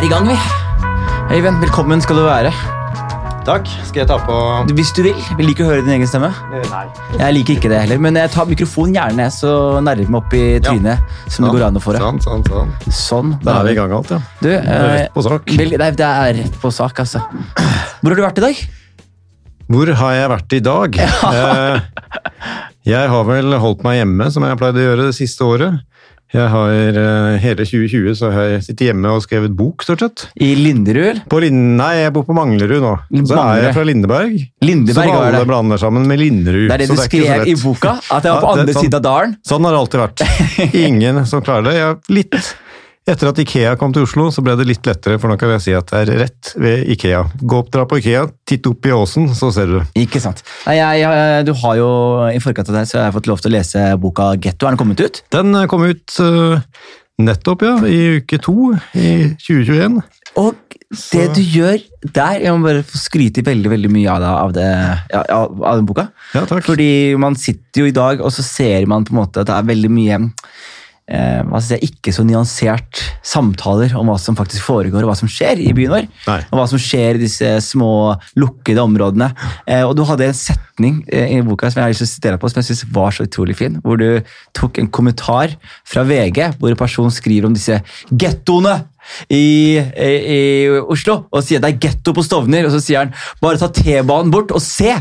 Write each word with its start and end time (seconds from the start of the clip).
er 0.00 0.06
i 0.06 0.10
gang, 0.10 0.26
vi. 0.28 0.36
Øyvind, 1.34 1.60
velkommen 1.62 2.00
skal 2.02 2.16
du 2.18 2.24
være. 2.26 2.50
Takk. 3.46 3.66
Skal 3.88 4.02
jeg 4.02 4.08
ta 4.10 4.16
på 4.22 4.34
Hvis 4.76 4.90
du 4.94 5.00
vil. 5.04 5.16
Vil 5.38 5.48
liker 5.48 5.64
å 5.64 5.70
høre 5.70 5.82
din 5.84 5.94
egen 5.96 6.08
stemme. 6.08 6.28
Nei. 6.52 6.82
Jeg 7.18 7.34
liker 7.38 7.56
ikke 7.56 7.70
det 7.72 7.80
heller, 7.84 8.00
men 8.04 8.18
jeg 8.20 8.30
tar 8.34 8.48
mikrofonen 8.50 8.94
gjerne 8.98 9.26
så 9.34 9.52
nærmer 9.82 10.10
meg 10.12 10.18
opp 10.20 10.36
i 10.36 10.42
trynet 10.62 11.14
som 11.32 11.46
det 11.46 11.52
går 11.56 11.64
an 11.70 11.78
å 11.80 11.82
få 11.82 11.94
det. 11.96 12.02
Sånn, 12.04 12.20
sånn, 12.24 12.44
sånn. 12.48 12.74
Sånn. 12.94 13.32
Da 13.44 13.58
er 13.62 13.68
vi 13.70 13.74
i 13.74 13.78
gang 13.80 13.94
alt, 13.96 14.12
ja. 14.14 14.20
Du, 14.42 14.48
det 14.50 14.58
er 14.60 14.84
eh, 14.84 14.96
rett 15.00 15.14
på 15.16 15.24
sak. 15.26 15.54
vel- 15.56 15.74
det, 15.76 15.80
er, 15.88 15.96
det 16.02 16.10
er 16.10 16.36
rett 16.42 16.60
på 16.62 16.72
sak, 16.74 17.00
altså. 17.04 17.22
Hvor 18.00 18.12
har 18.12 18.20
du 18.20 18.24
vært 18.26 18.40
i 18.42 18.46
dag? 18.46 18.62
Hvor 19.70 19.92
har 20.02 20.14
jeg 20.18 20.32
vært 20.36 20.58
i 20.60 20.62
dag? 20.70 21.00
Eh, 21.30 21.88
Jeg 22.88 23.10
har 23.12 23.24
vel 23.28 23.52
holdt 23.60 23.82
meg 23.84 23.98
hjemme, 24.00 24.30
som 24.32 24.42
jeg 24.42 24.54
har 24.54 24.58
pleid 24.58 24.78
å 24.80 24.84
gjøre 24.86 25.08
det 25.10 25.16
siste 25.18 25.44
året. 25.44 25.82
Jeg 26.30 26.46
har 26.46 26.70
eh, 26.70 27.38
Hele 27.42 27.64
2020 27.66 28.14
så 28.20 28.28
har 28.30 28.50
jeg 28.52 28.62
sittet 28.68 28.84
hjemme 28.90 29.10
og 29.10 29.24
skrevet 29.24 29.54
bok, 29.58 29.82
stort 29.82 30.04
sett. 30.04 30.24
I 30.38 30.52
Linderud? 30.58 31.24
Nei, 31.50 31.90
jeg 32.04 32.14
bor 32.14 32.26
på 32.28 32.36
Manglerud 32.38 32.84
nå. 32.84 32.92
Så 33.26 33.38
er 33.40 33.64
jeg 33.64 33.74
fra 33.74 33.86
Lindeberg. 33.88 34.36
Lindeberg 34.62 35.10
så 35.10 35.24
alle 35.26 35.42
blander 35.48 35.82
sammen 35.82 36.06
med 36.06 36.22
Linderud. 36.22 36.68
Det 36.70 36.76
er 36.76 36.84
det 36.84 36.90
du 36.92 36.94
det 36.94 37.08
skrev 37.08 37.50
i 37.50 37.56
boka? 37.58 37.96
At 38.14 38.28
jeg 38.28 38.36
var 38.36 38.44
på 38.44 38.52
Ja, 38.52 38.56
andre 38.60 38.76
sånn. 38.76 38.86
siden 38.86 38.98
av 39.00 39.06
dalen? 39.08 39.36
Sånn 39.50 39.66
har 39.66 39.74
det 39.74 39.82
alltid 39.82 40.04
vært. 40.04 40.26
Ingen 40.86 41.22
som 41.26 41.42
klarer 41.42 41.66
det. 41.66 41.76
Jeg, 41.80 41.88
har 41.90 42.14
litt 42.20 42.52
etter 43.12 43.30
at 43.30 43.40
Ikea 43.42 43.74
kom 43.80 43.92
til 43.94 44.06
Oslo, 44.06 44.28
så 44.34 44.42
ble 44.44 44.54
det 44.58 44.66
litt 44.68 44.86
lettere, 44.86 45.18
for 45.20 45.30
nå 45.30 45.36
kan 45.40 45.52
jeg 45.56 45.64
si 45.64 45.74
at 45.76 45.90
det 45.90 46.00
er 46.02 46.22
rett 46.24 46.52
ved 46.60 46.86
Ikea. 46.94 47.24
Gå 47.42 47.60
opp, 47.62 47.70
dra 47.74 47.86
på 47.88 48.00
Ikea, 48.00 48.24
titt 48.48 48.66
opp 48.70 48.86
i 48.86 48.94
åsen, 48.94 49.28
så 49.36 49.50
ser 49.54 49.70
du 49.70 49.76
det. 49.78 49.84
Ikke 50.04 50.22
sant. 50.22 50.42
Nei, 50.66 50.78
jeg, 50.78 51.02
jeg, 51.04 51.44
du 51.48 51.52
har 51.62 51.76
jo, 51.80 51.90
I 52.30 52.40
forkant 52.42 52.72
av 52.72 52.80
deg 52.80 52.90
så 52.90 53.00
har 53.00 53.08
jeg 53.08 53.18
fått 53.18 53.30
lov 53.30 53.42
til 53.42 53.52
å 53.52 53.56
lese 53.56 53.84
boka 54.00 54.32
Getto. 54.38 54.68
Er 54.68 54.74
den 54.74 54.80
kommet 54.80 55.02
ut? 55.02 55.22
Den 55.34 55.54
eh, 55.58 55.68
kom 55.70 55.86
ut 55.86 56.18
uh, 56.22 56.58
nettopp, 57.20 57.66
ja, 57.66 57.76
i 57.86 58.20
uke 58.20 58.40
to 58.42 58.72
i 58.96 59.12
2021. 59.42 60.00
Og 60.40 60.76
det 60.90 61.24
du 61.36 61.40
gjør 61.42 61.78
der 62.14 62.40
Jeg 62.42 62.54
må 62.54 62.66
bare 62.66 62.82
få 62.86 62.98
skryte 62.98 63.42
veldig 63.46 63.70
veldig 63.70 63.90
mye 63.92 64.10
av, 64.10 64.22
det, 64.22 64.30
av, 64.30 64.52
det, 64.56 64.68
ja, 65.12 65.38
av 65.38 65.78
den 65.78 65.86
boka. 65.88 66.08
Ja, 66.34 66.44
takk. 66.48 66.64
Fordi 66.66 66.90
man 67.20 67.38
sitter 67.38 67.84
jo 67.84 67.90
i 67.90 67.94
dag, 67.94 68.22
og 68.24 68.32
så 68.34 68.44
ser 68.46 68.86
man 68.90 69.06
på 69.06 69.14
en 69.14 69.20
måte 69.20 69.42
at 69.42 69.50
det 69.50 69.56
er 69.58 69.68
veldig 69.70 69.90
mye 69.92 70.20
eh, 71.10 71.58
si, 71.64 71.78
ikke 71.86 72.12
så 72.14 72.24
nyansert 72.26 73.02
samtaler 73.26 73.94
om 73.98 74.10
hva 74.10 74.16
som 74.20 74.38
faktisk 74.38 74.64
foregår, 74.66 75.04
og 75.04 75.10
hva 75.10 75.18
som 75.18 75.30
skjer 75.30 75.60
i 75.62 75.72
byen 75.76 75.94
vår. 75.94 76.08
Nei. 76.28 76.38
Og 76.50 76.60
hva 76.60 76.66
som 76.70 76.80
skjer 76.80 77.18
i 77.18 77.24
disse 77.24 77.50
små, 77.66 77.92
lukkede 78.40 78.84
områdene. 78.84 79.30
Eh, 79.66 79.84
og 79.86 79.96
du 79.98 80.04
hadde 80.08 80.30
en 80.30 80.36
setning 80.36 81.02
eh, 81.10 81.36
i 81.36 81.42
boka 81.46 81.70
som 81.70 81.82
jeg 81.82 81.88
har 81.88 81.94
lyst 81.94 82.04
til 82.04 82.10
å 82.10 82.14
sitere 82.14 82.40
på, 82.40 82.50
som 82.50 82.62
jeg 82.62 82.70
synes 82.70 82.86
var 82.94 83.16
så 83.16 83.26
utrolig 83.28 83.58
fin. 83.58 83.80
Hvor 83.84 84.00
du 84.00 84.22
tok 84.56 84.80
en 84.80 84.90
kommentar 84.92 85.56
fra 85.88 86.06
VG, 86.06 86.56
hvor 86.60 86.72
en 86.72 86.80
person 86.80 87.12
skriver 87.14 87.50
om 87.50 87.56
disse 87.56 87.80
gettoene 88.10 88.80
i, 89.28 89.78
i, 89.78 90.10
i 90.36 90.40
Oslo, 90.80 91.24
og 91.32 91.44
sier 91.44 91.62
det 91.62 91.74
er 91.74 91.80
getto 91.88 92.14
på 92.14 92.24
Stovner, 92.24 92.68
og 92.68 92.74
så 92.74 92.82
sier 92.84 93.04
han 93.04 93.14
bare 93.42 93.60
ta 93.60 93.70
T-banen 93.74 94.32
bort 94.32 94.54
og 94.54 94.62
se! 94.64 94.94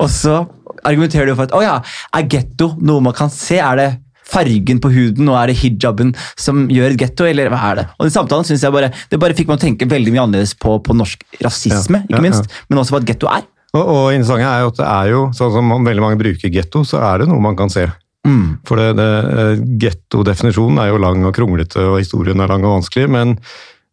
Og 0.00 0.08
så 0.10 0.42
argumenterer 0.82 1.30
du 1.30 1.36
for 1.36 1.46
at 1.46 1.54
å 1.56 1.62
ja, 1.62 1.76
er 2.16 2.30
getto 2.30 2.72
noe 2.82 3.04
man 3.04 3.14
kan 3.16 3.30
se? 3.32 3.60
Er 3.62 3.78
det 3.78 3.90
fargen 4.32 4.82
på 4.82 4.90
huden 4.92 5.30
og 5.30 5.38
er 5.40 5.52
det 5.52 5.58
hijaben 5.60 6.12
som 6.40 6.66
gjør 6.72 6.94
et 6.94 7.00
getto, 7.04 7.28
eller 7.28 7.52
hva 7.52 7.62
er 7.70 7.80
det? 7.82 7.86
Og 7.98 8.08
den 8.08 8.14
samtalen 8.16 8.48
synes 8.48 8.64
jeg 8.66 8.74
bare, 8.74 8.92
det 9.12 9.20
bare 9.22 9.36
fikk 9.38 9.50
meg 9.50 9.60
å 9.60 9.64
tenke 9.66 9.88
veldig 9.90 10.14
mye 10.14 10.26
annerledes 10.26 10.54
på, 10.58 10.78
på 10.84 10.96
norsk 10.96 11.24
rasisme, 11.42 12.02
Ja, 12.02 12.06
ja, 12.06 12.14
ikke 12.14 12.26
minst, 12.26 12.60
men 12.68 12.82
også 12.82 12.96
på 12.96 13.02
at 13.02 13.10
getto 13.12 13.30
er. 13.32 13.48
Og, 13.72 13.82
og 13.82 14.06
interessant 14.12 14.44
er 14.44 14.62
jo 14.64 14.72
at 14.72 14.78
det 14.80 14.88
er 14.88 15.10
jo, 15.14 15.26
sånn 15.36 15.52
som 15.54 15.74
veldig 15.86 16.04
mange 16.04 16.20
bruker 16.20 16.52
getto, 16.52 16.84
så 16.88 17.00
er 17.12 17.22
det 17.22 17.30
noe 17.30 17.40
man 17.44 17.56
kan 17.58 17.72
se. 17.72 17.86
Mm. 18.28 18.62
For 18.68 18.78
det, 18.78 18.92
det, 19.00 19.10
eh, 19.42 19.62
gettodefinisjonen 19.82 20.78
er 20.82 20.92
jo 20.92 21.00
lang 21.02 21.24
og 21.26 21.34
kronglete, 21.36 21.82
og 21.90 21.98
historien 22.02 22.42
er 22.42 22.52
lang 22.52 22.66
og 22.66 22.76
vanskelig, 22.78 23.08
men, 23.10 23.34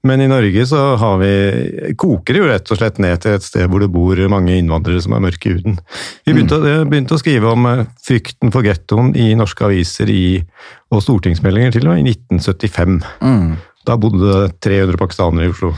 men 0.07 0.21
i 0.23 0.27
Norge 0.31 0.63
så 0.69 0.79
har 1.01 1.17
vi, 1.19 1.29
koker 1.99 2.33
det 2.37 2.39
jo 2.43 2.47
rett 2.47 2.71
og 2.71 2.79
slett 2.79 2.99
ned 3.03 3.19
til 3.23 3.35
et 3.35 3.43
sted 3.43 3.67
hvor 3.67 3.83
det 3.83 3.89
bor 3.91 4.21
mange 4.31 4.55
innvandrere 4.55 5.01
som 5.03 5.13
er 5.17 5.23
mørke 5.25 5.49
i 5.51 5.55
huden. 5.57 5.75
Vi 6.25 6.33
begynte, 6.37 6.55
å- 6.61 6.85
begynte 6.87 7.17
å 7.17 7.19
skrive 7.19 7.51
om 7.51 7.65
eh, 7.67 7.85
frykten 8.07 8.53
for 8.55 8.63
gettoen 8.63 9.11
i 9.19 9.33
norske 9.35 9.65
aviser 9.67 10.09
i, 10.13 10.39
og 10.93 11.03
stortingsmeldinger 11.03 11.75
til 11.75 11.87
og 11.89 11.95
med 11.97 12.07
i 12.07 12.13
1975. 12.15 12.99
Mm. 13.21 13.55
Da 13.89 13.97
bodde 13.99 14.23
det 14.23 14.59
300 14.63 14.97
pakistanere 15.01 15.49
i 15.49 15.53
Oslo. 15.55 15.73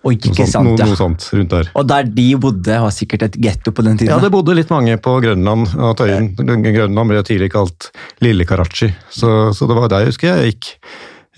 Og 0.00 0.14
Noe 0.16 0.46
sant, 0.48 0.64
noe, 0.64 0.78
noe 0.80 0.96
sånt 0.96 1.26
rundt 1.36 1.50
der. 1.52 1.66
Og 1.76 1.84
der 1.90 2.06
de 2.08 2.24
bodde, 2.40 2.72
var 2.80 2.92
sikkert 2.96 3.26
et 3.26 3.34
getto 3.36 3.68
på 3.76 3.84
den 3.84 3.98
tiden. 4.00 4.14
Ja, 4.14 4.16
det 4.22 4.30
bodde 4.32 4.54
litt 4.56 4.70
mange 4.72 4.94
på 4.96 5.18
Grønland 5.20 5.74
og 5.76 5.92
Tøyen. 6.00 6.30
Grønland 6.40 7.12
ble 7.12 7.20
tidlig 7.28 7.50
kalt 7.52 7.90
Lille 8.24 8.46
Karachi, 8.48 8.88
så, 9.12 9.50
så 9.52 9.68
det 9.68 9.76
var 9.76 9.92
der 9.92 10.06
jeg 10.06 10.14
husker 10.14 10.30
jeg 10.40 10.54
gikk. 10.54 10.70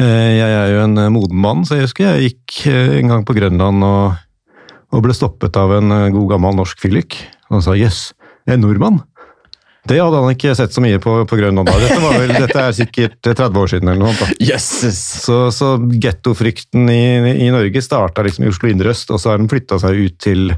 Eh, 0.00 0.32
Jeg 0.38 0.56
er 0.56 0.72
jo 0.72 0.82
en 0.86 0.98
eh, 0.98 1.12
moden 1.12 1.40
mann, 1.42 1.64
så 1.68 1.76
jeg 1.76 1.88
husker 1.88 2.08
jeg 2.08 2.32
gikk 2.32 2.58
eh, 2.72 2.98
en 3.02 3.12
gang 3.12 3.24
på 3.28 3.36
Grønland 3.36 3.84
og, 3.84 4.18
og 4.92 5.04
ble 5.04 5.16
stoppet 5.16 5.56
av 5.60 5.74
en 5.76 5.92
god 6.14 6.28
gammel 6.34 6.56
norsk 6.56 6.80
fyllik. 6.80 7.18
Og 7.50 7.58
han 7.58 7.64
sa 7.66 7.76
'jøss, 7.76 8.12
yes, 8.12 8.30
en 8.48 8.64
nordmann'. 8.64 9.02
Det 9.82 9.98
hadde 9.98 10.20
han 10.22 10.30
ikke 10.30 10.54
sett 10.54 10.70
så 10.70 10.82
mye 10.82 11.00
på, 11.02 11.12
på 11.26 11.36
Grønland 11.36 11.66
da. 11.66 11.74
Dette, 11.82 11.98
var 11.98 12.14
vel, 12.14 12.32
dette 12.44 12.60
er 12.60 12.74
sikkert 12.76 13.16
30 13.26 13.58
år 13.58 13.70
siden 13.72 13.90
eller 13.90 14.04
noe 14.04 14.14
sånt. 14.14 14.30
da. 14.30 14.46
Jøsses! 14.52 15.00
Så, 15.24 15.38
så 15.50 15.72
gettofrykten 16.04 16.86
i, 16.92 17.02
i 17.42 17.48
Norge 17.50 17.82
starta 17.82 18.22
liksom 18.22 18.46
i 18.46 18.52
Oslo 18.52 18.70
indre 18.70 18.94
øst, 18.94 19.10
og 19.10 19.18
så 19.18 19.32
har 19.32 19.42
den 19.42 19.50
flytta 19.50 19.80
seg 19.82 19.98
ut 19.98 20.20
til, 20.22 20.54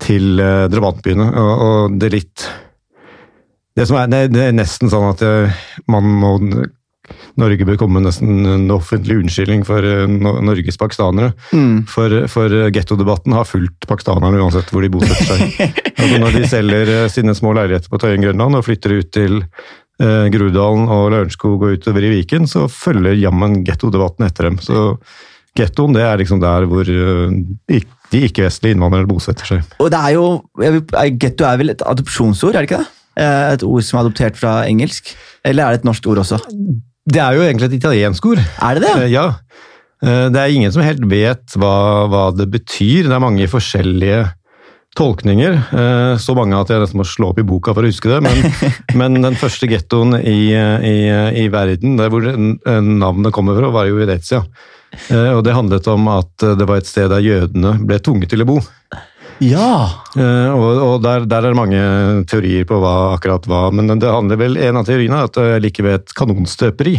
til 0.00 0.40
uh, 0.40 0.64
drabantbyene. 0.72 1.28
Og, 1.36 1.52
og 1.66 2.00
det 2.00 2.10
litt 2.16 2.46
det, 3.76 3.84
som 3.84 4.00
er, 4.00 4.08
det, 4.08 4.40
er 4.40 4.56
nesten 4.56 4.88
sånn 4.88 5.10
at 5.10 5.20
man 5.92 6.08
må 6.16 6.30
Norge 7.40 7.66
bør 7.68 7.78
komme 7.80 8.00
med 8.00 8.08
nesten 8.08 8.46
en 8.48 8.66
offentlig 8.74 9.18
unnskyldning 9.20 9.64
for 9.68 9.84
eh, 9.84 10.06
Norges 10.08 10.80
pakistanere. 10.80 11.32
Mm. 11.52 11.84
For, 11.90 12.18
for 12.32 12.52
eh, 12.52 12.70
gettodebatten 12.74 13.36
har 13.36 13.48
fulgt 13.48 13.88
pakistanerne 13.90 14.40
uansett 14.42 14.72
hvor 14.72 14.84
de 14.84 14.92
bosetter 14.92 15.30
seg. 15.30 15.74
altså 15.98 16.20
når 16.22 16.38
de 16.38 16.50
selger 16.50 16.94
eh, 16.96 17.08
sine 17.12 17.36
små 17.38 17.54
leiligheter 17.58 17.92
på 17.92 18.00
Tøyen 18.02 18.24
Grønland 18.24 18.58
og 18.58 18.66
flytter 18.66 18.96
ut 18.98 19.12
til 19.14 19.42
eh, 19.42 20.26
Grudalen 20.34 20.88
og 20.88 21.10
Lørenskog 21.14 21.60
og 21.60 21.78
utover 21.78 22.08
i 22.08 22.14
Viken, 22.18 22.48
så 22.50 22.66
følger 22.72 23.18
jammen 23.20 23.62
gettodebatten 23.66 24.28
etter 24.28 24.50
dem. 24.50 24.60
Så 24.64 24.92
gettoen 25.56 25.94
det 25.96 26.04
er 26.04 26.20
liksom 26.20 26.42
der 26.42 26.66
hvor 26.70 26.88
eh, 26.88 27.82
de 28.12 28.22
ikke-vestlige 28.28 28.76
innvandrere 28.76 29.08
bosetter 29.10 29.48
seg. 29.48 29.64
Og 29.82 29.90
det 29.92 29.98
er 29.98 30.14
jo, 30.16 30.26
Getto 31.20 31.46
er 31.48 31.58
vel 31.60 31.72
et 31.74 31.82
adopsjonsord, 31.86 32.54
er 32.54 32.64
det 32.64 32.70
ikke 32.70 32.82
det? 32.84 32.92
Eh, 33.16 33.54
Et 33.54 33.64
ord 33.66 33.86
som 33.86 33.98
er 33.98 34.04
adoptert 34.04 34.38
fra 34.38 34.58
engelsk? 34.68 35.14
Eller 35.46 35.64
er 35.64 35.74
det 35.74 35.82
et 35.82 35.88
norsk 35.88 36.06
ord 36.12 36.22
også? 36.24 36.40
Det 37.06 37.20
er 37.22 37.36
jo 37.38 37.44
egentlig 37.46 37.68
et 37.70 37.76
italiensk 37.78 38.26
ord. 38.32 38.40
Er 38.42 38.78
det 38.78 38.82
det? 38.86 38.94
Eh, 39.04 39.10
Ja. 39.14 39.26
Eh, 40.02 40.28
Det 40.30 40.40
er 40.40 40.50
ingen 40.52 40.72
som 40.72 40.82
helt 40.82 41.04
vet 41.08 41.54
hva, 41.56 42.06
hva 42.10 42.24
det 42.36 42.50
betyr. 42.50 43.06
Det 43.06 43.14
er 43.14 43.22
mange 43.22 43.46
forskjellige 43.48 44.32
tolkninger. 44.96 45.54
Eh, 45.72 46.16
Så 46.18 46.34
mange 46.34 46.58
at 46.58 46.68
jeg 46.68 46.80
nesten 46.82 46.98
må 47.00 47.06
slå 47.06 47.30
opp 47.30 47.38
i 47.38 47.46
boka 47.46 47.74
for 47.74 47.82
å 47.82 47.90
huske 47.90 48.10
det. 48.10 48.22
Men, 48.26 48.52
men 49.00 49.22
den 49.22 49.36
første 49.38 49.68
gettoen 49.70 50.16
i, 50.18 50.50
i, 50.52 50.96
i 51.44 51.48
verden, 51.48 51.96
der 51.96 52.10
hvor 52.10 52.26
navnet 52.26 53.32
kommer 53.32 53.56
fra, 53.58 53.70
var 53.70 53.86
jo 53.86 54.00
Venezia. 54.00 54.42
Og 55.10 55.42
det 55.44 55.52
handlet 55.52 55.86
om 55.92 56.06
at 56.08 56.40
det 56.56 56.64
var 56.66 56.78
et 56.80 56.86
sted 56.88 57.10
der 57.10 57.20
jødene 57.20 57.74
ble 57.84 57.98
tvunget 58.00 58.30
til 58.32 58.44
å 58.44 58.46
bo. 58.48 58.60
Ja! 59.44 59.70
Uh, 60.16 60.52
og, 60.54 60.68
og 60.80 60.94
der, 61.04 61.26
der 61.28 61.44
er 61.44 61.52
det 61.52 61.58
mange 61.58 61.80
teorier 62.30 62.66
på 62.68 62.78
hva 62.80 62.94
akkurat 63.16 63.48
hva, 63.50 63.66
men 63.74 63.90
det 63.92 64.08
handler 64.08 64.40
vel, 64.40 64.56
en 64.56 64.80
av 64.80 64.86
teoriene 64.88 65.20
er 65.20 65.28
at 65.28 65.36
det 65.36 65.64
ligger 65.66 65.88
ved 65.88 65.98
et 66.00 66.14
kanonstøperi. 66.16 66.96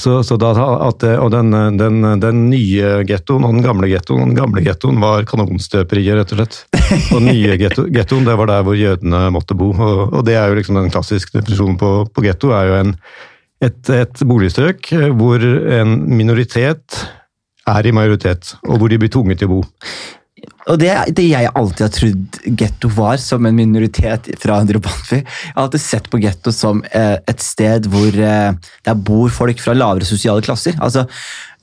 Så, 0.00 0.20
så 0.22 0.36
da, 0.38 0.52
at 0.86 1.00
det, 1.02 1.16
og 1.18 1.32
den, 1.34 1.50
den, 1.76 2.04
den 2.22 2.44
nye 2.48 3.00
gettoen 3.08 3.44
og 3.44 3.56
den 3.56 3.64
gamle 3.64 3.88
gettoen, 3.90 4.30
den 4.30 4.38
gamle 4.38 4.62
gettoen 4.64 5.00
var 5.02 5.26
kanonstøperiet, 5.28 6.14
rett 6.16 6.32
og 6.32 6.38
slett. 6.38 6.60
Og 7.10 7.18
den 7.18 7.26
nye 7.32 7.56
getto, 7.60 7.84
gettoen, 7.90 8.24
det 8.28 8.36
var 8.38 8.48
der 8.48 8.62
hvor 8.64 8.78
jødene 8.78 9.24
måtte 9.34 9.58
bo. 9.58 9.72
Og, 9.74 10.14
og 10.14 10.22
det 10.28 10.38
er 10.38 10.46
jo 10.48 10.60
liksom 10.60 10.78
den 10.78 10.92
klassiske 10.94 11.34
definisjonen 11.34 11.76
på, 11.80 11.90
på 12.14 12.24
getto, 12.24 12.54
er 12.56 12.70
jo 12.70 12.78
en, 12.78 12.94
et, 13.66 13.80
et 13.98 14.24
boligstrøk 14.30 14.92
hvor 15.18 15.42
en 15.42 15.98
minoritet 16.08 17.02
er 17.68 17.86
i 17.86 17.92
majoritet, 17.94 18.54
og 18.70 18.78
hvor 18.78 18.94
de 18.94 18.98
blir 19.02 19.12
tvunget 19.12 19.42
til 19.42 19.50
å 19.50 19.58
bo. 19.58 19.60
Og 20.70 20.78
det 20.78 20.92
det 21.16 21.24
jeg 21.30 21.50
alltid 21.56 21.82
har 21.86 21.92
trodd 21.94 22.38
getto 22.60 22.90
var, 22.94 23.16
som 23.22 23.46
en 23.48 23.56
minoritet 23.56 24.28
fra 24.42 24.60
en 24.60 24.68
drabantby. 24.68 25.20
Jeg 25.22 25.54
har 25.56 25.64
alltid 25.64 25.82
sett 25.82 26.10
på 26.12 26.20
getto 26.22 26.52
som 26.54 26.82
eh, 26.92 27.16
et 27.30 27.42
sted 27.44 27.88
hvor 27.90 28.08
eh, 28.14 28.52
der 28.86 28.94
bor 29.08 29.32
folk 29.34 29.60
fra 29.62 29.74
lavere 29.76 30.06
sosiale 30.08 30.44
klasser. 30.44 30.76
Altså, 30.80 31.06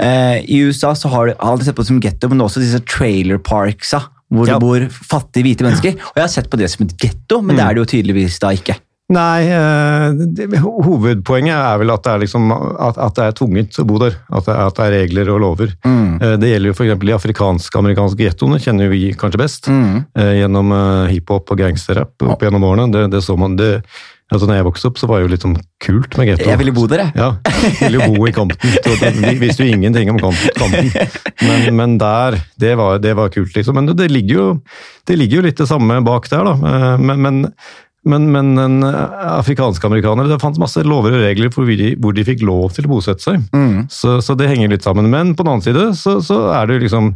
eh, 0.02 0.42
I 0.44 0.64
USA 0.68 0.94
så 0.98 1.12
har 1.14 1.30
du 1.30 1.36
alltid 1.38 1.70
sett 1.70 1.78
på 1.80 1.86
det 1.86 1.92
som 1.94 2.02
getto, 2.04 2.30
men 2.34 2.44
også 2.46 2.64
disse 2.64 2.82
trailer 2.90 3.38
parksa, 3.38 4.04
hvor 4.34 4.50
Ja. 4.50 4.58
det 4.58 4.66
bor 4.66 4.88
fattige 5.14 5.46
hvite 5.48 5.64
mennesker. 5.68 5.96
Og 6.10 6.20
jeg 6.20 6.26
har 6.26 6.34
sett 6.34 6.50
på 6.52 6.60
det 6.60 6.70
som 6.74 6.86
et 6.86 6.98
getto, 7.00 7.42
men 7.42 7.56
det 7.56 7.64
er 7.64 7.78
det 7.78 7.86
jo 7.86 7.92
tydeligvis 7.96 8.40
da 8.44 8.52
ikke. 8.58 8.76
Nei, 9.08 9.48
eh, 9.48 10.58
hovedpoenget 10.60 11.56
er 11.56 11.78
vel 11.80 11.94
at 11.94 12.04
det 12.04 12.12
er, 12.12 12.24
liksom, 12.26 12.50
at, 12.52 12.98
at 13.00 13.16
det 13.16 13.28
er 13.30 13.38
tvunget 13.38 13.80
å 13.80 13.86
bo 13.88 14.02
der. 14.04 14.18
At 14.28 14.50
det, 14.50 14.58
at 14.66 14.76
det 14.82 14.88
er 14.90 14.96
regler 14.98 15.32
og 15.32 15.40
lover. 15.46 15.72
Mm. 15.88 16.18
Det 16.42 16.52
gjelder 16.52 16.74
jo 16.74 16.76
f.eks. 16.76 16.98
de 17.06 17.16
afrikansk-amerikanske 17.16 18.28
gettoene, 18.28 18.60
kjenner 18.60 18.92
vi 18.92 19.06
kanskje 19.16 19.40
best. 19.40 19.72
Mm. 19.72 20.04
eh, 20.12 20.34
Gjennom 20.42 20.76
eh, 20.76 21.16
hiphop 21.16 21.56
og 21.56 21.64
gangsterrap 21.64 22.28
opp 22.28 22.44
gjennom 22.44 22.68
årene. 22.68 22.92
Det, 22.92 23.08
det 23.16 23.24
så 23.24 23.40
man 23.40 23.56
det, 23.60 23.78
Altså, 24.28 24.44
når 24.44 24.58
jeg 24.58 24.66
vokste 24.68 24.90
opp, 24.90 24.98
så 25.00 25.08
var 25.08 25.22
det 25.22 25.24
jo 25.24 25.30
litt 25.32 25.44
sånn 25.46 25.54
kult 25.80 26.18
med 26.20 26.28
getto. 26.28 26.50
Jeg 26.50 26.60
ville 26.60 26.74
bo 26.76 26.82
der, 26.92 27.06
jeg. 27.06 27.14
Ja, 27.16 27.30
jeg 27.48 27.78
ville 27.80 28.02
jo 28.02 28.08
bo 28.12 28.26
i 28.28 28.34
Compton. 28.36 29.22
Vi 29.24 29.38
visste 29.40 29.64
jo 29.64 29.72
ingenting 29.72 30.12
om 30.12 30.20
Compton. 30.20 30.74
Men, 31.48 31.64
men 31.78 31.94
der, 32.02 32.36
det 32.60 32.74
var, 32.76 33.00
det 33.00 33.14
var 33.16 33.32
kult, 33.32 33.56
liksom. 33.56 33.80
Men 33.80 33.88
det 33.96 34.10
ligger, 34.12 34.34
jo, 34.36 34.48
det 35.08 35.16
ligger 35.16 35.40
jo 35.40 35.46
litt 35.48 35.62
det 35.64 35.70
samme 35.72 36.02
bak 36.04 36.28
der, 36.28 36.44
da. 36.44 36.58
Eh, 36.60 37.06
Men, 37.08 37.24
men, 37.24 37.40
men, 38.10 38.30
men 38.34 38.54
en 38.62 38.86
afrikanske 38.88 39.86
amerikanere, 39.90 40.32
det 40.32 40.40
fantes 40.42 40.62
masse 40.62 40.82
lover 40.88 41.18
og 41.18 41.26
regler 41.26 41.52
for 41.54 41.68
hvor 41.68 41.80
de, 41.80 41.92
hvor 42.02 42.16
de 42.16 42.26
fikk 42.28 42.46
lov 42.48 42.72
til 42.76 42.88
å 42.88 42.94
bosette 42.96 43.24
seg. 43.26 43.44
Så, 43.94 44.18
så 44.26 44.36
det 44.40 44.50
henger 44.52 44.72
litt 44.72 44.88
sammen. 44.88 45.10
Men 45.12 45.36
på 45.36 45.46
den 45.46 45.54
annen 45.54 45.66
side 45.66 45.92
så, 46.00 46.18
så 46.24 46.40
er 46.56 46.72
det 46.72 46.82
liksom 46.86 47.14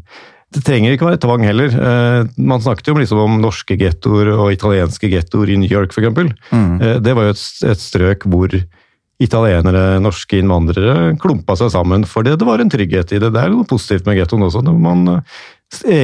det 0.51 0.65
trenger 0.67 0.95
ikke 0.95 1.07
være 1.07 1.21
tvang 1.23 1.45
heller. 1.47 1.71
Eh, 1.71 2.29
man 2.43 2.63
snakket 2.63 2.89
jo 2.89 2.95
om, 2.95 2.99
liksom 2.99 3.21
om 3.23 3.37
norske 3.39 3.77
gettoer 3.79 4.33
og 4.33 4.51
italienske 4.51 5.07
gettoer 5.11 5.53
i 5.53 5.57
New 5.61 5.71
York 5.71 5.95
f.eks. 5.95 6.33
Mm. 6.51 6.73
Eh, 6.75 6.97
det 7.03 7.15
var 7.15 7.29
jo 7.29 7.35
et, 7.37 7.43
et 7.71 7.79
strøk 7.79 8.27
hvor 8.27 8.57
italienere, 9.21 10.01
norske 10.01 10.39
innvandrere 10.41 11.13
klumpa 11.21 11.55
seg 11.59 11.71
sammen 11.71 12.03
fordi 12.09 12.33
det 12.35 12.47
var 12.47 12.63
en 12.63 12.71
trygghet 12.73 13.15
i 13.15 13.21
det. 13.21 13.31
Det 13.31 13.41
er 13.41 13.53
noe 13.53 13.67
positivt 13.69 14.09
med 14.09 14.19
gettoen 14.19 14.43
også. 14.49 14.63
når 14.65 14.83
Man, 14.83 15.07
eh, 15.13 15.41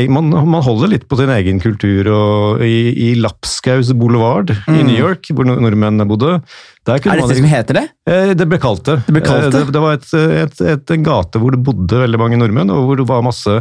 man, 0.10 0.30
man 0.32 0.64
holder 0.64 0.88
litt 0.94 1.08
på 1.12 1.18
sin 1.20 1.30
egen 1.30 1.60
kultur. 1.60 2.08
og 2.14 2.62
I, 2.64 3.12
i 3.12 3.16
Lapskaus 3.20 3.92
boulevard 3.94 4.50
i 4.72 4.80
New 4.84 4.96
York, 4.98 5.28
hvor 5.36 5.46
nord- 5.48 5.62
nordmennene 5.66 6.08
bodde 6.08 6.40
Mm. 6.88 7.04
Er 7.12 7.20
man 7.20 7.28
det 7.28 7.36
som 7.36 7.46
heter 7.52 7.76
det? 7.76 7.82
Eh, 8.08 8.30
Det 8.40 8.46
ble 8.48 8.58
kalt 8.64 8.86
det. 8.88 8.94
Det 9.12 9.20
kalt 9.26 9.44
Eh, 9.44 9.50
det? 9.52 9.60
det, 9.66 9.74
det 9.76 9.80
var 9.84 9.98
et, 9.98 10.06
et, 10.16 10.62
et, 10.72 10.92
en 10.96 11.02
gate 11.04 11.36
hvor 11.44 11.52
det 11.52 11.60
bodde 11.60 11.98
veldig 12.00 12.18
mange 12.22 12.38
nordmenn, 12.40 12.70
og 12.72 12.86
hvor 12.88 12.96
det 13.02 13.06
var 13.10 13.26
masse 13.28 13.58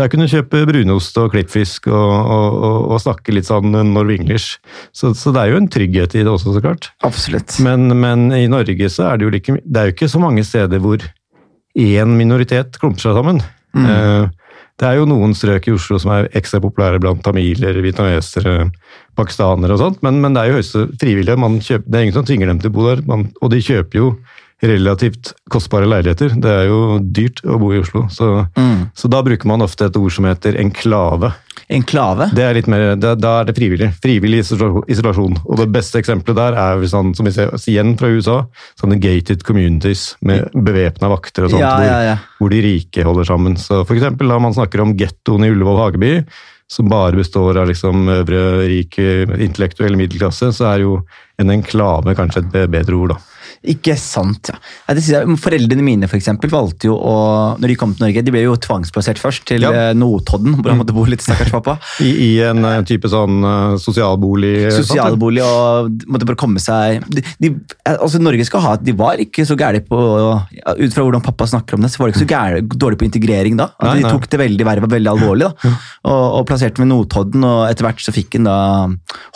Der 0.00 0.08
kunne 0.08 0.24
du 0.24 0.32
kjøpe 0.32 0.62
brunost 0.64 1.18
og 1.20 1.28
klippfisk 1.34 1.90
og, 1.92 2.08
og, 2.08 2.56
og, 2.56 2.78
og 2.94 3.02
snakke 3.04 3.34
litt 3.36 3.44
sånn 3.50 3.68
norwenglish. 3.92 4.56
Så, 4.96 5.12
så 5.12 5.28
det 5.36 5.42
er 5.42 5.52
jo 5.52 5.60
en 5.60 5.68
trygghet 5.68 6.16
i 6.16 6.24
det 6.24 6.32
også, 6.32 6.54
så 6.56 6.62
klart. 6.64 6.88
Absolutt. 7.04 7.58
Men, 7.60 7.84
men 8.00 8.30
i 8.32 8.46
Norge 8.48 8.88
så 8.88 9.10
er 9.10 9.20
det 9.20 9.28
jo 9.28 9.34
like, 9.36 9.58
det 9.60 9.76
er 9.82 9.90
jo 9.92 9.96
ikke 9.98 10.08
så 10.16 10.24
mange 10.24 10.46
steder 10.48 10.80
hvor 10.80 11.04
én 11.76 12.16
minoritet 12.16 12.80
klumper 12.80 13.04
seg 13.10 13.20
sammen. 13.20 13.42
Mm. 13.76 13.86
Eh, 13.92 14.24
Det 14.80 14.88
er 14.88 14.96
jo 14.96 15.08
noen 15.08 15.34
strøk 15.36 15.66
i 15.68 15.74
Oslo 15.76 15.98
som 16.00 16.14
er 16.14 16.30
ekstra 16.38 16.60
populære 16.64 17.00
blant 17.02 17.20
tamiler, 17.24 17.76
vietnamesere, 17.84 18.70
pakistanere 19.18 19.76
og 19.76 19.82
sånt, 19.82 19.98
men, 20.06 20.22
men 20.24 20.32
det 20.32 20.40
er 20.42 20.48
jo 20.48 20.56
høyeste 20.56 20.84
frivillige. 21.02 21.36
Kjøper, 21.36 21.84
det 21.84 21.98
er 21.98 22.06
ingen 22.06 22.16
som 22.16 22.28
tvinger 22.28 22.48
dem 22.48 22.62
til 22.62 22.72
å 22.72 22.76
bo 22.78 22.86
der, 22.88 23.02
man, 23.08 23.26
og 23.44 23.52
de 23.52 23.60
kjøper 23.64 24.00
jo 24.00 24.14
relativt 24.62 25.32
kostbare 25.50 25.86
leiligheter. 25.88 26.34
Det 26.40 26.50
er 26.50 26.66
jo 26.68 26.98
dyrt 27.00 27.40
å 27.48 27.58
bo 27.60 27.70
i 27.72 27.78
Oslo, 27.80 28.06
så, 28.12 28.46
Mm. 28.56 28.90
så 28.94 29.08
da 29.08 29.22
bruker 29.22 29.46
man 29.48 29.62
ofte 29.64 29.86
et 29.86 29.96
ord 29.96 30.12
som 30.12 30.24
heter 30.28 30.58
enklave. 30.60 31.32
Enklave? 31.70 32.30
Det 32.34 32.42
er 32.44 32.54
litt 32.54 32.66
mer, 32.68 32.96
da, 32.96 33.14
da 33.14 33.40
er 33.40 33.44
det 33.48 33.54
frivillig. 33.56 33.88
Frivillig 34.02 34.42
isolasjon-. 34.44 35.38
Og 35.46 35.56
det 35.56 35.68
beste 35.72 36.00
eksempelet 36.02 36.36
der 36.36 36.52
er 36.58 36.84
han, 36.92 37.14
som 37.14 37.24
vi 37.24 37.32
ser 37.32 37.52
igjen 37.70 37.96
fra 37.96 38.08
USA, 38.10 38.46
sånne 38.80 38.98
gated 39.00 39.44
communities 39.46 40.16
med 40.20 40.50
bevæpna 40.52 41.08
vakter 41.12 41.44
og 41.46 41.50
sånt, 41.54 41.60
Ja, 41.62 41.76
hvor, 41.76 41.86
ja, 41.86 42.00
ja. 42.10 42.16
hvor 42.40 42.50
de 42.50 42.60
rike 42.62 43.04
holder 43.06 43.24
sammen. 43.24 43.56
Så 43.56 43.84
for 43.86 43.94
eksempel 43.96 44.28
da 44.28 44.38
man 44.38 44.52
snakker 44.56 44.82
om 44.82 44.96
gettoen 44.96 45.44
i 45.46 45.50
Ullevål 45.54 45.78
Hageby, 45.84 46.24
som 46.70 46.88
bare 46.88 47.16
består 47.18 47.56
av 47.58 47.66
liksom 47.66 48.06
øvre 48.06 48.66
rik 48.68 48.94
intellektuell 48.98 49.96
middelklasse, 49.98 50.52
så 50.54 50.68
er 50.74 50.84
jo 50.84 51.00
en 51.40 51.50
enklave 51.50 52.14
kanskje 52.14 52.44
et 52.46 52.70
bedre 52.70 52.94
ord, 52.94 53.08
da. 53.14 53.18
Ikke 53.68 53.92
sant, 54.00 54.48
ja. 54.48 54.56
jeg, 54.96 55.34
foreldrene 55.36 55.82
mine 55.84 56.08
for 56.08 56.16
eksempel, 56.16 56.48
valgte 56.48 56.88
jo 56.88 56.94
å 56.96 57.16
Når 57.60 57.68
de 57.68 57.74
kom 57.76 57.90
til 57.92 58.06
Norge, 58.06 58.22
de 58.24 58.32
ble 58.32 58.40
jo 58.46 58.54
tvangsplassert 58.56 59.20
først 59.20 59.44
til 59.50 59.66
Ja. 59.66 59.72
eh, 59.90 59.90
Notodden, 59.92 60.54
hvor 60.56 60.72
han 60.72 60.78
måtte 60.80 60.94
bo 60.96 61.04
litt, 61.04 61.20
stakkars 61.20 61.52
pappa. 61.52 61.74
I, 62.06 62.08
i 62.08 62.30
en 62.48 62.64
eh, 62.64 62.78
type 62.88 63.10
sånn 63.12 63.44
eh, 63.44 63.74
sosialbolig? 63.82 64.54
Sosialbolig 64.78 65.44
og 65.44 66.06
måtte 66.08 66.28
bare 66.30 66.40
komme 66.40 66.62
seg 66.62 67.04
de, 67.12 67.20
de, 67.42 67.50
altså 67.84 68.22
Norge 68.22 68.46
skal 68.48 68.64
ha 68.64 68.72
De 68.80 68.94
var 68.96 69.20
ikke 69.20 69.44
så 69.44 69.58
gærne 69.60 69.82
på 69.84 70.00
Ut 70.00 70.96
fra 70.96 71.04
hvordan 71.04 71.24
pappa 71.24 71.50
snakker 71.50 71.76
om 71.76 71.84
det, 71.84 71.92
så 71.92 72.00
var 72.00 72.08
de 72.08 72.16
ikke 72.16 72.24
så 72.24 72.30
gære, 72.32 72.64
dårlig 72.80 73.00
på 73.02 73.08
integrering 73.10 73.60
da. 73.60 73.68
At 73.76 73.98
de 74.00 74.06
tok 74.08 74.24
det 74.30 74.40
veldig 74.40 74.66
vervet 74.70 74.94
veldig 74.96 75.10
alvorlig. 75.12 75.50
da. 75.50 75.74
Og, 76.08 76.24
og 76.40 76.46
plasserte 76.48 76.80
med 76.80 76.90
Notodden, 76.94 77.44
og 77.44 77.66
etter 77.68 77.84
hvert 77.86 78.00
så 78.00 78.14
fikk 78.14 78.38
han 78.38 78.48
da 78.48 78.56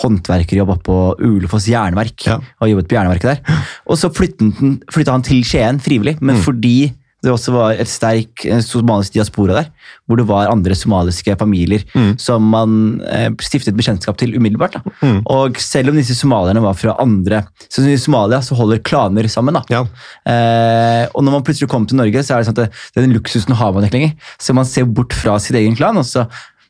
håndverkerjobb 0.03 0.73
oppe 0.77 0.85
på 0.89 0.99
Ulefoss 1.25 1.69
jernverk. 1.71 2.27
Ja. 2.29 2.39
Og 2.63 2.73
jobbet 2.73 2.91
på 2.91 2.99
jernverket 2.99 3.31
der. 3.33 3.63
Og 3.89 3.99
så 4.01 4.11
flyttet 4.15 5.09
han, 5.13 5.23
til 5.27 5.43
Skien 5.47 5.81
frivillig, 5.83 6.19
men 6.21 6.37
Mm. 6.37 6.43
fordi 6.43 6.93
det 7.25 7.33
også 7.33 7.53
var 7.55 7.71
et 7.81 7.89
sterk 7.89 8.43
eh, 8.45 8.59
somalisk 8.61 9.15
diaspora 9.15 9.55
der, 9.57 9.69
hvor 10.07 10.19
det 10.21 10.27
var 10.29 10.51
andre 10.53 10.75
somaliske 10.77 11.33
familier 11.41 11.81
Mm. 11.95 12.19
som 12.21 12.43
man 12.53 13.01
eh, 13.09 13.31
stiftet 13.41 13.75
bekjentskap 13.75 14.19
til 14.21 14.35
umiddelbart. 14.37 14.75
Da. 14.77 15.23
Og 15.33 15.57
selv 15.57 15.89
om 15.89 15.97
disse 15.97 16.13
somalierne 16.15 16.61
var 16.61 16.75
fra 16.77 16.97
andre 17.01 17.47
så 17.71 17.81
I 17.89 17.97
Somalia 17.97 18.43
så 18.45 18.55
holder 18.55 18.83
klaner 18.85 19.25
sammen. 19.33 19.55
da. 19.55 19.63
Ja. 19.71 19.87
Eh, 20.29 21.09
og 21.15 21.25
når 21.25 21.33
man 21.39 21.43
plutselig 21.47 21.69
kommer 21.73 21.89
til 21.89 21.97
Norge, 21.97 22.21
så 22.23 22.35
er 22.37 22.43
det 22.45 22.51
sånn 22.53 22.65
at 22.67 22.73
den 22.95 23.15
luksusen 23.17 23.55
har 23.57 23.73
man 23.73 23.85
ikke 23.85 23.97
lenger. 23.99 24.15
Så 24.39 24.55
man 24.55 24.67
ser 24.69 24.85
bort 24.85 25.13
fra 25.17 25.39
sitt 25.41 25.57
egen 25.57 25.75
klan. 25.77 25.97
og 25.97 26.05
så 26.05 26.27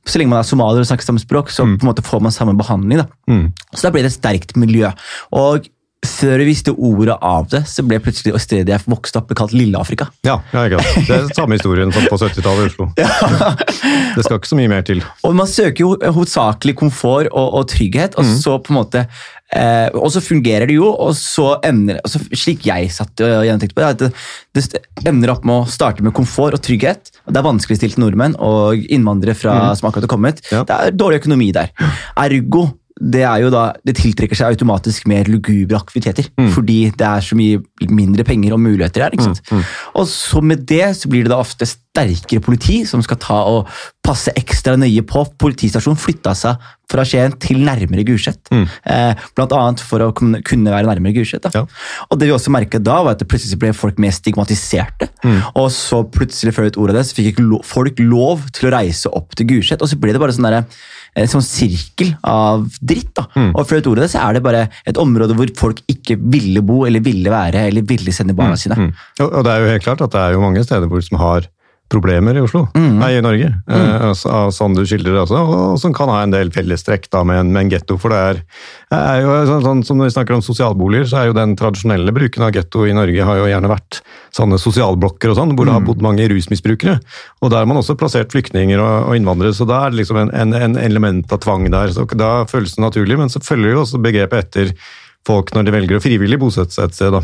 så 0.07 0.19
lenge 0.21 0.29
man 0.29 0.41
er 0.43 0.45
somalier 0.45 0.83
og 0.83 0.85
snakker 0.87 1.07
samme 1.07 1.19
språk, 1.23 1.49
så 1.49 1.65
på 1.65 1.81
en 1.81 1.89
måte 1.89 2.03
får 2.05 2.21
man 2.21 2.31
samme 2.31 2.53
behandling. 2.59 2.99
da. 2.99 3.07
Mm. 3.27 3.53
Så 3.75 3.83
da 3.87 3.91
ble 3.91 4.03
det 4.05 4.13
et 4.13 4.21
sterkt 4.21 4.55
miljø. 4.55 4.93
Og 5.33 5.65
før 6.09 6.41
vi 6.43 6.49
visste 6.49 6.75
ordet 6.75 7.17
av 7.25 7.47
det, 7.53 7.63
så 7.71 7.85
ble 7.87 8.01
plutselig 8.03 8.35
stedet 8.43 8.73
jeg 8.75 8.85
vokste 8.91 9.21
opp, 9.21 9.33
kalt 9.37 9.55
Lille-Afrika. 9.57 10.09
Ja, 10.27 10.39
ja, 10.55 10.65
ikke 10.69 10.83
sant. 10.83 11.09
Det 11.09 11.17
er 11.17 11.31
samme 11.37 11.59
historien 11.59 11.93
som 11.95 12.07
på 12.11 12.19
70-tallet 12.21 12.67
i 12.67 12.73
Oslo. 12.73 12.89
Det 14.15 14.25
skal 14.25 14.39
ikke 14.39 14.51
så 14.51 14.59
mye 14.59 14.71
mer 14.71 14.85
til. 14.87 15.01
Og 15.27 15.35
man 15.37 15.49
søker 15.51 15.85
jo 15.85 15.95
hovedsakelig 15.99 16.77
komfort 16.79 17.31
og, 17.33 17.57
og 17.61 17.67
trygghet, 17.73 18.19
og 18.21 18.29
så 18.41 18.57
på 18.63 18.73
en 18.73 18.79
måte 18.79 19.03
eh, 19.05 19.89
Og 19.99 20.13
så 20.15 20.23
fungerer 20.25 20.69
det 20.71 20.77
jo, 20.79 20.87
og 20.89 21.15
så 21.19 21.57
ender 21.67 21.99
altså 22.01 22.21
Slik 22.31 22.67
jeg 22.69 22.93
satt 22.95 23.23
og 23.25 23.45
gjentenkte 23.49 23.77
på 23.77 23.83
det, 23.83 23.91
at 23.91 24.55
det, 24.55 24.85
ender 25.09 25.35
opp 25.35 25.45
med 25.49 25.65
å 25.65 25.71
starte 25.71 26.05
med 26.05 26.15
komfort 26.17 26.57
og 26.57 26.63
trygghet. 26.65 27.11
og 27.27 27.35
Det 27.35 27.41
er 27.41 27.49
vanskeligstilte 27.49 28.03
nordmenn 28.03 28.39
og 28.39 28.87
innvandrere 28.87 29.37
fra, 29.39 29.59
som 29.77 29.91
akkurat 29.91 30.07
har 30.07 30.15
kommet. 30.15 30.41
Ja. 30.53 30.63
Det 30.69 30.79
er 30.79 30.97
dårlig 30.97 31.23
økonomi 31.25 31.51
der. 31.57 31.75
Ergo 32.23 32.69
det 33.01 33.25
er 33.27 33.41
jo 33.43 33.49
da, 33.51 33.73
det 33.83 33.97
tiltrekker 33.99 34.39
seg 34.39 34.55
automatisk 34.55 35.09
mer 35.11 35.27
lugubre 35.27 35.75
aktiviteter. 35.75 36.29
Fordi 36.55 36.93
det 36.95 37.07
er 37.09 37.25
så 37.27 37.35
mye 37.35 37.59
mindre 37.91 38.23
penger 38.25 38.55
og 38.55 38.61
muligheter 38.63 39.03
her. 39.03 39.11
ikke 39.17 39.27
sant? 39.33 39.43
Og 39.99 40.07
så 40.07 40.41
med 40.41 40.63
det 40.71 40.93
så 41.01 41.11
blir 41.11 41.27
det 41.27 41.33
da 41.33 41.41
ofte 41.43 41.67
sterkere 41.67 42.43
politi 42.43 42.85
som 42.87 43.03
skal 43.03 43.19
ta 43.23 43.41
og 43.51 43.67
passe 44.05 44.31
ekstra 44.39 44.77
nøye 44.79 45.03
på. 45.11 45.25
Politistasjonen 45.43 45.99
flytta 45.99 46.37
seg 46.39 46.71
fra 46.91 47.03
Skien 47.09 47.35
til 47.43 47.65
nærmere 47.67 48.05
Gulset. 48.07 48.39
Eh, 48.53 49.27
blant 49.35 49.53
annet 49.59 49.83
for 49.83 50.05
å 50.05 50.13
kunne 50.15 50.39
være 50.47 50.87
nærmere 50.87 51.17
Gulset. 51.19 51.51
Ja. 51.55 51.65
Og 52.11 52.21
det 52.21 52.31
vi 52.31 52.37
også 52.37 52.55
merket 52.55 52.87
da, 52.87 53.01
var 53.03 53.17
at 53.17 53.23
det 53.25 53.31
plutselig 53.31 53.59
ble 53.59 53.75
folk 53.75 53.99
mer 53.99 54.15
stigmatiserte. 54.15 55.11
Og 55.59 55.71
så 55.75 56.05
plutselig 56.15 56.55
før 56.55 56.71
et 56.71 56.79
ord 56.79 56.95
av 56.95 57.01
det, 57.01 57.09
så 57.11 57.19
fikk 57.19 57.43
folk 57.67 57.99
lov 57.99 58.47
til 58.55 58.71
å 58.71 58.77
reise 58.79 59.11
opp 59.11 59.35
til 59.35 59.51
Gulset. 59.57 59.83
Og 59.83 59.91
så 59.91 59.99
ble 59.99 60.15
det 60.15 60.23
bare 60.23 60.37
sånn 60.37 60.47
derre 60.47 60.67
en 61.15 61.31
sånn 61.31 61.45
sirkel 61.47 62.13
av 62.27 62.67
dritt. 62.81 63.13
da. 63.17 63.27
Og 63.53 63.63
for 63.63 63.79
et 63.79 63.89
ord 63.91 64.01
av 64.01 64.07
det, 64.07 64.13
så 64.15 64.23
er 64.25 64.37
det 64.37 64.45
bare 64.45 64.65
et 64.87 65.01
område 65.01 65.37
hvor 65.39 65.51
folk 65.59 65.83
ikke 65.91 66.19
ville 66.19 66.63
bo, 66.67 66.83
eller 66.89 67.05
ville 67.05 67.31
være, 67.33 67.69
eller 67.71 67.87
ville 67.87 68.15
sende 68.15 68.37
barna 68.37 68.59
sine. 68.61 68.79
Mm. 68.79 68.91
Og, 69.21 69.29
og 69.29 69.45
det 69.47 69.53
er 69.53 69.63
jo 69.63 69.75
helt 69.75 69.87
klart 69.87 70.05
at 70.05 70.15
det 70.15 70.23
er 70.23 70.35
jo 70.35 70.43
mange 70.45 70.65
steder 70.67 70.91
hvor 70.91 71.05
som 71.05 71.21
har 71.23 71.49
problemer 71.93 72.37
i 72.37 72.43
Oslo, 72.43 72.65
nei, 72.75 73.11
i 73.19 73.23
Norge, 73.23 73.51
eh, 73.71 74.07
som 74.17 74.51
sånn 74.55 74.77
du 74.77 74.83
skildrer 74.89 75.19
også, 75.21 75.37
og, 75.37 75.53
og 75.75 75.81
som 75.81 75.93
kan 75.95 76.11
ha 76.11 76.23
en 76.25 76.33
del 76.33 76.51
fellestrekk 76.55 77.07
da 77.13 77.21
med 77.29 77.43
en, 77.43 77.53
med 77.55 77.67
en 77.67 77.73
getto, 77.75 77.99
for 78.01 78.15
det 78.15 78.21
er, 78.31 78.41
er 78.97 79.21
jo 79.23 79.35
sånn, 79.51 79.65
sånn 79.67 79.83
som 79.87 80.01
når 80.01 80.09
vi 80.09 80.15
snakker 80.17 80.39
om 80.39 80.45
sosialboliger, 80.45 81.07
så 81.11 81.21
er 81.21 81.29
jo 81.29 81.37
den 81.37 81.55
tradisjonelle 81.61 82.15
bruken 82.17 82.47
av 82.47 82.55
getto 82.57 82.87
i 82.89 82.97
Norge 82.97 83.29
har 83.29 83.41
jo 83.41 83.51
gjerne 83.51 83.71
vært 83.71 84.01
sånne 84.35 84.59
sosialblokker 84.63 85.35
og 85.35 85.39
sånn, 85.39 85.55
hvor 85.55 85.69
det 85.69 85.77
har 85.77 85.87
bodd 85.87 86.03
mange 86.05 86.27
rusmisbrukere, 86.33 86.97
og 87.45 87.53
der 87.53 87.63
har 87.63 87.71
man 87.71 87.83
også 87.83 87.99
plassert 88.01 88.33
flyktninger 88.35 88.81
og, 88.81 89.11
og 89.13 89.21
innvandrere, 89.21 89.55
så 89.55 89.69
da 89.69 89.85
er 89.85 89.95
det 89.95 90.03
liksom 90.03 90.25
en, 90.25 90.35
en, 90.35 90.57
en 90.57 90.81
element 90.81 91.37
av 91.37 91.45
tvang 91.45 91.69
der, 91.69 91.95
så 91.95 92.09
da 92.17 92.35
føles 92.51 92.75
det 92.79 92.87
naturlig, 92.89 93.21
men 93.21 93.33
så 93.33 93.45
følger 93.45 93.77
jo 93.77 93.85
også 93.85 94.03
begrepet 94.03 94.49
etter 94.49 94.77
folk 95.27 95.53
når 95.55 95.67
de 95.67 95.75
velger 95.75 95.99
å 95.99 96.05
frivillig 96.05 96.39
bosette 96.41 96.75
seg 96.75 96.89
et 96.89 96.97
sted. 96.97 97.15
Da. 97.15 97.23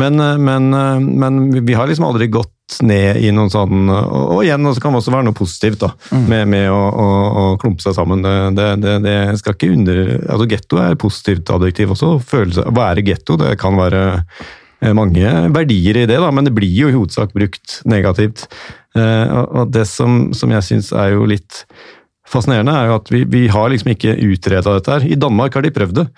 Men, 0.00 0.20
eh, 0.20 0.40
men, 0.40 0.72
eh, 0.74 1.06
men 1.24 1.40
vi 1.64 1.76
har 1.76 1.88
liksom 1.90 2.08
aldri 2.08 2.30
gått 2.32 2.52
ned 2.82 3.18
i 3.20 3.28
noen 3.34 3.50
sånn 3.52 3.90
Og, 3.92 4.14
og 4.38 4.38
igjen, 4.40 4.64
så 4.72 4.80
kan 4.80 4.94
det 4.94 5.02
også 5.02 5.12
være 5.12 5.26
noe 5.26 5.36
positivt 5.36 5.82
da, 5.82 5.90
med, 6.16 6.46
med 6.48 6.70
å, 6.72 6.80
å, 6.80 7.08
å 7.40 7.42
klumpe 7.60 7.84
seg 7.84 7.96
sammen. 7.98 8.24
Det, 8.24 8.68
det, 8.80 8.94
det, 9.04 9.16
skal 9.40 9.56
ikke 9.56 9.72
under... 9.74 10.00
Altså, 10.22 10.48
Getto 10.48 10.80
er 10.80 11.00
positivt 11.00 11.52
adjektiv 11.52 11.92
også. 11.94 12.14
Følelse, 12.24 12.64
å 12.64 12.74
være 12.74 13.04
getto 13.04 13.36
det 13.40 13.52
kan 13.60 13.76
være 13.78 14.04
eh, 14.14 14.94
mange 14.96 15.34
verdier 15.54 16.00
i 16.00 16.06
det, 16.08 16.16
da, 16.22 16.30
men 16.32 16.48
det 16.48 16.54
blir 16.56 16.72
jo 16.72 16.88
i 16.88 16.96
hovedsak 16.96 17.36
brukt 17.36 17.82
negativt. 17.90 18.46
Eh, 18.96 19.36
og 19.44 19.74
det 19.74 19.84
som, 19.90 20.32
som 20.36 20.52
jeg 20.54 20.64
syns 20.64 20.90
er 20.96 21.12
jo 21.18 21.28
litt 21.28 21.66
fascinerende, 22.30 22.72
er 22.72 22.90
jo 22.90 22.98
at 23.02 23.12
vi, 23.12 23.22
vi 23.28 23.44
har 23.52 23.68
liksom 23.70 23.92
ikke 23.92 24.16
utreda 24.24 24.78
dette 24.78 24.96
her. 24.96 25.04
I 25.04 25.20
Danmark 25.20 25.56
har 25.56 25.66
de 25.66 25.74
prøvd 25.74 26.00
det. 26.00 26.08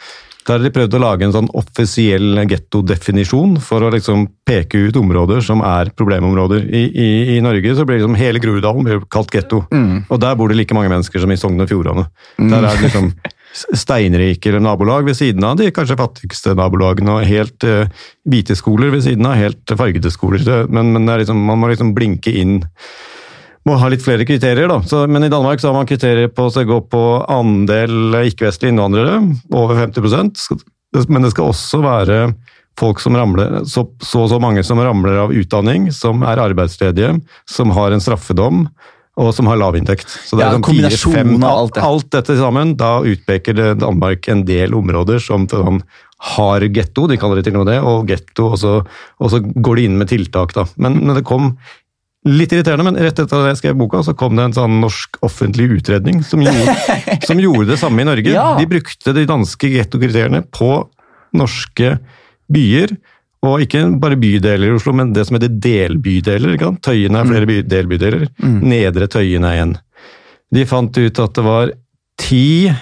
Der 0.47 0.61
har 0.61 0.62
de 0.62 0.71
prøvd 0.71 0.95
å 0.95 1.03
lage 1.03 1.26
en 1.26 1.35
sånn 1.35 1.49
offisiell 1.59 2.38
gettodefinisjon 2.47 3.57
for 3.62 3.83
å 3.83 3.91
liksom 3.91 4.29
peke 4.47 4.85
ut 4.87 4.99
områder 5.00 5.41
som 5.43 5.62
er 5.67 5.91
problemområder. 5.99 6.69
I, 6.71 6.83
i, 6.87 7.09
i 7.35 7.38
Norge 7.43 7.75
så 7.75 7.87
blir 7.88 7.99
liksom 7.99 8.15
hele 8.19 8.43
Groruddalen 8.43 9.07
kalt 9.11 9.35
getto. 9.35 9.65
Og 10.07 10.21
der 10.23 10.38
bor 10.38 10.53
det 10.53 10.61
like 10.61 10.76
mange 10.76 10.93
mennesker 10.93 11.23
som 11.23 11.35
i 11.35 11.38
Sogn 11.41 11.65
og 11.65 11.71
Fjordane. 11.73 12.07
Der 12.38 12.61
er 12.62 12.79
det 12.79 12.87
liksom 12.87 13.11
steinrike 13.83 14.53
eller 14.53 14.62
nabolag 14.62 15.09
ved 15.09 15.19
siden 15.19 15.45
av 15.49 15.59
de 15.59 15.73
kanskje 15.75 15.99
fattigste 15.99 16.55
nabolagene, 16.59 17.19
og 17.19 17.26
helt 17.26 17.67
uh, 17.67 17.91
hvite 18.29 18.55
skoler 18.59 18.95
ved 18.95 19.07
siden 19.09 19.26
av 19.26 19.38
helt 19.41 19.75
fargede 19.75 20.15
skoler. 20.15 20.47
Men, 20.71 20.95
men 20.95 21.11
liksom, 21.19 21.43
man 21.49 21.59
må 21.62 21.73
liksom 21.73 21.95
blinke 21.97 22.31
inn 22.38 22.61
må 23.67 23.77
ha 23.81 23.91
litt 23.91 24.05
flere 24.05 24.27
kriterier, 24.29 24.71
da. 24.71 24.81
Så, 24.87 25.05
men 25.11 25.27
i 25.27 25.33
Danmark 25.33 25.61
så 25.61 25.71
har 25.71 25.79
man 25.81 25.89
kriterier 25.89 26.31
på 26.33 26.47
å 26.49 26.67
gå 26.69 26.81
på 26.93 27.03
andel 27.33 28.21
ikke-vestlige 28.29 28.75
innvandrere, 28.75 29.19
over 29.55 29.81
50% 29.83 30.63
Men 31.11 31.27
det 31.27 31.33
skal 31.35 31.51
også 31.51 31.83
være 31.85 32.21
folk 32.79 33.01
som 33.01 33.17
ramler, 33.17 33.63
så, 33.65 33.87
så 34.05 34.27
så 34.29 34.39
mange 34.41 34.63
som 34.67 34.81
ramler 34.81 35.17
av 35.25 35.33
utdanning, 35.33 35.89
som 35.97 36.23
er 36.29 36.43
arbeidsledige, 36.43 37.15
som 37.49 37.73
har 37.73 37.95
en 37.95 38.05
straffedom, 38.05 38.67
og 39.17 39.31
som 39.33 39.49
har 39.49 39.57
lav 39.57 39.79
inntekt. 39.79 40.11
Så 40.13 40.37
det 40.37 40.45
ja, 40.45 40.51
er 40.51 40.59
sånn 40.59 40.67
kombinasjonen 40.67 41.41
av 41.41 41.63
alt 41.63 41.77
det. 41.77 41.85
Alt 41.89 42.11
dette 42.13 42.37
sammen, 42.37 42.75
da 42.77 42.99
utpeker 43.01 43.63
Danmark 43.81 44.29
en 44.29 44.45
del 44.49 44.77
områder 44.77 45.23
som 45.25 45.49
sånn 45.49 45.81
har 46.37 46.65
getto, 46.73 47.07
de 47.09 47.17
kaller 47.21 47.41
det 47.41 47.49
til 47.49 47.57
og 47.57 47.65
med 47.65 47.73
det, 47.73 47.81
og 47.85 48.13
getto, 48.13 48.51
og 48.53 48.61
så, 48.61 48.77
og 49.21 49.33
så 49.33 49.41
går 49.41 49.81
de 49.81 49.89
inn 49.89 49.99
med 50.01 50.13
tiltak, 50.13 50.53
da. 50.57 50.67
Men, 50.77 51.01
men 51.03 51.17
det 51.17 51.25
kom 51.29 51.55
Litt 52.26 52.50
irriterende, 52.50 52.88
men 52.88 52.99
rett 52.99 53.21
etter 53.23 53.38
at 53.38 53.52
jeg 53.52 53.61
skrev 53.61 53.76
boka, 53.78 54.02
så 54.02 54.16
kom 54.18 54.35
det 54.38 54.49
en 54.49 54.56
sånn 54.56 54.80
norsk 54.83 55.21
offentlig 55.26 55.68
utredning 55.78 56.25
som 56.26 56.42
gjorde, 56.42 56.75
som 57.23 57.38
gjorde 57.38 57.68
det 57.71 57.80
samme 57.83 58.02
i 58.02 58.09
Norge. 58.09 58.33
Ja. 58.37 58.49
De 58.59 58.66
brukte 58.68 59.14
de 59.14 59.23
danske 59.28 59.71
gettokriteriene 59.71 60.42
på 60.52 60.71
norske 61.37 61.97
byer. 62.52 62.97
Og 63.47 63.62
ikke 63.62 63.85
bare 64.02 64.18
bydeler 64.18 64.73
i 64.73 64.75
Oslo, 64.75 64.92
men 64.97 65.12
det 65.14 65.26
som 65.28 65.38
heter 65.38 65.54
delbydeler. 65.62 66.56
Ikke? 66.56 66.73
Tøyen 66.85 67.16
er 67.16 67.28
flere 67.28 67.49
by, 67.49 67.61
delbydeler. 67.71 68.26
Mm. 68.42 68.59
Nedre 68.73 69.09
Tøyen 69.12 69.47
er 69.47 69.62
én. 69.62 69.76
De 70.52 70.66
fant 70.68 70.99
ut 70.99 71.23
at 71.23 71.38
det 71.38 71.47
var 71.47 71.73
ti 72.21 72.73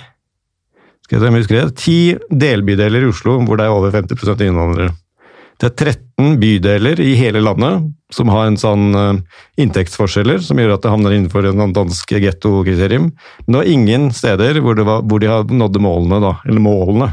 skal 1.04 1.20
jeg 1.20 1.44
jeg 1.44 1.48
det, 1.52 1.76
ti 1.76 1.98
delbydeler 2.32 3.04
i 3.04 3.08
Oslo 3.12 3.36
hvor 3.44 3.60
det 3.60 3.66
er 3.66 3.74
over 3.74 3.92
50% 3.92 4.46
innvandrere. 4.46 4.94
Det 5.60 5.70
er 5.70 5.94
13 5.94 6.38
bydeler 6.42 7.00
i 7.02 7.12
hele 7.18 7.42
landet 7.44 7.84
som 8.14 8.30
har 8.30 8.48
en 8.48 8.58
sånn 8.58 8.94
uh, 8.94 9.38
inntektsforskjeller 9.60 10.42
som 10.44 10.58
gjør 10.60 10.74
at 10.76 10.84
det 10.84 10.92
havner 10.92 11.14
innenfor 11.16 11.46
en 11.48 11.74
dansk 11.74 12.14
gettokriterium. 12.22 13.08
Men 13.44 13.54
det 13.54 13.60
var 13.60 13.70
ingen 13.70 14.08
steder 14.14 14.60
hvor, 14.62 14.78
var, 14.86 15.02
hvor 15.06 15.22
de 15.22 15.30
har 15.30 15.48
nådde 15.50 15.82
målene, 15.82 16.20
da, 16.22 16.34
eller 16.46 16.62
målene. 16.62 17.10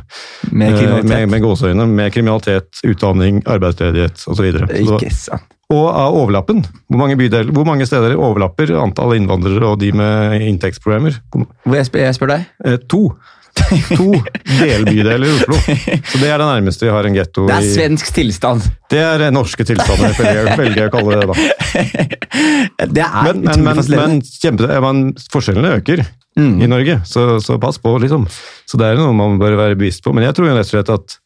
Med 0.50 0.76
kriminalitet. 0.78 1.08
Uh, 1.08 1.14
med, 1.14 1.32
med 1.34 1.46
gåseøyne. 1.46 1.88
Med 2.02 2.14
kriminalitet, 2.18 2.84
utdanning, 2.86 3.42
arbeidsledighet 3.50 4.26
osv. 4.30 4.52
Ikke 4.84 5.14
sant. 5.16 5.50
Og 5.72 5.86
av 5.88 6.16
overlappen. 6.20 6.66
Hvor 6.92 7.00
mange, 7.00 7.16
bydeler, 7.20 7.52
hvor 7.56 7.68
mange 7.68 7.86
steder 7.88 8.18
overlapper 8.20 8.74
antall 8.76 9.16
innvandrere 9.16 9.70
og 9.70 9.80
de 9.80 9.94
med 9.96 10.44
inntektsproblemer? 10.50 11.22
Hvor 11.32 11.78
jeg 11.78 11.88
spør, 11.88 12.04
jeg 12.04 12.18
spør 12.18 12.34
deg? 12.34 12.50
Eh, 12.68 12.76
to. 12.92 13.06
To 13.98 14.08
delbydeler 14.60 15.26
i 15.28 15.34
Oslo. 15.36 15.58
Så 15.60 16.20
det 16.22 16.30
er 16.32 16.42
det 16.42 16.48
nærmeste 16.48 16.88
vi 16.88 16.94
har 16.94 17.08
en 17.08 17.16
getto 17.18 17.46
Det 17.50 17.58
er 17.58 17.68
svensk 17.68 18.12
tilstand. 18.16 18.66
Det 18.92 19.02
er 19.04 19.26
norske 19.34 19.66
tilstander, 19.68 20.16
velger 20.62 20.86
jeg 20.86 20.90
å 20.90 20.94
kalle 20.96 21.20
det. 21.20 21.28
da. 21.30 22.88
Det 22.88 23.06
er 23.06 23.30
Men, 23.30 23.44
men, 23.46 23.64
men, 23.68 23.84
men 23.96 24.18
kjempe, 24.26 24.72
men 24.88 25.06
forskjellene 25.34 25.78
øker 25.82 26.06
Mm. 26.40 26.62
i 26.64 26.68
Norge, 26.72 26.94
så, 27.04 27.42
så 27.44 27.58
pass 27.60 27.76
på, 27.84 27.92
liksom. 28.00 28.24
Så 28.64 28.78
det 28.80 28.88
er 28.88 28.96
noe 28.96 29.12
man 29.12 29.34
bør 29.36 29.58
være 29.60 29.76
bevisst 29.76 30.00
på. 30.06 30.14
Men 30.16 30.24
jeg 30.24 30.38
tror 30.38 30.48
rett 30.48 30.64
og 30.64 30.70
slett 30.70 30.92
at, 30.94 31.18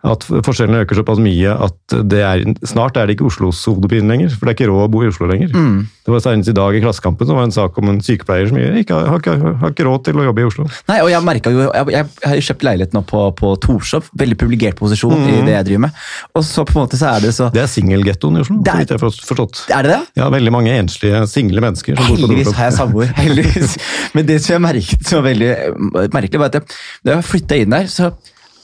at 0.00 0.24
forskjellene 0.24 0.80
øker 0.86 0.96
såpass 0.96 1.18
mye 1.20 1.52
at 1.66 1.94
det 2.08 2.20
er, 2.24 2.42
snart 2.64 2.96
er 2.96 3.08
det 3.08 3.18
ikke 3.18 3.26
Oslos 3.28 3.58
hodepine 3.68 4.08
lenger. 4.08 4.30
For 4.32 4.48
det 4.48 4.54
er 4.54 4.56
ikke 4.56 4.68
råd 4.70 4.86
å 4.86 4.92
bo 4.92 5.02
i 5.04 5.10
Oslo 5.10 5.28
lenger. 5.28 5.50
Mm. 5.52 5.82
Det 6.06 6.14
var 6.14 6.22
senest 6.24 6.48
i 6.48 6.54
dag 6.56 6.76
i 6.76 6.80
Klassekampen 6.80 7.28
som 7.28 7.36
var 7.36 7.44
en 7.44 7.52
sak 7.52 7.76
om 7.82 7.90
en 7.92 8.00
sykepleier 8.04 8.48
som 8.48 8.56
ikke 8.56 8.96
har, 8.96 9.10
har, 9.12 9.20
har, 9.42 9.58
har 9.60 9.74
ikke 9.74 9.84
råd 9.84 10.06
til 10.08 10.22
å 10.22 10.24
jobbe 10.30 10.42
i 10.42 10.46
Oslo. 10.48 10.66
Nei, 10.88 10.96
og 11.04 11.12
jeg 11.12 11.26
merket 11.28 11.52
jo, 11.54 11.66
jeg, 11.66 11.92
jeg, 11.92 12.08
har 12.30 12.40
kjøpt 12.48 12.66
leilighet 12.70 12.96
nå 12.96 13.04
på, 13.12 13.26
på 13.42 13.52
Torshov, 13.66 14.08
veldig 14.24 14.40
privilegert 14.40 14.80
posisjon 14.80 15.20
i 15.20 15.36
det 15.44 15.54
jeg 15.58 15.68
driver 15.68 15.84
med. 15.84 16.00
Og 16.32 16.48
så 16.48 16.64
på 16.64 16.76
en 16.78 16.80
måte 16.86 17.00
så 17.00 17.12
er 17.12 17.26
det 17.26 17.34
så 17.36 17.50
Det 17.52 17.62
er 17.66 17.70
singelgettoen 17.74 18.40
i 18.40 18.44
Oslo, 18.46 18.56
så 18.64 18.80
vidt 18.80 18.96
jeg 18.96 19.02
har 19.02 19.04
forstått. 19.04 19.64
Er 19.76 19.84
det 19.84 19.94
det? 19.94 20.00
Ja, 20.22 20.32
veldig 20.32 20.56
mange 20.56 20.74
enslige, 20.80 21.22
single 21.28 21.66
mennesker. 21.68 22.00
som 22.00 22.08
bor 22.08 22.24
Heldigvis 22.24 22.56
har 22.56 22.70
jeg 22.70 22.78
samboer. 22.80 23.14
heldigvis. 23.20 23.78
Men 24.16 24.32
det 24.32 24.40
som 24.40 24.56
jeg 24.56 24.64
merket 24.70 25.06
som 25.06 25.20
var 25.20 25.28
veldig 25.28 26.10
merkelig, 26.16 26.40
var 26.40 26.54
at 26.56 26.76
da 27.04 27.18
jeg 27.18 27.32
flytta 27.34 27.60
inn 27.60 27.76
der, 27.76 27.90
så 27.92 28.14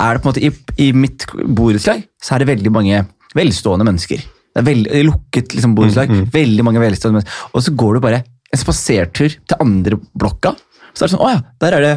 er 0.00 0.14
det 0.16 0.22
på 0.22 0.28
en 0.28 0.32
måte 0.34 0.44
i, 0.44 0.50
i 0.86 0.92
mitt 0.96 1.26
borettslag 1.32 2.02
så 2.22 2.34
er 2.36 2.42
det 2.44 2.50
veldig 2.52 2.72
mange 2.74 3.02
velstående 3.36 3.86
mennesker. 3.88 4.22
Det 4.56 4.62
er 4.62 4.68
veldig 4.70 5.02
lukket 5.10 5.52
liksom, 5.56 5.74
borettslag. 5.76 6.12
Veldig 6.32 6.64
mange 6.64 6.80
velstående 6.80 7.20
mennesker. 7.20 7.50
Og 7.52 7.64
så 7.66 7.74
går 7.76 7.94
du 7.98 8.04
bare 8.06 8.22
en 8.52 8.60
spasertur 8.60 9.34
til 9.36 9.60
andre 9.60 9.98
blokka, 10.16 10.54
så 10.96 11.04
er 11.04 11.08
det 11.10 11.12
sånn 11.16 11.26
Å 11.26 11.32
ja, 11.34 11.40
der 11.60 11.76
er 11.76 11.84
det 11.84 11.94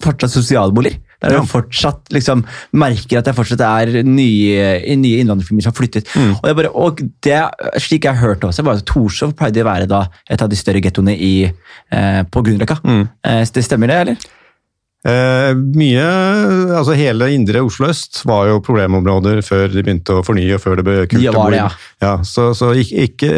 fortsatt 0.00 0.32
sosialboliger. 0.32 0.98
Der 1.20 1.34
er 1.34 1.36
Ja. 1.36 1.42
fortsatt 1.44 2.08
liksom, 2.16 2.42
merker 2.72 3.18
at 3.18 3.26
det 3.28 3.34
fortsatt 3.36 3.60
er 3.60 4.02
nye, 4.08 4.96
nye 4.96 5.18
innvandrerfamilier 5.20 5.66
som 5.66 5.74
har 5.74 5.76
flyttet. 5.76 6.08
Og, 6.16 6.46
jeg 6.48 6.56
bare, 6.56 6.70
og 6.72 7.02
det, 7.20 7.36
slik 7.84 8.06
jeg 8.08 8.16
hørte 8.16 8.48
også, 8.48 8.64
var 8.64 8.80
at 8.80 8.86
Torshov 8.88 9.34
pleide 9.36 9.60
å 9.60 9.68
være 9.68 9.86
da 9.90 10.06
et 10.30 10.40
av 10.40 10.48
de 10.48 10.56
større 10.56 10.80
gettoene 10.80 11.12
eh, 11.20 12.22
på 12.24 12.42
Grünerløkka. 12.46 12.78
Eh, 12.88 13.44
det 13.52 13.66
stemmer 13.66 13.92
det, 13.92 13.98
eller? 14.06 14.16
Eh, 15.00 15.54
mye, 15.56 16.02
altså 16.76 16.92
Hele 16.92 17.30
indre 17.32 17.62
Oslo 17.64 17.86
øst 17.88 18.18
var 18.28 18.50
jo 18.50 18.58
problemområder 18.60 19.38
før 19.46 19.70
de 19.72 19.80
begynte 19.80 20.12
å 20.18 20.24
fornye. 20.26 20.52
og 20.58 20.60
før 20.60 20.76
det 20.76 20.84
ble 20.84 20.96
kult 21.08 21.22
Ja, 21.24 21.32
det, 21.32 21.56
ja. 21.56 21.68
Ja, 22.04 22.10
så, 22.20 22.50
så 22.56 22.74
ikke, 22.76 23.06
ikke, 23.08 23.30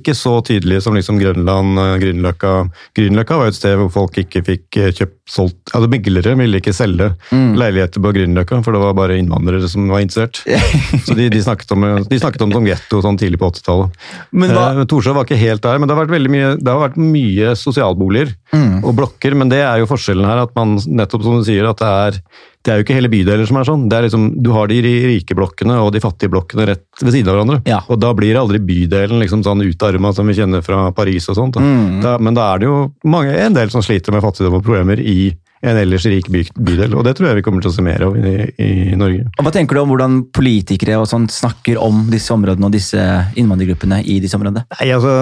ikke- 0.00 0.14
så 0.18 0.40
tydelig 0.42 0.80
som 0.82 0.94
liksom 0.98 1.20
Grønland, 1.22 1.78
eh, 1.78 1.92
Grünerløkka. 2.02 2.70
Grünerløkka 2.98 3.38
var 3.38 3.46
et 3.52 3.54
sted 3.54 3.76
hvor 3.78 3.92
folk 3.94 4.18
ikke 4.18 4.42
fikk 4.46 4.80
eh, 4.82 4.90
kjøpt 4.98 5.14
solgt 5.30 5.72
altså 5.74 5.88
Meglere 5.90 6.36
ville 6.38 6.58
ikke 6.60 6.74
selge 6.74 7.12
Mm. 7.30 7.54
leiligheter 7.58 8.02
på 8.02 8.12
Grünerløkka, 8.14 8.60
for 8.64 8.72
det 8.74 8.80
var 8.82 8.94
bare 8.94 9.16
innvandrere 9.18 9.68
som 9.70 9.86
var 9.88 10.00
interessert. 10.02 10.42
så 11.06 11.14
de, 11.14 11.28
de, 11.30 11.40
snakket 11.42 11.70
om, 11.74 11.86
de 12.06 12.18
snakket 12.18 12.42
om 12.42 12.52
som 12.54 12.66
getto 12.66 13.00
sånn 13.02 13.18
tidlig 13.18 13.38
på 13.38 13.50
80-tallet. 13.52 13.94
Men 14.32 14.50
Eh, 14.56 14.84
Torshov 14.90 15.14
var 15.18 15.24
ikke 15.26 15.38
helt 15.38 15.62
der, 15.62 15.78
men 15.78 15.86
det 15.88 15.94
har 15.96 16.06
vært, 16.06 16.30
mye, 16.30 16.52
det 16.58 16.66
har 16.72 16.82
vært 16.88 16.98
mye 16.98 17.54
sosialboliger 17.58 18.34
Mm. 18.54 18.84
og 18.86 18.94
blokker. 18.96 19.34
Men 19.36 19.48
det 19.50 19.58
er 19.62 19.78
jo 19.82 19.86
forskjellen 19.90 20.24
her, 20.24 20.38
at 20.46 20.54
man 20.56 20.76
nettopp 20.98 21.24
som 21.24 21.38
du 21.38 21.46
sier, 21.46 21.66
at 21.68 21.80
det 21.80 21.88
er, 21.88 22.18
det 22.64 22.72
er 22.72 22.80
jo 22.80 22.86
ikke 22.86 22.96
hele 22.98 23.10
bydeler 23.12 23.48
som 23.48 23.60
er 23.60 23.68
sånn. 23.68 23.86
Det 23.90 23.98
er 23.98 24.06
liksom, 24.08 24.26
du 24.42 24.50
har 24.54 24.70
de 24.70 24.80
rike 24.82 25.36
blokkene 25.38 25.78
og 25.82 25.92
de 25.94 26.02
fattige 26.02 26.32
blokkene 26.32 26.68
rett 26.72 27.02
ved 27.02 27.14
siden 27.14 27.30
av 27.30 27.38
hverandre. 27.38 27.60
Ja. 27.68 27.80
Og 27.92 28.00
da 28.02 28.12
blir 28.16 28.38
aldri 28.40 28.60
bydelen 28.64 29.22
liksom 29.22 29.44
sånn 29.46 29.64
utarma 29.66 30.12
som 30.16 30.28
vi 30.28 30.36
kjenner 30.38 30.64
fra 30.66 30.88
Paris 30.96 31.28
og 31.32 31.38
sånt. 31.38 31.58
Da. 31.58 31.64
Mm. 31.64 31.98
Da, 32.04 32.16
men 32.22 32.38
da 32.38 32.50
er 32.52 32.62
det 32.62 32.70
jo 32.70 32.78
mange, 33.06 33.34
en 33.36 33.56
del 33.56 33.72
som 33.72 33.84
sliter 33.84 34.14
med 34.14 34.24
fattigdom 34.24 34.58
og 34.58 34.64
problemer 34.66 35.02
i 35.02 35.34
en 35.66 35.78
ellers 35.80 36.04
rik 36.06 36.28
by, 36.30 36.42
bydel, 36.54 36.94
og 36.98 37.04
det 37.06 37.14
tror 37.16 37.30
jeg 37.30 37.38
vi 37.38 37.44
kommer 37.46 37.64
til 37.64 37.72
å 37.72 37.74
se 37.74 37.84
mer 37.84 38.04
av 38.06 38.16
i, 38.18 38.34
i 38.60 38.96
Norge. 38.98 39.24
Og 39.38 39.46
Hva 39.46 39.52
tenker 39.54 39.78
du 39.78 39.82
om 39.82 39.92
hvordan 39.94 40.18
politikere 40.36 40.98
og 41.00 41.08
sånt 41.10 41.32
snakker 41.34 41.80
om 41.82 42.04
disse 42.12 42.34
områdene 42.34 42.68
og 42.68 42.74
disse 42.76 43.02
innvandrergruppene 43.40 44.02
i 44.04 44.18
disse 44.22 44.38
områdene? 44.38 44.66
Nei, 44.76 44.90
altså, 44.94 45.16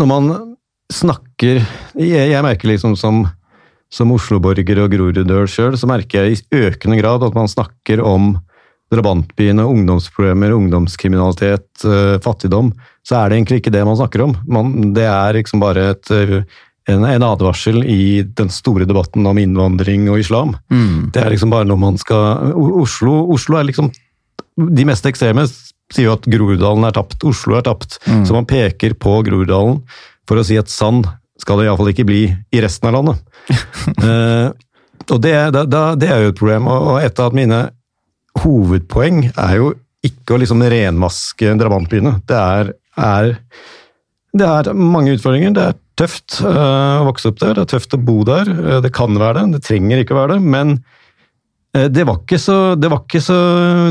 når 0.00 0.10
man 0.10 0.32
snakker 0.90 1.60
Jeg, 1.94 2.30
jeg 2.32 2.42
merker 2.42 2.66
liksom 2.72 2.96
som, 2.98 3.22
som 3.90 4.12
Oslo-borger 4.14 4.84
og 4.84 4.92
Groruddøl 4.92 5.48
sjøl, 5.50 5.74
så 5.78 5.88
merker 5.90 6.28
jeg 6.28 6.38
i 6.38 6.62
økende 6.68 7.00
grad 7.00 7.24
at 7.26 7.36
man 7.36 7.50
snakker 7.50 8.02
om 8.06 8.36
drabantbyene, 8.90 9.64
ungdomsproblemer, 9.70 10.54
ungdomskriminalitet, 10.54 11.68
eh, 11.84 12.16
fattigdom. 12.22 12.72
Så 13.06 13.16
er 13.16 13.28
det 13.28 13.38
egentlig 13.38 13.60
ikke 13.60 13.74
det 13.74 13.84
man 13.86 13.98
snakker 13.98 14.24
om. 14.24 14.34
Man, 14.50 14.92
det 14.94 15.06
er 15.06 15.38
liksom 15.38 15.62
bare 15.62 15.90
et, 15.94 16.10
eh, 16.10 16.42
en, 16.90 17.04
en 17.06 17.26
advarsel 17.26 17.84
i 17.86 18.22
den 18.22 18.50
store 18.50 18.86
debatten 18.88 19.26
om 19.26 19.38
innvandring 19.38 20.08
og 20.10 20.18
islam. 20.18 20.56
Mm. 20.70 21.10
Det 21.14 21.22
er 21.22 21.30
liksom 21.30 21.54
bare 21.54 21.68
noe 21.68 21.78
man 21.78 21.98
skal 21.98 22.54
Oslo, 22.54 23.30
Oslo 23.30 23.60
er 23.60 23.68
liksom 23.68 23.92
De 24.60 24.84
mest 24.84 25.06
ekstreme 25.06 25.44
sier 25.46 26.08
jo 26.08 26.16
at 26.16 26.26
Groruddalen 26.28 26.84
er 26.84 26.92
tapt. 26.92 27.22
Oslo 27.24 27.56
er 27.56 27.64
tapt. 27.64 27.96
Mm. 28.06 28.24
Så 28.26 28.34
man 28.34 28.48
peker 28.48 28.92
på 28.98 29.14
Groruddalen 29.24 29.80
for 30.28 30.38
å 30.38 30.44
si 30.46 30.58
at 30.60 30.68
sann 30.68 31.00
skal 31.40 31.60
det 31.60 31.68
iallfall 31.68 31.92
ikke 31.92 32.06
bli 32.08 32.22
i 32.28 32.62
resten 32.62 32.90
av 32.90 32.98
landet. 32.98 33.20
uh, 34.04 34.48
og 35.14 35.20
det, 35.24 35.34
da, 35.56 35.84
det 35.98 36.10
er 36.10 36.24
jo 36.24 36.32
et 36.32 36.40
problem. 36.40 36.68
Og, 36.70 36.96
et 37.02 37.22
av 37.22 37.36
mine 37.36 37.64
hovedpoeng 38.40 39.24
er 39.32 39.54
jo 39.58 39.74
ikke 40.06 40.36
å 40.36 40.40
liksom 40.40 40.64
renvaske 40.72 41.54
drabantbyene. 41.60 42.20
Det 42.28 42.38
er, 42.38 42.72
er, 42.96 43.34
det 44.36 44.48
er 44.48 44.72
mange 44.76 45.16
utfordringer. 45.16 45.56
Det 45.56 45.66
er 45.72 45.78
tøft 46.00 46.40
uh, 46.44 47.02
å 47.02 47.08
vokse 47.10 47.32
opp 47.32 47.42
der, 47.42 47.58
det 47.58 47.66
er 47.66 47.74
tøft 47.74 47.96
å 47.96 48.00
bo 48.00 48.20
der. 48.28 48.48
Uh, 48.48 48.78
det 48.84 48.94
kan 48.96 49.18
være 49.20 49.42
det, 49.42 49.58
det 49.58 49.66
trenger 49.66 50.02
ikke 50.02 50.16
å 50.16 50.22
være 50.22 50.38
det. 50.38 50.54
Men 50.56 50.78
det 51.70 52.02
var 52.02 52.16
ikke 52.18 52.38
så 52.42 52.54
Det 52.74 52.88
var, 52.90 53.04
ikke 53.04 53.20
så, 53.22 53.36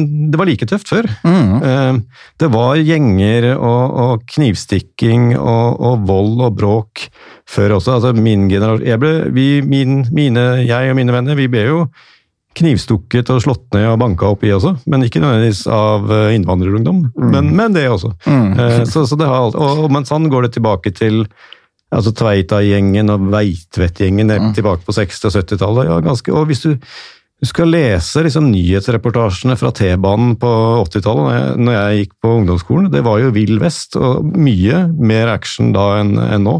det 0.04 0.36
var 0.40 0.50
like 0.50 0.66
tøft 0.68 0.90
før. 0.92 1.06
Mm. 1.24 1.54
Eh, 1.64 2.00
Det 2.44 2.50
var 2.52 2.76
gjenger 2.76 3.48
og, 3.56 3.98
og 4.04 4.24
knivstikking 4.34 5.34
og, 5.40 5.80
og 5.80 6.04
vold 6.10 6.42
og 6.50 6.58
bråk 6.60 7.06
før 7.50 7.78
også. 7.78 7.96
Altså 7.98 8.12
min 8.14 8.50
generasjon 8.52 8.86
jeg, 8.88 9.00
ble, 9.00 9.14
vi, 9.34 9.48
min, 9.64 10.02
mine, 10.12 10.44
jeg 10.68 10.92
og 10.92 10.98
mine 11.00 11.16
venner 11.16 11.40
vi 11.40 11.48
ble 11.48 11.64
jo 11.70 11.84
knivstukket 12.60 13.30
og 13.32 13.44
slått 13.46 13.68
ned 13.78 13.86
og 13.94 14.00
banka 14.02 14.28
opp 14.34 14.42
i 14.44 14.50
også, 14.52 14.74
men 14.90 15.06
ikke 15.06 15.22
nødvendigvis 15.22 15.62
av 15.72 16.10
innvandrerungdom, 16.34 17.04
innvandrerungdom. 17.06 17.32
Men, 17.32 17.52
men 17.56 17.76
det 17.78 17.86
også. 17.94 18.12
Mm. 18.26 18.50
Eh, 18.60 18.82
Så, 18.90 19.06
så 19.08 19.16
det 19.20 19.28
har, 19.30 19.46
alt- 19.46 19.56
og, 19.56 19.86
og, 19.86 19.92
men 19.94 20.08
sånn 20.10 20.28
går 20.34 20.48
det 20.50 20.56
tilbake 20.58 20.92
til 20.98 21.24
Altså 21.90 22.12
Tveita-gjengen 22.14 23.08
og 23.10 23.24
Veitvet-gjengen 23.34 24.30
helt 24.30 24.52
tilbake 24.54 24.84
på 24.86 24.94
60- 24.94 25.24
og 25.26 25.32
70-tallet. 25.40 25.88
Ja, 25.90 25.96
ganske, 26.06 26.30
og 26.38 26.44
hvis 26.52 26.60
du, 26.62 26.76
du 27.40 27.48
skal 27.48 27.70
lese 27.72 28.20
liksom 28.26 28.50
nyhetsreportasjene 28.52 29.56
fra 29.60 29.70
T-banen 29.72 30.34
på 30.42 30.50
80-tallet, 30.84 31.24
når, 31.24 31.34
jeg- 31.38 31.60
når 31.66 31.74
jeg 31.78 32.00
gikk 32.02 32.14
på 32.24 32.32
ungdomsskolen, 32.40 32.90
det 32.92 33.02
var 33.06 33.20
jo 33.22 33.30
vill 33.32 33.60
vest 33.62 33.96
og 33.96 34.26
mye 34.36 34.82
mer 35.00 35.32
action 35.32 35.72
da 35.76 35.86
enn 36.02 36.12
enn 36.20 36.44
nå. 36.44 36.56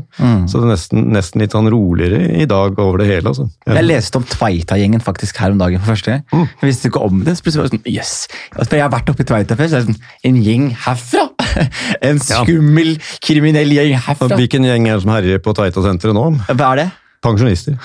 Så 0.48 0.62
det 0.62 0.64
er 0.70 0.72
nesten, 0.74 1.04
nesten 1.12 1.42
litt 1.44 1.52
sånn 1.52 1.68
roligere 1.72 2.22
i 2.42 2.46
dag 2.50 2.80
over 2.80 3.00
det 3.04 3.08
hele. 3.12 3.28
altså. 3.34 3.50
Jeg 3.68 3.84
leste 3.90 4.16
om 4.22 4.24
Tveita-gjengen 4.24 5.04
faktisk 5.04 5.38
her 5.44 5.52
om 5.52 5.58
dagen 5.60 5.80
for 5.84 5.94
første 5.96 6.12
gang. 6.16 6.24
Mm. 6.32 6.48
Jeg 6.62 6.70
visste 6.72 6.88
ikke 6.92 7.04
om 7.06 7.24
det. 7.26 7.36
så 7.38 7.44
plutselig 7.44 7.64
var 7.64 7.70
det 7.70 7.76
sånn, 7.80 7.94
yes. 7.94 8.14
For 8.56 8.76
Jeg 8.80 8.86
har 8.88 8.94
vært 8.96 9.10
oppe 9.12 9.22
i 9.26 9.30
Tveita 9.34 9.56
før, 9.60 9.68
så 9.68 9.76
er 9.76 9.84
det 9.84 9.92
sånn, 9.94 10.02
en 10.32 10.42
gjeng 10.44 10.70
herfra! 10.88 11.28
En 12.06 12.20
skummel, 12.22 12.96
kriminell 13.26 13.72
gjeng 13.74 13.98
herfra. 14.06 14.30
Hvilken 14.38 14.64
gjeng 14.64 14.88
er 14.88 14.96
det 15.00 15.04
som 15.04 15.12
herjer 15.12 15.40
på 15.44 15.52
Tveita-senteret 15.58 16.14
nå? 16.16 16.26
Hva 16.54 16.72
er 16.74 16.76
det? 16.84 16.90
Pensjonister. 17.20 17.76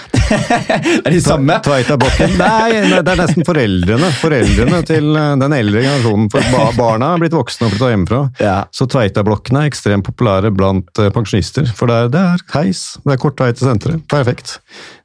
Er 1.05 1.11
de 1.11 1.21
samme? 1.23 1.57
Tveita-blokken. 1.67 2.37
Nei, 2.39 2.85
nei, 2.87 3.01
det 3.03 3.15
er 3.15 3.19
nesten 3.19 3.47
foreldrene. 3.47 4.11
Foreldrene 4.21 4.81
til 4.87 5.11
eh, 5.19 5.31
den 5.43 5.57
eldre 5.57 5.83
generasjonen. 5.83 6.29
For 6.31 6.77
barna 6.79 7.11
er 7.17 7.25
blitt 7.25 7.35
voksne 7.35 7.67
og 7.67 7.75
flytta 7.75 7.91
hjemmefra. 7.91 8.21
Ja. 8.39 8.57
Så 8.75 8.87
Tveita-blokkene 8.91 9.65
er 9.65 9.73
ekstremt 9.73 10.07
populære 10.07 10.55
blant 10.55 11.03
eh, 11.03 11.11
pensjonister. 11.15 11.67
For 11.75 11.91
det 11.91 11.97
er, 12.05 12.13
det 12.15 12.23
er 12.23 12.45
heis, 12.55 12.85
det 13.03 13.17
er 13.17 13.23
kort 13.27 13.43
vei 13.43 13.51
til 13.57 13.67
senteret. 13.73 14.07
Perfekt. 14.13 14.61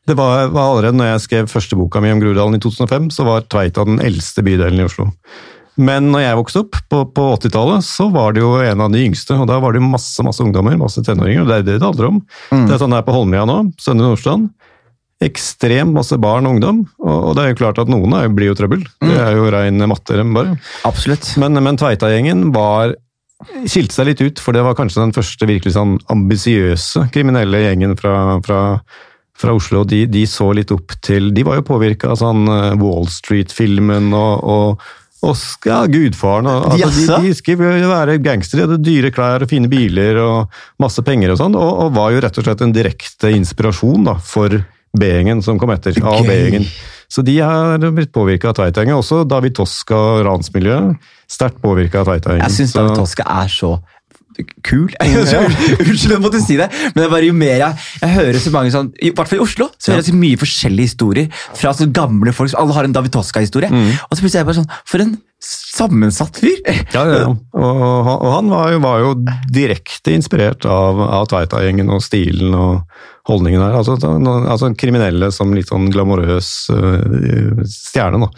Det 0.09 0.17
var, 0.17 0.51
var 0.53 0.75
allerede 0.75 0.97
når 0.97 1.15
jeg 1.15 1.25
skrev 1.25 1.49
første 1.49 1.77
boka 1.77 2.01
mi 2.01 2.13
om 2.13 2.21
Groruddalen 2.21 2.57
i 2.57 2.61
2005, 2.61 3.09
så 3.17 3.25
var 3.25 3.49
Tveita 3.49 3.85
den 3.89 3.97
eldste 4.05 4.45
bydelen 4.45 4.81
i 4.81 4.85
Oslo. 4.85 5.09
Men 5.79 6.09
når 6.11 6.23
jeg 6.25 6.39
vokste 6.39 6.61
opp 6.65 6.79
på, 6.91 7.01
på 7.15 7.25
80-tallet, 7.37 7.85
så 7.87 8.09
var 8.11 8.35
det 8.35 8.43
jo 8.43 8.53
en 8.59 8.83
av 8.83 8.93
de 8.93 9.03
yngste. 9.07 9.37
Og 9.39 9.47
da 9.49 9.59
var 9.63 9.73
det 9.73 9.81
jo 9.81 9.91
masse 9.91 10.25
masse 10.25 10.43
ungdommer, 10.43 10.77
masse 10.79 11.03
tenåringer. 11.05 11.45
og 11.45 11.51
Det 11.51 11.59
er 11.59 11.67
det 11.67 11.77
det 11.79 11.87
handler 11.87 12.09
om. 12.11 12.23
Det 12.51 12.75
er 12.75 12.81
sånn 12.81 12.95
det 12.95 13.01
er 13.01 13.07
på 13.07 13.15
Holmlia 13.15 13.45
nå, 13.47 13.59
Søndre 13.79 14.09
Nordstrand. 14.09 14.49
Ekstremt 15.23 15.95
masse 15.95 16.15
barn 16.19 16.47
og 16.47 16.57
ungdom. 16.57 16.81
Og, 17.03 17.17
og 17.29 17.37
det 17.37 17.43
er 17.43 17.53
jo 17.53 17.59
klart 17.61 17.79
at 17.81 17.91
noen 17.91 18.15
er, 18.19 18.31
blir 18.31 18.51
jo 18.51 18.57
trøbbel. 18.59 18.83
Det 19.03 19.19
er 19.19 19.35
jo 19.39 19.51
rein 19.55 19.87
matte, 19.91 20.19
bare. 20.35 20.57
Absolutt. 20.87 21.33
Men, 21.39 21.59
men 21.63 21.79
Tveita-gjengen 21.79 22.49
var 22.55 22.95
skilte 23.69 23.95
seg 23.95 24.09
litt 24.09 24.23
ut, 24.23 24.41
for 24.41 24.55
det 24.55 24.63
var 24.65 24.75
kanskje 24.75 25.03
den 25.03 25.15
første 25.15 25.47
virkelig 25.47 25.75
sånn 25.75 25.95
ambisiøse 26.11 27.05
kriminelle 27.13 27.63
gjengen 27.63 27.95
fra, 27.99 28.13
fra, 28.43 28.61
fra 29.39 29.55
Oslo. 29.55 29.85
De, 29.87 30.03
de 30.11 30.25
så 30.27 30.49
litt 30.55 30.73
opp 30.75 30.97
til 31.05 31.31
De 31.35 31.45
var 31.47 31.59
jo 31.59 31.67
påvirka 31.69 32.11
av 32.11 32.19
sånn 32.19 32.49
eh, 32.51 32.75
Wall 32.81 33.07
Street-filmen 33.11 34.11
og, 34.15 34.43
og, 34.43 34.89
ja, 35.21 35.79
Gudfaren. 35.91 36.47
Og, 36.47 36.67
altså, 36.79 37.19
de, 37.19 37.29
de 37.29 37.35
skulle 37.37 37.71
være 37.89 38.17
gangstere, 38.23 38.67
hadde 38.67 38.79
dyre 38.83 39.11
klær 39.15 39.43
og 39.45 39.51
fine 39.51 39.71
biler 39.71 40.19
og 40.23 40.61
masse 40.81 41.03
penger 41.05 41.35
og 41.35 41.41
sånn, 41.41 41.57
og, 41.59 41.71
og 41.85 41.95
var 41.97 42.13
jo 42.15 42.21
rett 42.23 42.39
og 42.39 42.47
slett 42.47 42.63
en 42.65 42.75
direkte 42.75 43.33
inspirasjon 43.35 44.07
da, 44.07 44.15
for 44.23 44.61
B-gjengen 44.99 45.43
som 45.45 45.59
kom 45.61 45.73
etter. 45.75 45.99
A- 46.01 46.15
og 46.17 46.25
B-gjengen. 46.27 46.65
Så 47.09 47.23
de 47.25 47.39
har 47.41 47.81
blitt 47.81 48.11
påvirka 48.13 48.51
av 48.51 48.59
Tveita-gjengen. 48.59 48.99
Også 49.01 49.23
David 49.25 49.55
Toska 49.57 49.97
og 49.97 50.19
ransmiljøet. 50.27 51.07
Sterkt 51.29 51.57
påvirka 51.63 52.03
av 52.03 52.11
Tveita-gjengen. 52.11 52.45
Jeg 52.45 52.57
syns 52.57 52.75
David 52.77 52.99
Toska 53.01 53.25
er 53.41 53.49
så 53.53 53.71
kul. 54.65 54.89
Unnskyld, 55.03 56.13
jeg 56.15 56.21
måtte 56.23 56.41
si 56.43 56.57
det. 56.59 56.69
Men 56.91 57.01
det 57.01 57.07
er 57.07 57.13
bare 57.13 57.29
jo 57.29 57.37
mer 57.37 57.55
jeg, 57.61 57.87
jeg 58.01 58.15
hører 58.17 58.41
så 58.43 58.53
mange 58.55 58.73
sånn, 58.75 58.91
i 59.01 59.13
hvert 59.15 59.31
fall 59.31 59.41
i 59.41 59.45
Oslo, 59.45 59.69
så 59.77 59.93
hører 59.93 60.03
jeg 60.03 60.11
så 60.11 60.19
mye 60.19 60.41
forskjellige 60.41 60.91
historier 60.91 61.41
fra 61.57 61.73
så 61.77 61.89
gamle 61.93 62.33
folk. 62.35 62.53
Alle 62.59 62.77
har 62.77 62.87
en 62.87 62.95
David 62.95 63.15
Toska-historie. 63.15 63.71
Mm. 63.71 63.91
Og 64.07 64.15
så 64.15 64.23
plutselig 64.23 64.39
er 64.39 64.45
jeg 64.45 64.51
bare 64.51 64.61
sånn 64.61 64.71
For 64.87 65.03
en 65.03 65.17
sammensatt 65.43 66.39
fyr! 66.41 66.59
Ja, 66.93 67.03
ja, 67.05 67.19
ja. 67.23 67.29
Og, 67.29 67.83
og, 67.83 68.09
og 68.15 68.33
han 68.33 68.51
var 68.51 68.73
jo, 68.73 68.81
var 68.83 69.03
jo 69.03 69.13
direkte 69.53 70.15
inspirert 70.15 70.67
av, 70.67 70.99
av 70.99 71.29
Tveita-gjengen 71.31 71.91
og 71.93 72.03
stilen 72.03 72.55
og 72.57 72.83
holdningen 73.29 73.61
der. 73.61 73.77
Altså, 73.77 73.95
altså 74.49 74.71
kriminelle 74.79 75.29
som 75.33 75.53
litt 75.55 75.69
sånn 75.69 75.89
glamorøs 75.93 76.49
uh, 76.73 77.61
stjerne, 77.69 78.21
da. 78.23 78.29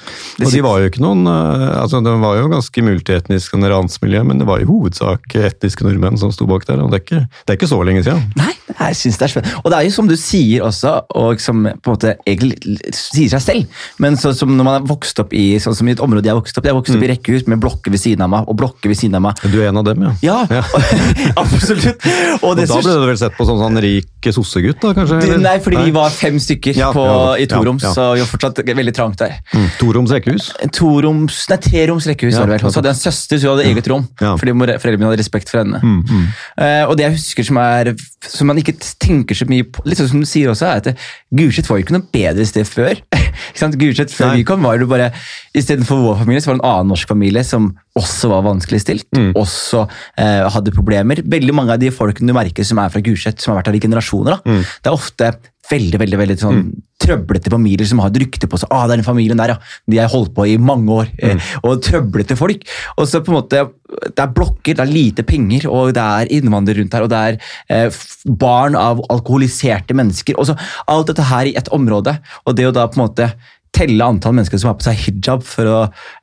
Og 0.42 0.54
de 0.54 0.64
var 0.66 0.82
jo 0.82 0.92
ikke 0.92 1.04
noen 1.04 1.24
uh, 1.30 1.82
altså 1.82 2.02
Det 2.04 2.14
var 2.22 2.40
jo 2.40 2.50
ganske 2.52 2.86
multietnisk 2.86 3.56
ransmiljø, 3.62 4.24
men 4.28 4.42
det 4.42 4.48
var 4.50 4.64
i 4.64 4.68
hovedsak 4.68 5.36
etniske 5.38 5.86
nordmenn 5.88 6.20
som 6.20 6.34
sto 6.34 6.48
bak 6.50 6.68
der. 6.68 6.82
og 6.84 6.92
Det 6.92 7.02
er 7.02 7.06
ikke, 7.06 7.22
det 7.46 7.54
er 7.54 7.60
ikke 7.60 7.72
så 7.72 7.82
lenge 7.88 8.04
siden. 8.08 8.24
Nei, 8.40 8.52
jeg 8.74 9.00
syns 9.00 9.20
det 9.22 9.28
er 9.28 9.34
spennende. 9.36 9.62
Og 9.64 9.72
det 9.72 9.80
er 9.80 9.88
jo 9.88 9.96
som 9.96 10.10
du 10.10 10.18
sier 10.20 10.66
også, 10.68 10.96
og 11.22 11.44
som 11.44 11.64
på 11.66 11.92
en 11.92 11.96
måte 11.96 12.16
egentlig 12.26 12.80
sier 12.96 13.32
seg 13.36 13.46
selv, 13.46 13.84
men 14.02 14.20
sånn 14.20 14.36
som 14.38 14.54
når 14.58 14.68
man 14.68 14.80
er 14.80 14.90
vokst 14.90 15.22
opp 15.24 15.36
i 15.38 15.46
sånn 15.62 15.78
som 15.78 15.88
i 15.88 15.96
et 15.96 16.04
område 16.04 16.30
jeg 16.30 16.38
vokste 16.38 16.62
opp 16.62 16.68
Jeg 16.70 16.78
vokste 16.78 16.91
opp 16.98 17.06
i 17.06 17.12
rekkehus 17.12 17.48
med 17.52 17.62
blokker 17.64 17.94
ved 17.94 18.02
siden 18.02 18.26
av 18.26 18.32
meg, 18.34 18.48
og 18.50 18.58
blokker 18.60 18.92
ved 18.92 19.00
siden 19.00 19.18
av 19.20 19.26
meg. 19.28 19.42
Du 19.52 19.58
er 19.62 19.70
en 19.72 19.82
av 19.82 19.88
dem, 19.88 20.06
ja. 20.06 20.38
Ja, 20.50 20.64
absolutt. 21.42 22.06
Og, 22.42 22.52
Og 22.52 22.58
da 22.58 22.80
ble 22.82 22.94
du 22.96 23.06
vel 23.10 23.18
sett 23.20 23.36
på 23.38 23.46
som 23.48 23.60
sånn 23.60 23.78
rik 23.84 24.30
sossegutt, 24.34 24.80
da 24.82 24.94
kanskje? 24.98 25.20
Eller? 25.26 25.42
Nei, 25.42 25.56
fordi 25.64 25.82
vi 25.88 25.94
var 25.96 26.14
fem 26.14 26.38
stykker 26.42 26.78
Ja, 26.78 26.92
på, 26.96 27.04
i 27.42 27.48
toroms, 27.50 27.84
ja, 27.86 27.90
ja. 27.90 27.96
så 27.96 28.08
vi 28.16 28.24
var 28.24 28.30
fortsatt 28.30 28.62
veldig 28.68 28.94
trangt 28.98 29.22
der. 29.22 29.38
Mm. 29.54 29.68
Toroms 29.80 30.14
rekkehus? 30.16 30.50
Toroms, 30.78 31.42
nei, 31.52 31.60
treroms 31.66 32.08
rekkehus 32.10 32.38
Ja, 32.38 32.46
så 32.62 32.80
hadde 32.80 32.92
jeg 32.92 32.98
en 32.98 33.02
søster 33.02 33.42
som 33.42 33.56
hadde 33.56 33.68
eget 33.70 33.90
rom, 33.92 34.08
fordi 34.20 34.56
foreldrene 34.56 35.02
mine 35.02 35.12
hadde 35.12 35.22
respekt 35.24 35.52
for 35.52 35.64
henne. 35.64 35.82
Mm, 35.82 36.28
Eh, 36.62 36.84
og 36.86 36.96
det 36.98 37.06
jeg 37.06 37.16
husker 37.16 37.46
som, 37.48 37.58
er, 37.62 37.92
som 38.28 38.50
man 38.50 38.60
ikke 38.60 38.76
tenker 39.02 39.38
så 39.38 39.48
mye 39.50 39.66
på, 39.66 39.84
litt 39.88 40.00
sånn 40.00 40.10
som 40.12 40.22
du 40.24 40.28
sier 40.30 40.52
også, 40.52 40.68
er 40.68 40.82
at 40.82 41.06
Gulset 41.34 41.70
var 41.70 41.80
jo 41.80 41.86
ikke 41.86 41.96
noe 41.96 42.08
bedre 42.14 42.46
sted 42.48 42.68
før. 42.68 43.00
ikke 43.52 43.62
sant? 43.62 43.78
Gulset 43.82 44.14
før 44.14 44.32
Nei. 44.32 44.42
vi 44.42 44.48
kom 44.48 44.66
var 44.66 44.82
det 44.82 44.90
bare, 44.92 45.12
Istedenfor 45.58 46.00
vår 46.04 46.20
familie 46.22 46.44
så 46.44 46.52
var 46.52 46.58
det 46.58 46.62
en 46.62 46.70
annen 46.70 46.81
norsk 46.88 47.08
familie 47.08 47.44
som 47.46 47.72
også 47.98 48.30
var 48.30 48.44
vanskeligstilt, 48.44 49.06
Mm. 49.16 49.34
også 49.36 49.88
eh, 50.18 50.50
hadde 50.50 50.72
problemer. 50.72 51.22
Veldig 51.22 51.54
mange 51.54 51.72
av 51.74 51.80
de 51.80 51.90
folkene 51.92 52.28
du 52.28 52.34
merker 52.34 52.64
som 52.66 52.80
er 52.80 52.90
fra 52.90 53.02
Gulset, 53.02 53.40
som 53.42 53.54
har 53.54 53.62
vært 53.62 53.68
her 53.74 53.80
i 53.80 53.86
generasjoner, 53.88 54.38
da, 54.38 54.52
Mm. 54.52 54.62
det 54.84 54.88
er 54.88 54.94
ofte 54.94 55.34
veldig 55.72 56.00
veldig, 56.02 56.18
veldig 56.20 56.38
sånn 56.40 56.62
trøblete 57.00 57.50
familier 57.50 57.86
som 57.88 58.00
har 58.00 58.10
et 58.10 58.18
rykte 58.20 58.48
på 58.50 58.58
seg. 58.60 58.68
ah, 58.72 58.88
det 58.88 58.94
er 58.94 58.98
den 58.98 59.06
familien 59.06 59.38
der, 59.38 59.48
ja. 59.54 59.58
De 59.90 59.98
har 59.98 60.10
holdt 60.10 60.34
på 60.36 60.46
i 60.48 60.58
mange 60.58 60.88
år. 60.90 61.08
eh, 61.20 61.38
Og 61.64 61.82
trøblete 61.82 62.36
folk. 62.38 62.62
Og 62.98 63.08
så 63.08 63.22
på 63.24 63.30
en 63.32 63.42
måte, 63.42 63.72
Det 63.92 64.20
er 64.20 64.28
blokker, 64.28 64.76
det 64.76 64.80
er 64.80 64.86
lite 64.92 65.24
penger, 65.24 65.70
og 65.70 65.94
det 65.94 66.02
er 66.02 66.26
innvandrere 66.32 66.78
rundt 66.80 66.94
her, 66.94 67.04
og 67.04 67.10
det 67.10 67.18
er 67.18 67.38
eh, 67.70 67.92
barn 68.26 68.76
av 68.76 69.02
alkoholiserte 69.10 69.94
mennesker. 69.94 70.36
og 70.38 70.46
så 70.48 70.58
Alt 70.88 71.08
dette 71.08 71.24
her 71.24 71.46
i 71.46 71.56
et 71.56 71.70
område. 71.72 72.20
Og 72.46 72.56
det 72.56 72.66
å 72.68 72.74
da 72.74 72.88
på 72.88 72.98
en 73.00 73.08
måte 73.08 73.34
telle 73.74 74.04
antall 74.04 74.36
mennesker 74.38 74.60
som 74.62 74.72
har 74.74 74.78
på 74.80 74.84
seg 74.90 75.00
hijab 75.06 75.44
for 75.48 75.70
å 75.72 75.80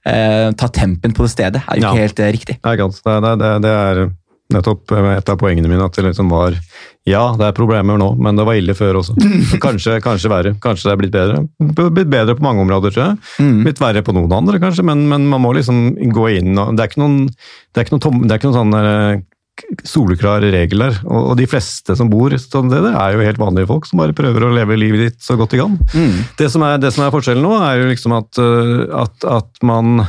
eh, 0.07 0.49
ta 0.59 0.69
tempen 0.69 1.15
på 1.17 1.25
det 1.27 1.33
stedet, 1.33 1.63
er 1.65 1.79
jo 1.81 1.87
Ja. 1.87 1.93
ikke 1.95 2.05
helt 2.07 2.21
eh, 2.25 2.33
riktig. 2.37 2.59
Det 2.63 2.73
er, 2.79 3.21
det, 3.25 3.37
det, 3.41 3.53
det 3.65 3.73
er 3.75 4.03
nettopp 4.55 4.93
et 4.97 5.29
av 5.29 5.37
poengene 5.41 5.69
mine. 5.69 5.85
At 5.85 5.97
det 5.97 6.07
liksom 6.07 6.31
var 6.33 6.55
Ja, 7.09 7.23
det 7.41 7.47
er 7.49 7.57
problemer 7.57 7.97
nå, 8.01 8.11
men 8.21 8.37
det 8.37 8.45
var 8.45 8.57
ille 8.61 8.75
før 8.77 8.99
også. 9.01 9.15
Kanskje, 9.65 9.97
kanskje 10.05 10.29
verre. 10.33 10.55
Kanskje 10.61 10.89
det 10.91 10.93
er 10.93 11.01
blitt 11.01 11.15
bedre. 11.15 11.39
Blitt 11.89 12.11
bedre 12.13 12.35
på 12.37 12.45
mange 12.45 12.61
områder, 12.67 12.93
tror 12.93 13.05
jeg. 13.07 13.49
Blitt 13.65 13.81
verre 13.81 14.03
på 14.05 14.13
noen 14.17 14.33
andre, 14.43 14.61
kanskje, 14.61 14.85
men, 14.85 15.07
men 15.09 15.25
man 15.33 15.41
må 15.45 15.55
liksom 15.57 15.95
gå 16.13 16.29
inn 16.37 16.53
og 16.61 16.77
Det 16.77 16.85
er 16.85 16.91
ikke 16.93 17.01
noen, 17.01 17.19
det 17.29 17.81
er 17.81 17.87
ikke 17.89 17.97
noen, 17.97 18.05
tom, 18.05 18.21
det 18.27 18.35
er 18.37 18.41
ikke 18.43 18.51
noen 18.53 18.61
sånn 18.61 18.79
eh, 18.83 19.23
soleklar 19.87 20.45
regel 20.45 20.85
der. 20.87 21.01
Og, 21.07 21.35
de 21.39 21.49
fleste 21.51 21.97
som 21.99 22.11
bor 22.13 22.35
sånn 22.41 22.71
det, 22.73 22.83
er 22.93 23.15
jo 23.17 23.25
helt 23.25 23.41
vanlige 23.41 23.71
folk 23.71 23.89
som 23.89 24.03
bare 24.03 24.17
prøver 24.17 24.47
å 24.47 24.55
leve 24.55 24.79
livet 24.79 25.05
ditt 25.07 25.25
så 25.25 25.39
godt 25.39 25.55
de 25.55 25.63
kan. 25.63 25.77
Det, 26.39 26.51
som 26.53 26.65
er, 26.67 26.79
det 26.83 26.93
som 26.95 27.07
er 27.07 27.13
forskjellen 27.15 27.45
nå, 27.45 27.57
er 27.65 27.83
jo 27.83 27.91
liksom 27.91 28.17
at, 28.19 28.41
øh, 28.43 28.87
at, 29.05 29.29
at 29.29 29.63
man 29.67 30.03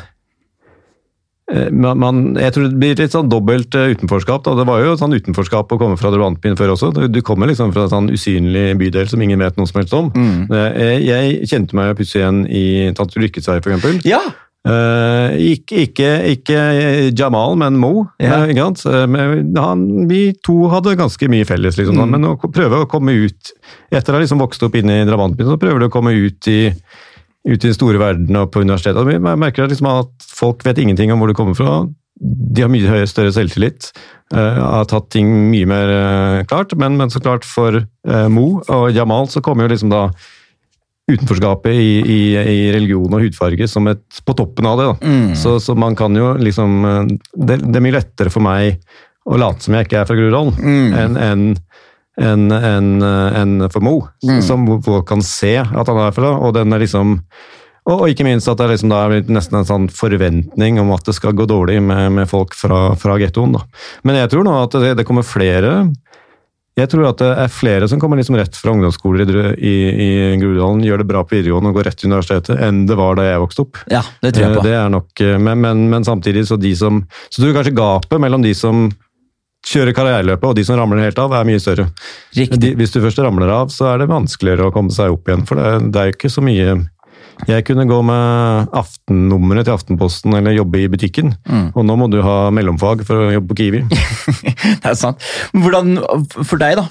eh, 1.52 1.70
man, 1.72 2.00
man, 2.02 2.22
jeg 2.40 2.56
tror 2.56 2.68
det 2.70 2.82
blir 2.82 3.00
litt 3.00 3.16
sånn 3.16 3.32
dobbelt 3.32 3.78
eh, 3.78 3.94
utenforskap. 3.96 4.44
Da. 4.48 4.58
Det 4.60 4.68
var 4.70 4.84
jo 4.84 4.98
sånn 5.00 5.16
utenforskap 5.18 5.72
å 5.74 5.80
komme 5.82 6.00
fra 6.02 6.12
drabantbyen 6.14 6.60
før 6.60 6.76
også. 6.76 6.92
Du, 7.08 7.22
kommer 7.26 7.50
liksom 7.52 7.74
fra 7.76 7.88
en 7.88 7.96
sånn 7.96 8.12
usynlig 8.14 8.68
bydel 8.82 9.10
som 9.12 9.24
ingen 9.26 9.42
vet 9.44 9.58
noe 9.60 9.70
som 9.70 9.82
helst 9.82 9.98
om. 9.98 10.12
Mm. 10.14 10.46
Jeg 11.06 11.50
kjente 11.50 11.78
meg 11.80 11.96
plutselig 12.00 12.24
igjen 12.24 12.46
i 12.48 12.68
Tante 12.98 13.24
Lykkesvei, 13.24 13.62
f.eks. 13.64 14.06
Ja! 14.08 14.24
Eh, 14.67 15.36
ikke, 15.56 15.86
ikke, 15.86 16.08
ikke 16.34 16.58
Jamal, 17.15 17.56
men 17.60 17.78
Mo. 17.80 18.10
Ja. 18.19 18.41
eh? 18.43 18.58
Eh, 18.60 19.36
han, 19.56 19.86
vi 20.10 20.34
to 20.43 20.58
hadde 20.74 20.98
ganske 21.00 21.30
mye 21.32 21.48
felles, 21.48 21.78
liksom, 21.80 21.95
Mm. 21.95 22.10
men 22.12 22.28
å 22.28 22.36
prøve 22.52 22.84
å 22.84 22.89
komme 22.89 23.15
ut 23.15 23.54
Etter 23.89 24.13
å 24.13 24.17
ha 24.17 24.22
liksom 24.22 24.41
vokst 24.43 24.62
opp 24.62 24.76
inne 24.76 25.00
i 25.02 25.06
drabantbyen, 25.08 25.50
så 25.50 25.58
prøver 25.58 25.80
du 25.80 25.86
å 25.88 25.93
komme 25.93 26.12
ut 26.13 26.45
i, 26.48 26.69
ut 27.48 27.58
i 27.58 27.67
den 27.69 27.74
store 27.74 27.98
verden 27.98 28.36
og 28.38 28.52
på 28.52 28.62
universitetet. 28.62 29.08
Jeg 29.15 29.22
merker 29.22 29.65
liksom 29.65 29.88
at 29.89 30.12
folk 30.22 30.62
vet 30.67 30.78
ingenting 30.78 31.12
om 31.12 31.17
hvor 31.17 31.32
du 31.32 31.34
kommer 31.34 31.58
fra. 31.58 31.88
De 32.22 32.62
har 32.62 32.69
mye 32.69 33.08
større 33.10 33.34
selvtillit. 33.34 33.89
Uh, 34.30 34.60
har 34.62 34.86
tatt 34.86 35.10
ting 35.10 35.50
mye 35.50 35.65
mer 35.65 35.89
uh, 35.89 36.43
klart. 36.45 36.76
Men, 36.78 36.98
men 37.02 37.10
så 37.10 37.17
klart 37.24 37.48
for 37.48 37.82
Mo 38.30 38.62
og 38.69 38.91
Jamal 38.93 39.26
så 39.32 39.41
kommer 39.41 39.65
jo 39.65 39.74
liksom 39.74 39.89
da 39.89 40.12
utenforskapet 41.10 41.74
i, 41.74 41.89
i, 42.02 42.19
i 42.38 42.60
religion 42.76 43.13
og 43.17 43.24
hudfarge 43.26 43.67
som 43.72 43.88
et, 43.91 44.02
på 44.26 44.36
toppen 44.38 44.67
av 44.69 44.80
det. 44.82 44.89
Mm. 45.04 45.30
Så, 45.39 45.58
så 45.63 45.76
man 45.78 45.98
kan 46.00 46.15
jo 46.17 46.34
liksom 46.39 46.80
eh, 46.86 47.13
det, 47.36 47.60
det 47.65 47.80
er 47.80 47.86
mye 47.86 47.98
lettere 48.00 48.34
for 48.34 48.45
meg 48.45 48.80
å 49.30 49.38
late 49.38 49.65
som 49.65 49.76
jeg 49.78 49.86
ikke 49.89 50.00
er 50.02 50.10
fra 50.10 50.17
Groruddalen, 50.17 50.56
Mm. 50.60 50.93
enn 50.98 51.17
en, 51.22 51.45
en, 52.19 52.52
en, 52.52 52.89
en, 53.04 53.69
for 53.72 53.84
Mo, 53.86 53.95
Mm. 54.26 54.41
som 54.43 54.65
folk 54.84 55.06
kan 55.08 55.22
se 55.24 55.56
at 55.62 55.88
han 55.91 56.00
er 56.08 56.15
fra. 56.15 56.34
Og 56.43 56.54
den 56.58 56.74
er 56.74 56.82
liksom 56.84 57.19
og, 57.89 58.04
og 58.04 58.10
ikke 58.12 58.26
minst 58.28 58.50
at 58.52 58.60
det 58.60 58.67
liksom 58.74 58.91
er 58.93 59.13
nesten 59.32 59.58
en 59.58 59.65
sånn 59.65 59.86
forventning 59.89 60.78
om 60.82 60.91
at 60.93 61.08
det 61.08 61.15
skal 61.17 61.34
gå 61.34 61.45
dårlig 61.50 61.80
med, 61.82 62.12
med 62.19 62.28
folk 62.30 62.54
fra, 62.54 62.91
fra 63.00 63.15
gettoen. 63.17 63.56
Men 64.06 64.19
jeg 64.19 64.30
tror 64.34 64.45
nå 64.45 64.54
at 64.62 64.76
det, 64.84 64.91
det 65.00 65.06
kommer 65.08 65.26
flere 65.26 65.72
Jeg 66.80 66.92
tror 66.92 67.10
at 67.10 67.22
det 67.22 67.30
er 67.44 67.52
flere 67.54 67.89
som 67.92 68.02
kommer 68.02 68.20
liksom 68.20 68.38
rett 68.39 68.56
fra 68.58 68.74
ungdomsskoler 68.76 69.30
i, 69.30 69.34
i, 69.58 69.74
i 70.06 70.10
Groruddalen, 70.42 70.86
gjør 70.88 71.04
det 71.04 71.10
bra 71.10 71.24
på 71.26 71.38
videregående 71.38 71.74
og 71.74 71.80
går 71.80 71.89
rett 71.89 72.00
til 72.00 72.12
universitetet, 72.12 72.56
enn 72.65 72.86
det 72.89 72.98
var 73.00 73.20
da 73.20 73.28
jeg 73.28 73.44
vokste 73.44 73.65
opp. 73.65 73.84
Ja, 73.92 74.04
det 74.24 74.34
tror 74.36 74.46
jeg 74.46 74.50
Eh, 74.50 74.58
på. 74.58 74.63
Det 74.65 74.74
er 74.80 74.89
nok, 74.89 75.22
eh, 75.22 75.38
men, 75.38 75.62
men, 75.62 75.86
men 75.92 76.08
samtidig 76.08 76.48
så 76.48 76.58
de 76.60 76.72
som 76.76 77.04
Så 77.30 77.42
tror 77.42 77.52
jeg 77.52 77.58
kanskje 77.60 77.78
gapet 77.78 78.22
mellom 78.22 78.44
de 78.46 78.54
som 78.58 78.89
kjører 79.70 79.94
karriereløpet 79.94 80.48
og 80.48 80.56
de 80.56 80.63
som 80.65 80.78
ramler 80.80 81.04
helt 81.04 81.20
av, 81.20 81.34
er 81.36 81.48
mye 81.48 81.60
større. 81.62 81.89
De, 82.34 82.72
hvis 82.80 82.94
du 82.96 83.02
først 83.04 83.20
ramler 83.20 83.52
av, 83.52 83.74
så 83.74 83.92
er 83.92 84.00
det 84.02 84.10
vanskeligere 84.12 84.70
å 84.70 84.74
komme 84.74 84.94
seg 84.96 85.12
opp 85.13 85.28
igjen, 85.28 85.44
for 85.50 85.60
det, 85.60 85.92
det 85.92 86.00
er 86.02 86.10
jo 86.10 86.15
ikke 86.15 86.32
så 86.32 86.44
mye 86.46 86.78
Jeg 87.47 87.63
kunne 87.65 87.86
gå 87.88 87.97
med 88.04 88.67
aftennummeret 88.75 89.65
til 89.69 89.73
Aftenposten 89.78 90.34
eller 90.36 90.58
jobbe 90.58 90.82
i 90.84 90.89
butikken, 90.91 91.32
Mm. 91.47 91.69
og 91.73 91.86
nå 91.88 91.95
må 91.97 92.10
du 92.12 92.17
ha 92.21 92.49
mellomfag 92.52 93.06
for 93.08 93.15
å 93.30 93.32
jobbe 93.32 93.54
på 93.54 93.58
Kiwi. 93.62 93.80
Det 94.84 94.89
er 94.91 94.97
sant. 94.99 95.23
Hvordan, 95.56 95.95
for 96.43 96.60
deg, 96.60 96.75
da. 96.82 96.86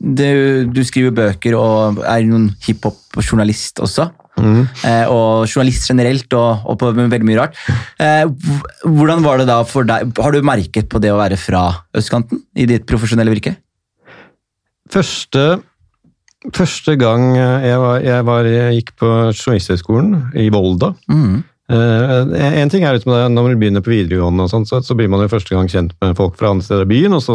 Du, 0.00 0.24
du 0.72 0.80
skriver 0.88 1.12
bøker 1.14 1.54
og 1.58 2.00
er 2.04 2.24
noen 2.26 2.48
hiphop-journalist 2.64 3.82
også. 3.84 4.08
Eh, 4.38 5.06
og 5.10 5.48
journalist 5.50 5.88
generelt, 5.90 6.32
og, 6.38 6.64
og 6.70 6.76
på 6.78 6.92
veldig 6.94 7.26
mye 7.26 7.38
rart. 7.40 7.56
Eh, 7.98 8.24
hvordan 8.86 9.24
var 9.26 9.42
det 9.42 9.48
da 9.50 9.60
for 9.66 9.84
deg? 9.88 10.12
Har 10.18 10.32
du 10.32 10.40
merket 10.46 10.88
på 10.88 11.00
det 11.02 11.10
å 11.12 11.18
være 11.18 11.36
fra 11.40 11.64
østkanten 11.98 12.40
i 12.56 12.66
ditt 12.70 12.86
profesjonelle 12.88 13.34
virke? 13.34 13.56
Første, 14.88 15.58
første 16.54 16.94
gang 17.00 17.32
jeg, 17.34 17.78
var, 17.82 18.00
jeg, 18.04 18.24
var, 18.28 18.48
jeg 18.48 18.80
gikk 18.80 18.92
på 19.00 19.12
Journalisthøgskolen 19.34 20.18
i 20.38 20.50
Volda 20.54 20.94
Mm. 21.10 21.44
Eh, 21.68 22.60
en 22.62 22.70
ting 22.72 22.80
er 22.80 22.94
liksom 22.96 23.12
Når 23.12 23.44
man 23.44 23.58
begynner 23.60 23.82
på 23.84 23.92
videregående, 23.92 24.46
og 24.46 24.48
sånt, 24.48 24.70
så, 24.70 24.80
så 24.80 24.94
blir 24.96 25.10
man 25.12 25.20
jo 25.20 25.28
første 25.28 25.52
gang 25.52 25.68
kjent 25.68 25.92
med 26.00 26.14
folk 26.16 26.38
fra 26.40 26.54
andre 26.54 26.64
steder 26.64 26.86
i 26.86 26.92
byen. 26.94 27.16
og 27.18 27.20
så 27.24 27.34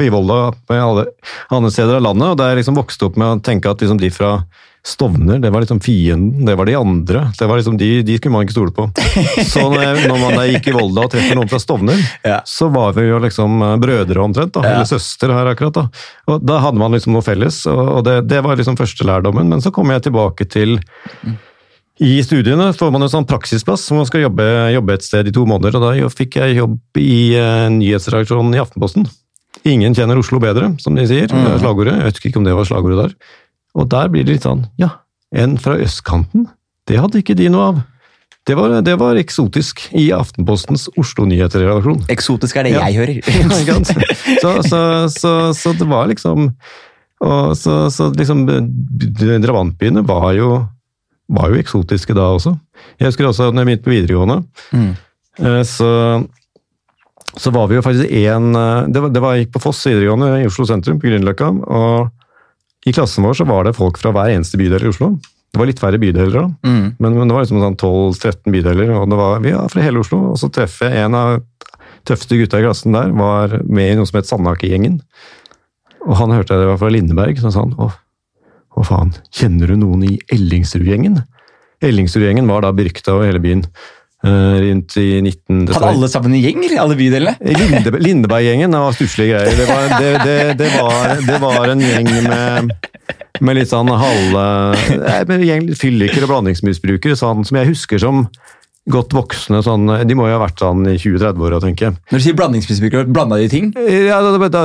I 0.00 0.12
Volda 0.12 0.38
på 0.64 0.78
alle 0.80 1.04
andre 1.52 1.72
steder 1.74 1.98
av 1.98 2.06
landet. 2.06 2.30
og 2.30 2.38
Der 2.40 2.56
liksom 2.56 2.78
vokste 2.78 3.10
opp 3.10 3.20
med 3.20 3.28
å 3.28 3.42
tenke 3.44 3.70
at 3.70 3.84
liksom 3.84 4.00
de 4.00 4.10
fra 4.14 4.38
Stovner 4.86 5.40
det 5.42 5.50
var 5.50 5.64
liksom 5.64 5.80
fienden, 5.82 6.44
det 6.46 6.54
var 6.54 6.68
de 6.68 6.76
andre. 6.78 7.24
det 7.38 7.46
var 7.50 7.58
liksom 7.58 7.74
De, 7.80 7.88
de 8.06 8.16
skulle 8.20 8.32
man 8.36 8.44
ikke 8.46 8.54
stole 8.54 8.70
på. 8.76 8.84
Så 9.50 9.64
når, 9.72 10.04
når 10.06 10.20
man 10.22 10.36
gikk 10.52 10.68
i 10.70 10.74
Volda 10.76 11.06
og 11.08 11.10
treffer 11.10 11.34
noen 11.34 11.50
fra 11.50 11.58
Stovner, 11.58 11.98
Ja. 12.22 12.36
så 12.46 12.68
var 12.70 12.92
vi 12.94 13.08
jo 13.08 13.18
liksom 13.24 13.58
eh, 13.66 13.74
brødre 13.82 14.22
omtrent. 14.22 14.52
da. 14.54 14.62
Eller 14.62 14.86
søster 14.86 15.34
her 15.34 15.50
akkurat. 15.50 15.74
Da 15.80 15.88
Og 16.30 16.46
da 16.46 16.60
hadde 16.62 16.78
man 16.78 16.94
liksom 16.94 17.16
noe 17.18 17.26
felles, 17.26 17.64
og 17.66 18.04
det, 18.06 18.20
det 18.30 18.38
var 18.46 18.54
liksom 18.60 18.78
første 18.78 19.02
lærdommen. 19.08 19.50
Men 19.50 19.64
så 19.64 19.72
kom 19.74 19.90
jeg 19.90 20.06
tilbake 20.06 20.46
til 20.46 20.78
i 21.98 22.18
studiene 22.22 22.68
får 22.76 22.90
man 22.92 23.06
en 23.06 23.10
sånn 23.12 23.24
praksisplass 23.26 23.86
hvor 23.88 24.02
man 24.02 24.08
skal 24.08 24.26
jobbe, 24.26 24.44
jobbe 24.74 24.96
et 24.98 25.04
sted 25.06 25.30
i 25.30 25.32
to 25.32 25.46
måneder. 25.48 25.78
og 25.78 25.86
Da 25.86 26.10
fikk 26.12 26.36
jeg 26.42 26.58
jobb 26.58 27.00
i 27.00 27.32
uh, 27.40 27.66
nyhetsredaksjonen 27.72 28.52
i 28.54 28.60
Aftenposten. 28.60 29.06
Ingen 29.66 29.96
kjenner 29.96 30.20
Oslo 30.20 30.38
bedre, 30.38 30.74
som 30.78 30.94
de 30.94 31.06
sier. 31.08 31.32
Er 31.32 31.56
slagordet. 31.58 31.96
Jeg 31.96 32.10
vet 32.10 32.20
ikke 32.28 32.38
om 32.38 32.44
det 32.46 32.54
var 32.54 32.68
slagordet 32.68 32.98
der. 33.00 33.14
Og 33.76 33.88
der 33.92 34.08
blir 34.12 34.24
det 34.24 34.38
litt 34.38 34.46
sånn 34.46 34.64
Ja, 34.80 34.88
en 35.36 35.58
fra 35.60 35.76
østkanten? 35.82 36.46
Det 36.88 36.96
hadde 37.02 37.20
ikke 37.20 37.36
de 37.36 37.48
noe 37.52 37.68
av. 37.72 37.78
Det 38.46 38.54
var, 38.54 38.76
det 38.86 38.94
var 39.00 39.18
eksotisk 39.18 39.88
i 39.98 40.04
Aftenpostens 40.14 40.86
Oslo 40.96 41.24
nyhetsredaksjon. 41.26 42.04
Eksotisk 42.14 42.56
er 42.60 42.68
det 42.68 42.72
Ja. 42.76 42.84
jeg 42.86 43.00
hører. 43.00 43.16
Ja. 43.66 43.80
Så, 44.40 44.52
så, 44.70 44.80
så, 45.10 45.32
så 45.52 45.72
det 45.76 45.88
var 45.90 46.06
liksom 46.12 46.52
og 47.26 47.56
så, 47.56 47.86
så 47.90 48.10
liksom 48.12 48.44
Drabantbyene 49.42 50.02
var 50.06 50.32
jo, 50.36 50.50
var 51.32 51.48
jo 51.50 51.58
eksotiske 51.60 52.14
da 52.14 52.26
også. 52.36 52.52
Jeg 53.00 53.08
husker 53.08 53.26
også 53.30 53.50
når 53.50 53.62
jeg 53.64 53.70
begynte 53.70 53.86
på 53.88 53.94
videregående, 53.94 54.36
Mm. 54.72 54.90
eh, 55.40 55.62
så, 55.64 55.88
så 57.36 57.50
var 57.52 57.66
vi 57.68 57.76
jo 57.78 57.82
faktisk 57.84 58.10
én 58.12 58.52
det, 58.92 59.00
var- 59.02 59.10
det 59.12 59.22
var, 59.22 59.34
Jeg 59.34 59.46
gikk 59.46 59.54
på 59.56 59.62
Foss 59.64 59.80
videregående 59.86 60.42
i 60.42 60.46
Oslo 60.46 60.64
sentrum, 60.68 61.00
på 61.00 61.08
Grünerløkka. 61.08 61.50
Og 61.66 62.10
i 62.86 62.94
klassen 62.94 63.26
vår 63.26 63.40
så 63.40 63.46
var 63.48 63.66
det 63.66 63.76
folk 63.76 63.98
fra 63.98 64.12
hver 64.14 64.30
eneste 64.30 64.58
bydel 64.60 64.86
i 64.86 64.92
Oslo. 64.92 65.16
Det 65.50 65.58
var 65.58 65.68
litt 65.70 65.80
færre 65.82 65.98
bydeler 65.98 66.34
da. 66.34 66.44
Mm. 66.66 66.86
Men, 67.00 67.16
men 67.16 67.28
det 67.30 67.34
var 67.34 67.46
liksom 67.46 67.62
sånn 67.62 67.78
12-13 67.80 68.54
bydeler, 68.54 68.92
og 68.94 69.10
det 69.10 69.18
var 69.18 69.42
vi 69.42 69.54
ja, 69.54 69.64
fra 69.72 69.82
hele 69.82 70.02
Oslo. 70.02 70.20
Og 70.32 70.40
så 70.40 70.50
treffer 70.52 70.92
jeg 70.92 71.06
en 71.06 71.16
av 71.18 71.38
tøffeste 72.06 72.38
gutta 72.38 72.60
i 72.60 72.66
klassen 72.66 72.94
der, 72.94 73.14
var 73.16 73.58
med 73.64 73.90
i 73.90 73.96
noe 73.98 74.06
som 74.06 74.20
het 74.20 74.28
Sandaker-gjengen. 74.30 75.00
Og 76.06 76.18
han 76.20 76.34
hørte 76.34 76.54
jeg 76.54 76.62
det 76.62 76.70
var 76.70 76.78
fra 76.82 76.92
Lindeberg, 76.92 77.40
så 77.42 77.50
sa 77.50 77.64
han 77.64 77.74
å, 77.82 77.88
å 78.76 78.86
faen, 78.86 79.14
kjenner 79.34 79.72
du 79.72 79.80
noen 79.80 80.04
i 80.06 80.14
Ellingsrud-gjengen? 80.36 81.18
Ellingsrud-gjengen 81.84 82.46
var 82.48 82.62
da 82.62 82.74
berykta 82.76 83.16
over 83.16 83.28
hele 83.28 83.42
byen 83.42 83.66
rundt 84.26 84.96
i 85.00 85.06
19... 85.22 85.66
Hadde 85.70 85.92
alle 85.92 86.08
sammen 86.10 86.34
en 86.34 86.42
gjeng, 86.42 86.64
eller 86.66 86.82
alle 86.82 86.98
bydelene? 86.98 87.36
Linde, 87.40 87.92
Lindeberg-gjengen 88.02 88.76
var 88.76 88.96
stusslige 88.96 89.36
greier. 89.36 89.56
Det 89.58 89.68
var, 89.70 89.86
det, 90.00 90.10
det, 90.24 90.36
det, 90.60 90.70
var, 90.76 91.22
det 91.26 91.38
var 91.42 91.72
en 91.74 91.84
gjeng 91.84 92.10
med, 92.26 92.74
med 93.40 93.58
litt 93.60 93.72
sånn 93.72 93.92
halve 93.92 94.46
Fylliker 95.78 96.26
og 96.26 96.32
blandingsmisbrukere, 96.34 97.18
sånn 97.18 97.46
som 97.46 97.60
jeg 97.60 97.72
husker 97.72 98.02
som 98.02 98.26
godt 98.90 99.14
voksne. 99.16 99.60
Sånn, 99.66 99.88
de 100.06 100.16
må 100.18 100.28
jo 100.28 100.36
ha 100.36 100.42
vært 100.42 100.60
sånn 100.62 100.84
i 100.90 100.96
20-30-åra, 100.98 101.60
tenker 101.62 101.88
jeg. 101.88 101.96
Når 102.10 102.20
du 102.20 102.24
sier 102.24 102.36
blandingsmisbrukere, 102.38 103.06
blanda 103.10 103.38
de 103.40 103.48
ting? 103.50 103.70
Ja, 103.86 104.20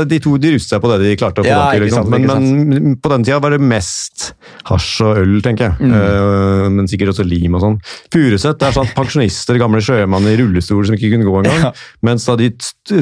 De 0.08 0.20
to 0.22 0.36
de 0.42 0.56
rustet 0.56 0.76
seg 0.76 0.84
på 0.84 0.92
det 0.92 1.00
de 1.04 1.14
klarte 1.20 1.44
å 1.44 1.46
få 1.46 1.52
Ja, 1.52 1.62
tak 1.70 1.80
i. 1.80 1.84
Liksom. 1.86 2.10
Men, 2.12 2.28
men 2.72 2.98
på 3.02 3.12
den 3.14 3.26
tida 3.28 3.40
var 3.44 3.56
det 3.56 3.62
mest 3.64 4.32
hasj 4.70 4.92
og 5.06 5.22
øl, 5.22 5.36
tenker 5.46 5.70
jeg. 5.70 5.90
Mm. 5.90 5.96
Uh, 5.96 6.66
men 6.78 6.90
sikkert 6.92 7.14
også 7.14 7.26
lim 7.28 7.58
og 7.58 7.66
sånn. 7.66 7.78
Furuset 8.14 8.66
er 8.68 8.76
sånn 8.76 8.92
pensjonister, 8.98 9.60
gamle 9.62 9.82
sjømann 9.86 10.30
i 10.30 10.36
rullestol 10.40 10.84
som 10.88 10.98
ikke 10.98 11.14
kunne 11.16 11.28
gå 11.28 11.38
engang. 11.42 11.60
Ja. 11.62 11.72
Mens 12.06 12.26
da 12.28 12.38
de 12.40 12.52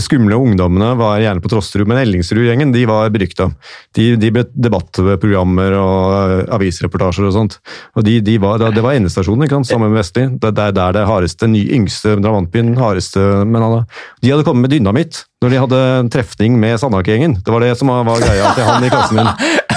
skumle 0.03 0.35
ungdommene 0.39 0.93
var 0.99 1.19
gjerne 1.23 1.43
på 1.43 1.51
Trosterud. 1.51 1.87
Men 1.89 2.01
Ellingsrud-gjengen 2.03 2.73
de 2.75 2.85
var 2.89 3.11
berykta. 3.13 3.49
De, 3.97 4.11
de 4.19 4.31
ble 4.35 4.45
debattprogrammer 4.51 5.75
og 5.79 6.15
eh, 6.19 6.41
avisreportasjer 6.55 7.27
og 7.29 7.35
sånt. 7.35 7.59
Og 7.97 8.05
de, 8.07 8.19
de 8.25 8.35
var, 8.41 8.61
det 8.61 8.83
var 8.83 8.97
endestasjonen 8.97 9.47
ikke 9.47 9.59
sant, 9.59 9.71
sammen 9.71 9.91
med 9.91 10.01
Vestli. 10.01 10.27
Det 10.39 10.53
det 10.59 10.65
er 10.69 10.75
der 10.75 10.95
det 10.97 11.05
hardeste, 11.09 11.49
ny, 11.49 11.63
yngste 11.75 12.15
drabantbyen, 12.21 12.75
hardeste 12.79 13.21
Men 13.49 13.65
han, 13.65 13.75
de 14.21 14.31
hadde 14.31 14.45
kommet 14.47 14.67
med 14.67 14.73
dynamitt 14.75 15.23
når 15.39 15.53
de 15.53 15.59
hadde 15.63 15.77
en 16.01 16.09
trefning 16.11 16.57
med 16.59 16.79
Sandaker-gjengen. 16.81 17.37
Det 17.45 17.53
var 17.53 17.63
det 17.63 17.71
som 17.79 17.91
var, 17.91 18.19
greia 18.19 18.49
til 18.57 18.65
han 18.67 18.83
i 18.83 18.89
klassen 18.91 19.19
min. 19.21 19.29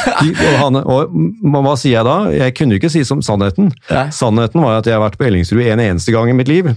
De, 0.02 0.32
og, 0.32 0.56
han, 0.58 0.78
og 0.82 1.60
hva 1.62 1.74
sier 1.78 2.00
jeg 2.00 2.06
da? 2.08 2.16
Jeg 2.34 2.56
kunne 2.58 2.78
ikke 2.80 2.90
si 2.90 3.04
som 3.06 3.22
sannheten. 3.22 3.70
Nei. 3.86 4.08
Sannheten 4.14 4.64
var 4.64 4.80
at 4.80 4.90
jeg 4.90 4.96
har 4.98 5.04
vært 5.04 5.20
på 5.20 5.28
Ellingsrud 5.28 5.62
en 5.62 5.84
eneste 5.84 6.14
gang 6.14 6.32
i 6.32 6.34
mitt 6.34 6.50
liv. 6.50 6.72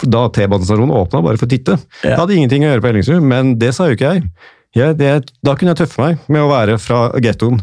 Da 0.00 0.28
T-banestasjonen 0.30 0.94
åpna, 0.94 1.24
bare 1.26 1.40
for 1.40 1.48
å 1.48 1.50
titte. 1.50 1.74
Ja. 2.04 2.12
Jeg 2.12 2.20
hadde 2.22 2.36
ingenting 2.38 2.66
å 2.66 2.70
gjøre 2.70 2.84
på 2.84 2.92
Ellingsrud, 2.92 3.26
men 3.32 3.56
det 3.58 3.72
sa 3.74 3.88
jo 3.90 3.98
ikke 3.98 4.14
jeg. 4.14 4.28
jeg 4.78 4.98
det, 5.00 5.14
da 5.42 5.56
kunne 5.58 5.74
jeg 5.74 5.82
tøffe 5.82 6.04
meg 6.04 6.30
med 6.30 6.44
å 6.44 6.52
være 6.52 6.78
fra 6.82 7.08
gettoen. 7.18 7.58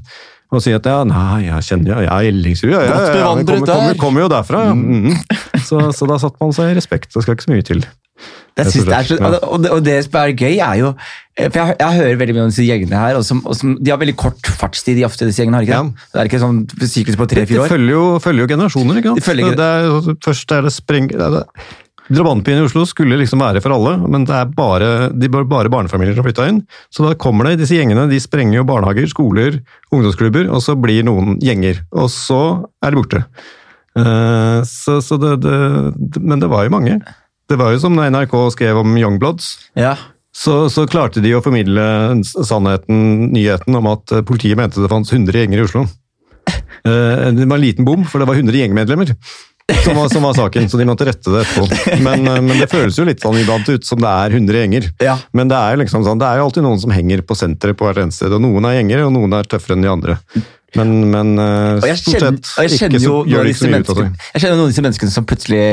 Og 0.47 0.61
si 0.63 0.71
at 0.71 0.85
ja, 0.87 1.01
nei, 1.03 1.43
jeg 1.49 1.65
kjenner 1.67 1.91
ja, 1.91 2.01
jeg 2.05 2.11
er 2.13 2.31
Ellingsrud, 2.31 2.71
ja, 2.71 2.81
ja, 2.81 2.87
ja, 2.87 2.97
ja, 2.97 3.15
jeg 3.17 3.45
kommer, 3.45 3.65
kommer, 3.67 3.97
kommer 3.99 4.23
jo 4.23 4.27
derfra. 4.31 4.65
Ja. 4.69 4.75
Mhm. 4.77 5.15
Så, 5.67 5.81
så 5.91 6.07
da 6.07 6.15
satte 6.21 6.39
man 6.39 6.53
seg 6.55 6.71
i 6.71 6.77
respekt. 6.77 7.11
Det 7.13 7.23
skal 7.25 7.35
ikke 7.35 7.47
så 7.49 7.51
mye 7.51 7.65
til. 7.67 7.81
Det 8.57 8.63
jeg 8.73 8.87
er 8.89 9.35
og, 9.45 9.59
det, 9.61 9.69
og 9.69 9.83
det 9.85 9.97
som 10.07 10.15
er 10.17 10.31
gøy, 10.33 10.55
er 10.57 10.77
jo 10.79 10.87
eh, 11.37 11.45
For 11.51 11.59
jeg, 11.59 11.75
jeg 11.77 11.97
hører 11.99 12.15
veldig 12.17 12.33
mye 12.33 12.45
om 12.47 12.49
disse 12.49 12.63
gjengene 12.65 12.97
her, 12.97 13.17
og 13.19 13.25
som, 13.27 13.43
og 13.45 13.53
som, 13.59 13.75
de 13.77 13.91
har 13.93 13.99
veldig 14.01 14.15
kort 14.17 14.49
fartstid, 14.57 14.97
de 14.97 15.03
ofte 15.05 15.27
disse 15.29 15.43
gjengene. 15.43 15.59
har 15.59 15.67
de 15.67 15.69
ikke 15.69 15.83
det? 15.83 16.07
Det 16.15 16.21
er 16.23 16.29
ikke 16.31 16.39
sånn 16.41 16.63
syklus 16.81 17.19
på 17.19 17.27
Det 17.27 17.35
tre-fire 17.35 17.65
år. 17.67 17.73
følger 17.75 17.93
jo, 17.93 18.05
følger 18.23 18.47
jo 18.47 18.49
generasjoner, 18.55 18.97
ikke 19.03 19.11
sant? 19.13 19.21
De 19.21 19.27
følger- 19.27 19.59
det 19.59 19.67
er, 19.75 20.17
først 20.25 20.55
er 20.57 20.65
det 20.65 20.73
spreng... 20.73 21.11
Det 21.13 21.21
er 21.27 21.35
det. 21.37 21.43
Drabantbyen 22.07 22.61
i 22.61 22.65
Oslo 22.67 22.85
skulle 22.87 23.17
liksom 23.19 23.41
være 23.43 23.61
for 23.63 23.75
alle, 23.75 23.97
men 24.07 24.23
det 24.27 24.35
er 24.35 24.51
bare, 24.55 24.89
de 25.11 25.29
bare, 25.31 25.71
barnefamilier 25.71 26.15
som 26.15 26.25
flytta 26.25 26.47
inn. 26.47 26.61
Så 26.93 27.03
da 27.03 27.17
kommer 27.19 27.49
det, 27.49 27.57
disse 27.61 27.75
gjengene 27.75 28.07
de 28.11 28.19
sprenger 28.23 28.61
jo 28.61 28.67
barnehager, 28.67 29.09
skoler, 29.11 29.59
ungdomsklubber, 29.91 30.47
og 30.47 30.63
så 30.63 30.77
blir 30.79 31.03
noen 31.07 31.35
gjenger. 31.43 31.81
Og 31.91 32.11
så 32.13 32.41
er 32.83 32.93
de 32.93 33.01
borte. 33.01 33.23
Uh, 33.97 34.61
så, 34.67 34.99
så 35.03 35.17
det, 35.19 35.39
det, 35.43 36.21
men 36.21 36.43
det 36.43 36.51
var 36.51 36.67
jo 36.67 36.75
mange. 36.77 36.99
Det 37.47 37.57
var 37.59 37.73
jo 37.73 37.81
som 37.81 37.95
når 37.95 38.13
NRK 38.13 38.37
skrev 38.55 38.79
om 38.83 38.95
Youngbloods. 38.99 39.51
Ja. 39.79 39.97
Så, 40.37 40.67
så 40.71 40.85
klarte 40.87 41.23
de 41.23 41.33
å 41.33 41.41
formidle 41.43 41.83
sannheten, 42.23 43.31
nyheten, 43.33 43.75
om 43.79 43.87
at 43.89 44.11
eh, 44.13 44.21
politiet 44.27 44.59
mente 44.59 44.83
det 44.83 44.91
fantes 44.91 45.15
100 45.15 45.33
gjenger 45.41 45.63
i 45.63 45.65
Oslo. 45.65 45.87
Uh, 46.85 47.33
Det 47.33 47.47
var 47.47 47.57
en 47.57 47.63
liten 47.63 47.87
bom, 47.87 48.05
for 48.07 48.21
det 48.21 48.29
var 48.29 48.37
100 48.37 48.61
gjengmedlemmer 48.61 49.15
som 49.83 49.95
var, 49.95 50.09
som 50.09 50.23
var 50.23 50.33
saken, 50.33 50.69
så 50.69 50.79
de 50.79 50.85
måtte 50.87 51.05
rette 51.07 51.31
det 51.31 51.41
etterpå. 51.43 51.97
Men, 52.05 52.27
eh, 52.27 52.41
men 52.41 52.61
det 52.61 52.69
føles 52.71 52.97
jo 52.97 53.03
litt 53.07 53.23
sånn 53.23 53.39
ut 53.67 53.85
som 53.85 53.99
det 53.99 54.11
er 54.11 54.37
100 54.37 54.61
gjenger. 54.61 54.89
Ja. 55.03 55.17
Men 55.35 55.51
det 55.51 55.57
er 55.59 55.75
jo 55.75 55.81
liksom 55.83 56.05
sånn, 56.07 56.21
det 56.21 56.29
er 56.29 56.39
jo 56.39 56.47
alltid 56.47 56.63
noen 56.63 56.79
som 56.79 56.93
henger 56.95 57.23
på 57.27 57.35
senteret 57.35 57.77
på 57.79 57.87
hvert 57.87 57.99
eneste 58.05 58.25
sted, 58.25 58.35
og 58.37 58.43
noen 58.43 58.69
er 58.69 58.79
gjenger, 58.79 59.03
og 59.07 59.15
noen 59.17 59.35
er 59.35 59.49
tøffere 59.49 59.75
enn 59.77 59.83
de 59.83 59.91
andre. 59.91 60.17
Men, 60.77 60.97
men 61.11 61.33
eh, 61.39 61.95
stort 61.99 62.23
sett 62.23 62.51
ikke 62.63 62.99
så, 63.01 63.21
gjør 63.27 63.47
de 63.47 63.53
ikke 63.55 63.63
så 63.63 63.71
mye 63.71 63.83
ut 63.83 63.91
av 63.91 64.01
det. 64.01 64.09
jeg 64.33 64.43
kjenner 64.43 64.57
noen 64.59 64.67
av 64.67 64.73
disse 64.73 64.85
menneskene 64.85 65.15
som 65.15 65.27
plutselig 65.27 65.63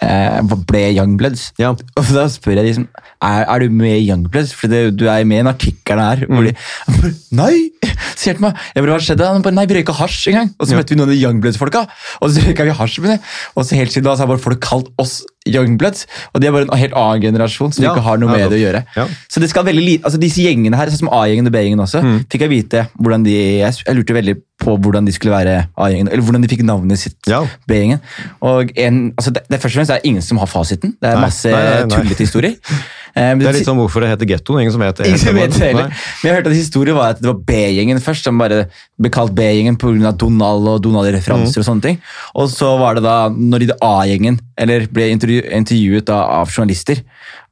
ble 0.00 0.82
Youngbloods. 0.96 1.52
Ja. 1.58 1.70
Og 1.96 2.10
da 2.14 2.26
spør 2.32 2.58
jeg 2.60 2.66
de 2.68 2.74
som 2.80 2.88
er, 3.24 3.44
er 3.48 3.58
du 3.64 3.70
med 3.72 3.96
i 3.96 4.08
Youngbloods, 4.10 4.52
for 4.54 4.68
det, 4.68 4.96
du 4.98 5.06
er 5.08 5.24
med 5.24 5.38
i 5.38 5.40
en 5.44 5.50
artikkel 5.52 5.98
her. 6.02 6.26
Hvor 6.28 6.44
de, 6.44 6.54
Mm. 6.86 7.14
Nei! 7.36 7.70
Så 8.16 8.30
hjelp 8.30 8.40
meg 8.44 8.56
jeg 8.74 8.82
bare, 8.84 8.92
hva 8.94 9.00
skjedde? 9.04 9.26
Han 9.28 9.42
bare, 9.44 9.54
nei, 9.56 9.66
vi 9.68 9.74
røyka 9.78 9.94
hasj 9.98 10.28
en 10.30 10.36
gang. 10.38 10.50
Og 10.60 10.66
så 10.66 10.72
Ja. 10.74 10.78
møtte 10.80 10.94
vi 10.94 10.98
noen 11.00 11.08
av 11.10 11.14
de 11.14 11.20
Youngbloods-folka, 11.22 11.82
og 12.22 12.30
så 12.30 12.44
røyka 12.46 12.64
vi 12.64 12.74
hasj 12.78 13.00
med 13.04 13.10
det. 13.14 13.20
Og 13.56 13.64
så 13.66 13.76
helt 13.76 13.92
siden 13.92 14.04
da 14.08 14.14
så 14.16 14.24
har 14.24 14.30
bare 14.32 14.42
folk 14.42 14.60
kalt 14.64 14.88
oss 14.98 15.22
Youngbloods, 15.46 16.06
og 16.34 16.40
de 16.42 16.46
er 16.48 16.52
bare 16.52 16.66
en 16.68 16.78
helt 16.78 16.92
annen 16.96 17.22
generasjon 17.22 17.72
som 17.72 17.84
Ja, 17.84 17.92
ikke 17.94 18.02
har 18.02 18.18
noe 18.18 18.30
med 18.30 18.50
det 18.50 18.58
å 18.58 18.62
gjøre. 18.64 18.84
ja. 18.96 19.06
Så 19.28 19.40
det 19.40 19.48
skal 19.50 19.64
veldig 19.64 19.84
lite, 19.84 20.04
altså 20.04 20.18
disse 20.20 20.42
gjengene 20.42 20.76
her, 20.76 20.86
sånn 20.92 21.04
som 21.06 21.08
A-gjengen 21.12 21.46
og 21.46 21.52
B-gjengen 21.52 21.80
også, 21.86 22.02
Mm. 22.02 22.18
fikk 22.30 22.40
jeg 22.46 22.50
vite 22.50 22.88
hvordan 23.00 23.24
de, 23.24 23.36
jeg, 23.60 23.72
lurte 23.96 24.14
veldig 24.14 24.36
på 24.58 24.76
hvordan 24.80 25.04
de 25.06 25.12
skulle 25.12 25.32
være 25.36 25.68
A-gjengen, 25.76 26.08
eller 26.10 26.22
hvordan 26.22 26.42
de 26.42 26.48
fikk 26.48 26.62
navnet 26.64 26.98
sitt 26.98 27.16
Ja. 27.28 27.44
B-gjengen. 27.68 28.00
Og 28.42 28.70
en, 28.76 29.12
altså 29.16 29.32
det, 29.32 29.42
det 29.50 29.60
først 29.60 29.76
og 29.76 29.78
fremst 29.80 29.90
det 29.92 29.96
er 30.00 30.08
ingen 30.08 30.22
som 30.22 30.38
har 30.38 30.46
fasiten, 30.46 30.96
det 31.00 31.10
er 31.10 31.14
Nei, 31.14 31.22
masse 31.26 31.48
tullete 31.92 32.24
historier. 32.24 32.56
Eh, 33.16 33.32
Det 33.40 33.48
er 33.48 33.56
litt 33.56 33.64
sånn 33.64 33.78
hvorfor 33.80 34.04
det 34.04 34.10
heter 34.12 34.28
gettoen. 34.28 34.60
Ingen 34.60 34.74
som 34.74 34.82
vet 34.84 34.98
det. 35.00 35.06
Ingen 35.08 35.38
vet 35.38 35.54
det 35.56 35.68
heller. 35.70 35.88
Men 35.88 36.28
jeg 36.28 36.34
hørte 36.36 36.50
at 36.52 36.56
historien 36.58 36.96
var 36.98 37.14
at 37.14 37.22
det 37.22 37.30
var 37.30 37.38
B-gjengen 37.48 38.00
først, 38.04 38.28
som 38.28 38.36
bare 38.38 38.66
ble 39.00 39.10
kalt 39.14 39.32
B-gjengen 39.34 39.78
pga. 39.80 40.12
Donald 40.20 40.68
og 40.68 40.82
Donald-referanser 40.84 41.62
og 41.62 41.68
sånne 41.70 41.82
ting. 41.82 42.00
Og 42.36 42.50
så 42.52 42.74
var 42.78 42.98
det 42.98 43.04
da, 43.06 43.28
når 43.32 43.64
de 43.64 43.78
A-gjengen, 43.80 44.38
eller 44.58 44.86
ble 44.92 45.08
intervju 45.14 45.42
intervjuet 45.48 46.04
da 46.04 46.20
av 46.42 46.52
journalister, 46.52 47.00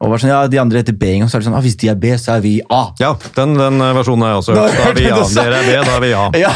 og 0.03 0.11
var 0.11 0.21
sånn, 0.21 0.31
ja, 0.33 0.41
de 0.51 0.59
andre 0.61 0.81
heter 0.83 0.97
B, 0.99 1.13
og 1.23 1.29
så 1.31 1.39
er 1.39 1.43
det 1.43 1.47
sånn, 1.47 1.55
ah, 1.57 1.63
hvis 1.65 1.77
de 1.81 1.89
er 1.93 1.99
B, 2.01 2.11
så 2.21 2.35
er 2.35 2.41
vi 2.45 2.55
A. 2.67 2.81
Ja, 3.01 3.13
den, 3.37 3.55
den 3.57 3.79
versjonen 3.97 4.25
har 4.27 4.35
jeg 4.35 4.41
også 4.43 4.57
hørt. 4.57 4.75
Da 4.75 4.89
er 4.91 4.97
vi 4.99 5.05
A. 5.07 5.21
Dere 5.35 5.61
er 5.61 5.69
B, 5.69 5.77
da 5.87 5.95
er 5.95 6.03
vi 6.05 6.11
A. 6.19 6.25
Ja. 6.45 6.51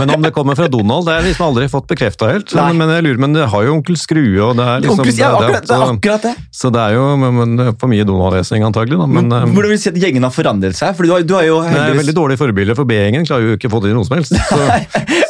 Men 0.00 0.14
om 0.14 0.22
det 0.24 0.30
kommer 0.36 0.56
fra 0.56 0.68
Donald, 0.70 1.04
det 1.08 1.12
har 1.12 1.20
jeg 1.24 1.32
liksom 1.32 1.48
aldri 1.50 1.66
fått 1.72 1.88
bekrefta 1.90 2.30
helt. 2.30 2.54
Men, 2.56 2.78
men 2.80 2.92
jeg 2.94 3.04
lurer, 3.08 3.20
men 3.26 3.34
det 3.36 3.48
har 3.52 3.66
jo 3.66 3.74
Onkel 3.76 3.98
Skrue, 4.00 4.38
og 4.46 4.54
det 4.60 4.64
er 4.70 4.84
liksom 4.84 5.02
Onkel- 5.02 5.18
ja, 5.20 5.32
akkurat, 5.34 5.66
det 5.68 5.74
er 5.76 5.84
akkurat 5.88 6.28
det. 6.28 6.34
Så 6.54 6.70
det 6.74 6.84
er 6.84 6.96
jo 6.96 7.04
men, 7.20 7.64
for 7.82 7.90
mye 7.92 8.06
Donald-lesing, 8.08 8.64
antagelig. 8.66 9.00
Da. 9.02 9.08
Men, 9.10 9.28
Men, 9.28 9.36
eh, 9.42 9.52
hvordan 9.58 9.74
vil 9.74 9.80
du 9.80 9.84
si 9.84 9.90
at 9.92 10.00
gjengen 10.00 10.24
har 10.28 10.34
forandret 10.34 10.78
seg? 10.78 10.94
Fordi 10.96 11.10
du 11.10 11.14
har, 11.16 11.26
du 11.28 11.34
har 11.36 11.46
jo 11.48 11.58
det 11.66 11.82
er 11.82 11.98
veldig 11.98 12.16
dårlig 12.16 12.38
forbilde, 12.40 12.78
for 12.78 12.88
B-gjengen 12.88 13.26
klarer 13.28 13.50
jo 13.52 13.58
ikke 13.58 13.68
å 13.68 13.74
få 13.74 13.82
til 13.84 13.96
noe 13.98 14.06
som 14.08 14.16
helst. 14.20 14.38
Så, 14.54 14.60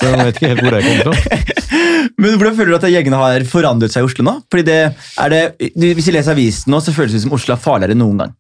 så 0.01 0.11
jeg 0.11 0.21
vet 0.21 0.37
ikke 0.37 0.51
helt 0.53 0.63
hvor 0.65 0.75
det 0.75 0.85
kommer 0.85 1.05
fra. 1.09 1.63
Men 2.21 2.39
hvordan 2.39 2.57
føler 2.59 2.73
du 2.75 2.79
at 2.79 2.89
gjengene 2.93 3.21
har 3.21 3.47
forandret 3.49 3.95
seg 3.95 4.05
i 4.05 4.09
Oslo 4.09 4.27
nå? 4.27 4.39
Fordi 4.53 4.65
det, 4.69 4.79
er 5.25 5.35
det, 5.35 5.43
Hvis 5.75 6.09
jeg 6.09 6.17
leser 6.17 6.35
avisen 6.35 6.75
nå, 6.75 6.81
så 6.83 6.95
føles 6.97 7.15
det 7.17 7.25
som 7.25 7.35
Oslo 7.37 7.57
er 7.57 7.63
farligere 7.63 7.97
enn 7.97 8.03
noen 8.05 8.25
gang. 8.25 8.35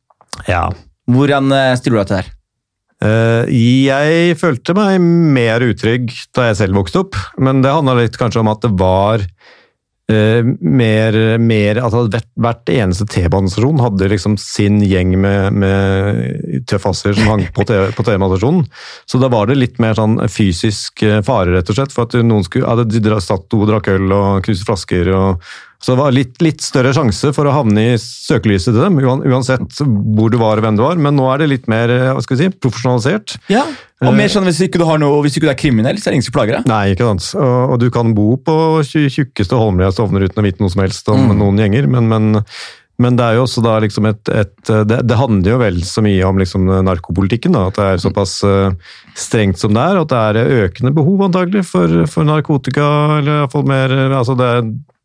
Ja. 0.50 0.64
Hvordan 1.10 1.52
eh, 1.54 1.74
stiller 1.78 1.98
du 1.98 2.02
deg 2.02 2.08
til 2.08 2.16
det 2.16 2.22
her? 2.22 2.32
Eh, 3.04 3.52
jeg 3.84 4.38
følte 4.40 4.76
meg 4.76 5.02
mer 5.02 5.64
utrygg 5.66 6.12
da 6.36 6.48
jeg 6.50 6.60
selv 6.62 6.78
vokste 6.78 7.02
opp, 7.04 7.18
men 7.42 7.60
det 7.64 7.74
handla 7.74 7.98
litt 7.98 8.18
kanskje 8.20 8.40
om 8.44 8.52
at 8.52 8.62
det 8.64 8.72
var 8.80 9.24
eh, 10.12 10.44
mer, 10.60 11.16
mer 11.40 11.80
altså 11.82 12.04
hvert, 12.12 12.28
hvert 12.40 12.72
eneste 12.74 13.06
T-banestasjon 13.10 13.82
hadde 13.82 14.10
liksom 14.12 14.36
sin 14.40 14.80
gjeng 14.84 15.14
med, 15.20 15.60
med 15.64 16.64
tøffasser 16.70 17.16
som 17.16 17.30
hang 17.32 17.46
på 17.54 17.66
T-banestasjonen. 17.66 18.64
Så 19.08 19.20
da 19.22 19.30
var 19.32 19.50
det 19.50 19.60
litt 19.60 19.80
mer 19.82 19.96
sånn 19.98 20.18
fysisk 20.32 21.04
eh, 21.06 21.20
fare, 21.26 21.54
rett 21.56 21.70
og 21.70 21.78
slett. 21.78 21.94
For 21.94 22.08
at 22.08 22.18
noen 22.22 22.46
skulle, 22.46 22.68
ja, 22.68 22.84
de 22.84 23.20
satt 23.24 23.56
og 23.56 23.68
drakk 23.70 23.92
øl 23.94 24.12
og 24.12 24.44
knuste 24.46 24.68
flasker. 24.68 25.14
og 25.14 25.54
så 25.84 25.92
det 25.92 26.00
var 26.00 26.14
litt, 26.16 26.38
litt 26.40 26.62
større 26.64 26.94
sjanse 26.96 27.28
for 27.36 27.44
å 27.44 27.52
havne 27.52 27.82
i 27.90 27.96
søkelyset 28.00 28.72
til 28.72 28.78
dem, 28.80 28.94
uansett 29.04 29.76
hvor 29.84 30.30
du 30.32 30.38
var 30.40 30.56
og 30.56 30.64
hvem 30.64 30.78
du 30.78 30.84
var. 30.86 30.96
Men 30.96 31.12
nå 31.18 31.26
er 31.34 31.42
det 31.42 31.48
litt 31.50 31.66
mer 31.68 31.92
eh, 31.92 32.06
hva 32.16 32.22
skal 32.24 32.38
vi 32.38 32.46
si, 32.46 32.54
profesjonalisert. 32.64 33.34
Ja, 33.52 33.66
og 34.04 34.16
mer 34.16 34.32
sånn 34.32 34.48
Hvis 34.48 34.62
ikke 34.64 34.80
du 34.80 34.86
har 34.88 34.98
noe, 35.00 35.18
hvis 35.26 35.36
ikke 35.36 35.46
du 35.50 35.52
er 35.52 35.58
kriminell, 35.60 36.00
så 36.00 36.08
er 36.08 36.14
det 36.14 36.20
ingen 36.22 36.26
som 36.30 36.36
plager 36.38 36.56
deg. 36.58 36.70
Nei, 36.72 36.94
ikke 36.94 37.10
sant. 37.10 37.26
Og, 37.36 37.74
og 37.74 37.82
du 37.84 37.90
kan 37.92 38.14
bo 38.16 38.30
på 38.40 38.54
tju- 38.88 39.10
tjukkeste 39.12 39.56
Holmlia 39.60 39.92
Stovner 39.92 40.24
uten 40.24 40.40
å 40.40 40.46
vite 40.48 40.64
noe 40.64 40.72
som 40.72 40.82
helst 40.86 41.12
om 41.12 41.20
Mm. 41.28 41.36
noen 41.42 41.60
gjenger, 41.62 41.86
men, 41.92 42.08
men, 42.10 42.42
men 43.04 43.16
det 43.20 43.24
er 43.28 43.36
jo 43.38 43.44
også 43.44 43.62
da 43.64 43.76
liksom 43.84 44.06
et, 44.08 44.28
et 44.32 44.72
det, 44.88 44.98
det 45.08 45.16
handler 45.20 45.52
jo 45.54 45.60
vel 45.62 45.78
så 45.88 46.00
mye 46.04 46.24
om 46.28 46.40
liksom 46.40 46.68
narkopolitikken. 46.88 47.52
da, 47.56 47.66
At 47.68 47.76
det 47.80 47.86
er 47.92 48.02
såpass 48.08 48.38
eh, 48.48 48.72
strengt 49.18 49.60
som 49.60 49.76
det 49.76 49.84
er. 49.84 50.00
At 50.04 50.12
det 50.12 50.20
er 50.44 50.66
økende 50.66 50.92
behov 50.96 51.24
antagelig 51.28 51.64
for, 51.68 52.00
for 52.08 52.24
narkotika. 52.28 52.88
eller 53.20 53.32
i 53.34 53.40
hvert 53.44 53.56
fall 53.56 53.68
mer, 53.68 53.96
altså 54.16 54.36
det 54.40 54.50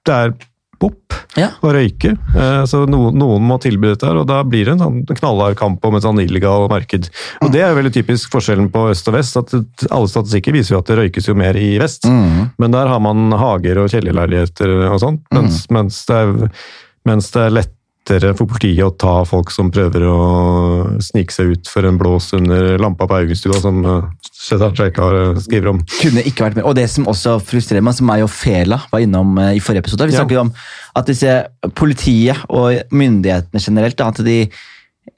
det 0.08 0.16
er 0.16 0.32
pop 0.80 1.14
Ja. 1.38 1.52
og 1.62 1.74
røyke. 1.76 2.16
Eh, 2.36 2.64
Så 2.66 2.86
noen, 2.90 3.16
noen 3.20 3.44
må 3.46 3.60
tilby 3.62 3.92
dette, 3.92 4.08
her, 4.08 4.18
og 4.18 4.28
da 4.28 4.42
blir 4.44 4.66
det 4.66 4.74
en 4.74 4.80
sånn 4.80 5.06
knallhard 5.06 5.56
kamp 5.60 5.84
om 5.86 5.96
et 5.96 6.04
sånn 6.04 6.20
illegal 6.24 6.68
marked. 6.72 7.10
Og 7.44 7.52
Det 7.52 7.62
er 7.62 7.70
jo 7.74 7.82
veldig 7.82 7.94
typisk 7.94 8.32
forskjellen 8.34 8.70
på 8.74 8.90
øst 8.90 9.08
og 9.08 9.14
vest. 9.20 9.38
at 9.38 9.54
Alle 9.92 10.08
statistikker 10.08 10.54
viser 10.54 10.76
jo 10.76 10.80
at 10.80 10.86
det 10.90 10.98
røykes 10.98 11.28
jo 11.28 11.36
mer 11.36 11.54
i 11.56 11.78
vest. 11.78 12.04
Mm. 12.10 12.52
Men 12.58 12.72
der 12.72 12.88
har 12.88 13.00
man 13.00 13.32
hager 13.32 13.78
og 13.84 13.90
kjellerleiligheter 13.92 14.92
og 14.92 15.00
sånt, 15.00 15.22
mens, 15.32 15.68
mens, 15.70 16.06
det 16.06 16.16
er, 16.16 16.50
mens 17.06 17.30
det 17.32 17.42
er 17.46 17.50
lettere 18.10 18.34
for 18.38 18.50
politiet 18.50 18.86
å 18.86 18.94
ta 18.98 19.12
folk 19.28 19.52
som 19.54 19.70
prøver 19.74 20.06
å 20.08 20.16
snike 21.04 21.34
seg 21.34 21.54
ut 21.54 21.70
for 21.70 21.86
en 21.88 21.98
blås 22.00 22.32
under 22.38 22.78
lampa 22.82 23.08
på 23.10 23.20
Haugenstua, 23.20 23.60
som 23.62 23.84
uh, 23.86 24.08
Shetan 24.40 24.74
eh, 24.74 25.40
skriver 25.44 25.70
om. 25.74 25.84
Kunne 26.00 26.24
ikke 26.26 26.48
vært 26.48 26.60
med. 26.60 26.66
Og 26.66 26.76
det 26.78 26.88
som 26.90 27.08
også 27.12 27.38
frustrerer 27.44 27.84
meg, 27.86 27.98
som 27.98 28.08
meg 28.10 28.24
og 28.26 28.32
Fela 28.34 28.82
var 28.92 29.04
innom 29.04 29.38
eh, 29.42 29.58
i 29.58 29.64
forrige 29.64 29.86
episode 29.86 30.10
Vi 30.10 30.16
Ja. 30.16 30.24
snakket 30.24 30.42
om 30.42 30.54
at 30.96 31.06
disse 31.08 31.38
politiet 31.76 32.46
og 32.50 32.82
myndighetene 32.92 33.62
generelt, 33.62 34.02
at 34.02 34.24
de 34.26 34.42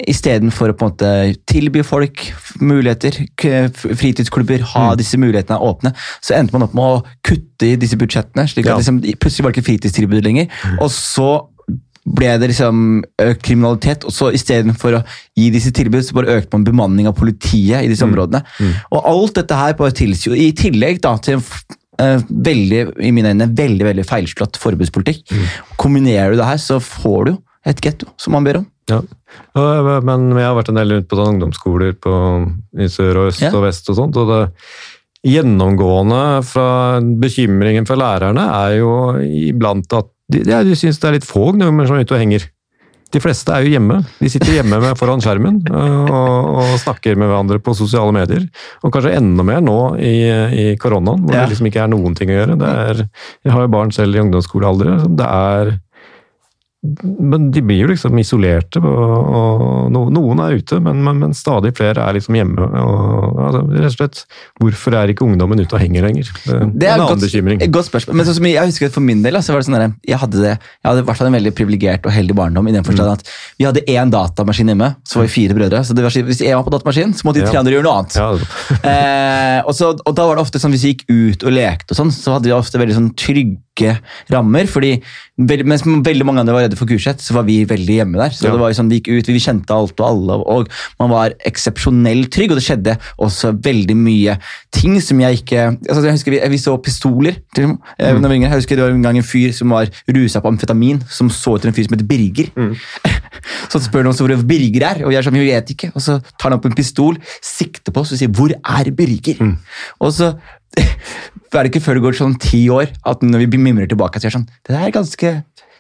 istedenfor 0.08 0.72
å 0.72 0.76
på 0.78 0.86
en 0.86 0.92
måte 0.94 1.10
tilby 1.50 1.82
folk 1.84 2.22
muligheter, 2.64 3.18
fritidsklubber, 3.76 4.62
ha 4.74 4.92
Mm. 4.94 4.98
disse 4.98 5.18
mulighetene 5.20 5.60
åpne, 5.60 5.94
så 6.22 6.36
endte 6.38 6.54
man 6.54 6.64
opp 6.64 6.74
med 6.74 6.84
å 6.84 7.04
kutte 7.28 7.74
i 7.74 7.76
disse 7.76 7.98
budsjettene. 8.00 8.48
slik 8.48 8.66
at 8.66 8.72
Ja. 8.72 8.78
liksom, 8.78 9.02
plutselig 9.20 9.44
var 9.44 9.52
det 9.52 9.58
ikke 9.58 9.70
fritidstilbud 9.70 10.24
lenger. 10.24 10.48
Og 10.80 10.90
så 10.90 11.48
ble 12.06 12.32
det 12.42 12.48
liksom 12.50 13.04
økt 13.22 13.44
kriminalitet, 13.46 14.06
og 14.10 14.14
så 14.16 14.32
istedenfor 14.34 14.98
å 14.98 15.04
gi 15.38 15.50
disse 15.54 15.70
tilbud, 15.76 16.02
så 16.06 16.16
bare 16.18 16.40
økte 16.40 16.56
man 16.58 16.66
bemanning 16.66 17.10
av 17.10 17.14
politiet 17.20 17.86
i 17.86 17.92
disse 17.92 18.06
områdene. 18.08 18.42
Og 18.90 19.06
alt 19.12 19.38
dette 19.38 19.60
her 19.60 19.78
bare 19.78 19.94
tilsier 19.98 20.34
i 20.40 20.50
tillegg 20.58 21.02
da, 21.04 21.14
til 21.22 21.38
en 21.38 21.46
eh, 22.02 22.24
veldig, 22.50 22.82
i 23.06 23.12
mine 23.14 23.36
øyne, 23.36 23.50
veldig 23.58 23.86
veldig 23.92 24.06
feilslått 24.10 24.58
forbudspolitikk. 24.62 25.36
Kombinerer 25.78 26.34
du 26.34 26.42
det 26.42 26.50
her, 26.50 26.62
så 26.62 26.80
får 26.82 27.30
du 27.30 27.36
et 27.70 27.82
getto, 27.86 28.08
som 28.18 28.34
man 28.34 28.48
ber 28.48 28.64
om. 28.64 28.66
Ja. 28.90 29.02
Men 30.02 30.32
jeg 30.34 30.48
har 30.48 30.56
vært 30.58 30.72
en 30.74 30.80
del 30.82 30.96
rundt 30.96 31.08
på 31.12 31.20
sånn 31.20 31.36
ungdomsskoler 31.36 31.94
på, 32.02 32.16
i 32.82 32.90
sør 32.92 33.22
og 33.22 33.30
øst 33.30 33.46
Ja. 33.46 33.54
og 33.54 33.68
vest 33.68 33.88
og 33.94 34.00
sånt, 34.00 34.18
og 34.18 34.32
det 34.34 34.42
gjennomgående 35.22 36.42
fra 36.50 36.98
bekymringen 37.22 37.86
for 37.86 38.00
lærerne 38.02 38.42
er 38.58 38.80
jo 38.80 38.94
iblant 39.22 39.94
at 39.94 40.10
de, 40.32 40.42
ja, 40.50 40.64
de 40.66 40.76
syns 40.80 41.00
det 41.02 41.10
er 41.12 41.18
litt 41.20 41.28
få 41.28 41.52
ungdommer 41.54 41.88
som 41.90 41.98
er 42.00 42.06
ute 42.08 42.16
og 42.18 42.22
henger. 42.24 42.48
De 43.12 43.20
fleste 43.20 43.52
er 43.52 43.66
jo 43.66 43.74
hjemme. 43.74 43.98
De 44.22 44.30
sitter 44.32 44.54
hjemme 44.56 44.78
med 44.80 44.96
foran 44.96 45.20
skjermen 45.20 45.58
og, 45.68 46.46
og 46.62 46.70
snakker 46.80 47.18
med 47.20 47.28
hverandre 47.28 47.58
på 47.60 47.74
sosiale 47.76 48.14
medier. 48.16 48.46
Og 48.88 48.94
kanskje 48.96 49.12
enda 49.20 49.44
mer 49.44 49.60
nå 49.66 49.76
i, 50.00 50.14
i 50.32 50.66
koronaen, 50.80 51.26
hvor 51.26 51.36
Ja. 51.36 51.42
det 51.44 51.52
liksom 51.58 51.68
ikke 51.68 51.82
er 51.84 51.92
noen 51.92 52.16
ting 52.16 52.32
å 52.32 52.38
gjøre. 52.38 52.56
Det 52.62 52.70
er, 52.86 53.02
jeg 53.44 53.52
har 53.58 53.66
jo 53.66 53.74
barn 53.76 53.92
selv 53.92 54.16
i 54.16 54.22
ungdomsskolealder. 54.24 54.94
Det 55.20 55.28
er 55.28 55.74
men 56.82 57.52
de 57.54 57.62
blir 57.62 57.84
jo 57.84 57.90
liksom 57.92 58.18
isolerte, 58.18 58.80
og, 58.82 59.12
og 59.38 59.92
no, 59.94 60.08
noen 60.10 60.40
er 60.42 60.56
ute, 60.58 60.80
men, 60.82 61.04
men, 61.06 61.20
men 61.22 61.36
stadig 61.38 61.76
flere 61.78 62.02
er 62.02 62.16
liksom 62.18 62.34
hjemme. 62.40 62.66
Og, 62.82 63.38
altså, 63.38 63.62
rett 63.70 63.90
og 63.92 63.94
slett, 64.00 64.22
hvorfor 64.58 64.98
er 64.98 65.14
ikke 65.14 65.28
ungdommen 65.28 65.62
ute 65.62 65.78
og 65.78 65.84
henger 65.84 66.08
lenger? 66.08 66.32
Det, 66.42 66.56
er 66.56 66.64
en 66.64 66.96
annen 66.96 67.06
godt, 67.12 67.22
bekymring. 67.28 67.62
godt 67.70 67.90
spørsmål. 67.92 68.18
Men 68.18 68.26
så, 68.26 68.34
som 68.34 68.48
jeg, 68.50 68.56
jeg 68.58 68.72
husker 68.72 68.94
For 68.96 69.06
min 69.06 69.22
del 69.22 69.38
så 69.46 69.54
var 69.54 69.62
det 69.62 69.68
sånn 69.70 69.78
der, 69.78 69.94
jeg 70.10 70.22
hadde, 70.24 70.42
det, 70.42 70.56
jeg 70.58 70.90
hadde 70.90 71.04
i 71.04 71.08
hvert 71.12 71.22
fall 71.22 71.30
en 71.30 71.38
veldig 71.38 71.54
privilegert 71.62 72.10
og 72.10 72.16
heldig 72.18 72.38
barndom. 72.42 72.72
i 72.72 72.74
den 72.74 72.88
forstand 72.88 73.12
Mm. 73.12 73.14
at 73.14 73.30
Vi 73.62 73.66
hadde 73.66 73.82
én 73.90 74.12
datamaskin 74.14 74.70
hjemme, 74.74 74.90
så 75.06 75.20
var 75.20 75.26
vi 75.26 75.34
fire 75.36 75.56
brødre. 75.58 75.84
så 75.86 75.94
det 75.98 76.04
var, 76.06 76.18
Hvis 76.32 76.42
én 76.42 76.58
var 76.58 76.66
på 76.66 76.74
datamaskinen, 76.74 77.14
så 77.14 77.26
måtte 77.30 77.42
de 77.42 77.50
tre 77.50 77.62
andre 77.62 77.74
gjøre 77.78 77.86
noe 77.86 77.98
annet. 78.02 78.18
Ja, 78.18 78.28
eh, 78.90 79.62
og, 79.66 79.74
så, 79.78 79.94
og 79.94 80.16
da 80.18 80.26
var 80.28 80.38
det 80.38 80.46
ofte 80.46 80.62
sånn 80.62 80.74
Hvis 80.74 80.86
vi 80.86 80.94
gikk 80.96 81.06
ut 81.10 81.46
og 81.46 81.54
lekte, 81.56 81.94
og 81.94 82.02
sånn, 82.02 82.14
så 82.14 82.36
hadde 82.38 82.50
vi 82.50 82.56
ofte 82.58 82.82
veldig 82.82 82.98
sånn 82.98 83.12
trygge 83.72 84.00
rammer. 84.32 84.68
fordi 84.68 85.02
Mens 85.42 85.82
veldig 85.82 86.26
mange 86.26 86.40
andre 86.40 86.54
var 86.54 86.62
redde 86.68 86.78
for 86.78 86.86
Gulset, 86.86 87.18
så 87.20 87.34
var 87.34 87.44
vi 87.48 87.64
veldig 87.66 87.96
hjemme 87.96 88.18
der. 88.20 88.30
så 88.30 88.46
Ja. 88.46 88.52
det 88.52 88.60
var 88.60 88.70
jo 88.70 88.78
sånn, 88.78 88.90
Vi 88.90 89.00
gikk 89.00 89.08
ut, 89.18 89.26
vi 89.26 89.40
kjente 89.40 89.72
alt 89.74 90.00
og 90.00 90.06
alle, 90.06 90.34
og 90.46 90.68
man 91.00 91.10
var 91.10 91.34
eksepsjonelt 91.44 92.30
trygg. 92.30 92.52
Og 92.52 92.58
det 92.58 92.64
skjedde 92.64 92.98
også 93.18 93.58
veldig 93.60 93.96
mye 93.98 94.38
ting 94.72 95.02
som 95.02 95.20
jeg 95.20 95.42
ikke 95.42 95.80
altså 95.90 96.04
jeg 96.04 96.14
husker 96.14 96.32
Vi, 96.32 96.50
vi 96.50 96.58
så 96.58 96.78
pistoler. 96.78 97.38
Til, 97.56 97.70
mm. 97.70 98.22
da 98.22 98.28
vi 98.28 98.42
jeg 98.42 98.52
husker 98.52 98.76
Det 98.76 98.84
var 98.84 98.92
en 98.92 99.02
gang 99.02 99.18
en 99.18 99.24
fyr 99.24 99.52
som 99.52 99.70
var 99.70 99.90
rusa 100.08 100.42
på 100.42 100.48
amfetamin, 100.48 101.02
som 101.10 101.30
så 101.30 101.56
etter 101.56 101.70
en 101.70 101.74
fyr 101.74 101.88
som 101.88 101.98
heter 101.98 102.06
Birger. 102.06 102.52
Så 103.72 103.80
spør 103.82 104.04
noen 104.04 104.14
hvor 104.14 104.44
Birger 104.46 104.84
er, 104.86 105.04
og 105.04 105.10
vi 105.10 105.16
er 105.16 105.24
sånn, 105.24 105.34
vi 105.34 105.50
vet 105.50 105.70
ikke. 105.74 105.92
Og 105.96 106.02
så 106.02 106.20
tar 106.38 106.52
han 106.52 106.60
opp 106.60 106.66
en 106.66 106.76
pistol, 106.76 107.18
sikter 107.42 107.92
på 107.92 108.02
oss 108.02 108.12
og 108.12 108.20
sier 108.20 108.30
'Hvor 108.30 108.52
er 108.54 108.92
Birger?' 108.92 109.58
Og 110.00 110.14
så 110.14 110.38
er 111.52 111.66
det 111.66 111.72
ikke 111.72 111.84
før 111.84 112.00
det 112.00 112.06
går 112.06 112.18
sånn 112.20 112.38
ti 112.42 112.64
år 112.72 112.92
at 113.08 113.24
når 113.26 113.46
vi 113.46 113.60
mimrer 113.60 113.90
tilbake, 113.92 114.22
så 114.22 114.28
er 114.28 114.32
det 114.32 114.38
sånn 114.40 114.50
Det 114.68 114.78
er 114.78 114.94
ganske 114.96 115.34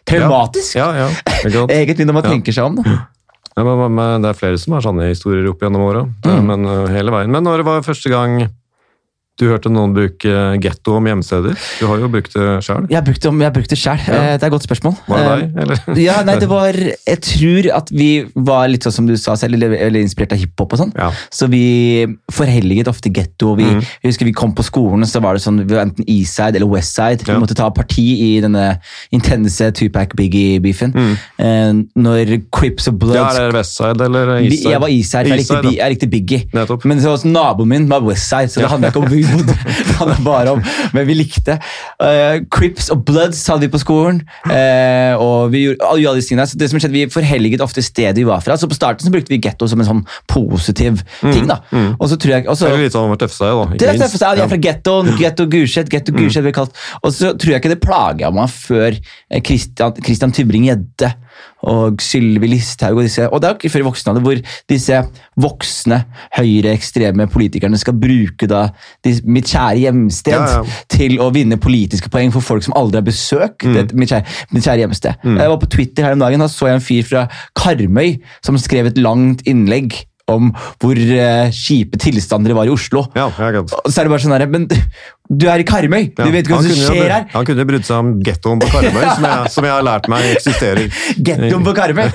traumatisk. 0.10 0.75
Ja, 0.80 0.89
ja. 0.97 1.10
ja? 1.45 1.65
Egentlig 1.69 2.08
når 2.10 2.17
man 2.19 2.27
tenker 2.27 2.56
seg 2.56 2.71
om. 2.71 2.80
da. 2.82 2.97
Ja, 3.51 3.65
men, 3.67 3.84
men, 3.97 4.23
det 4.23 4.32
er 4.32 4.39
flere 4.39 4.60
som 4.60 4.77
har 4.77 4.84
sånne 4.86 5.10
historier 5.12 5.47
opp 5.51 5.62
gjennom 5.63 5.84
åra. 5.84 6.06
Mm. 6.25 6.47
Men 6.47 6.67
uh, 6.67 6.88
hele 6.91 7.13
veien. 7.13 7.32
Men 7.34 7.45
når 7.45 7.62
det 7.62 7.67
var 7.67 7.86
første 7.86 8.12
gang 8.12 8.39
Du 9.41 9.47
hørte 9.49 9.71
noen 9.73 9.95
bruke 9.95 10.32
getto 10.62 10.93
om 10.99 11.08
hjemsteder. 11.10 11.56
Du 11.80 11.88
har 11.89 11.97
jo 12.04 12.08
brukt 12.13 12.36
det 12.36 12.47
sjøl. 12.62 12.86
Jeg 12.91 12.99
har 12.99 13.06
brukt 13.08 13.21
det, 13.23 13.30
om- 13.32 13.39
jeg 13.41 13.47
sjøl. 13.82 13.97
Ja. 14.06 14.38
Det 14.38 14.43
er 14.43 14.45
et 14.45 14.54
godt 14.54 14.67
spørsmål. 14.67 14.93
Var 15.08 15.17
det 15.17 15.32
Eh, 15.32 15.39
deg, 15.41 15.62
eller? 15.63 15.77
Ja, 16.08 16.17
nei, 16.27 16.36
det 16.38 16.49
var 16.51 16.73
Jeg 16.77 17.21
tror 17.25 17.69
at 17.80 17.89
vi 17.89 18.10
var 18.36 18.67
litt 18.69 18.84
sånn 18.86 18.93
som 18.99 19.08
du 19.10 19.15
sa 19.17 19.34
selv, 19.39 19.56
eller, 19.58 19.73
eller 19.73 19.99
inspirert 20.06 20.36
av 20.36 20.38
hiphop 20.43 20.73
og 20.75 20.80
sånn. 20.84 20.91
Ja. 20.95 21.10
Så 21.34 21.49
vi 21.49 22.06
forhelliget 22.32 22.88
ofte 22.91 23.10
getto. 23.13 23.56
Vi, 23.58 23.65
mm. 23.65 23.82
Jeg 24.04 24.12
husker 24.13 24.25
vi 24.30 24.34
kom 24.38 24.54
på 24.54 24.63
skolen, 24.67 25.04
så 25.10 25.21
var 25.23 25.34
det 25.34 25.41
sånn 25.43 25.58
vi 25.65 25.73
var 25.73 25.86
enten 25.88 26.06
Eastside 26.08 26.56
eller 26.62 26.69
Westside. 26.69 27.25
Vi 27.25 27.32
Ja. 27.34 27.39
måtte 27.41 27.56
ta 27.58 27.69
parti 27.73 28.06
i 28.21 28.41
denne 28.45 28.77
intense 29.12 29.71
Tupac 29.73 30.13
Biggie-beefen. 30.15 30.93
Mhm. 30.93 31.17
Eh, 31.39 31.73
når 31.97 32.36
Crips 32.54 32.88
og 32.88 32.99
Ja, 33.15 33.27
er 33.34 33.49
det 33.49 33.56
Westside 33.58 34.01
eller 34.06 34.36
Eastside? 34.38 34.71
Jeg 34.71 34.80
var 34.82 34.89
Eastside, 34.89 35.25
for 35.27 35.36
jeg 35.36 35.39
likte, 35.41 35.56
Eastside, 35.58 35.77
jeg 35.77 35.95
likte 35.95 36.10
Biggie. 36.12 36.41
Nettopp. 36.54 36.86
Men 36.86 36.99
så 36.99 37.10
var 37.10 37.17
også 37.17 37.32
naboen 37.32 37.67
min 37.71 37.88
var 37.89 38.01
Westside, 38.06 38.49
så 38.51 38.62
det 38.62 38.69
handla 38.69 38.91
ikke 38.91 39.01
om. 39.01 39.10
Det 39.32 39.96
handla 40.00 40.17
bare 40.26 40.56
om 40.56 40.63
Men 40.96 41.08
vi 41.08 41.15
likte. 41.17 41.58
Uh, 42.02 42.41
Crips 42.54 42.89
og 42.94 43.04
Bloods 43.08 43.41
hadde 43.50 43.65
vi 43.65 43.72
på 43.74 43.82
skolen. 43.82 44.22
Uh, 44.48 45.15
og 45.22 45.52
vi 45.54 45.65
gjorde 45.65 45.89
alle 45.89 46.15
disse 46.20 46.32
tingene. 46.32 46.48
Så 46.50 46.60
det 46.60 46.72
som 46.72 46.82
skjedde, 46.82 46.98
Vi 46.98 47.06
forhelliget 47.13 47.63
ofte 47.63 47.84
stedet 47.86 48.17
vi 48.20 48.28
var 48.28 48.44
fra. 48.44 48.58
Så 48.60 48.70
På 48.72 48.78
starten 48.78 49.06
så 49.06 49.13
brukte 49.13 49.34
vi 49.34 49.41
getto 49.41 49.67
som 49.70 49.82
en 49.82 49.88
sånn 49.88 50.04
positiv 50.32 51.02
ting. 51.22 51.48
da. 51.50 51.62
Og 51.98 52.10
så 52.12 52.17
tror 52.22 52.36
jeg 52.38 52.48
også, 52.50 52.70
Eller 52.70 52.86
litt 52.88 52.96
sånn 52.96 53.17
tøffe 53.22 53.38
seg, 53.38 53.56
da. 53.56 53.78
det 53.78 53.89
er 53.89 54.00
minst. 54.00 54.22
ja, 54.22 54.34
er 54.46 54.52
fra 54.52 54.62
gettoen. 54.67 55.13
Getto 55.22 55.48
Gulset. 55.52 55.91
Getto 55.91 56.15
Gulset 56.15 56.46
blir 56.46 56.56
kalt. 56.56 56.76
Og 57.02 57.13
så 57.15 57.34
tror 57.38 57.56
jeg 57.56 57.63
ikke 57.63 57.74
det 57.74 57.82
plaga 57.84 58.32
meg 58.34 58.52
før 58.54 58.96
eh, 58.96 59.41
Christian, 59.46 59.96
Christian 60.04 60.34
Tybring-Gjedde 60.36 61.13
og 61.69 62.02
Sylvi 62.02 62.47
Listhaug 62.50 62.97
og 62.97 63.04
disse 63.06 63.28
Og 63.30 63.41
det 63.41 63.47
er 63.47 63.52
jo 63.54 63.60
ikke 63.60 63.69
før 63.74 63.84
i 63.84 63.88
voksen 63.89 64.10
alder 64.12 64.24
hvor 64.26 64.39
disse 64.71 65.02
voksne 65.41 66.00
høyreekstreme 66.38 67.28
politikerne 67.32 67.78
skal 67.78 67.93
bruke 68.02 68.47
da 68.50 68.63
de, 69.06 69.13
mitt 69.30 69.50
kjære 69.52 69.78
hjemsted 69.84 70.34
Ja, 70.34 70.45
ja. 70.62 70.80
til 70.91 71.17
å 71.21 71.30
vinne 71.36 71.60
politiske 71.62 72.10
poeng 72.13 72.32
for 72.34 72.41
folk 72.45 72.65
som 72.65 72.76
aldri 72.80 73.02
har 73.02 73.08
besøkt 73.08 73.62
Mm. 73.62 73.74
det, 73.76 73.93
mitt, 73.93 74.10
kjære, 74.10 74.26
mitt 74.56 74.63
kjære 74.65 74.82
hjemsted. 74.86 75.26
Jeg 75.38 75.50
var 75.52 75.58
på 75.62 75.69
Twitter 75.69 76.04
her 76.08 76.13
om 76.15 76.19
dagen, 76.24 76.39
da 76.41 76.47
så 76.50 76.67
jeg 76.67 76.80
en 76.80 76.82
fyr 76.86 77.04
fra 77.06 77.28
Karmøy 77.58 78.15
som 78.43 78.58
skrev 78.58 78.88
et 78.89 78.97
langt 78.97 79.43
innlegg 79.50 79.93
om 80.34 80.52
hvor 80.82 80.98
uh, 80.98 81.50
kjipe 81.54 82.00
tilstander 82.02 82.52
det 82.54 82.58
var 82.58 82.70
i 82.70 82.74
Oslo. 82.74 83.06
Ja. 83.15 83.30
Så 83.32 84.02
er 84.02 84.08
det 84.08 84.13
bare 84.15 84.24
sånn 84.24 84.36
her, 84.38 84.48
men 84.52 84.67
du 85.32 85.46
er 85.48 85.62
i 85.63 85.67
Karmøy, 85.67 86.10
Ja, 86.17 86.26
du 86.28 86.32
vet 86.34 86.44
ikke 86.48 86.58
hva 86.58 86.63
som 86.65 86.76
skjer 86.91 87.08
her. 87.13 87.28
Han 87.32 87.46
kunne 87.48 87.63
brydd 87.70 87.86
seg 87.88 88.02
om 88.04 88.13
gettoen 88.26 88.60
på 88.60 88.67
Karmøy, 88.74 89.06
som, 89.15 89.24
jeg- 89.30 89.52
som 89.54 89.67
jeg 89.70 89.74
har 89.78 89.86
lært 89.88 90.10
meg 90.12 90.28
eksisterer. 90.36 90.89
Gettoen 91.30 91.63
på 91.67 91.74
Karmøy. 91.78 92.10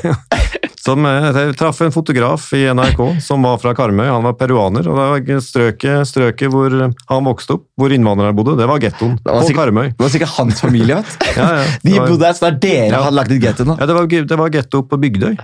Som, 0.86 1.02
eh, 1.08 1.24
jeg 1.34 1.54
traff 1.58 1.80
en 1.82 1.90
fotograf 1.90 2.44
i 2.54 2.60
NRK 2.70 3.00
som 3.24 3.42
var 3.42 3.56
fra 3.58 3.72
Karmøy. 3.74 4.04
Han 4.06 4.22
var 4.22 4.36
peruaner. 4.38 4.86
og 4.86 5.00
det 5.00 5.34
var 5.34 5.40
strøket, 5.42 6.04
strøket 6.06 6.52
hvor 6.52 6.76
han 6.84 7.26
vokste 7.26 7.56
opp, 7.56 7.64
hvor 7.80 7.90
innvandrere 7.96 8.36
bodde, 8.38 8.54
det 8.60 8.68
var 8.70 8.78
gettoen 8.84 9.16
på 9.18 9.40
sikkert- 9.48 9.56
Karmøy. 9.64 9.88
Det 9.96 10.04
var 10.04 10.12
sikkert 10.14 10.36
hans 10.36 10.60
familie, 10.62 11.00
vet 11.00 11.16
du. 11.18 11.26
Ja, 11.40 11.48
ja. 11.56 11.64
De 11.88 11.96
bodde 12.04 12.28
her, 12.28 12.36
så 12.38 12.46
da 12.46 12.52
dere 12.68 12.92
Ja. 12.92 13.02
hadde 13.08 13.16
lagt 13.18 13.32
ut 13.34 13.42
gettoen. 13.42 13.74
Ja, 13.80 13.86
det 13.90 13.96
var, 13.98 14.06
det 14.06 14.38
var 14.44 14.54
getto 14.60 14.84
på 14.86 15.00
Bygdøy. 15.02 15.34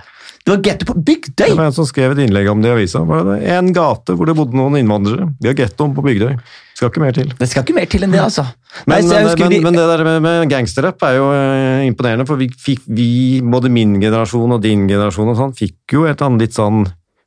Det 0.43 0.51
var 0.51 0.59
getto 0.65 0.85
på 0.89 0.93
Det 0.99 1.45
var 1.55 1.69
en 1.69 1.75
som 1.75 1.85
skrev 1.87 2.11
et 2.11 2.25
innlegg 2.25 2.49
om 2.51 2.59
det 2.61 2.67
i 2.67 2.73
avisa. 2.73 2.99
Det 3.07 3.37
En 3.53 3.69
gate 3.75 4.15
hvor 4.17 4.27
det 4.27 4.35
bodde 4.35 4.57
noen 4.59 4.75
innvandrere. 4.75 5.29
Vi 5.39 5.47
har 5.47 5.55
gettoen 5.55 5.93
på 5.95 6.03
Bygdøy. 6.03 6.35
Skal 6.75 6.89
ikke 6.91 7.03
mer 7.03 7.15
til. 7.15 7.29
Det 7.39 7.47
skal 7.47 7.63
ikke 7.63 7.75
mer 7.77 7.87
til 7.87 8.03
enn 8.03 8.11
det, 8.11 8.19
altså. 8.19 8.43
Nei, 8.89 8.99
Men, 9.05 9.07
men, 9.07 9.29
men, 9.39 9.55
men 9.69 9.77
det 9.77 9.85
der 9.87 10.03
med, 10.03 10.17
med 10.25 10.49
gangsterrapp 10.51 11.05
er 11.07 11.15
jo 11.15 11.29
eh, 11.31 11.85
imponerende, 11.87 12.25
for 12.27 12.41
vi, 12.41 12.49
fikk, 12.49 12.81
vi, 12.91 13.07
både 13.39 13.71
min 13.71 13.95
generasjon 14.01 14.57
og 14.57 14.59
din 14.65 14.83
generasjon 14.89 15.31
og 15.31 15.39
sånn, 15.39 15.55
fikk 15.55 15.95
jo 15.95 16.03
et 16.09 16.25
annet 16.25 16.47
litt 16.47 16.57
sånn 16.57 16.83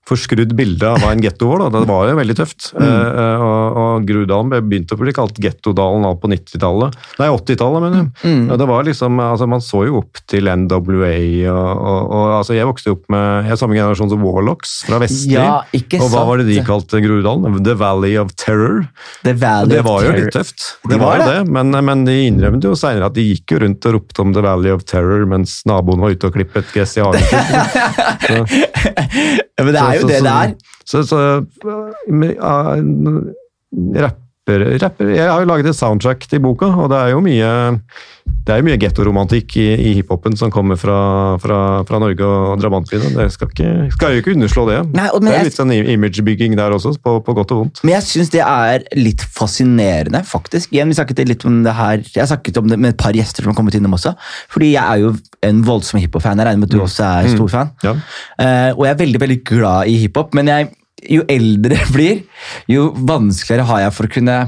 forskrudd 0.07 0.53
bilde 0.57 0.87
av 0.87 1.01
hva 1.03 1.11
en 1.14 1.23
getto 1.23 1.49
var. 1.51 1.59
da. 1.64 1.69
Det 1.81 1.88
var 1.90 2.03
jo 2.11 2.14
veldig 2.21 2.35
tøft. 2.38 2.61
Mm. 2.77 2.85
Eh, 2.87 3.09
eh, 3.23 3.38
og, 3.42 3.64
og 3.83 3.92
Grudalen 4.07 4.49
begynte 4.55 4.95
å 4.95 4.99
bli 5.01 5.12
kalt 5.16 5.37
Gettodalen 5.42 6.03
da 6.07 6.11
på 6.21 6.27
90-tallet. 6.31 6.90
Nei, 7.21 7.29
80-tallet, 7.35 7.81
mener 7.83 7.99
jeg. 7.99 8.09
Mm. 8.23 8.45
Ja, 8.53 8.55
det 8.61 8.66
var 8.71 8.81
liksom, 8.87 9.12
altså 9.23 9.47
Man 9.51 9.62
så 9.64 9.79
jo 9.88 9.95
opp 10.03 10.14
til 10.31 10.45
NWA. 10.47 11.14
Og, 11.51 11.73
og, 11.75 12.01
og 12.07 12.25
altså 12.38 12.53
Jeg 12.57 12.66
vokste 12.69 12.92
opp 12.95 13.05
med 13.12 13.25
jeg 13.47 13.53
er 13.55 13.59
samme 13.61 13.77
generasjon 13.77 14.11
som 14.12 14.21
Warlocks 14.25 14.73
fra 14.87 14.97
Vestli. 15.03 15.35
Ja, 15.35 15.47
og 16.01 16.09
hva 16.12 16.23
var 16.31 16.37
det 16.40 16.47
de 16.51 16.59
kalte 16.66 16.97
Grudalen? 17.03 17.59
The 17.66 17.75
Valley 17.79 18.14
of 18.21 18.29
Terror. 18.38 18.77
The 19.27 19.35
Valley 19.38 19.73
Det 19.75 19.83
var 19.87 19.99
jo 20.07 20.11
litt 20.14 20.33
tøft. 20.35 20.61
De 20.87 20.90
Det 20.95 21.01
var 21.03 21.12
jo 21.21 21.25
det, 21.33 21.40
men, 21.53 21.66
men 21.90 21.99
de 22.07 22.14
innrømmet 22.29 22.62
jo 22.66 22.73
seinere 22.79 23.07
at 23.11 23.16
de 23.19 23.25
gikk 23.27 23.47
jo 23.57 23.61
rundt 23.64 23.83
og 23.90 23.95
ropte 23.99 24.19
om 24.23 24.31
The 24.37 24.42
Valley 24.47 24.71
of 24.75 24.83
Terror 24.88 25.23
mens 25.29 25.51
naboen 25.69 26.01
var 26.03 26.11
ute 26.14 26.25
og 26.31 26.35
klippet 26.38 26.66
gress 26.75 26.92
i 26.99 27.01
hagen. 27.05 27.25
Ja, 29.57 29.64
men 29.64 29.73
det 29.73 29.81
er 29.81 29.96
jo 30.03 30.09
det 30.09 30.23
det 30.23 30.33
er. 30.33 30.55
Så, 30.87 31.03
så 31.03 31.45
men, 32.09 32.37
ja, 33.95 34.11
rapper, 34.47 34.79
rapper 34.81 35.09
Jeg 35.15 35.29
har 35.31 35.41
jo 35.43 35.49
laget 35.49 35.67
et 35.67 35.77
soundtrack 35.77 36.27
til 36.31 36.41
boka, 36.41 36.67
og 36.67 36.91
det 36.91 36.99
er 36.99 37.11
jo 37.15 37.21
mye 37.25 37.81
det 38.47 38.51
er 38.55 38.59
jo 38.59 38.65
mye 38.67 38.79
gettoromantikk 38.79 39.55
i, 39.59 39.67
i 39.75 39.91
hiphopen 40.01 40.35
som 40.39 40.51
kommer 40.51 40.75
fra, 40.79 41.37
fra, 41.39 41.59
fra 41.87 41.99
Norge 42.03 42.27
og 42.27 42.59
drabantbyene. 42.59 43.13
Det 43.15 43.27
skal, 43.35 43.51
ikke, 43.53 43.69
skal 43.95 44.15
jo 44.17 44.23
ikke 44.23 44.33
underslå 44.35 44.65
det. 44.69 44.79
Nei, 44.95 45.07
og- 45.15 45.21
det 45.23 45.31
er 45.31 45.37
jeg- 45.37 45.45
litt 45.47 45.59
sånn 45.59 45.71
imagebygging 45.75 46.57
der 46.59 46.71
også, 46.75 46.97
på, 47.03 47.21
på 47.23 47.35
godt 47.39 47.53
og 47.55 47.61
vondt. 47.61 47.83
Men 47.85 47.95
jeg 47.95 48.03
syns 48.07 48.31
det 48.35 48.43
er 48.43 48.83
litt 48.99 49.23
fascinerende, 49.23 50.25
faktisk. 50.27 50.71
Igjen, 50.75 50.91
vi 50.91 50.99
snakket 50.99 51.23
litt 51.29 51.45
om 51.47 51.63
det 51.63 51.75
her, 51.75 51.99
Jeg 52.03 52.23
har 52.23 52.31
snakket 52.37 52.59
om 52.59 52.67
det 52.69 52.79
med 52.79 52.95
et 52.95 52.99
par 52.99 53.13
gjester 53.13 53.43
som 53.43 53.53
har 53.53 53.59
kommet 53.59 53.75
innom 53.79 53.95
også. 53.95 54.17
Fordi 54.51 54.73
jeg 54.73 54.83
er 54.83 54.99
jo 55.07 55.15
en 55.43 55.63
voldsom 55.63 56.01
hiphop-fan. 56.03 56.39
Jeg 56.39 56.47
regner 56.47 56.59
med 56.59 56.71
at 56.71 56.79
du 56.79 56.83
også 56.83 57.05
er 57.07 57.29
stor 57.37 57.49
fan. 57.49 57.71
Ja. 57.83 57.95
uh, 57.95 58.71
og 58.79 58.87
jeg 58.87 58.95
er 58.95 59.01
veldig 59.07 59.21
veldig 59.23 59.45
glad 59.45 59.87
i 59.87 59.97
hiphop, 60.03 60.35
men 60.35 60.47
jeg, 60.51 60.71
jo 61.05 61.27
eldre 61.29 61.77
jeg 61.77 61.93
blir, 61.93 62.25
jo 62.73 62.89
vanskeligere 62.97 63.69
har 63.69 63.85
jeg 63.85 63.97
for 63.97 64.09
å 64.09 64.15
kunne 64.17 64.41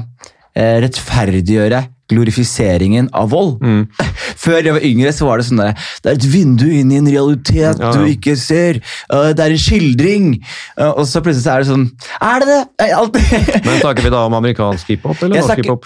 eh, 0.57 0.75
rettferdiggjøre 0.85 1.85
glorifiseringen 2.09 3.09
av 3.13 3.29
vold. 3.33 3.59
Mm. 3.61 3.83
Før 4.43 4.57
jeg 4.57 4.73
var 4.75 4.85
yngre, 4.85 5.11
så 5.13 5.27
var 5.27 5.39
det 5.39 5.47
sånn 5.49 5.61
der, 5.61 5.75
det 6.01 6.11
er 6.11 6.17
et 6.17 6.27
vindu 6.31 6.65
inn 6.65 6.93
i 6.93 6.99
en 6.99 7.09
realitet 7.09 7.59
Ja, 7.59 7.73
ja. 7.77 7.91
du 7.93 8.07
ikke 8.09 8.35
ser. 8.39 8.79
Uh, 9.11 9.29
det 9.35 9.45
er 9.45 9.53
en 9.53 9.61
skildring. 9.61 10.31
Uh, 10.73 10.89
og 10.89 11.03
så 11.09 11.21
plutselig 11.25 11.45
så 11.45 11.53
er 11.53 11.63
det 11.63 11.69
sånn 11.69 11.85
Er 12.25 12.43
det 12.43 12.49
det? 12.49 12.89
Men 13.67 13.77
snakker 13.83 14.07
vi 14.07 14.13
da 14.13 14.23
om 14.25 14.37
amerikansk 14.39 14.93
hiphop 14.93 15.21
eller 15.21 15.43
norsk 15.43 15.61
hiphop? 15.61 15.85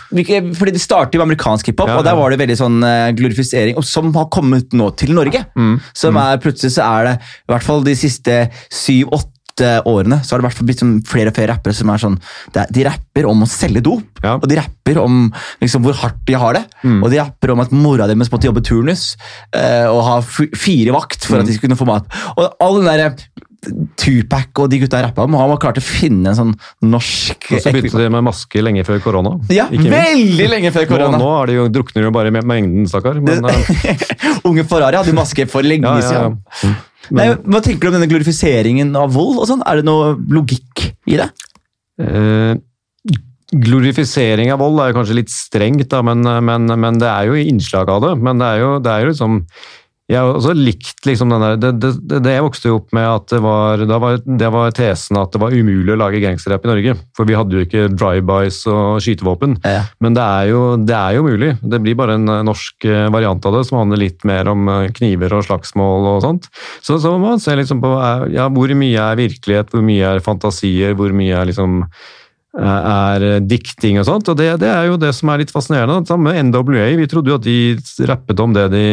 fordi 0.60 0.76
Det 0.78 0.84
startet 0.84 1.20
med 1.20 1.28
amerikansk 1.28 1.74
hiphop, 1.74 1.92
Ja, 1.92 2.00
og 2.00 2.08
der 2.08 2.18
var 2.20 2.34
det 2.34 2.40
veldig 2.44 2.60
sånn 2.60 2.80
uh, 2.86 3.12
glorifisering, 3.18 3.78
og 3.80 3.88
som 3.88 4.14
har 4.16 4.30
kommet 4.34 4.74
nå 4.78 4.94
til 5.00 5.14
Norge. 5.18 5.44
Mm, 5.60 5.76
Som 5.98 6.20
er, 6.22 6.40
plutselig 6.44 6.78
så 6.78 6.88
er 6.88 7.10
det, 7.10 7.16
i 7.44 7.54
hvert 7.54 7.68
fall 7.68 7.84
de 7.86 7.96
siste 8.00 8.46
syv-åtte 8.72 9.32
årene, 9.62 10.22
så 10.26 10.34
har 10.34 10.42
det 10.42 10.52
fall 10.54 10.66
blitt 10.66 10.80
sånn 10.82 10.96
flere 11.06 11.30
og 11.30 11.36
flere 11.38 11.52
rappere 11.54 11.74
som 11.78 11.90
er 11.94 11.98
sånn 12.02 12.18
De 12.74 12.84
rapper 12.84 13.26
om 13.30 13.44
å 13.44 13.48
selge 13.48 13.82
dop, 13.84 14.02
Ja. 14.24 14.36
Mm. 14.38 14.42
og 14.44 14.50
de 14.50 14.56
rapper 14.56 14.98
om 15.04 15.34
liksom, 15.62 15.84
hvor 15.84 15.94
hardt 15.94 16.26
de 16.26 16.34
har 16.34 16.54
det. 16.54 16.66
Og 16.86 17.10
de 17.12 17.20
rapper 17.20 17.52
om 17.52 17.60
at 17.60 17.72
mora 17.72 18.08
deres 18.08 18.32
måtte 18.32 18.46
jobbe 18.50 18.64
turnus 18.64 19.16
uh, 19.56 19.88
og 19.94 20.02
ha 20.08 20.22
fire 20.24 20.92
vakt 20.96 21.26
for 21.26 21.38
Mm. 21.38 21.42
at 21.42 21.48
de 21.48 21.54
skulle 21.54 21.70
kunne 21.76 21.80
få 21.80 21.86
mat. 21.88 22.06
Og 22.38 22.54
all 22.60 22.82
den 22.82 22.86
der, 22.86 23.16
Tupac 23.96 24.60
og 24.60 24.70
de 24.70 24.80
gutta 24.82 25.00
rappa 25.06 25.24
om, 25.24 25.34
han 25.40 25.48
var 25.48 25.58
klart 25.58 25.78
å 25.80 25.84
finne 25.84 26.34
en 26.34 26.36
sånn 26.36 26.50
norsk 26.84 27.46
Og 27.56 27.62
så 27.64 27.72
begynte 27.72 27.96
de 28.02 28.10
med 28.12 28.26
maske 28.28 28.60
lenge 28.62 28.84
før 28.84 29.00
korona. 29.00 29.38
ja, 29.50 29.70
veldig 29.72 30.50
lenge 30.52 30.72
før 30.76 30.86
korona. 30.90 31.16
Nå, 31.18 31.24
nå 31.24 31.44
er 31.44 31.48
de 31.48 31.54
jo, 31.54 31.68
drukner 31.72 32.02
de 32.04 32.10
jo 32.10 32.12
bare 32.12 32.28
i 32.28 32.32
mengden, 32.44 32.88
stakkar. 32.92 33.22
Men 33.24 33.46
eh, 33.48 34.04
Unge 34.50 34.66
Ferrari 34.68 35.00
hadde 35.00 35.16
maske 35.16 35.48
for 35.48 35.64
lenge 35.64 35.88
ja, 35.88 36.12
ja, 36.12 36.34
ja. 36.64 36.74
Nei, 37.12 37.34
hva 37.36 37.60
tenker 37.64 37.84
du 37.84 37.92
om 37.92 37.98
denne 37.98 38.12
glorifiseringen 38.12 38.94
av 38.96 39.12
vold? 39.16 39.42
og 39.42 39.50
sånn? 39.50 39.64
Er 39.68 39.82
det 39.82 39.88
noe 39.88 40.14
logikk 40.32 40.86
i 41.12 41.18
det? 41.20 41.28
Eh, 42.00 42.54
glorifisering 43.54 44.54
av 44.54 44.62
vold 44.64 44.80
er 44.82 44.92
jo 44.92 44.98
kanskje 45.02 45.18
litt 45.20 45.34
strengt, 45.34 45.90
da, 45.92 46.02
men, 46.06 46.24
men, 46.24 46.72
men 46.80 47.00
det 47.02 47.10
er 47.12 47.30
jo 47.30 47.38
innslag 47.38 47.92
av 47.92 48.06
det. 48.06 48.14
Men 48.24 48.40
det 48.42 48.50
er 48.54 48.64
jo, 48.64 48.72
det 48.84 48.94
er 48.94 49.04
jo 49.04 49.12
liksom 49.12 49.42
Jeg 50.12 50.20
har 50.20 50.36
også 50.36 50.52
likt 50.58 51.06
liksom 51.08 51.32
den 51.32 51.44
der 51.44 51.54
det, 51.56 51.70
det, 51.80 51.92
det, 52.12 52.32
jeg 52.36 52.44
vokste 52.44 52.68
jo 52.68 52.80
opp 52.82 52.90
med 52.96 53.06
at 53.08 53.30
det 53.32 53.40
var, 53.40 53.84
var, 54.04 54.18
det 54.20 54.50
var 54.52 54.74
tesen 54.76 55.20
at 55.22 55.32
det 55.32 55.40
var 55.40 55.56
umulig 55.56 55.94
å 55.94 56.00
lage 56.02 56.20
gangsterrapp 56.20 56.66
i 56.68 56.72
Norge. 56.74 56.96
For 57.16 57.30
vi 57.30 57.38
hadde 57.38 57.56
jo 57.56 57.64
ikke 57.64 57.86
drive-bys 57.94 58.58
og 58.72 59.00
skytevåpen. 59.06 59.56
Ja. 59.64 59.86
Men 60.04 60.18
det 60.18 60.26
er, 60.26 60.50
jo, 60.52 60.64
det 60.84 60.98
er 60.98 61.16
jo 61.16 61.24
mulig. 61.30 61.54
Det 61.62 61.80
blir 61.86 61.96
bare 62.00 62.18
en 62.20 62.28
norsk 62.50 62.90
eh, 62.90 63.08
variant 63.16 63.48
av 63.48 63.56
det 63.56 63.64
som 63.70 63.80
handler 63.80 64.04
litt 64.04 64.28
mer 64.28 64.52
om 64.52 64.68
eh, 64.74 64.90
kniver 64.98 65.38
og 65.38 65.46
slagsmål 65.48 66.10
og 66.16 66.20
sånt. 66.26 66.50
Så, 66.84 67.00
så 67.00 67.14
må 67.16 67.24
man 67.24 67.44
se 67.44 67.56
liksom 67.56 67.80
på 67.84 67.94
eh, 67.96 68.28
ja, 68.36 68.50
hvor 68.52 68.76
mye 68.76 69.08
er 69.08 69.22
virkelighet, 69.24 69.72
hvor 69.72 69.88
mye 69.88 70.18
er 70.18 70.26
fantasier, 70.26 70.98
hvor 71.00 71.16
mye 71.16 71.40
er 71.40 71.48
liksom 71.48 71.86
er 72.54 73.24
eh, 73.26 73.40
dikting 73.42 73.98
og 73.98 74.06
sånt, 74.06 74.28
og 74.30 74.38
det, 74.38 74.52
det 74.62 74.70
er 74.70 74.86
jo 74.86 74.98
det 75.02 75.10
som 75.18 75.32
er 75.34 75.42
litt 75.42 75.54
fascinerende. 75.54 76.06
Samme 76.06 76.30
med 76.30 76.52
NWA, 76.52 76.86
vi 77.00 77.08
trodde 77.10 77.32
jo 77.32 77.38
at 77.40 77.46
de 77.46 78.06
rappet 78.10 78.44
om 78.44 78.54
det 78.54 78.68
de 78.74 78.84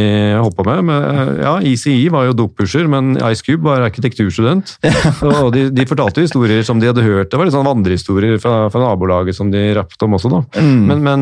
holdt 0.41 0.57
på 0.57 0.65
med. 0.65 0.81
Men, 0.89 1.09
eh, 1.11 1.33
ja, 1.45 1.55
ECE 1.73 2.09
var 2.13 2.29
jo 2.29 2.37
doppusher, 2.39 2.89
men 2.91 3.19
Ice 3.29 3.45
Cube 3.45 3.69
var 3.69 3.85
arkitekturstudent. 3.85 4.79
og 5.31 5.53
de, 5.57 5.69
de 5.77 5.89
fortalte 5.89 6.25
historier 6.25 6.65
som 6.67 6.81
de 6.81 6.89
hadde 6.89 7.05
hørt. 7.05 7.31
Det 7.31 7.41
var 7.41 7.49
litt 7.49 7.57
sånn 7.57 7.69
vandrehistorier 7.69 8.41
fra, 8.43 8.71
fra 8.73 8.85
nabolaget 8.87 9.37
som 9.37 9.53
de 9.53 9.67
rappet 9.77 10.09
om 10.09 10.17
også, 10.17 10.33
da. 10.33 10.45
Mm. 10.57 10.81
Men, 10.89 11.05
men 11.05 11.21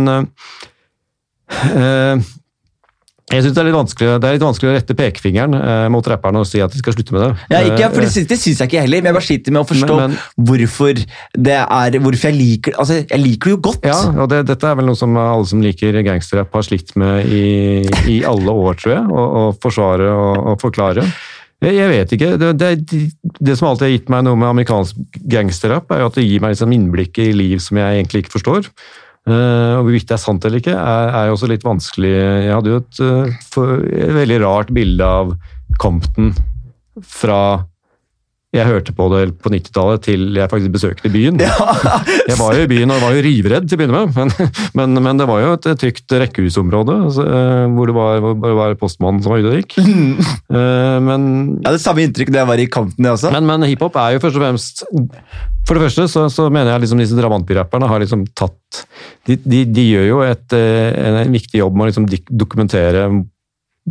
eh, 1.75 2.29
Jeg 3.29 3.43
synes 3.45 3.55
det 3.55 3.61
er, 3.61 3.67
litt 3.69 3.77
vanskelig, 3.77 4.09
det 4.23 4.29
er 4.31 4.41
å 4.41 4.73
rette 4.73 4.95
pekefingeren 4.97 5.55
eh, 5.59 5.87
mot 5.93 6.07
rapperne 6.09 6.41
og 6.41 6.47
si 6.49 6.63
at 6.65 6.73
de 6.73 6.81
skal 6.81 6.95
slutte 6.97 7.13
med 7.13 7.25
det. 7.27 7.31
Ja, 7.53 7.61
ikke, 7.67 7.91
for 7.93 8.01
Eh, 8.01 8.07
det, 8.07 8.13
syns- 8.15 8.29
det 8.31 8.39
syns 8.41 8.63
jeg 8.63 8.71
ikke 8.71 8.81
heller, 8.87 9.03
men 9.03 9.11
jeg 9.11 9.17
bare 9.19 9.27
sliter 9.27 9.53
med 9.53 9.61
å 9.61 9.69
forstå 9.69 9.97
Men- 10.01 10.17
hvorfor 10.49 11.03
det 11.49 11.59
er 11.61 11.99
Hvorfor 11.99 12.29
jeg 12.31 12.37
liker 12.39 12.73
Altså, 12.79 13.03
jeg 13.05 13.21
liker 13.21 13.51
det 13.51 13.55
jo 13.57 13.61
godt. 13.69 13.85
Ja, 13.85 13.99
og 14.23 14.29
det, 14.33 14.47
dette 14.49 14.65
er 14.71 14.79
vel 14.79 14.89
noe 14.89 14.97
som 14.97 15.17
alle 15.21 15.45
som 15.51 15.61
liker 15.61 15.99
gangsterrapp 16.07 16.53
har 16.57 16.63
slitt 16.65 16.95
med 16.97 17.27
i, 17.27 17.83
i 18.09 18.23
alle 18.25 18.49
år, 18.55 18.79
tror 18.81 18.95
jeg. 18.95 19.05
Å 19.13 19.43
forsvare 19.61 20.09
og, 20.09 20.47
og 20.55 20.61
forklare. 20.63 21.05
Jeg, 21.61 21.75
jeg 21.75 21.91
vet 21.91 22.13
ikke. 22.15 22.31
Det, 22.39 22.53
det, 22.57 22.71
det 23.45 23.59
som 23.59 23.69
alltid 23.69 23.89
har 23.89 23.93
gitt 23.97 24.09
meg 24.15 24.25
noe 24.25 24.39
med 24.39 24.49
amerikansk 24.55 24.97
gangsterrapp, 25.29 25.91
er 25.93 26.05
jo 26.05 26.09
at 26.13 26.17
det 26.21 26.25
gir 26.25 26.41
meg 26.45 26.55
liksom 26.55 26.73
innblikk 26.77 27.19
i 27.21 27.33
liv 27.35 27.59
som 27.61 27.77
jeg 27.83 27.99
egentlig 28.01 28.25
ikke 28.25 28.37
forstår. 28.39 28.71
Eh, 29.29 29.73
og 29.77 29.87
Hvorvidt 29.87 30.09
det 30.09 30.17
er 30.17 30.23
sant 30.23 30.45
eller 30.49 30.63
ikke, 30.63 30.77
er, 30.77 31.11
er 31.21 31.29
jo 31.29 31.37
også 31.37 31.51
litt 31.51 31.67
vanskelig. 31.67 32.13
Jeg 32.17 32.55
hadde 32.55 32.73
jo 32.73 32.83
et, 32.83 33.01
uh, 33.05 33.41
for, 33.53 33.83
et 33.89 34.15
veldig 34.17 34.39
rart 34.45 34.73
bilde 34.75 35.09
av 35.21 35.35
Compton 35.81 36.33
fra 37.05 37.41
jeg 38.57 38.65
hørte 38.65 38.95
på 38.97 39.07
det 39.13 39.19
på 39.45 39.51
90-tallet 39.53 40.03
til 40.07 40.23
jeg 40.39 40.49
faktisk 40.49 40.73
besøkte 40.73 41.11
byen. 41.13 41.37
Jeg 41.43 42.37
var 42.39 42.57
jo 42.57 42.63
i 42.65 42.71
byen 42.71 42.95
og 42.95 43.03
var 43.03 43.13
jo 43.13 43.25
rivredd 43.27 43.67
til 43.69 43.77
å 43.77 43.81
begynne 43.83 43.99
med, 44.01 44.17
men, 44.17 44.53
men, 44.79 45.03
men 45.05 45.21
det 45.21 45.27
var 45.29 45.43
jo 45.43 45.51
et 45.59 45.69
trygt 45.83 46.15
rekkehusområde 46.23 46.97
altså, 47.11 47.27
eh, 47.29 47.67
hvor 47.77 47.91
det 47.93 47.97
var, 47.99 48.23
hvor 48.25 48.39
det 48.49 48.57
var 48.57 48.77
postmannen 48.81 49.21
som 49.25 49.35
var 49.35 49.45
ute 49.45 49.53
og 49.53 49.59
gikk. 49.61 49.77
Eh, 49.79 50.97
Men, 51.05 51.23
Jeg 51.61 51.67
hadde 51.69 51.83
samme 51.83 52.07
inntrykk 52.07 52.33
da 52.33 52.41
jeg 52.41 52.49
var 52.49 52.61
i 52.63 52.69
Compton, 52.73 53.05
jeg 53.05 53.19
også. 53.19 53.33
men, 53.37 53.45
men 53.53 53.69
hiphop 53.69 53.97
er 54.01 54.17
jo 54.17 54.23
først 54.25 54.39
og 54.39 54.45
fremst 54.47 54.83
For 55.69 55.77
det 55.77 55.83
første 55.85 56.07
så, 56.09 56.25
så 56.33 56.49
mener 56.49 56.73
jeg 56.73 56.87
liksom 56.87 57.03
disse 57.05 57.19
drabantbyrapperne 57.19 57.91
har 57.91 58.01
liksom 58.01 58.25
tatt 58.33 58.85
de, 59.29 59.37
de, 59.45 59.67
de 59.69 59.85
gjør 59.91 60.07
jo 60.09 60.23
et, 60.25 60.47
eh, 60.57 60.89
en, 61.05 61.21
en 61.27 61.37
viktig 61.37 61.61
jobb 61.61 61.77
med 61.77 61.85
å 61.85 61.91
liksom 61.93 62.09
dokumentere 62.33 63.11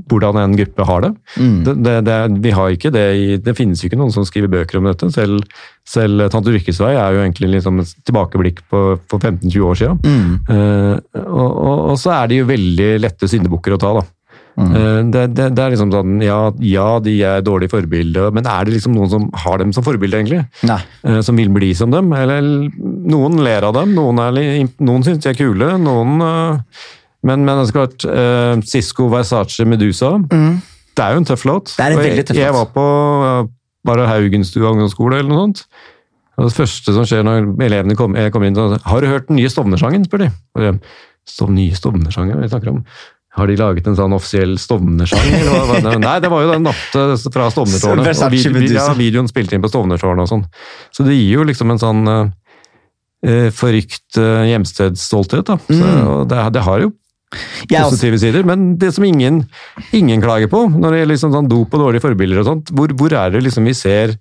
hvordan 0.09 0.39
en 0.41 0.55
gruppe 0.59 0.87
har 0.89 1.05
det. 1.05 1.11
Mm. 1.37 1.55
Det, 1.65 1.75
det, 1.85 1.95
det, 2.07 2.17
vi 2.43 2.53
har 2.55 2.75
ikke 2.75 2.91
det 2.93 3.05
i, 3.17 3.27
det 3.43 3.55
finnes 3.57 3.81
jo 3.81 3.89
ikke 3.89 3.99
noen 3.99 4.13
som 4.13 4.25
skriver 4.27 4.51
bøker 4.51 4.79
om 4.79 4.89
dette. 4.89 5.09
Selv, 5.15 5.45
selv 5.87 6.27
Tante 6.33 6.51
Ulrikkes 6.51 6.81
vei 6.83 6.93
er 6.95 7.15
jo 7.15 7.23
egentlig 7.23 7.53
liksom 7.55 7.81
et 7.83 7.95
tilbakeblikk 8.07 8.61
på, 8.71 8.83
for 9.09 9.23
15-20 9.23 9.65
år 9.69 9.81
siden. 9.81 10.03
Mm. 10.03 10.35
Uh, 10.51 11.23
og, 11.23 11.49
og, 11.49 11.81
og 11.93 11.97
så 12.01 12.13
er 12.19 12.31
de 12.31 12.41
jo 12.41 12.51
veldig 12.51 12.91
lette 13.03 13.31
syndebukker 13.31 13.77
å 13.77 13.81
ta, 13.81 13.95
da. 14.01 14.05
Mm. 14.57 14.71
Eh, 14.73 14.99
det, 15.13 15.23
det, 15.37 15.61
er 15.61 15.73
liksom 15.73 15.91
sånn, 15.93 16.17
ja, 16.25 16.39
ja, 16.65 16.87
de 17.03 17.13
er 17.29 17.43
dårlige 17.45 17.75
forbilder, 17.75 18.31
men 18.33 18.47
er 18.49 18.65
det 18.65 18.73
liksom 18.73 18.95
noen 18.97 19.11
som 19.11 19.27
har 19.45 19.61
dem 19.61 19.73
som 19.75 19.85
forbilde, 19.85 20.17
egentlig? 20.17 20.41
Nei. 20.65 20.79
Eh, 21.05 21.19
som 21.25 21.37
vil 21.37 21.51
bli 21.53 21.73
som 21.77 21.93
dem? 21.93 22.09
Eller 22.17 22.41
noen 22.81 23.37
ler 23.45 23.67
av 23.69 23.77
dem, 23.77 23.93
noen, 23.97 24.21
er, 24.25 24.65
noen 24.81 25.05
syns 25.05 25.21
de 25.21 25.31
er 25.31 25.37
kule, 25.37 25.75
noen 25.81 26.17
Men, 27.25 27.43
men 27.45 27.57
det 27.57 27.63
er 27.63 27.69
så 27.71 27.77
klart, 27.79 28.05
uh, 28.05 28.61
Cisco, 28.67 29.07
Versace, 29.09 29.65
Medusa 29.65 30.13
Det 30.29 31.03
er 31.03 31.13
jo 31.15 31.21
en 31.23 31.25
tøff 31.25 31.45
låt. 31.49 31.73
Det 31.77 31.83
er 31.85 31.95
en 31.95 32.01
veldig 32.01 32.25
tøff 32.29 32.37
jeg, 32.37 32.45
jeg 32.45 32.53
var 32.53 32.69
på 32.75 32.83
uh, 33.23 33.47
bare 33.87 34.05
Haugenstua 34.09 34.71
ungdomsskole 34.73 35.19
eller 35.19 35.29
noe 35.31 35.47
sånt. 35.47 35.65
Og 36.37 36.45
det 36.45 36.53
første 36.53 36.93
som 36.93 37.05
skjer 37.09 37.23
når 37.25 37.47
elevene 37.65 37.95
kom, 37.97 38.13
kommer 38.33 38.49
inn, 38.51 38.57
er 38.61 38.81
har 38.85 39.01
du 39.01 39.07
hørt 39.09 39.27
den 39.31 39.39
nye 39.39 39.49
Stovner-sangen, 39.49 40.05
spør 40.05 40.27
de. 40.27 40.73
Stov, 41.27 41.49
nye 41.51 41.73
Stovner-sangen, 41.75 42.37
vi 42.43 42.49
snakker 42.51 42.75
om? 42.75 42.83
Har 43.37 43.49
de 43.49 43.55
laget 43.57 43.85
en 43.89 43.97
sånn 43.97 44.13
offisiell 44.15 44.53
Stovner-sang? 44.61 45.25
Nei, 46.05 46.15
det 46.23 46.29
var 46.31 46.45
jo 46.45 46.51
den 46.53 46.65
natta 46.65 47.07
fra 47.33 47.49
Stovnertårnet. 47.53 48.21
Og 48.25 48.33
vid- 48.33 48.73
ja, 48.77 48.85
videoen 48.97 49.29
spilte 49.29 49.57
inn 49.57 49.65
på 49.65 49.69
Stovnertårnet 49.73 50.25
og 50.25 50.31
sånn. 50.31 50.45
Så 50.93 51.05
det 51.05 51.17
gir 51.17 51.39
jo 51.39 51.47
liksom 51.49 51.73
en 51.73 51.81
sånn 51.81 52.01
uh, 52.09 52.29
eh, 53.25 53.49
forrykt 53.53 54.17
uh, 54.21 54.45
hjemstedsstolthet. 54.49 55.45
Da. 55.49 55.57
Så, 55.69 55.81
Mm. 55.81 56.27
det, 56.29 56.45
det 56.57 56.65
har 56.69 56.85
jo 56.85 56.93
positive 57.67 58.19
sider, 58.21 58.47
men 58.47 58.73
det 58.79 58.93
som 58.95 59.05
ingen, 59.07 59.41
ingen 59.95 60.23
klager 60.23 60.49
på, 60.51 60.63
når 60.71 60.93
det 60.93 60.99
gjelder 61.01 61.15
liksom 61.15 61.35
sånn 61.35 61.49
dop 61.51 61.75
og 61.75 61.83
dårlige 61.83 62.05
forbilder 62.05 62.41
og 62.41 62.49
sånt, 62.51 62.73
hvor, 62.75 62.93
hvor 62.97 63.15
er 63.19 63.33
det 63.33 63.43
liksom 63.45 63.67
vi 63.67 63.75
ser 63.77 64.17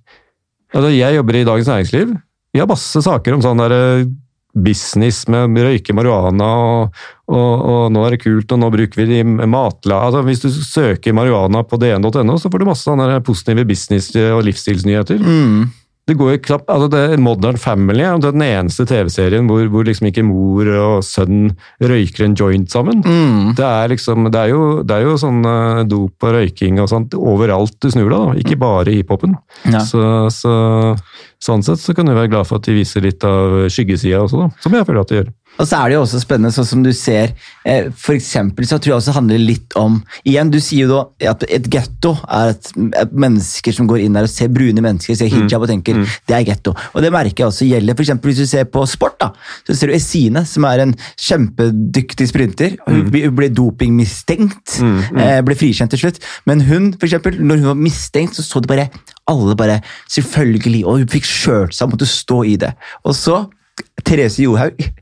altså 0.74 0.90
Jeg 0.90 1.14
jobber 1.14 1.36
i 1.38 1.44
Dagens 1.46 1.68
Næringsliv. 1.70 2.14
Vi 2.52 2.60
har 2.60 2.68
masse 2.68 3.00
saker 3.00 3.36
om 3.36 3.42
sånn 3.44 3.60
der 3.62 3.74
eh, 3.76 4.08
business 4.56 5.22
med 5.28 5.54
røyke 5.62 5.94
marihuana, 5.94 6.48
og, 6.66 7.00
og, 7.30 7.64
og 7.70 7.80
nå 7.94 8.02
er 8.04 8.16
det 8.16 8.22
kult, 8.24 8.52
og 8.52 8.60
nå 8.60 8.70
bruker 8.74 9.02
vi 9.02 9.08
det 9.12 9.22
i 9.22 9.48
matla... 9.52 10.00
Altså, 10.08 10.24
hvis 10.26 10.42
du 10.42 10.48
søker 10.50 11.16
marihuana 11.16 11.62
på 11.68 11.78
dn.no, 11.80 12.38
så 12.40 12.50
får 12.50 12.62
du 12.62 12.68
masse 12.68 12.88
sånne 12.88 13.20
positive 13.24 13.66
business- 13.68 14.10
og 14.16 14.42
livsstilsnyheter. 14.48 15.20
mm. 15.22 15.66
Det 16.06 16.14
går 16.14 16.36
jo 16.36 16.40
knapt, 16.44 16.68
altså 16.70 16.86
det 16.92 16.98
er 17.02 17.18
Modern 17.18 17.56
Family 17.58 18.04
er 18.06 18.20
den 18.22 18.42
eneste 18.44 18.84
TV-serien 18.86 19.48
hvor, 19.50 19.64
hvor 19.72 19.86
liksom 19.88 20.06
ikke 20.06 20.22
mor 20.22 20.68
og 20.70 21.00
sønn 21.02 21.48
røyker 21.82 22.28
en 22.28 22.36
joint 22.38 22.70
sammen. 22.70 23.00
Mm. 23.02 23.56
Det 23.58 23.66
er 23.66 23.90
liksom, 23.90 24.28
det 24.30 24.44
er 24.44 24.52
jo, 24.52 24.60
det 24.86 24.94
er 24.94 25.02
jo 25.08 25.16
sånn 25.18 25.40
eh, 25.50 25.80
dop 25.90 26.28
og 26.28 26.36
røyking 26.36 26.78
og 26.78 26.90
sånt 26.92 27.16
overalt 27.18 27.74
du 27.82 27.90
snur 27.90 28.06
deg, 28.06 28.20
da. 28.20 28.36
ikke 28.44 28.60
bare 28.60 28.92
i 28.92 29.00
hiphopen. 29.00 29.34
Ja. 29.66 29.82
Så, 29.82 30.04
så, 30.30 30.54
sånn 31.42 31.66
sett 31.66 31.82
så 31.82 31.96
kan 31.96 32.06
du 32.06 32.14
være 32.14 32.30
glad 32.30 32.46
for 32.46 32.60
at 32.60 32.70
de 32.70 32.78
viser 32.78 33.02
litt 33.02 33.26
av 33.26 33.66
skyggesida 33.66 34.22
også, 34.22 34.46
da. 34.46 34.62
Som 34.62 34.78
jeg 34.78 34.86
føler 34.86 35.02
at 35.02 35.10
de 35.10 35.20
gjør. 35.20 35.34
Og 35.56 35.64
så 35.68 35.78
er 35.78 35.88
det 35.88 35.96
jo 35.96 36.02
også 36.04 36.20
spennende, 36.20 36.52
sånn 36.52 36.68
som 36.68 36.82
du 36.84 36.90
ser 36.96 37.32
eh, 37.64 37.88
For 37.96 38.16
eksempel 38.16 38.66
så 38.68 38.78
tror 38.78 38.92
jeg 38.92 38.98
også 38.98 39.12
det 39.12 39.16
handler 39.16 39.42
litt 39.42 39.76
om 39.80 39.98
Igjen, 40.28 40.50
du 40.52 40.58
sier 40.60 40.86
jo 40.86 40.90
da 40.92 41.30
at 41.32 41.44
et 41.48 41.68
getto 41.72 42.12
er 42.28 42.52
et, 42.54 42.70
mennesker 43.12 43.74
som 43.74 43.88
går 43.88 44.04
inn 44.04 44.16
der 44.16 44.26
og 44.26 44.32
ser 44.32 44.50
brune 44.52 44.82
mennesker, 44.84 45.16
ser 45.16 45.30
hijab 45.32 45.64
og 45.64 45.70
tenker 45.70 46.02
det 46.28 46.34
er 46.36 46.44
getto. 46.46 46.74
Og 46.94 47.02
det 47.04 47.10
merker 47.14 47.44
jeg 47.44 47.48
også 47.48 47.68
gjelder 47.68 47.96
for 47.96 48.04
eksempel 48.04 48.32
hvis 48.32 48.42
du 48.42 48.50
ser 48.50 48.66
på 48.70 48.82
sport. 48.90 49.16
da, 49.20 49.30
Så 49.66 49.76
ser 49.78 49.90
du 49.90 49.96
Esine, 49.96 50.42
som 50.48 50.66
er 50.68 50.82
en 50.84 50.94
kjempedyktig 51.22 52.28
sprinter. 52.30 52.76
Hun 52.86 53.06
ble- 53.12 53.30
ble 53.36 53.48
dopingmistenkt, 53.54 54.78
mm. 54.82 55.42
ble 55.46 55.56
frikjent 55.58 55.92
til 55.94 56.04
slutt. 56.04 56.20
Men 56.48 56.64
hun, 56.68 56.92
for 56.96 57.08
eksempel, 57.08 57.38
når 57.40 57.62
hun 57.62 57.70
var 57.72 57.80
mistenkt, 57.80 58.36
så 58.36 58.44
så 58.46 58.62
det 58.62 58.70
bare 58.70 58.88
alle 59.30 59.56
bare 59.58 59.80
Selvfølgelig. 60.12 60.84
Og 60.86 61.00
hun 61.00 61.10
fikk 61.10 61.26
skjørt 61.28 61.74
seg 61.76 61.88
og 61.88 61.96
måtte 61.96 62.08
stå 62.10 62.42
i 62.46 62.56
det. 62.60 62.72
Og 63.04 63.16
så 63.16 63.42
Therese 64.04 64.42
Johaug 64.44 64.80
eh, 64.80 64.92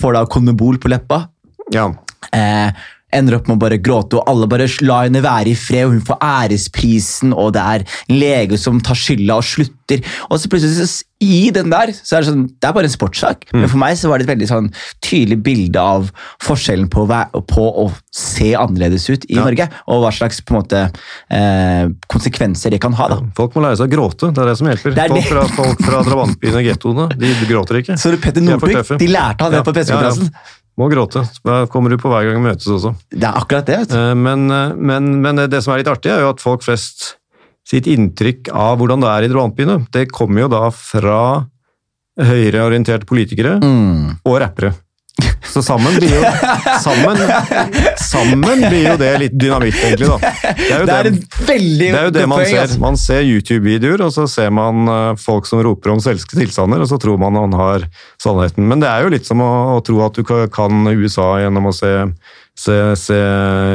får 0.00 0.16
da 0.16 0.24
konebol 0.26 0.78
på 0.80 0.90
leppa. 0.92 1.22
Ja. 1.74 1.88
Eh, 2.32 2.84
ender 3.16 3.38
opp 3.38 3.48
med 3.50 3.56
å 3.58 3.62
bare 3.64 3.78
gråte, 3.82 4.18
og 4.20 4.28
alle 4.30 4.48
bare 4.50 4.68
la 4.84 5.02
henne 5.06 5.22
være 5.24 5.52
i 5.52 5.56
fred, 5.58 5.86
og 5.88 5.96
hun 5.96 6.04
får 6.08 6.20
æresprisen, 6.24 7.32
og 7.36 7.54
det 7.56 7.62
er 7.64 7.84
en 7.86 8.20
lege 8.20 8.58
som 8.60 8.80
tar 8.84 8.98
skylda 8.98 9.38
og 9.40 9.46
slutter. 9.46 10.04
Og 10.30 10.38
så 10.40 10.50
plutselig, 10.52 10.88
i 11.24 11.48
den 11.54 11.70
der, 11.72 11.92
så 12.04 12.18
er 12.18 12.24
det 12.24 12.28
sånn 12.28 12.40
Det 12.60 12.66
er 12.68 12.74
bare 12.76 12.88
en 12.88 12.92
sportssak, 12.92 13.46
men 13.54 13.68
for 13.70 13.80
meg 13.80 13.94
så 13.96 14.10
var 14.10 14.20
det 14.20 14.26
et 14.26 14.32
veldig 14.34 14.48
sånn 14.50 14.66
tydelig 15.04 15.38
bilde 15.46 15.80
av 15.80 16.10
forskjellen 16.44 16.90
på, 16.92 17.04
på 17.48 17.64
å 17.84 17.86
se 18.12 18.50
annerledes 18.58 19.06
ut 19.08 19.24
i 19.30 19.38
Ja. 19.38 19.44
Norge, 19.46 19.68
og 19.88 20.02
hva 20.04 20.10
slags 20.12 20.42
på 20.44 20.52
en 20.52 20.58
måte 20.60 20.82
eh, 21.30 21.86
konsekvenser 22.12 22.74
det 22.74 22.80
kan 22.82 22.96
ha. 22.98 23.08
da. 23.14 23.20
Folk 23.38 23.56
må 23.56 23.64
lære 23.64 23.78
seg 23.80 23.88
å 23.88 23.94
gråte, 23.94 24.32
det 24.34 24.42
er 24.44 24.50
det 24.52 24.58
som 24.60 24.68
hjelper. 24.68 24.96
Det 24.98 25.08
det. 25.14 25.22
folk. 25.22 25.30
Fra, 25.30 25.46
folk 25.62 25.86
fra 25.86 26.02
drabantbyene 26.10 26.60
og 26.60 26.68
gettoene, 26.68 27.08
de 27.22 27.32
gråter 27.48 27.80
ikke. 27.80 27.96
Så 28.02 28.12
Petter 28.18 28.42
er 28.42 28.50
Northug, 28.50 28.98
de 29.00 29.10
lærte 29.10 29.46
han 29.46 29.54
det 29.54 29.62
Ja, 29.62 29.66
på 29.66 29.76
pressekonferansen. 29.76 30.30
Må 30.76 30.88
gråte. 30.90 31.22
Da 31.46 31.66
kommer 31.70 31.90
du 31.90 31.98
på 32.02 32.10
hver 32.10 32.26
gang 32.26 32.40
vi 32.42 32.48
møtes 32.48 32.66
også. 32.66 32.94
Det 33.14 33.22
er 33.28 33.36
akkurat 33.38 33.66
det. 33.68 33.80
Eh, 33.94 34.14
Men, 34.18 34.48
eh, 34.50 34.72
men, 34.74 35.20
men 35.22 35.36
det 35.48 35.62
som 35.62 35.72
er 35.74 35.78
litt 35.84 35.90
artig, 35.92 36.10
er 36.10 36.24
jo 36.24 36.32
at 36.34 36.42
folk 36.42 36.64
flest 36.66 37.16
sitt 37.64 37.86
inntrykk 37.88 38.50
av 38.52 38.76
hvordan 38.80 39.00
det 39.00 39.08
er 39.08 39.24
i 39.24 39.28
drabantbyene, 39.32 39.86
det 39.94 40.08
kommer 40.12 40.44
jo 40.44 40.48
da 40.52 40.66
fra 40.74 41.20
høyreorienterte 42.20 43.06
politikere 43.08 43.56
Mm. 43.62 44.18
og 44.24 44.36
rappere. 44.42 44.74
Så 45.52 45.62
sammen 45.64 45.96
blir 45.98 46.12
jo 46.16 46.22
sammen, 46.84 47.20
sammen 48.00 48.64
blir 48.68 48.88
jo 48.90 48.96
det 49.00 49.10
litt 49.22 49.36
dynamitt, 49.38 49.78
egentlig. 49.84 50.08
da. 50.10 50.32
Det 50.58 50.68
er 50.70 50.80
jo 50.80 50.86
Det 50.88 50.94
er 50.96 51.08
det, 51.08 51.12
det, 51.44 51.90
er 51.90 52.08
jo 52.08 52.14
det 52.14 52.26
man 52.30 52.40
poeng, 52.40 52.50
ser. 52.50 52.62
altså. 52.64 52.80
Man 52.82 52.98
ser 53.00 53.26
YouTube-videoer, 53.28 54.06
og 54.06 54.14
så 54.14 54.26
ser 54.30 54.54
man 54.54 54.88
eh, 54.90 55.10
folk 55.20 55.48
som 55.50 55.62
roper 55.64 55.94
om 55.94 56.02
selske 56.04 56.38
tilstander, 56.38 56.82
og 56.84 56.90
så 56.90 56.98
tror 57.02 57.20
man 57.20 57.38
han 57.38 57.56
har 57.58 57.88
sannheten. 58.22 58.66
Men 58.70 58.82
det 58.82 58.90
er 58.90 59.04
jo 59.04 59.12
litt 59.14 59.28
som 59.28 59.42
å, 59.44 59.52
å 59.76 59.82
tro 59.84 60.00
at 60.06 60.16
du 60.18 60.24
kan 60.24 60.88
USA 60.90 61.28
gjennom 61.42 61.70
å 61.70 61.74
se, 61.76 61.92
se, 62.58 62.78
se 62.98 63.20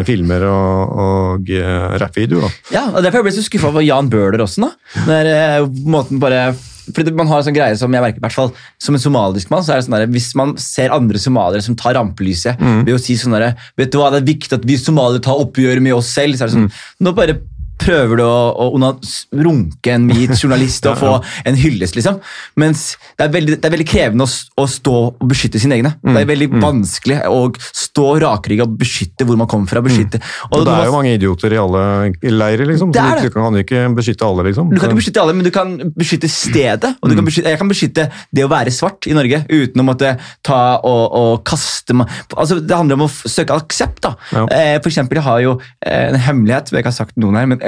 filmer 0.07 0.45
og, 0.49 0.97
og 1.05 1.53
uh, 1.53 1.95
rappvideoer. 2.01 2.47
da. 2.47 2.73
Ja, 2.75 2.83
og 2.93 3.05
Derfor 3.05 3.23
ble 3.25 3.33
jeg 3.33 3.41
så 3.41 3.47
skuffa 3.49 3.71
over 3.71 3.85
Jan 3.85 4.11
Bøhler 4.11 4.43
også. 4.45 4.65
nå. 4.65 4.73
Der, 5.09 5.31
eh, 5.35 5.69
måten 5.89 6.21
bare... 6.21 6.49
Fordi 6.95 7.13
Man 7.15 7.27
har 7.27 7.41
en 7.41 7.47
sånn 7.49 7.55
greie 7.57 7.77
som 7.79 7.93
jeg 7.93 8.01
merker, 8.03 8.21
i 8.21 8.25
hvert 8.25 8.35
fall 8.35 8.51
som 8.81 8.95
en 8.95 9.03
somalisk 9.03 9.49
mann, 9.51 9.63
så 9.65 9.73
er 9.73 9.81
det 9.81 9.87
sånn 9.87 9.97
der, 9.97 10.07
hvis 10.13 10.31
man 10.39 10.55
ser 10.61 10.93
andre 10.95 11.19
somaliere 11.21 11.65
som 11.65 11.75
tar 11.79 11.95
rampelyset 11.97 12.59
ved 12.85 12.93
å 12.95 12.99
si 13.01 13.17
sånn 13.19 13.35
der, 13.35 13.55
vet 13.77 13.91
du 13.91 13.99
hva, 13.99 14.11
det 14.13 14.21
er 14.21 14.29
viktig 14.33 14.53
at 14.59 14.65
vi 14.65 14.77
somaliere 14.77 15.21
tar 15.25 15.39
oppgjøret 15.41 15.81
med 15.81 15.93
oss 15.97 16.13
selv, 16.13 16.37
så 16.37 16.45
er 16.45 16.51
det 16.51 16.57
sånn, 16.57 16.71
nå 16.99 17.13
bare 17.17 17.39
prøver 17.79 18.19
du 18.19 18.23
å, 18.25 18.69
å 18.69 18.91
runke 19.39 19.93
en 19.93 20.07
hvit 20.11 20.33
journalist 20.37 20.85
og 20.89 20.97
få 21.03 21.11
en 21.47 21.57
hyllest, 21.59 21.95
liksom. 21.97 22.19
Mens 22.59 22.97
det 23.17 23.27
er 23.27 23.33
veldig, 23.33 23.57
det 23.61 23.69
er 23.69 23.73
veldig 23.75 23.87
krevende 23.89 24.25
å, 24.27 24.31
å 24.63 24.65
stå 24.69 24.95
og 25.09 25.23
beskytte 25.29 25.61
sine 25.61 25.77
egne. 25.79 25.93
Mm. 26.03 26.13
Det 26.15 26.21
er 26.23 26.29
veldig 26.33 26.49
vanskelig 26.61 27.19
å 27.29 27.39
stå 27.57 28.07
rakrygga 28.23 28.67
og 28.67 28.75
beskytte 28.79 29.27
hvor 29.27 29.39
man 29.39 29.49
kommer 29.51 29.69
fra. 29.71 29.81
beskytte. 29.85 30.19
Mm. 30.21 30.53
Og 30.59 30.65
det 30.67 30.75
er 30.75 30.89
jo 30.89 30.95
mange 30.97 31.13
idioter 31.17 31.55
i 31.55 31.61
alle 31.61 31.83
leirer, 32.29 32.65
liksom. 32.69 32.91
Det 32.95 33.01
er 33.03 33.21
det. 33.23 33.29
Du 33.29 33.37
kan 33.37 33.59
ikke 33.63 33.83
beskytte 33.97 34.27
alle, 34.27 34.47
liksom. 34.49 34.69
Du 34.73 34.79
kan 34.79 34.91
ikke 34.91 34.99
beskytte 35.01 35.23
alle, 35.23 35.35
men 35.39 35.47
du 35.47 35.51
kan 35.55 35.75
beskytte 35.97 36.29
stedet. 36.31 36.95
og 37.01 37.09
du 37.09 37.15
Mm. 37.15 37.19
kan 37.23 37.25
beskytte, 37.31 37.49
Jeg 37.49 37.57
kan 37.59 37.69
beskytte 37.69 38.03
det 38.35 38.43
å 38.45 38.49
være 38.51 38.71
svart 38.71 39.07
i 39.09 39.13
Norge 39.17 39.41
uten 39.49 39.81
å 39.81 39.85
måtte 39.87 40.11
ta 40.45 40.79
og, 40.83 41.03
og 41.15 41.43
kaste 41.47 41.93
meg 41.97 42.07
altså 42.37 42.59
Det 42.61 42.75
handler 42.75 42.95
om 42.99 43.05
å 43.07 43.09
søke 43.09 43.55
aksept. 43.55 44.01
da. 44.05 44.13
Ja. 44.31 44.45
Eh, 44.51 44.77
for 44.81 44.89
eksempel, 44.91 45.17
jeg 45.19 45.23
har 45.25 45.39
jo 45.43 45.53
eh, 45.85 46.09
en 46.09 46.15
hemmelighet, 46.19 46.69
jeg 46.71 46.77
har 46.77 46.83
ikke 46.85 46.93
sagt 46.95 47.17
noen 47.17 47.35
her, 47.39 47.45
men 47.49 47.59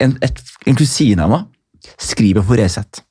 en, 0.00 0.16
et, 0.22 0.42
en 0.66 0.76
kusine 0.78 1.22
av 1.24 1.30
meg 1.30 1.92
skriver 2.02 2.42
for 2.46 2.58
Resett. 2.60 3.02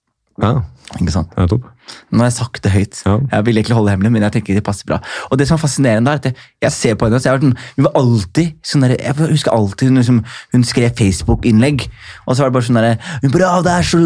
Ja, 0.41 0.57
Ikke 0.99 1.13
sant? 1.13 1.31
Ja, 1.37 1.45
topp. 1.49 1.63
Nå 2.11 2.19
har 2.23 2.27
jeg 2.27 2.35
sagt 2.35 2.59
det 2.65 2.71
høyt. 2.73 2.97
Ja. 3.05 3.13
Jeg 3.31 3.45
vil 3.45 3.57
egentlig 3.59 3.75
holde 3.77 3.87
det 3.89 3.93
hemmelig, 3.95 4.11
men 4.15 4.23
jeg 4.25 4.33
tenker 4.35 4.57
det 4.57 4.63
passer 4.65 4.87
bra. 4.89 4.97
Og 5.29 5.37
det 5.37 5.45
som 5.47 5.55
er 5.55 5.61
fascinerende 5.61 6.11
er 6.11 6.19
at 6.19 6.25
jeg, 6.29 6.35
jeg 6.65 6.73
ser 6.75 6.97
på 6.97 7.05
henne, 7.07 7.19
så 7.21 7.29
jeg 7.29 7.37
vært 7.37 7.45
sånn, 7.45 7.55
hun 7.77 7.85
var 7.87 7.95
alltid 8.01 8.51
sånn 8.65 8.85
der, 8.85 8.93
Jeg 8.99 9.29
husker 9.31 9.53
alltid 9.53 9.89
hun, 9.91 9.99
liksom, 10.01 10.19
hun 10.53 10.65
skrev 10.65 10.93
Facebook-innlegg, 10.97 11.85
og 12.25 12.35
så 12.35 12.43
var 12.43 12.49
det 12.51 12.57
bare 12.57 12.67
sånn 12.67 12.79
derre 12.81 12.97
hun 13.23 13.37
«Ja, 13.45 13.53
det 13.65 13.75
er 13.77 13.87
så 13.89 14.01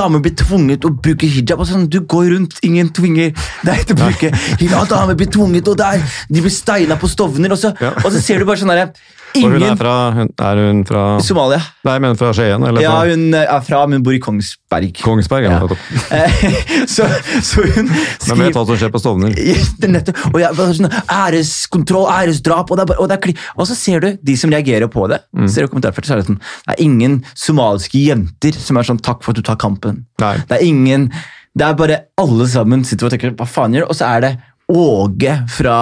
Damer 0.00 0.22
blir 0.24 0.34
tvunget 0.38 0.86
å 0.86 0.92
bruke 0.94 1.28
hijab. 1.30 1.60
og 1.60 1.68
sånn, 1.70 1.88
Du 1.90 2.00
går 2.00 2.30
rundt, 2.34 2.58
ingen 2.66 2.90
tvinger 2.94 3.30
deg 3.66 3.86
til 3.86 3.96
å 3.96 4.00
bruke 4.04 4.32
hijab. 4.62 4.88
Damer 4.90 5.18
blir 5.18 5.30
tvunget, 5.30 5.68
og 5.70 5.78
der, 5.80 6.02
de 6.30 6.40
blir 6.44 6.54
steina 6.54 6.96
på 7.00 7.10
Stovner. 7.10 7.50
Og 7.52 7.58
så, 7.58 7.74
Ja. 7.80 7.92
og 8.04 8.10
så 8.12 8.20
ser 8.22 8.38
du 8.38 8.44
bare 8.46 8.58
sånn 8.62 8.70
derre 8.74 8.92
Og 9.30 9.54
hun 9.54 9.62
er 9.62 9.76
fra, 9.78 9.94
hun, 10.16 10.30
er 10.42 10.60
hun 10.64 10.80
fra 10.88 11.04
Somalia. 11.24 11.60
Nei, 11.86 11.96
men 12.02 12.16
fra 12.18 12.32
Skien? 12.34 12.64
Eller 12.66 12.82
Ja, 12.82 12.92
fra 12.96 13.12
hun 13.12 13.36
er 13.38 13.62
fra, 13.66 13.82
men 13.90 14.02
bor 14.06 14.14
i 14.16 14.20
Kongsberg. 14.22 15.00
Kongsberg? 15.04 15.46
Ja. 15.46 15.60
Ja. 15.60 15.78
Eh, 16.16 16.56
så, 16.94 17.06
så 17.46 17.64
hun 17.64 17.88
Men 17.90 17.94
skriver 18.18 18.42
vet 18.42 18.58
hva 18.58 18.64
som 18.66 18.80
skjer 18.80 18.92
på 18.94 19.02
Stovner? 19.02 19.36
Er. 19.38 20.12
Og 20.32 20.38
jeg, 20.42 20.68
sånn, 20.80 20.90
æreskontroll, 21.06 22.08
æresdrap, 22.10 22.72
og, 22.74 22.80
det 22.80 22.98
og, 22.98 23.10
det 23.10 23.36
og 23.56 23.66
så 23.70 23.78
ser 23.78 24.04
du 24.04 24.08
de 24.18 24.36
som 24.40 24.52
reagerer 24.52 24.90
på 24.90 25.06
det. 25.10 25.22
Mm. 25.36 25.48
ser 25.50 25.66
du 25.66 25.72
kommentarfeltet, 25.72 26.10
så 26.10 26.16
er 26.16 26.22
det 26.22 26.30
sånn, 26.30 26.40
det 26.66 26.76
er 26.76 26.84
ingen 26.84 27.18
somaliske 27.38 28.00
jenter 28.00 28.56
som 28.58 28.78
er 28.80 28.88
sånn 28.88 29.02
'takk 29.02 29.22
for 29.24 29.34
at 29.34 29.40
du 29.40 29.46
tar 29.46 29.60
kampen'. 29.60 30.04
Nei. 30.22 30.36
Det 30.48 30.58
er 30.58 30.66
ingen, 30.66 31.10
det 31.54 31.66
er 31.66 31.78
bare 31.78 32.04
alle 32.20 32.46
sammen 32.50 32.84
sitter 32.84 33.06
og 33.06 33.14
tenker 33.14 33.34
'hva 33.36 33.48
faen 33.48 33.74
gjør 33.74 33.86
du?' 33.86 33.92
Og 33.94 33.96
så 33.96 34.10
er 34.10 34.26
det 34.26 34.32
Åge 34.70 35.36
fra 35.50 35.76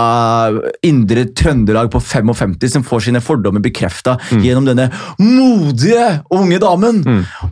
indre 0.86 1.26
Trøndelag 1.36 1.90
på 1.92 2.00
55 2.00 2.56
som 2.72 2.84
får 2.86 3.08
sine 3.08 3.20
fordommer 3.24 3.60
bekrefta 3.64 4.16
Mm. 4.32 4.42
gjennom 4.44 4.66
denne 4.68 4.88
modige 5.20 6.22
unge 6.34 6.58
damen. 6.62 7.02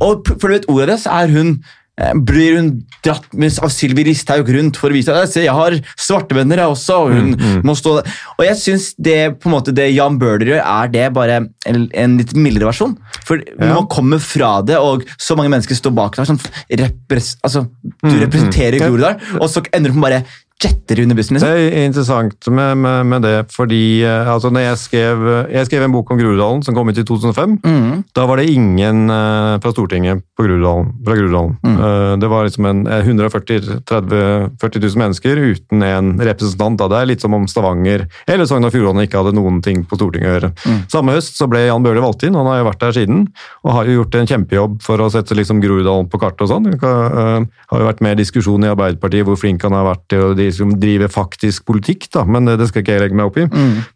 Og 0.01 0.26
for 0.39 0.49
du 0.49 0.55
vet 0.57 0.70
ordet 0.72 0.99
så 1.03 1.12
er 1.22 1.32
hun 1.34 1.51
eh, 1.99 2.12
blir 2.28 2.59
hun 2.59 2.66
dratt 3.05 3.24
med 3.32 3.55
av 3.64 3.70
Sylvi 3.72 4.05
Listhaug 4.05 4.49
rundt 4.53 4.76
for 4.76 4.93
å 4.93 4.97
vise 4.97 5.14
at 5.16 5.32
jeg 5.39 5.49
har 5.53 5.76
svarte 5.97 6.37
venner 6.37 6.61
jeg 6.61 6.72
også. 6.74 6.99
og 7.07 7.14
hun 7.14 7.62
må 7.64 7.72
stå 7.78 7.95
der. 8.03 8.11
Og 8.37 8.45
jeg 8.45 8.57
syns 8.61 8.89
det 9.01 9.16
på 9.41 9.49
en 9.49 9.55
måte 9.57 9.72
det 9.76 9.87
Jan 9.95 10.18
Bøhler 10.20 10.51
gjør, 10.53 10.61
er 10.64 10.89
det 10.93 11.07
bare 11.16 11.39
en, 11.66 11.87
en 11.95 12.16
litt 12.20 12.34
mildere 12.37 12.68
versjon. 12.68 12.97
For 13.24 13.37
når 13.41 13.66
Ja. 13.70 13.74
man 13.80 13.89
kommer 13.89 14.20
fra 14.20 14.61
det, 14.62 14.76
og 14.76 15.05
så 15.16 15.37
mange 15.39 15.51
mennesker 15.55 15.74
står 15.78 15.95
bak 15.97 16.16
deg 16.16 16.26
sånn, 16.28 16.41
repres, 16.82 17.37
altså, 17.43 17.64
Du 18.05 18.12
representerer 18.20 18.76
mm, 18.80 18.84
Groruddalen, 18.84 19.41
og 19.41 19.49
så 19.49 19.64
ender 19.72 19.91
du 19.91 19.97
på 19.97 20.05
bare 20.05 20.24
jetter 20.63 21.03
under 21.03 21.17
bussen. 21.17 21.37
Det 21.37 21.45
liksom. 21.45 21.79
er 21.79 21.85
interessant 21.85 22.49
med, 22.49 22.79
med, 22.81 23.07
med 23.11 23.25
det, 23.27 23.35
fordi 23.53 24.03
eh, 24.07 24.29
altså, 24.33 24.49
når 24.55 24.65
jeg 24.65 24.79
skrev, 24.81 25.25
jeg 25.53 25.69
skrev 25.69 25.85
en 25.85 25.93
bok 25.93 26.11
om 26.13 26.21
Groruddalen 26.21 26.63
som 26.65 26.77
kom 26.77 26.89
ut 26.89 26.97
i 26.97 27.05
2005. 27.05 27.59
Mm. 27.61 28.05
Da 28.17 28.25
var 28.29 28.41
det 28.41 28.49
ingen 28.49 29.11
eh, 29.13 29.57
fra 29.61 29.73
Stortinget 29.75 30.25
på 30.37 30.47
Grudalen, 30.47 30.95
fra 31.05 31.17
Groruddalen. 31.19 31.59
Mm. 31.61 31.77
Eh, 31.77 32.13
det 32.23 32.31
var 32.33 32.49
liksom 32.49 32.69
en 32.71 32.83
eh, 32.89 33.05
140 33.05 33.83
30 33.85 34.23
40 34.63 34.83
000 34.87 35.03
mennesker 35.03 35.43
uten 35.43 35.85
en 35.85 36.15
representant. 36.25 36.79
Da. 36.81 36.89
Det 36.93 37.03
er 37.03 37.11
litt 37.13 37.25
som 37.25 37.37
om 37.37 37.45
Stavanger 37.51 38.07
eller 38.25 38.49
Sogn 38.49 38.65
og 38.65 38.73
Fjordane 38.73 39.05
ikke 39.07 39.21
hadde 39.21 39.37
noen 39.37 39.61
ting 39.65 39.85
på 39.85 40.01
Stortinget 40.01 40.31
å 40.31 40.35
gjøre. 40.39 40.53
Mm. 40.65 40.81
Samme 40.93 41.19
høst 41.19 41.37
så 41.37 41.51
ble 41.51 41.67
Jan 41.67 41.85
Bøhler 41.85 42.05
valgt 42.05 42.25
inn, 42.25 42.39
han 42.39 42.49
har 42.49 42.63
jo 42.63 42.69
vært 42.71 42.83
der 42.87 42.97
siden. 42.97 43.27
Og 43.67 43.77
har 43.77 43.91
jo 43.91 44.01
gjort 44.01 44.17
en 44.17 44.33
kjempejobb 44.33 44.81
for 44.87 45.05
å 45.05 45.11
sette 45.13 45.37
liksom 45.37 45.61
Groruddalen 45.61 46.09
på 46.09 46.21
kartet 46.23 46.47
og 46.47 46.53
sånn. 46.55 46.73
Har 46.81 47.83
jo 47.83 47.91
vært 47.91 48.03
med 48.05 48.17
i 48.17 48.23
diskusjon 48.23 48.65
i 48.65 48.73
Arbeiderpartiet 48.73 49.27
hvor 49.29 49.37
flink 49.41 49.65
han 49.67 49.77
har 49.77 49.85
vært 49.91 50.05
til 50.13 50.25
å 50.25 50.35
de 50.47 50.55
som 50.55 50.73
driver 50.81 51.11
faktisk 51.13 51.67
politikk, 51.69 52.09
da. 52.15 52.25
men 52.25 52.49
det, 52.49 52.57
det 52.61 52.71
skal 52.71 52.85
ikke 52.85 52.97
jeg 52.97 53.05
legge 53.05 53.19
meg 53.19 53.31
opp 53.31 53.39
i. 53.41 53.47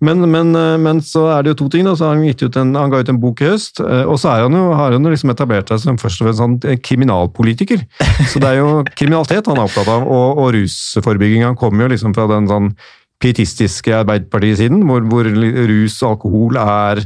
Men, 0.05 0.25
men, 0.31 0.53
eh, 0.59 0.77
men 0.83 1.03
så 1.05 1.27
er 1.35 1.45
det 1.45 1.55
jo 1.55 1.61
to 1.63 1.71
ting. 1.75 1.87
Da. 1.89 1.97
Så 1.99 2.11
han, 2.11 2.23
en, 2.25 2.77
han 2.79 2.93
ga 2.93 3.03
ut 3.03 3.13
en 3.13 3.21
bok 3.23 3.43
i 3.43 3.51
høst, 3.53 3.83
eh, 3.85 4.05
og 4.05 4.21
så 4.21 4.37
han 4.41 4.57
jo, 4.57 4.67
har 4.77 4.97
han 4.97 5.07
jo 5.07 5.15
liksom 5.15 5.35
etablert 5.35 5.73
seg 5.73 5.83
som 5.85 6.01
først 6.01 6.23
og 6.23 6.29
fremst 6.29 6.43
sånn 6.43 6.57
eh, 6.69 6.81
kriminalpolitiker. 6.83 7.85
Så 8.31 8.43
det 8.43 8.53
er 8.53 8.61
jo 8.61 8.81
kriminalitet 8.99 9.51
han 9.51 9.61
er 9.61 9.69
opptatt 9.69 9.91
av, 9.91 10.07
og, 10.07 10.41
og 10.45 10.55
rusforebygging. 10.59 11.47
Han 11.49 11.59
kommer 11.61 11.87
jo 11.87 11.95
liksom 11.95 12.17
fra 12.17 12.29
den 12.31 12.51
sånn 12.51 12.73
pietistiske 13.21 13.93
Arbeiderpartisiden, 13.99 14.85
hvor, 14.89 15.05
hvor 15.11 15.29
rus 15.29 15.99
og 16.01 16.15
alkohol 16.15 16.57
er 16.63 17.05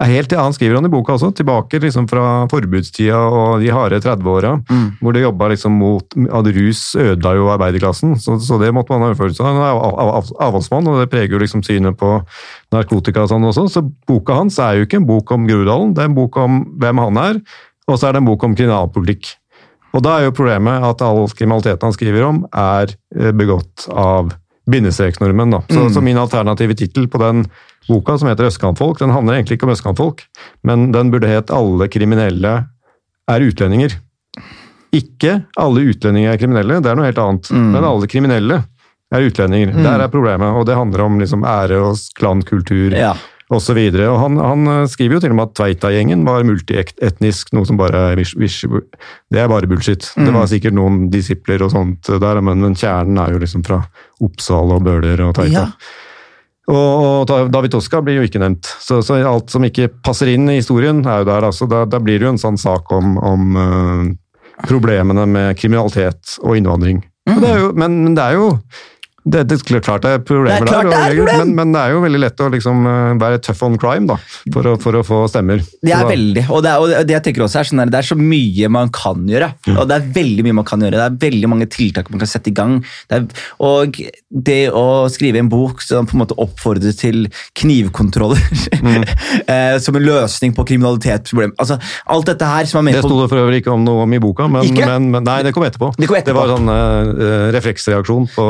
er 0.00 0.26
til 0.28 0.38
Han 0.38 0.52
skriver 0.52 0.74
han 0.76 0.84
i 0.84 0.90
boka 0.92 1.14
også, 1.14 1.30
tilbake 1.38 1.78
liksom 1.80 2.04
fra 2.10 2.46
forbudstida 2.52 3.16
og 3.16 3.60
de 3.62 3.70
harde 3.72 4.00
30-åra, 4.04 4.50
hvor 5.00 5.12
det 5.16 5.22
jobba 5.22 5.48
liksom 5.48 5.72
mot 5.72 6.04
at 6.28 6.50
rus 6.56 6.82
ødela 7.00 7.32
jo 7.38 7.46
arbeiderklassen. 7.54 8.16
Så, 8.20 8.36
så 8.44 8.58
det 8.60 8.72
måtte 8.76 8.92
man 8.92 9.06
ha 9.08 9.14
følelse 9.16 9.40
av. 9.40 9.46
Han 9.46 9.62
er 9.62 9.70
av- 9.72 9.98
av- 10.02 10.14
av- 10.18 10.34
avholdsmann, 10.48 10.86
og 10.92 11.00
det 11.00 11.08
preger 11.14 11.32
jo 11.32 11.38
liksom 11.40 11.64
synet 11.64 11.96
på 11.96 12.10
narkotika 12.74 13.24
og 13.24 13.30
sånn 13.32 13.48
også. 13.48 13.66
Så 13.72 13.82
boka 14.06 14.36
hans 14.36 14.58
er 14.60 14.76
jo 14.80 14.84
ikke 14.88 15.00
en 15.00 15.08
bok 15.08 15.32
om 15.32 15.46
Groruddalen, 15.48 15.94
det 15.96 16.04
er 16.04 16.10
en 16.10 16.18
bok 16.18 16.36
om 16.44 16.60
hvem 16.82 16.98
han 17.06 17.16
er, 17.24 17.40
og 17.88 17.96
så 17.98 18.08
er 18.08 18.12
det 18.16 18.22
en 18.24 18.28
bok 18.28 18.44
om 18.44 18.54
kriminalpolitikk. 18.58 19.32
Og 19.96 20.02
da 20.04 20.18
er 20.18 20.26
jo 20.26 20.34
problemet 20.36 20.82
at 20.84 21.00
all 21.00 21.24
kriminaliteten 21.32 21.86
han 21.88 21.94
skriver 21.96 22.26
om, 22.26 22.42
er 22.52 22.92
eh, 23.16 23.30
begått 23.32 23.86
av 23.88 24.34
bindestreksnormen. 24.68 25.50
Da. 25.54 25.60
Så, 25.70 25.86
så 25.94 26.02
min 26.02 26.18
alternative 26.18 26.74
tittel 26.76 27.06
på 27.08 27.20
den 27.22 27.44
boka, 27.88 28.16
som 28.18 28.30
heter 28.30 28.48
Østkantfolk, 28.48 28.98
den 29.02 29.14
handler 29.14 29.38
egentlig 29.38 29.58
ikke 29.58 29.68
om 29.68 29.74
østkantfolk, 29.74 30.24
men 30.66 30.90
den 30.94 31.12
burde 31.12 31.30
het 31.30 31.52
Alle 31.54 31.88
kriminelle 31.92 32.56
er 33.30 33.46
utlendinger. 33.46 33.98
Ikke 34.94 35.40
alle 35.58 35.86
utlendinger 35.90 36.32
er 36.32 36.40
kriminelle, 36.40 36.80
det 36.80 36.90
er 36.90 36.98
noe 36.98 37.08
helt 37.08 37.20
annet. 37.20 37.50
Men 37.52 37.84
alle 37.84 38.08
kriminelle 38.10 38.62
er 39.14 39.28
utlendinger. 39.28 39.72
Der 39.84 40.02
er 40.02 40.12
problemet, 40.12 40.56
og 40.56 40.66
det 40.66 40.76
handler 40.78 41.06
om 41.06 41.18
liksom 41.22 41.46
ære 41.46 41.80
og 41.90 41.96
klankultur 42.18 42.94
Ja. 42.96 43.14
Og 43.46 43.62
han, 43.62 44.38
han 44.42 44.66
eh, 44.66 44.88
skriver 44.90 45.14
jo 45.14 45.20
til 45.22 45.30
og 45.30 45.36
med 45.38 45.44
at 45.46 45.52
Tveita-gjengen 45.54 46.24
var 46.26 46.42
multietnisk, 46.42 47.52
noe 47.54 47.68
som 47.68 47.78
bare 47.78 48.16
Det 48.18 49.38
er 49.38 49.46
bare 49.46 49.68
bullshit. 49.70 50.08
Det 50.16 50.32
var 50.34 50.48
sikkert 50.50 50.74
noen 50.74 51.06
disipler 51.12 51.62
og 51.62 51.70
sånt 51.70 52.10
der, 52.10 52.40
men, 52.42 52.58
men 52.58 52.74
kjernen 52.74 53.20
er 53.22 53.36
jo 53.36 53.38
liksom 53.38 53.62
fra 53.62 53.84
Oppsal 54.18 54.74
og 54.74 54.82
Bøler 54.82 55.22
og 55.28 55.36
Tveita. 55.38 55.68
Ja. 55.68 56.05
Og, 56.66 57.28
og 57.30 57.50
David 57.52 57.76
Toska 57.76 58.00
blir 58.02 58.18
jo 58.18 58.26
ikke 58.26 58.40
nevnt. 58.42 58.66
Så, 58.82 58.98
så 59.06 59.20
alt 59.22 59.52
som 59.54 59.64
ikke 59.66 59.88
passer 60.04 60.32
inn 60.32 60.48
i 60.50 60.58
historien, 60.58 61.04
er 61.06 61.22
jo 61.22 61.28
der. 61.28 61.46
altså. 61.46 61.68
Da, 61.70 61.84
da 61.86 62.00
blir 62.02 62.18
det 62.18 62.26
jo 62.26 62.32
en 62.34 62.42
sånn 62.42 62.58
sak 62.58 62.90
om, 62.94 63.14
om 63.22 63.58
uh, 63.58 64.08
problemene 64.66 65.28
med 65.30 65.54
kriminalitet 65.60 66.38
og 66.42 66.58
innvandring. 66.58 67.04
Og 67.30 67.40
det 67.42 67.54
jo, 67.58 67.70
men, 67.78 68.00
men 68.06 68.18
det 68.18 68.22
er 68.22 68.38
jo 68.38 68.50
det, 69.26 69.42
det 69.50 69.58
klart 69.82 70.04
det 70.04 70.10
er 70.14 70.20
problemer 70.22 70.68
Det 70.68 70.74
er 70.76 70.86
der, 70.86 70.90
det 70.90 70.98
er 70.98 71.16
problem! 71.18 71.40
men, 71.40 71.54
men 71.58 71.72
det 71.74 71.80
er 71.82 71.94
jo 71.96 72.02
veldig 72.04 72.20
lett 72.22 72.42
å 72.44 72.50
liksom 72.52 72.84
eh, 72.86 73.14
være 73.18 73.40
tough 73.42 73.64
on 73.66 73.78
crime 73.80 74.06
da, 74.06 74.16
for 74.54 74.70
å, 74.70 74.74
for 74.82 74.98
å 75.00 75.02
få 75.06 75.18
stemmer. 75.30 75.64
Det 75.82 75.94
er 75.96 76.06
veldig, 76.06 76.44
og 76.46 76.62
det, 76.62 76.70
er, 76.70 76.82
og 76.84 77.08
det 77.08 77.16
jeg 77.16 77.24
tenker 77.24 77.46
også 77.46 77.58
er 77.58 77.70
sånn 77.70 77.82
der, 77.82 77.90
det 77.90 77.98
er 77.98 78.08
så 78.12 78.18
mye 78.20 78.70
man 78.70 78.92
kan 78.94 79.24
gjøre. 79.26 79.48
Og 79.74 79.82
det 79.90 79.96
er 79.96 80.06
veldig 80.14 80.44
mye 80.46 80.58
man 80.60 80.68
kan 80.68 80.84
gjøre. 80.84 81.00
Det 81.00 81.06
er 81.08 81.16
veldig 81.26 81.50
mange 81.50 81.66
tiltak 81.72 82.10
man 82.12 82.22
kan 82.22 82.30
sette 82.30 82.52
i 82.52 82.54
gang. 82.56 82.76
Det 83.10 83.18
er, 83.18 83.42
og 83.66 83.98
det 84.46 84.60
å 84.70 84.84
skrive 85.12 85.42
en 85.42 85.50
bok 85.50 85.82
som 85.82 86.06
på 86.06 86.14
en 86.14 86.22
måte 86.22 86.36
oppfordrer 86.42 86.94
til 86.96 87.26
knivkontroller 87.58 88.42
mm. 88.78 89.06
som 89.84 89.98
en 89.98 90.06
løsning 90.06 90.54
på 90.54 90.66
kriminalitetsproblem. 90.70 91.56
Altså, 91.62 91.80
alt 92.14 92.30
dette 92.30 92.52
her 92.52 92.70
som 92.70 92.82
er 92.82 92.90
med 92.90 93.00
Det 93.00 93.02
sto 93.08 93.18
det 93.24 93.30
for 93.32 93.42
øvrig 93.42 93.64
ikke 93.64 93.74
om 93.74 93.82
noe 93.86 94.06
om 94.06 94.14
i 94.14 94.22
boka, 94.22 94.46
men, 94.50 94.70
men, 94.76 95.10
men 95.16 95.26
nei, 95.26 95.40
det 95.46 95.54
kom 95.56 95.66
etterpå. 95.66 95.90
Det 95.98 96.06
kom 96.06 96.20
etterpå. 96.20 96.30
det 96.30 96.38
var 96.38 96.54
sånn 96.54 96.70
uh, 96.70 97.50
refleksreaksjon 97.56 98.30
på 98.36 98.46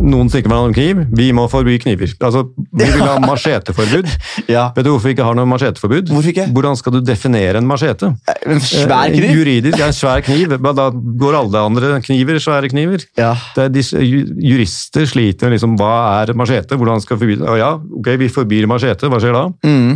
noen 0.00 0.28
stikker 0.32 0.50
hverandre 0.52 0.74
kniv. 0.76 1.02
Vi 1.16 1.28
må 1.36 1.44
forby 1.52 1.76
kniver. 1.82 2.12
Altså, 2.24 2.44
Vi 2.56 2.84
vil 2.94 3.02
ha 3.06 3.18
macheteforbud. 3.30 4.08
Ja. 4.50 4.68
Vet 4.76 4.84
du 4.86 4.90
hvorfor 4.92 5.10
vi 5.10 5.14
ikke 5.16 5.26
har 5.28 5.36
noe 5.38 5.48
macheteforbud? 5.50 6.08
Hvorfor 6.12 6.32
ikke? 6.32 6.46
Hvordan 6.56 6.78
skal 6.80 6.96
du 6.96 7.00
definere 7.04 7.60
en 7.62 7.68
machete? 7.70 8.12
En 8.46 8.60
svær 8.64 9.08
Eh, 9.10 9.18
kniv? 9.18 9.30
Juridisk, 9.38 9.78
ja, 9.78 9.90
en 9.92 9.96
svær 9.96 10.24
kniv. 10.26 10.56
Da 10.64 10.88
går 10.94 11.38
alle 11.42 11.64
andre 11.68 12.00
kniver 12.04 12.40
svære 12.42 12.70
kniver. 12.72 13.04
Ja. 13.20 13.34
Det 13.56 13.68
disse, 13.74 14.00
jurister 14.00 15.06
sliter 15.08 15.52
liksom, 15.54 15.76
hva 15.80 15.92
er 16.22 16.34
machete, 16.38 16.76
hvordan 16.80 17.00
skal 17.04 17.20
forby? 17.20 17.38
Å 17.44 17.58
ja, 17.60 17.70
ok, 18.00 18.10
vi 18.20 18.28
forbyr 18.32 18.66
machete, 18.70 19.08
hva 19.12 19.20
skjer 19.22 19.36
da? 19.36 19.44
Mm. 19.66 19.94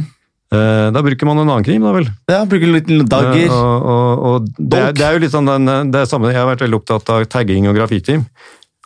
Eh, 0.48 0.86
da 0.96 1.02
bruker 1.04 1.28
man 1.28 1.42
en 1.42 1.50
annen 1.50 1.64
kniv, 1.66 1.82
da 1.84 1.90
vel? 1.92 2.06
Ja, 2.30 2.38
bruker 2.48 2.70
litt 2.72 2.88
dagger. 3.10 3.42
Eh, 3.44 3.52
og, 3.52 3.88
og, 3.92 4.22
og 4.30 4.46
det, 4.56 4.78
er- 4.80 4.94
det 4.96 5.04
er 5.04 5.18
jo 5.18 5.24
litt 5.26 5.34
sånn 5.34 5.50
den, 5.50 5.90
det 5.92 6.00
er 6.00 6.08
samme, 6.08 6.30
Jeg 6.32 6.40
har 6.40 6.48
vært 6.48 6.64
veldig 6.64 6.78
opptatt 6.80 7.10
av 7.12 7.26
tagging 7.28 7.68
og 7.68 7.76
graffiti. 7.76 8.16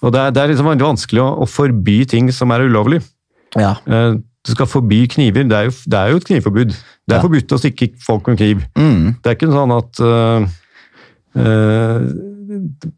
Og 0.03 0.13
det 0.13 0.21
er, 0.21 0.31
det 0.35 0.43
er 0.43 0.49
liksom 0.53 0.67
veldig 0.67 0.89
vanskelig 0.89 1.23
å, 1.23 1.29
å 1.45 1.47
forby 1.49 2.01
ting 2.11 2.31
som 2.35 2.51
er 2.55 2.65
ulovlig. 2.67 3.03
Ja. 3.59 3.77
Eh, 3.87 4.19
Du 4.43 4.51
skal 4.51 4.67
forby 4.67 5.05
kniver. 5.07 5.45
Det 5.47 5.55
er 5.55 5.69
jo, 5.69 5.73
det 5.87 5.99
er 6.01 6.09
jo 6.11 6.17
et 6.19 6.25
knivforbud. 6.27 6.73
Det 6.75 7.15
er 7.15 7.21
Ja. 7.21 7.23
forbudt 7.23 7.53
å 7.55 7.59
stikke 7.63 7.93
folk 8.03 8.27
med 8.27 8.39
kniv. 8.41 8.65
Mm. 8.75 9.15
Det 9.23 9.31
er 9.31 9.37
ikke 9.37 9.53
sånn 9.53 9.75
at 9.77 10.01
uh, 10.03 10.47
uh, 11.39 11.99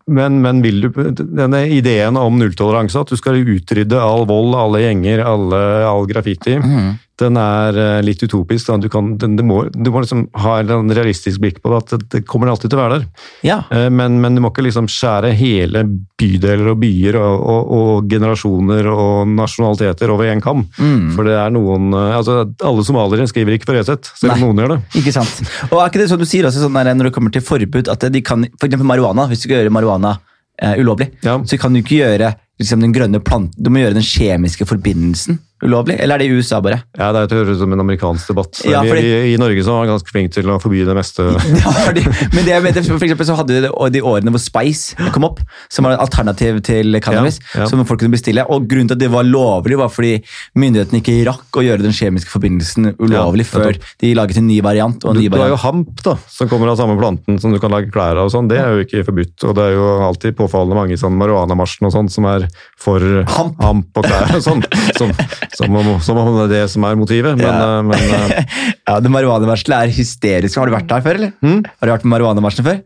men, 0.09 0.39
men 0.43 0.63
vil 0.65 0.81
du 0.87 0.89
Denne 1.21 1.61
ideen 1.71 2.17
om 2.19 2.39
nulltoleranse, 2.41 2.97
at 3.05 3.13
du 3.13 3.17
skal 3.21 3.37
utrydde 3.45 4.01
all 4.01 4.25
vold, 4.27 4.57
alle 4.59 4.81
gjenger, 4.87 5.21
alle, 5.29 5.61
all 5.87 6.07
graffiti, 6.11 6.57
Mm. 6.59 6.95
Den 7.21 7.37
er 7.39 7.77
øh, 7.79 8.01
litt 8.03 8.23
utopisk. 8.27 8.73
Du, 8.83 8.89
kan, 8.91 9.13
den, 9.23 9.37
du, 9.39 9.45
må, 9.47 9.61
du 9.71 9.91
må 9.95 10.01
liksom 10.03 10.25
ha 10.43 10.57
en 10.65 10.91
realistisk 10.91 11.39
blikk 11.45 11.61
på 11.63 11.71
det, 11.71 11.79
at 11.95 12.07
det, 12.11 12.23
kommer 12.27 12.51
alltid 12.51 12.73
til 12.73 12.81
å 12.81 12.83
være 12.83 12.99
der. 12.99 13.07
Ja. 13.47 13.59
Eh, 13.71 13.87
Men, 13.95 14.19
men 14.23 14.35
du 14.35 14.43
må 14.43 14.51
ikke 14.51 14.65
liksom 14.67 14.89
skjære 14.91 15.31
hele 15.39 15.85
bydeler 16.19 16.73
og 16.73 16.81
byer 16.83 17.21
og, 17.21 17.47
og, 17.55 17.73
og 17.79 18.11
generasjoner 18.11 18.91
og 18.91 19.31
nasjonaliteter 19.31 20.11
over 20.11 20.33
én 20.33 20.43
kam. 20.43 20.67
Mm. 20.79 21.13
For 21.15 21.31
det 21.31 21.39
er 21.39 21.55
noen 21.55 21.95
eh, 21.95 22.17
altså 22.19 22.41
Alle 22.67 22.87
somaliere 22.87 23.29
skriver 23.31 23.59
ikke 23.59 23.71
på 23.71 23.79
Resett, 23.79 24.11
selv 24.19 24.35
om 24.37 24.49
noen 24.49 24.65
gjør 24.65 24.75
det. 24.75 24.81
Ikke 25.03 25.15
sant. 25.15 25.43
Og 25.71 25.79
er 25.79 25.91
ikke 25.93 26.03
det 26.03 26.11
sånn 26.11 26.23
du 26.23 26.29
sier 26.29 26.51
også, 26.51 26.67
sånn 26.67 26.79
der, 26.83 26.95
når 26.99 27.13
det 27.13 27.17
kommer 27.17 27.35
til 27.35 27.45
forbud, 27.47 27.91
at 27.93 28.11
de 28.11 28.25
kan, 28.27 28.47
for 28.59 28.67
eksempel 28.67 28.91
marihuana, 28.91 29.29
hvis 29.31 29.45
du 29.45 29.49
skal 29.49 29.63
gjøre 29.63 29.75
marihuana 29.75 30.17
eh, 30.59 30.79
ulovlig, 30.83 31.13
Ja. 31.23 31.39
så 31.47 31.59
kan 31.61 31.75
du 31.75 31.85
ikke 31.85 32.01
gjøre 32.03 32.35
liksom, 32.59 32.83
den 32.83 32.95
grønne 32.95 33.23
planten, 33.23 33.55
du 33.59 33.71
må 33.71 33.83
gjøre 33.83 33.97
den 34.01 34.07
kjemiske 34.07 34.67
forbindelsen 34.67 35.39
ulovlig, 35.63 35.95
eller 36.03 36.15
er 36.17 36.19
det 36.19 36.27
i 36.29 36.35
USA 36.35 36.59
bare? 36.61 36.81
Ja, 36.99 37.13
Det 37.15 37.31
høres 37.31 37.55
ut 37.57 37.61
som 37.63 37.73
en 37.73 37.81
amerikansk 37.81 38.27
debatt. 38.33 38.61
Ja, 38.67 38.83
fordi- 38.83 39.03
vi, 39.05 39.13
vi, 39.23 39.35
I 39.35 39.39
Norge 39.39 39.63
så 39.65 39.73
var 39.77 39.85
vi 39.87 39.93
ganske 39.93 40.11
flinke 40.11 40.33
til 40.35 40.51
å 40.51 40.59
forby 40.61 40.83
det 40.85 40.97
meste. 40.97 41.23
Ja, 41.65 41.71
fordi, 41.87 42.03
men 42.35 42.45
det 42.45 42.59
mente, 42.65 42.83
for 42.85 43.05
eksempel 43.07 43.27
så 43.29 43.37
hadde 43.39 43.55
vi 43.63 43.91
de 43.95 44.03
årene 44.03 44.33
hvor 44.35 44.43
Spice 44.43 44.97
kom 45.15 45.25
opp, 45.25 45.41
som 45.73 45.85
var 45.87 45.95
et 45.95 46.03
alternativ 46.05 46.61
til 46.67 46.99
cannabis, 47.01 47.39
Ja, 47.55 47.63
ja. 47.63 47.67
som 47.71 47.85
folk 47.87 48.01
kunne 48.03 48.13
bestille. 48.17 48.45
Og 48.51 48.67
grunnen 48.69 48.89
til 48.91 48.99
at 48.99 49.03
det 49.05 49.11
var 49.15 49.25
lovlig, 49.25 49.79
var 49.79 49.89
fordi 49.95 50.17
myndighetene 50.59 51.01
ikke 51.01 51.17
rakk 51.31 51.61
å 51.61 51.65
gjøre 51.65 51.85
den 51.87 51.95
kjemiske 51.97 52.33
forbindelsen 52.35 52.91
ulovlig 52.99 53.47
før 53.49 53.79
de 54.03 54.13
laget 54.19 54.39
en 54.43 54.47
ny 54.51 54.61
variant. 54.65 54.99
og 55.05 55.15
Du, 55.15 55.21
ny 55.23 55.29
du 55.33 55.39
har 55.41 55.49
jo 55.55 55.61
hamp, 55.65 56.03
da, 56.05 56.17
som 56.29 56.49
kommer 56.51 56.69
av 56.73 56.77
samme 56.81 56.99
planten 57.01 57.39
som 57.41 57.53
du 57.55 57.59
kan 57.63 57.71
lage 57.73 57.91
klær 57.95 58.19
av. 58.19 58.27
og 58.27 58.33
sånn. 58.35 58.49
Det 58.51 58.59
er 58.61 58.75
jo 58.75 58.85
ikke 58.85 59.05
forbudt. 59.09 59.45
Og 59.49 59.55
det 59.57 59.65
er 59.71 59.75
jo 59.79 59.87
alltid 60.11 60.37
påfallende 60.37 60.77
mange 60.77 60.93
i 60.97 61.01
sånn 61.01 61.17
marihuanamarsjen 61.21 61.87
og 61.89 61.93
sånn 61.95 62.11
som 62.13 62.27
er 62.31 62.49
for 62.81 63.01
Hamp. 63.29 63.89
og 63.97 64.05
klær 64.05 64.35
og 64.37 64.43
sånn. 64.45 64.63
Som, 65.59 65.77
om, 65.79 65.93
som 66.03 66.19
om 66.21 66.33
det 66.37 66.47
er 66.49 66.53
det 66.57 66.65
som 66.73 66.85
er 66.89 66.99
motivet. 66.99 67.39
Men, 67.39 67.47
Ja. 67.47 67.79
eh, 67.79 67.85
men 67.87 68.11
uh... 68.11 68.59
Ja, 68.89 68.99
det 69.01 69.13
Marihuanavarselet 69.13 69.87
er 69.87 69.95
hysterisk. 69.95 70.59
Har 70.61 70.69
du 70.69 70.75
vært 70.75 70.91
der 70.91 71.05
før, 71.05 71.21
eller? 71.21 71.33
Mm. 71.45 71.63
Har 71.65 71.89
du 71.89 71.95
vært 71.95 72.05
på 72.05 72.13
marihuanavarselet 72.13 72.69
før? 72.69 72.83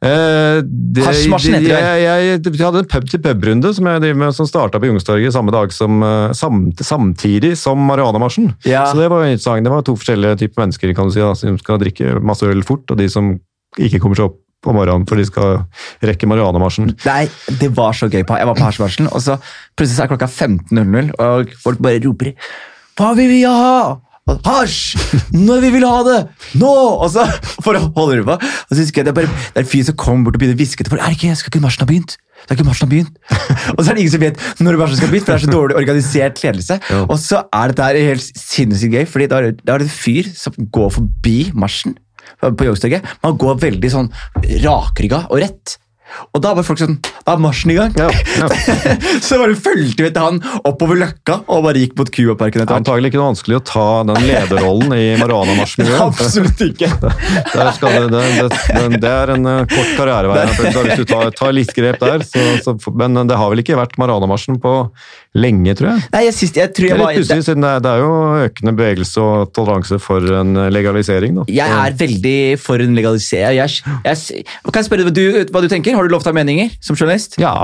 Eh, 0.00 0.58
det, 0.64 1.04
Hasjmarsjen 1.04 1.58
heter 1.58 1.66
det 1.68 1.78
jeg, 1.78 2.04
jeg, 2.06 2.28
jeg, 2.40 2.62
hadde 2.64 2.80
en 2.80 2.88
pub-til-pub-runde 2.88 3.72
som 3.76 3.88
jeg 3.90 4.00
driver 4.00 4.20
med, 4.22 4.32
som 4.32 4.48
starta 4.48 4.80
på 4.80 4.88
Youngstorget 4.88 5.34
samme 5.36 5.52
dag 5.52 5.74
som, 5.76 6.00
samt, 6.32 6.80
samtidig 6.88 7.52
som 7.60 7.82
marihuanamarsjen. 7.84 8.54
Ja. 8.64 8.86
Så 8.88 8.96
det 8.96 9.10
var 9.12 9.26
interessant. 9.28 9.68
Det 9.68 9.74
var 9.74 9.84
to 9.84 9.98
forskjellige 10.00 10.40
typer 10.40 10.64
mennesker 10.64 10.96
kan 10.96 11.10
du 11.10 11.14
si, 11.14 11.20
da, 11.20 11.34
som 11.36 11.60
skal 11.60 11.82
drikke 11.84 12.16
masse 12.24 12.48
øl 12.48 12.64
fort, 12.64 12.88
og 12.88 13.00
de 13.02 13.10
som 13.12 13.34
ikke 13.78 14.00
kommer 14.02 14.18
seg 14.18 14.32
opp 14.32 14.40
på 14.60 14.74
morgenen 14.76 15.06
for 15.08 15.20
de 15.20 15.24
skal 15.28 15.62
rekke 16.04 16.28
marihuanamarsjen. 16.28 16.92
Nei, 17.06 17.24
det 17.60 17.72
var 17.76 17.96
så 17.96 18.10
gøy. 18.10 18.22
på. 18.28 18.36
Jeg 18.36 18.50
var 18.50 18.58
på 18.58 18.66
hasjmarsjen, 18.66 19.08
og 19.08 19.24
så 19.24 19.38
plutselig 19.78 19.96
så 19.96 20.04
er 20.04 20.12
klokka 20.12 20.28
15.00, 20.28 21.14
og 21.18 21.56
folk 21.62 21.82
bare 21.82 22.02
roper 22.04 22.34
Hva 22.98 23.14
vil 23.16 23.30
vi 23.32 23.42
ha? 23.48 23.98
Hasj! 24.44 24.96
Når 25.34 25.62
vi 25.64 25.70
vil 25.74 25.86
ha 25.88 26.00
det! 26.06 26.18
Nå! 26.60 26.70
Og 26.70 27.08
så 27.12 27.24
for 27.64 27.76
å 27.76 27.86
holde 27.96 28.20
det 28.20 28.26
på. 28.28 28.36
Og 28.36 28.74
så 28.74 28.82
husker 28.82 29.00
jeg 29.00 29.08
Det 29.08 29.12
er 29.14 29.16
bare 29.22 29.30
det 29.30 29.62
er 29.62 29.64
en 29.64 29.70
fyr 29.70 29.86
som 29.88 29.96
kommer 29.98 30.28
bort 30.28 30.36
og 30.36 30.42
begynner 30.42 30.58
å 30.58 30.60
hviske 30.60 30.84
til 30.84 30.92
folk. 30.92 31.02
Er 31.02 31.14
det 31.14 31.18
ikke, 31.18 31.38
skal 31.40 31.52
ikke 31.52 31.62
marsjen 31.64 31.84
ha 31.84 31.88
begynt? 31.90 32.16
Det 32.40 32.54
er 32.54 32.58
ikke 32.58 32.68
marsjen 32.68 32.86
har 32.86 32.92
begynt. 32.92 33.16
og 33.74 33.80
så 33.80 33.86
er 33.86 33.96
det 33.96 34.04
ingen 34.04 34.14
som 34.14 34.22
vet 34.22 34.44
når 34.62 34.78
marsjen 34.80 35.00
skal 35.00 35.10
begynne, 35.12 35.26
for 35.26 35.32
det 35.32 35.40
er 35.40 35.46
så 35.46 35.56
dårlig 35.56 35.78
organisert 35.80 36.44
ledelse. 36.44 36.78
Ja. 36.92 37.00
Og 37.06 37.16
så 37.20 37.42
er 37.58 37.72
dette 37.72 37.88
her 37.88 38.12
helt 38.12 38.28
sinnssykt 38.44 38.96
gøy, 38.96 39.08
fordi 39.10 39.28
da 39.32 39.42
er 39.42 39.50
det 39.56 39.88
en 39.88 39.92
fyr 39.96 40.30
som 40.36 40.70
går 40.78 40.94
forbi 41.00 41.38
marsjen 41.56 41.96
på 42.40 42.66
Youngstorget. 42.66 43.14
Man 43.24 43.38
går 43.40 43.62
veldig 43.68 43.92
sånn 43.92 44.10
rakrygga 44.64 45.26
og 45.28 45.44
rett. 45.44 45.78
Og 46.34 46.42
da 46.42 46.52
var 46.56 46.66
folk 46.66 46.80
sånn 46.80 46.96
Da 47.02 47.34
er 47.36 47.42
marsjen 47.42 47.72
i 47.72 47.76
gang! 47.76 47.92
Ja, 47.98 48.08
ja. 48.10 48.48
så 49.24 49.38
bare 49.40 49.56
fulgte 49.58 50.04
vi 50.04 50.08
etter 50.10 50.24
han 50.24 50.40
oppover 50.66 50.98
løkka 51.00 51.40
og 51.46 51.64
bare 51.66 51.82
gikk 51.82 51.96
mot 51.98 52.10
Cubaparken 52.14 52.64
etter. 52.64 52.80
Antagelig 52.80 53.12
ikke 53.12 53.20
noe 53.20 53.30
vanskelig 53.30 53.58
å 53.60 53.62
ta 53.70 53.86
den 54.08 54.26
lederrollen 54.26 54.94
i 54.96 55.04
marihuanamarsjen. 55.20 55.90
Absolutt 56.08 56.64
ikke! 56.70 56.90
Det, 57.80 57.90
det, 58.10 58.20
det, 58.48 58.98
det 59.02 59.10
er 59.10 59.30
en 59.34 59.46
eh, 59.48 59.60
kort 59.70 59.90
karrierevei. 59.98 60.42
Hvis 60.50 61.00
du 61.00 61.04
tar, 61.08 61.30
tar 61.36 61.52
litt 61.54 61.70
grep 61.76 61.98
der, 62.02 62.22
så, 62.26 62.42
så, 62.64 62.74
men 62.96 63.18
det 63.28 63.36
har 63.38 63.50
vel 63.52 63.62
ikke 63.62 63.78
vært 63.78 63.96
marihuanamarsjen 64.00 64.58
på 64.62 64.74
lenge, 65.38 65.74
tror 65.78 65.92
jeg. 65.92 66.04
Nei, 66.14 66.22
jeg, 66.26 66.36
synes, 66.36 66.54
jeg 66.58 66.72
tror 66.74 66.88
Det 66.88 66.94
er 66.94 67.00
litt 67.00 67.20
pussig, 67.20 67.44
siden 67.46 67.66
det 67.66 67.70
er, 67.70 67.82
det 67.84 67.90
er 67.90 68.02
jo 68.02 68.14
økende 68.48 68.74
bevegelse 68.80 69.22
og 69.22 69.52
toleranse 69.54 70.00
for 70.02 70.32
en 70.40 70.62
legalisering. 70.74 71.40
Da. 71.40 71.44
jeg 71.54 71.76
er 71.76 71.98
veldig 72.00 72.38
for 72.62 72.82
en 72.82 72.96
legalisering. 72.98 73.60
Jeg, 73.60 74.00
jeg, 74.04 74.46
kan 74.66 74.80
jeg 74.82 74.88
spørre 74.88 75.06
hva 75.06 75.14
du, 75.14 75.24
hva 75.54 75.62
du 75.62 75.68
tenker? 75.70 75.94
Har 75.94 76.06
du 76.06 76.14
lov 76.14 76.24
til 76.24 76.32
å 76.32 76.34
ha 76.34 76.40
meninger 76.40 76.72
som 76.82 76.98
journalist? 76.98 77.38
Ja. 77.42 77.54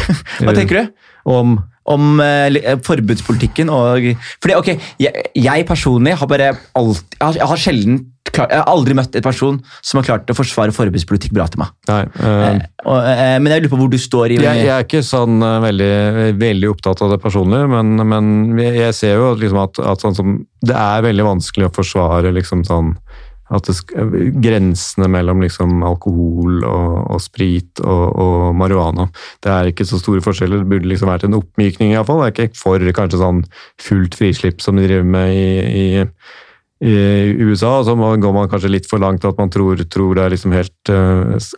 Hva 0.44 0.52
tenker 0.54 0.78
du? 0.78 0.94
Om 1.26 1.56
Om 1.86 2.20
eh, 2.24 2.58
eh, 2.62 2.80
forbudspolitikken 2.82 3.70
og 3.72 4.10
Fordi, 4.42 4.58
ok, 4.58 4.72
jeg, 5.02 5.30
jeg 5.38 5.66
personlig 5.68 6.16
har 6.18 6.30
bare 6.30 6.52
alltid 6.74 7.18
Jeg 7.18 7.26
har, 7.26 7.40
jeg 7.40 7.50
har 7.52 7.62
sjelden 7.62 8.04
klar, 8.32 8.50
Jeg 8.50 8.62
har 8.62 8.70
aldri 8.70 8.96
møtt 8.98 9.16
en 9.16 9.24
person 9.24 9.58
som 9.80 10.00
har 10.00 10.06
klart 10.08 10.32
å 10.32 10.36
forsvare 10.36 10.74
forbudspolitikk 10.74 11.34
bra 11.36 11.46
til 11.50 11.62
meg. 11.62 11.72
Nei. 11.88 12.02
eh, 12.20 12.60
Og, 12.86 12.98
eh, 13.00 13.36
men 13.42 13.52
jeg 13.52 13.64
lurer 13.64 13.72
på 13.72 13.80
hvor 13.80 13.92
du 13.92 13.98
står 14.00 14.34
i 14.34 14.40
jeg, 14.40 14.64
jeg 14.66 14.72
er 14.74 14.86
ikke 14.86 15.04
sånn 15.06 15.40
eh, 15.42 15.58
veldig, 15.64 15.92
veldig 16.40 16.70
opptatt 16.74 17.02
av 17.06 17.14
det 17.14 17.20
personlig, 17.22 17.62
men, 17.72 17.96
men 18.02 18.34
jeg 18.60 18.74
jeg 18.86 18.94
ser 18.98 19.16
jo 19.18 19.32
liksom 19.38 19.58
at, 19.62 19.80
at 19.94 20.02
sånn 20.02 20.16
som, 20.16 20.36
det 20.66 20.76
er 20.76 21.04
veldig 21.06 21.26
vanskelig 21.26 21.68
å 21.68 21.74
forsvare 21.74 22.32
liksom 22.36 22.64
sånn 22.68 22.94
at 23.54 23.68
det, 23.68 23.74
grensene 24.42 25.08
mellom 25.12 25.44
liksom 25.44 25.82
alkohol 25.86 26.64
og, 26.66 26.96
og 27.14 27.22
sprit 27.22 27.82
og, 27.84 28.04
og 28.18 28.56
marihuana. 28.58 29.06
Det 29.44 29.52
er 29.52 29.70
ikke 29.70 29.86
så 29.86 30.00
store 30.02 30.24
forskjeller. 30.24 30.64
Det 30.64 30.70
burde 30.72 30.90
liksom 30.90 31.12
vært 31.12 31.28
en 31.28 31.38
oppmykning 31.38 31.94
iallfall. 31.94 32.24
Det 32.24 32.26
er 32.26 32.50
ikke 32.50 32.62
for 32.62 32.88
kanskje 32.98 33.22
sånn 33.22 33.44
fullt 33.82 34.18
frislipp 34.18 34.64
som 34.64 34.80
de 34.80 34.88
driver 34.88 35.06
med 35.14 35.36
i, 35.36 35.46
i, 35.84 35.86
i 36.90 36.96
USA. 37.46 37.78
Så 37.86 37.94
går 37.94 38.34
man 38.34 38.50
kanskje 38.50 38.72
litt 38.72 38.90
for 38.90 39.02
langt 39.02 39.26
at 39.28 39.38
man 39.38 39.52
tror, 39.54 39.78
tror 39.86 40.18
det 40.18 40.26
er 40.26 40.34
liksom 40.34 40.56
helt 40.56 40.92
eh, 40.92 41.52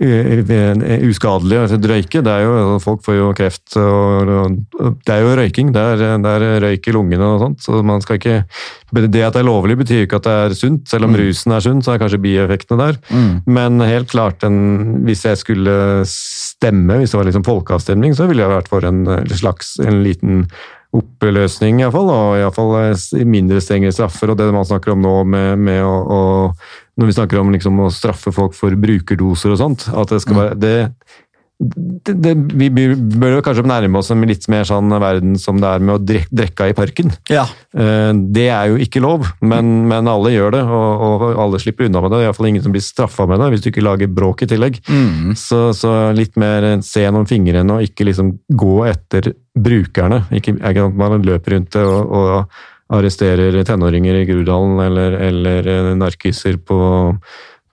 eh, 0.00 1.04
uskadelig 1.08 1.58
altså 1.62 1.78
røyke. 1.80 2.22
Det 2.24 2.32
er 2.32 2.44
jo, 2.44 2.76
folk 2.82 3.02
får 3.06 3.16
jo 3.16 3.30
kreft, 3.36 3.76
og, 3.80 4.30
og 4.78 4.98
det 5.06 5.14
er 5.14 5.24
jo 5.24 5.34
røyking. 5.40 5.72
Det 5.74 5.82
er, 5.82 6.04
det 6.22 6.34
er 6.34 6.60
røyk 6.66 6.88
i 6.88 6.94
lungene 6.96 7.30
og 7.32 7.42
sånt. 7.44 7.64
så 7.64 7.80
man 7.86 8.04
skal 8.04 8.20
ikke, 8.20 8.36
Det 8.92 9.24
at 9.24 9.34
det 9.34 9.42
er 9.42 9.48
lovlig, 9.48 9.78
betyr 9.78 10.04
ikke 10.04 10.20
at 10.20 10.28
det 10.28 10.36
er 10.44 10.56
sunt. 10.58 10.86
Selv 10.88 11.08
om 11.08 11.16
rusen 11.16 11.52
er 11.52 11.64
sunn, 11.64 11.82
så 11.82 11.94
er 11.94 12.02
kanskje 12.02 12.22
bieffektene 12.22 12.80
der. 12.82 13.00
Mm. 13.10 13.42
Men 13.46 13.80
helt 13.80 14.10
klart, 14.12 14.44
en, 14.46 15.02
hvis 15.08 15.24
jeg 15.24 15.40
skulle 15.42 16.04
stemme, 16.10 17.00
hvis 17.00 17.14
det 17.14 17.20
var 17.20 17.28
liksom 17.30 17.46
folkeavstemning, 17.46 18.16
så 18.16 18.28
ville 18.28 18.44
jeg 18.44 18.52
vært 18.52 18.72
for 18.72 18.86
en 18.86 19.04
slags 19.32 19.76
en 19.82 20.02
liten 20.04 20.46
oppløsning, 20.96 21.80
iallfall. 21.82 22.10
Og 22.12 22.40
iallfall 22.40 23.26
mindre 23.28 23.60
strengere 23.64 23.94
straffer. 23.94 24.32
Og 24.32 24.38
det 24.38 24.48
man 24.54 24.66
snakker 24.68 24.94
om 24.94 25.04
nå 25.04 25.16
med, 25.28 25.62
med 25.66 25.82
å, 25.84 25.94
å 26.04 26.20
Når 26.96 27.10
vi 27.10 27.18
snakker 27.18 27.42
om 27.42 27.52
liksom 27.52 27.84
å 27.84 27.92
straffe 27.92 28.32
folk 28.32 28.56
for 28.56 28.72
brukerdoser 28.80 29.52
og 29.52 29.60
sånt, 29.60 29.88
at 29.92 30.12
det 30.14 30.22
skal 30.24 30.38
være 30.40 30.58
det, 30.62 30.76
det, 31.56 32.12
det, 32.20 32.32
vi 32.52 32.68
bør 33.16 33.38
kanskje 33.44 33.64
nærme 33.64 33.96
oss 34.00 34.10
en 34.12 34.24
litt 34.28 34.44
mer 34.52 34.66
sånn 34.68 34.92
verden 35.00 35.38
som 35.40 35.56
det 35.60 35.70
er 35.70 35.84
med 35.84 35.94
å 35.94 36.02
drek, 36.04 36.26
drikke 36.28 36.68
i 36.68 36.74
parken. 36.76 37.14
Ja. 37.32 37.46
Eh, 37.72 38.12
Det 38.36 38.46
er 38.52 38.72
jo 38.72 38.76
ikke 38.82 39.00
lov, 39.00 39.24
men, 39.40 39.86
men 39.88 40.10
alle 40.12 40.34
gjør 40.34 40.52
det, 40.58 40.62
og, 40.68 41.06
og 41.06 41.24
alle 41.46 41.60
slipper 41.62 41.88
unna 41.88 42.04
med 42.04 42.12
det. 42.12 42.22
Iallfall 42.26 42.50
ingen 42.50 42.64
som 42.66 42.76
blir 42.76 42.84
straffa 42.84 43.24
med 43.30 43.40
det, 43.40 43.48
hvis 43.54 43.64
du 43.64 43.70
ikke 43.72 43.86
lager 43.86 44.12
bråk 44.12 44.44
i 44.44 44.50
tillegg. 44.52 44.80
Mm. 44.84 45.32
Så, 45.40 45.70
så 45.76 45.96
litt 46.16 46.36
mer 46.40 46.68
se 46.84 47.06
gjennom 47.06 47.28
fingrene 47.28 47.78
og 47.78 47.88
ikke 47.88 48.10
liksom 48.10 48.36
gå 48.52 48.78
etter 48.92 49.32
brukerne. 49.56 50.26
Ikke, 50.36 50.58
at 50.60 50.96
man 51.00 51.24
løper 51.24 51.56
rundt 51.56 51.72
det 51.76 51.84
og, 51.88 52.16
og 52.20 52.64
arresterer 52.92 53.56
tenåringer 53.66 54.20
i 54.20 54.26
Grudalen 54.28 54.78
eller, 54.84 55.18
eller 55.28 55.66
eh, 55.72 55.92
narkiser 55.98 56.58
på, 56.62 56.78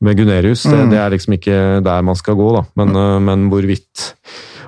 med 0.02 0.18
Gunerius. 0.18 0.64
Det, 0.64 0.78
Mm. 0.78 0.90
det 0.90 1.00
er 1.00 1.10
liksom 1.14 1.34
ikke 1.38 1.60
der 1.86 2.02
man 2.02 2.16
skal 2.16 2.36
gå, 2.36 2.50
da. 2.56 2.64
Men, 2.76 2.90
mm. 2.96 3.24
men 3.30 3.50
hvorvidt 3.50 4.16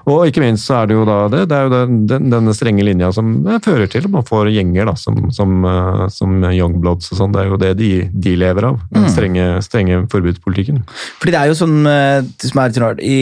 og 0.05 0.27
ikke 0.29 0.41
minst 0.43 0.67
så 0.69 0.81
er 0.83 0.89
det 0.91 0.95
jo 0.97 1.03
da 1.07 1.15
det, 1.33 1.43
det 1.49 1.55
er 1.57 1.63
jo 1.67 1.71
den, 1.73 1.95
den, 2.09 2.29
denne 2.33 2.53
strenge 2.53 2.83
linja 2.85 3.11
som 3.15 3.31
eh, 3.47 3.59
fører 3.65 3.89
til 3.89 4.05
at 4.05 4.11
man 4.13 4.25
får 4.27 4.51
gjenger 4.53 4.85
da, 4.89 4.93
som, 4.99 5.17
som, 5.33 5.55
eh, 5.65 6.03
som 6.13 6.35
Youngbloods 6.49 7.11
og 7.13 7.19
sånn. 7.19 7.33
Det 7.35 7.41
er 7.43 7.49
jo 7.49 7.57
det 7.61 7.71
de, 7.79 7.89
de 8.13 8.35
lever 8.41 8.69
av, 8.71 8.79
den 8.93 9.05
Mm. 9.05 9.11
strenge, 9.13 9.43
strenge 9.65 9.97
forbudspolitikken. 10.11 10.79
Fordi 11.21 11.31
det 11.35 11.39
er 11.41 11.49
jo 11.51 11.57
sånn 11.59 11.75
eh, 11.89 12.21
som 12.41 12.61
er 12.61 12.69
litt 12.71 12.79
rart, 12.81 13.01
I 13.05 13.17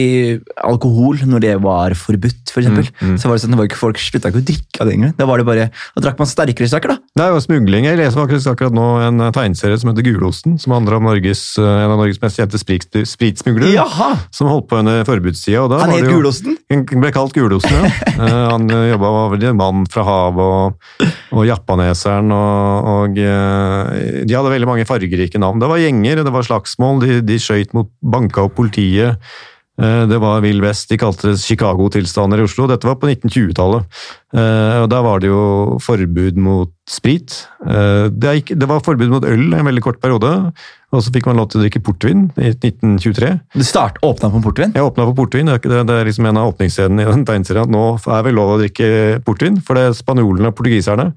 alkohol, 0.64 1.18
når 1.28 1.40
det 1.44 1.54
var 1.64 1.94
forbudt, 1.98 2.52
for 2.52 2.62
eksempel, 2.62 2.88
Mm, 3.00 3.14
mm. 3.14 3.16
så 3.20 3.28
var 3.28 3.36
det 3.36 3.42
sånn, 3.44 3.54
det 3.54 3.58
var 3.58 3.66
ikke 3.68 3.80
folk 3.80 3.98
slutta 4.00 4.30
ikke 4.30 4.40
å 4.42 4.46
drikke 4.48 4.80
av 4.82 4.86
det 4.88 4.94
engang. 4.96 5.12
Da 5.18 5.26
var 5.28 5.40
det 5.40 5.46
bare, 5.48 5.64
da 5.96 6.02
drakk 6.04 6.18
man 6.20 6.28
sterkere 6.30 6.68
saker, 6.70 6.94
da. 6.94 6.96
Det 7.16 7.24
er 7.24 7.32
jo 7.34 7.40
smugling. 7.44 7.86
Jeg 7.88 7.98
leser 7.98 8.20
faktisk 8.20 8.52
akkurat 8.52 8.74
nå 8.76 8.86
en 9.08 9.24
tegneserie 9.34 9.78
som 9.80 9.90
heter 9.90 10.06
Gulosten, 10.06 10.56
som 10.60 10.74
handler 10.76 10.98
om 10.98 11.08
Norges, 11.08 11.42
en 11.58 11.90
av 11.90 11.98
Norges 12.00 12.20
mest 12.22 12.38
kjente 12.40 12.60
sprit, 12.60 12.86
spritsmuglere. 13.08 13.72
Som 14.34 14.48
holdt 14.52 14.68
på 14.70 14.78
under 14.82 15.04
forbudstida. 15.08 15.80
Han 15.80 15.90
het 15.94 16.08
Gulosten? 16.08 16.56
Han 16.74 17.02
ble 17.02 17.12
kalt 17.14 17.36
Gulosen, 17.36 17.74
ja. 17.78 17.92
Eh, 18.14 18.30
han 18.30 18.68
jobba 18.70 19.08
med 19.32 19.44
mann 19.58 19.80
fra 19.90 20.04
havet 20.06 20.38
og, 20.44 21.08
og 21.34 21.46
Japaneseren 21.48 22.30
og, 22.30 22.90
og 22.92 23.18
eh, 23.18 24.20
De 24.22 24.36
hadde 24.36 24.52
veldig 24.52 24.68
mange 24.70 24.86
fargerike 24.86 25.40
navn. 25.42 25.58
Det 25.58 25.70
var 25.70 25.82
gjenger, 25.82 26.22
det 26.22 26.34
var 26.34 26.46
slagsmål, 26.46 27.02
de, 27.02 27.18
de 27.26 27.40
skøyt 27.42 27.74
mot 27.74 27.90
banka 27.98 28.46
opp 28.46 28.54
politiet. 28.60 29.18
Eh, 29.80 30.06
Det 30.06 30.18
var 30.22 30.40
Vill 30.40 30.62
Vest, 30.62 30.88
de 30.88 30.98
kalte 30.98 31.32
det 31.32 31.40
Chicago-tilstander 31.42 32.38
i 32.38 32.46
Oslo. 32.46 32.68
Dette 32.70 32.86
var 32.86 32.98
på 33.00 33.08
1920-tallet. 33.10 33.88
Eh, 34.34 34.82
og 34.82 34.88
Da 34.90 35.02
var 35.02 35.20
det 35.20 35.28
jo 35.28 35.78
forbud 35.82 36.36
mot 36.36 36.70
sprit. 36.86 37.46
Eh, 37.66 38.08
Det, 38.08 38.68
var 38.68 38.80
forbud 38.80 39.10
mot 39.10 39.24
øl 39.24 39.54
en 39.54 39.66
veldig 39.66 39.82
kort 39.82 40.00
periode, 40.00 40.52
og 40.92 41.02
så 41.02 41.10
fikk 41.10 41.26
man 41.26 41.36
lov 41.36 41.48
til 41.50 41.60
å 41.60 41.64
drikke 41.64 41.82
portvin 41.82 42.30
i 42.38 42.52
1923. 42.54 43.40
Du 43.54 43.64
start, 43.64 43.98
åpna 44.02 44.30
på 44.30 44.42
portvin? 44.42 44.72
Jeg 44.74 44.84
åpna 44.84 45.08
på 45.10 45.16
portvin, 45.16 45.46
det 45.46 45.66
er, 45.66 45.82
er 45.82 46.04
liksom 46.06 46.26
en 46.26 46.36
av 46.38 46.54
åpningsscenene 46.54 47.02
i 47.02 47.10
den 47.10 47.24
tegneserien. 47.26 47.66
at 47.66 47.70
Nå 47.74 47.98
er 47.98 48.22
vel 48.22 48.34
lov 48.34 48.54
å 48.54 48.60
drikke 48.62 49.24
portvin, 49.24 49.58
for 49.60 49.74
det 49.74 49.88
er 49.88 49.98
spanjolene 49.98 50.52
og 50.52 50.54
portugiserne. 50.54 51.12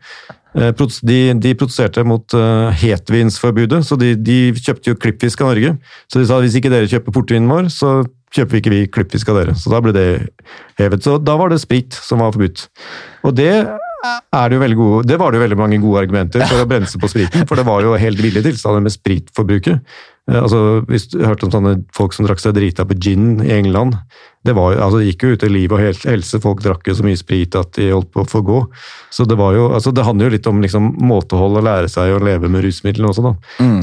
Eh, 0.56 0.72
De, 1.02 1.18
de 1.34 1.56
protesterte 1.56 2.04
mot 2.08 2.38
uh, 2.38 2.70
hetvinsforbudet, 2.72 3.84
så 3.86 3.98
de, 4.00 4.16
de 4.16 4.54
kjøpte 4.56 4.94
jo 4.94 5.00
klippfisk 5.00 5.42
av 5.42 5.52
Norge. 5.54 5.76
Så 6.08 6.22
de 6.22 6.30
sa 6.30 6.40
hvis 6.44 6.56
ikke 6.60 6.72
dere 6.74 6.88
kjøper 6.92 7.16
portvinen 7.16 7.50
vår, 7.52 7.72
så 7.74 8.04
kjøper 8.36 8.60
ikke 8.60 8.74
vi 8.74 8.86
klippfisk 8.92 9.30
av 9.32 9.42
dere. 9.42 9.58
Så 9.58 9.72
da 9.74 9.82
ble 9.84 9.96
det 9.96 10.08
hevet. 10.80 11.04
Så 11.04 11.18
da 11.20 11.38
var 11.40 11.52
det 11.52 11.62
sprit 11.64 11.96
som 11.96 12.24
var 12.24 12.36
forbudt. 12.36 12.68
Og 13.28 13.36
det 13.38 13.52
er 14.08 14.50
det 14.50 14.58
jo 14.58 14.62
veldig 14.62 14.78
gode, 14.78 15.08
det 15.10 15.18
var 15.20 15.32
det 15.32 15.40
jo 15.40 15.44
veldig 15.44 15.58
mange 15.60 15.80
gode 15.82 16.04
argumenter 16.04 16.44
for 16.46 16.62
å 16.62 16.68
bremse 16.70 17.00
på 17.02 17.10
spriten, 17.12 17.48
for 17.50 17.60
det 17.60 17.66
var 17.68 17.84
jo 17.84 17.96
helt 17.98 18.22
ville 18.22 18.44
tilstander 18.46 18.84
med 18.86 18.94
spritforbruket. 18.94 19.82
Eh, 20.28 20.42
Altså, 20.44 20.82
hvis 20.88 21.08
du 21.12 21.22
hørte 21.24 21.48
om 21.48 21.54
sånne 21.54 21.78
folk 21.96 22.16
som 22.16 22.28
drakk 22.28 22.42
seg 22.44 22.58
drita 22.58 22.86
på 22.88 22.98
gin 23.00 23.38
i 23.44 23.54
England, 23.58 23.96
det, 24.48 24.54
var, 24.56 24.78
altså, 24.80 25.02
det 25.02 25.10
gikk 25.10 25.24
jo 25.26 25.36
ut 25.36 25.44
i 25.44 25.50
liv 25.52 25.74
og 25.76 25.82
helse. 25.82 26.40
Folk 26.40 26.62
drakk 26.64 26.88
jo 26.88 26.96
så 26.96 27.04
mye 27.04 27.20
sprit 27.20 27.56
at 27.60 27.74
de 27.76 27.90
holdt 27.92 28.14
på 28.14 28.24
å 28.24 28.28
få 28.28 28.40
gå. 28.48 28.62
Så 29.12 29.26
det 29.28 29.36
var 29.40 29.58
jo, 29.58 29.66
altså, 29.76 29.92
det 29.92 30.06
handler 30.08 30.30
jo 30.30 30.36
litt 30.38 30.48
om 30.48 30.62
liksom, 30.64 30.94
måtehold 31.04 31.60
og 31.60 31.66
lære 31.68 31.90
seg 31.92 32.14
å 32.16 32.22
leve 32.24 32.48
med 32.52 32.64
rusmidlene 32.64 33.10
også, 33.12 33.26
da. 33.26 33.34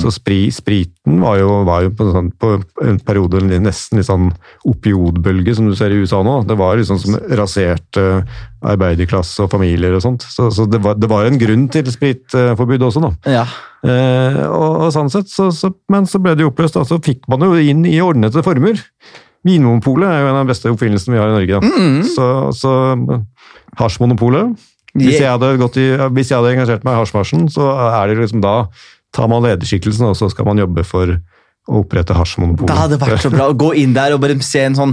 Så 0.01 0.13
spri, 0.15 0.47
spriten 0.55 1.21
var 1.21 1.37
jo, 1.43 1.51
var 1.69 1.85
jo 1.85 1.93
på, 1.99 2.09
sånn, 2.15 2.31
på 2.41 2.55
en 2.85 3.01
periode 3.05 3.43
nesten 3.45 4.01
litt 4.01 4.09
sånn 4.09 4.31
opiodbølge, 4.71 5.59
som 5.59 5.69
du 5.69 5.77
ser 5.77 5.93
i 5.93 6.01
USA 6.01 6.23
nå. 6.25 6.39
Det 6.49 6.57
var 6.61 6.81
liksom 6.81 7.03
som 7.03 7.19
raserte 7.37 8.07
arbeiderklasse 8.65 9.45
og 9.45 9.53
familier 9.53 9.93
og 9.97 10.05
sånt. 10.07 10.25
Så, 10.25 10.49
så 10.55 10.65
det, 10.71 10.81
var, 10.85 10.97
det 10.97 11.11
var 11.13 11.29
en 11.29 11.41
grunn 11.41 11.69
til 11.73 11.93
spritforbud 11.93 12.89
også, 12.89 13.05
da. 13.05 13.13
Ja. 13.41 13.47
Eh, 13.85 14.41
og, 14.49 14.87
og 14.87 14.93
sånn 14.95 15.13
sett, 15.13 15.29
så, 15.33 15.51
så, 15.53 15.71
men 15.93 16.09
så 16.09 16.21
ble 16.23 16.35
det 16.37 16.47
jo 16.47 16.51
oppløst, 16.53 16.79
og 16.81 16.89
så 16.89 17.01
fikk 17.05 17.27
man 17.31 17.45
jo 17.45 17.53
inn 17.61 17.85
i 17.89 17.99
ordnede 18.05 18.45
former. 18.47 18.81
Vinmonopolet 19.45 20.09
er 20.09 20.23
jo 20.23 20.29
en 20.31 20.39
av 20.39 20.47
de 20.47 20.53
beste 20.55 20.71
oppfinnelsene 20.73 21.17
vi 21.17 21.21
har 21.21 21.33
i 21.33 21.37
Norge. 21.37 21.61
Da. 21.61 22.07
Så, 22.09 22.29
så 22.57 22.73
hasjmonopolet 23.81 24.55
hvis, 24.95 25.19
hvis 25.19 26.31
jeg 26.31 26.39
hadde 26.39 26.53
engasjert 26.55 26.85
meg 26.87 26.95
i 26.95 27.01
hasjmarsjen, 27.01 27.49
så 27.51 27.67
er 27.75 28.13
det 28.13 28.21
liksom 28.21 28.43
da 28.45 28.69
tar 29.15 29.31
man 29.31 29.43
lederskikkelsen, 29.45 30.07
og 30.07 30.17
så 30.19 30.29
skal 30.31 30.47
man 30.49 30.61
jobbe 30.63 30.85
for 30.87 31.17
å 31.65 31.81
opprette 31.81 32.13
hasjmonopolet. 32.13 32.69
Det 32.69 32.77
hadde 32.77 32.99
vært 33.01 33.23
så 33.25 33.31
bra 33.33 33.47
å 33.49 33.57
gå 33.57 33.71
inn 33.81 33.95
der 33.97 34.13
og 34.13 34.21
bare 34.21 34.37
se 34.45 34.61
en 34.67 34.77
sånn 34.77 34.93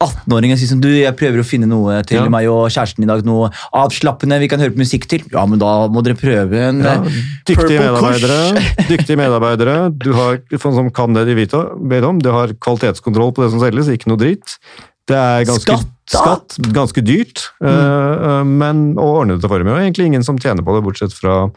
18-åring 0.00 0.54
og 0.54 0.60
si 0.60 0.68
som 0.70 0.80
Du, 0.80 0.88
jeg 0.88 1.12
prøver 1.18 1.42
å 1.42 1.46
finne 1.46 1.68
noe 1.68 1.98
til 2.08 2.22
Ja. 2.22 2.28
meg 2.32 2.48
og 2.48 2.70
kjæresten 2.72 3.04
i 3.04 3.10
dag. 3.10 3.24
Noe 3.28 3.50
avslappende 3.76 4.38
vi 4.40 4.48
kan 4.48 4.62
høre 4.62 4.72
på 4.72 4.80
musikk 4.80 5.04
til. 5.10 5.26
Ja, 5.32 5.44
men 5.44 5.60
da 5.60 5.88
må 5.92 6.02
dere 6.06 6.16
prøve 6.16 6.56
en 6.70 6.80
Ja, 6.80 6.96
eh, 7.02 7.20
dyktige 7.44 7.84
medarbeidere, 7.84 8.40
dyktige 8.88 9.20
medarbeidere. 9.20 9.76
Du 9.92 10.12
har 10.16 10.40
sånn 10.56 10.74
som 10.74 10.90
kan 10.90 11.12
det 11.12 11.26
de 11.28 11.34
vet 11.36 11.52
om-. 11.52 12.22
Du 12.22 12.30
har 12.32 12.48
kvalitetskontroll 12.48 13.34
på 13.36 13.44
det 13.44 13.52
som 13.52 13.60
selges, 13.60 13.92
ikke 13.92 14.08
noe 14.08 14.20
dritt. 14.20 14.56
Det 15.06 15.14
er 15.14 15.44
ganske, 15.46 15.76
Skatt, 15.76 15.86
skatt, 16.10 16.56
ganske 16.74 17.02
dyrt, 17.04 17.44
mm. 17.62 17.68
eh, 17.68 18.44
men 18.44 18.98
og 18.98 19.22
ordnede 19.22 19.48
former. 19.48 19.76
Og 19.76 19.84
egentlig 19.84 20.08
ingen 20.08 20.24
som 20.26 20.38
tjener 20.38 20.64
på 20.66 20.74
det, 20.74 20.82
bortsett 20.82 21.14
fra, 21.14 21.50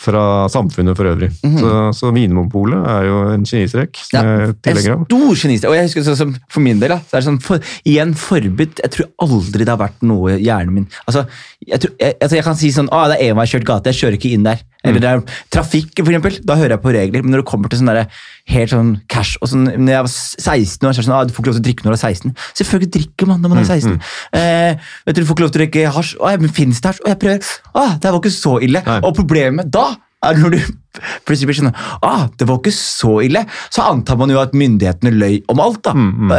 fra 0.00 0.22
samfunnet 0.52 0.96
for 0.96 1.10
øvrig. 1.10 1.28
Så, 1.42 1.72
så 1.96 2.12
Vinmonopolet 2.16 2.80
er 2.88 3.06
jo 3.08 3.18
en 3.34 3.44
genistrek 3.44 4.00
Ja, 4.14 4.22
en 4.48 4.54
stor 4.80 5.42
genist. 5.42 5.66
Og 5.68 5.76
jeg 5.76 5.88
husker 5.88 6.06
sånn 6.06 6.18
så, 6.18 6.26
For 6.52 6.64
min 6.64 6.80
del, 6.80 6.94
da, 6.94 7.00
så 7.04 7.18
er 7.18 7.22
det 7.22 7.28
sånn 7.28 7.40
for, 7.44 7.72
igjen 7.88 8.14
forbud. 8.18 8.80
Jeg 8.80 8.94
tror 8.96 9.10
aldri 9.26 9.66
det 9.66 9.74
har 9.74 9.82
vært 9.82 10.00
noe 10.06 10.38
i 10.38 10.46
hjernen 10.46 10.80
min. 10.80 10.88
Altså, 11.04 11.26
jeg, 11.66 11.82
tror, 11.84 11.94
jeg, 12.00 12.16
altså, 12.16 12.38
jeg 12.38 12.48
kan 12.48 12.58
si 12.62 12.72
sånn 12.74 12.88
ah, 12.96 13.06
det 13.12 13.20
er 13.20 13.34
enveiskjørt 13.34 13.68
gate, 13.68 13.92
jeg 13.92 14.00
kjører 14.00 14.18
ikke 14.20 14.32
inn 14.36 14.48
der. 14.48 14.64
Mm. 14.80 14.88
Eller 14.88 15.02
det 15.04 15.10
er 15.10 15.40
trafikk, 15.52 15.92
for 16.00 16.08
eksempel. 16.08 16.40
Da 16.48 16.56
hører 16.56 16.78
jeg 16.78 16.84
på 16.86 16.94
regler. 16.96 17.24
Men 17.24 17.34
når 17.34 17.42
det 17.42 17.50
kommer 17.50 17.72
til 17.72 17.82
sånn 17.82 17.92
derre 17.92 18.06
helt 18.50 18.72
sånn 18.74 18.90
cash 19.10 19.36
og 19.40 19.48
sånn, 19.52 19.64
når 19.78 19.92
jeg 19.94 20.04
var 20.06 20.12
16 20.12 20.88
år, 20.90 20.92
så 20.98 21.04
sånn, 21.06 21.14
ah, 21.16 21.24
du 21.24 21.32
får 21.32 21.42
ikke 21.44 21.50
lov 21.52 21.56
til 21.58 21.62
å 21.62 21.68
drikke 21.68 21.86
når 21.86 21.94
du 21.94 21.98
er 21.98 22.04
16. 22.10 22.34
Selvfølgelig 22.60 22.90
drikker 22.98 23.30
man 23.30 23.40
når 23.44 23.54
man 23.54 23.58
er 23.62 23.66
Mm, 23.70 23.70
16. 23.70 24.00
Eh, 24.32 24.92
vet 25.06 25.16
du, 25.16 25.22
du 25.22 25.26
får 25.28 25.34
ikke 25.38 25.44
lov 25.46 25.50
til 25.54 25.60
å 25.60 25.64
drikke 25.64 25.88
hasj. 25.96 26.12
Å, 26.20 26.34
men 26.42 26.54
finnes 26.56 26.80
det 26.82 26.90
hasj? 26.92 27.02
Og 27.04 27.10
jeg 27.12 27.18
prøver. 27.24 27.50
Å, 27.74 27.84
det 28.02 28.10
var 28.14 28.20
ikke 28.22 28.34
så 28.36 28.54
ille. 28.66 28.82
Nei. 28.86 29.00
Og 29.06 29.14
problemet 29.16 29.70
da 29.72 29.88
er 30.20 30.36
når 30.36 30.50
du 30.52 30.58
plutselig 31.26 31.46
blir 31.48 31.56
sånn 31.62 31.70
ah, 32.04 32.26
det 32.36 32.44
var 32.50 32.58
ikke 32.60 32.74
så 32.76 33.14
ille. 33.24 33.44
Så 33.72 33.84
antar 33.86 34.18
man 34.20 34.28
jo 34.34 34.40
at 34.42 34.52
myndighetene 34.52 35.12
løy 35.16 35.38
om 35.48 35.62
alt. 35.64 35.80
da. 35.86 35.94
Mm, 35.96 36.34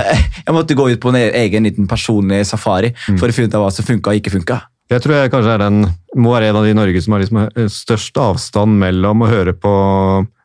Jeg 0.46 0.54
måtte 0.54 0.76
gå 0.78 0.90
ut 0.92 1.00
på 1.02 1.10
en 1.16 1.22
egen 1.24 1.64
liten 1.70 1.88
personlig 1.90 2.44
safari 2.46 2.92
Mm. 3.08 3.18
for 3.18 3.28
å 3.28 3.34
finne 3.34 3.48
ut 3.50 3.56
av 3.58 3.64
hva 3.66 3.72
som 3.74 3.86
funka 3.88 4.12
og 4.12 4.20
ikke 4.22 4.36
funka. 4.36 4.60
Jeg 4.92 5.02
tror 5.02 5.14
jeg 5.16 5.32
kanskje 5.32 5.54
er 5.56 5.62
den, 5.64 5.86
må 6.20 6.34
være 6.36 6.50
en 6.52 6.58
av 6.60 6.66
de 6.68 6.72
i 6.74 6.76
Norge 6.76 7.02
som 7.02 7.14
har 7.16 7.22
liksom 7.24 7.70
størst 7.72 8.18
avstand 8.20 8.76
mellom 8.82 9.22
å 9.24 9.30
høre 9.32 9.54
på 9.56 9.72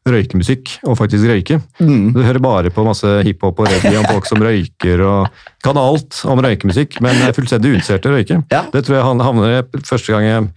røykemusikk 0.06 0.76
og 0.86 0.98
faktisk 1.00 1.26
røyke. 1.28 1.58
Mm. 1.80 2.12
Du 2.14 2.20
hører 2.22 2.42
bare 2.42 2.72
på 2.74 2.84
masse 2.86 3.16
hiphop 3.26 3.62
og 3.62 3.70
reggae 3.70 3.98
om 4.00 4.06
folk 4.08 4.28
som 4.28 4.42
røyker 4.42 5.02
og 5.06 5.40
kan 5.66 5.80
alt 5.80 6.20
om 6.30 6.42
røykemusikk, 6.44 7.00
men 7.04 7.26
er 7.26 7.34
fullstendig 7.36 7.74
uinteressert 7.74 8.06
i 8.06 8.12
å 8.12 8.14
røyke. 8.14 8.38
Ja. 8.54 8.66
Det 8.72 8.86
tror 8.86 9.00
jeg 9.00 9.08
han 9.08 9.24
havner 9.24 9.58
i 9.58 9.82
første 9.86 10.14
gang 10.14 10.28
jeg 10.28 10.48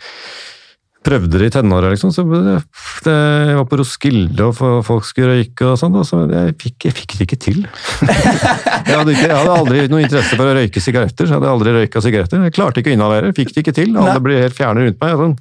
prøvde 1.06 1.39
det 1.39 1.47
i 1.47 1.54
tenåra, 1.54 1.89
liksom. 1.93 2.12
Så 2.14 2.26
det, 2.28 2.58
det, 3.06 3.16
jeg 3.50 3.58
var 3.58 3.68
på 3.72 3.80
Roskilde 3.80 4.50
og 4.50 4.84
folk 4.86 5.08
skulle 5.08 5.38
røyke 5.38 5.72
og 5.72 5.80
sånn, 5.80 5.95
og 5.97 6.06
så 6.08 6.22
jeg 6.28 6.56
fikk, 6.60 6.89
jeg 6.89 6.97
fikk 6.97 7.16
det 7.16 7.28
ikke 7.28 7.39
til. 7.47 7.62
Jeg 8.89 8.97
hadde, 8.97 9.14
ikke, 9.14 9.28
jeg 9.28 9.38
hadde 9.38 9.54
aldri 9.54 9.82
noe 9.91 10.02
interesse 10.02 10.34
for 10.34 10.50
å 10.50 10.54
røyke 10.58 10.82
sigaretter, 10.82 11.28
så 11.28 11.36
jeg 11.36 11.38
hadde 11.38 11.50
aldri 11.52 11.74
røyka 11.76 12.02
sigaretter. 12.02 12.41
Jeg 12.47 12.56
klarte 12.56 12.82
ikke 12.82 12.89
å 12.89 12.95
inhalere, 12.95 13.30
fikk 13.38 13.52
det 13.54 13.62
ikke 13.62 13.74
til. 13.78 13.91
Alle 14.02 14.16
ble 14.24 14.39
helt 14.41 14.56
fjerne 14.58 14.82
rundt 14.82 14.97
meg. 15.04 15.20
Sånn. 15.20 15.36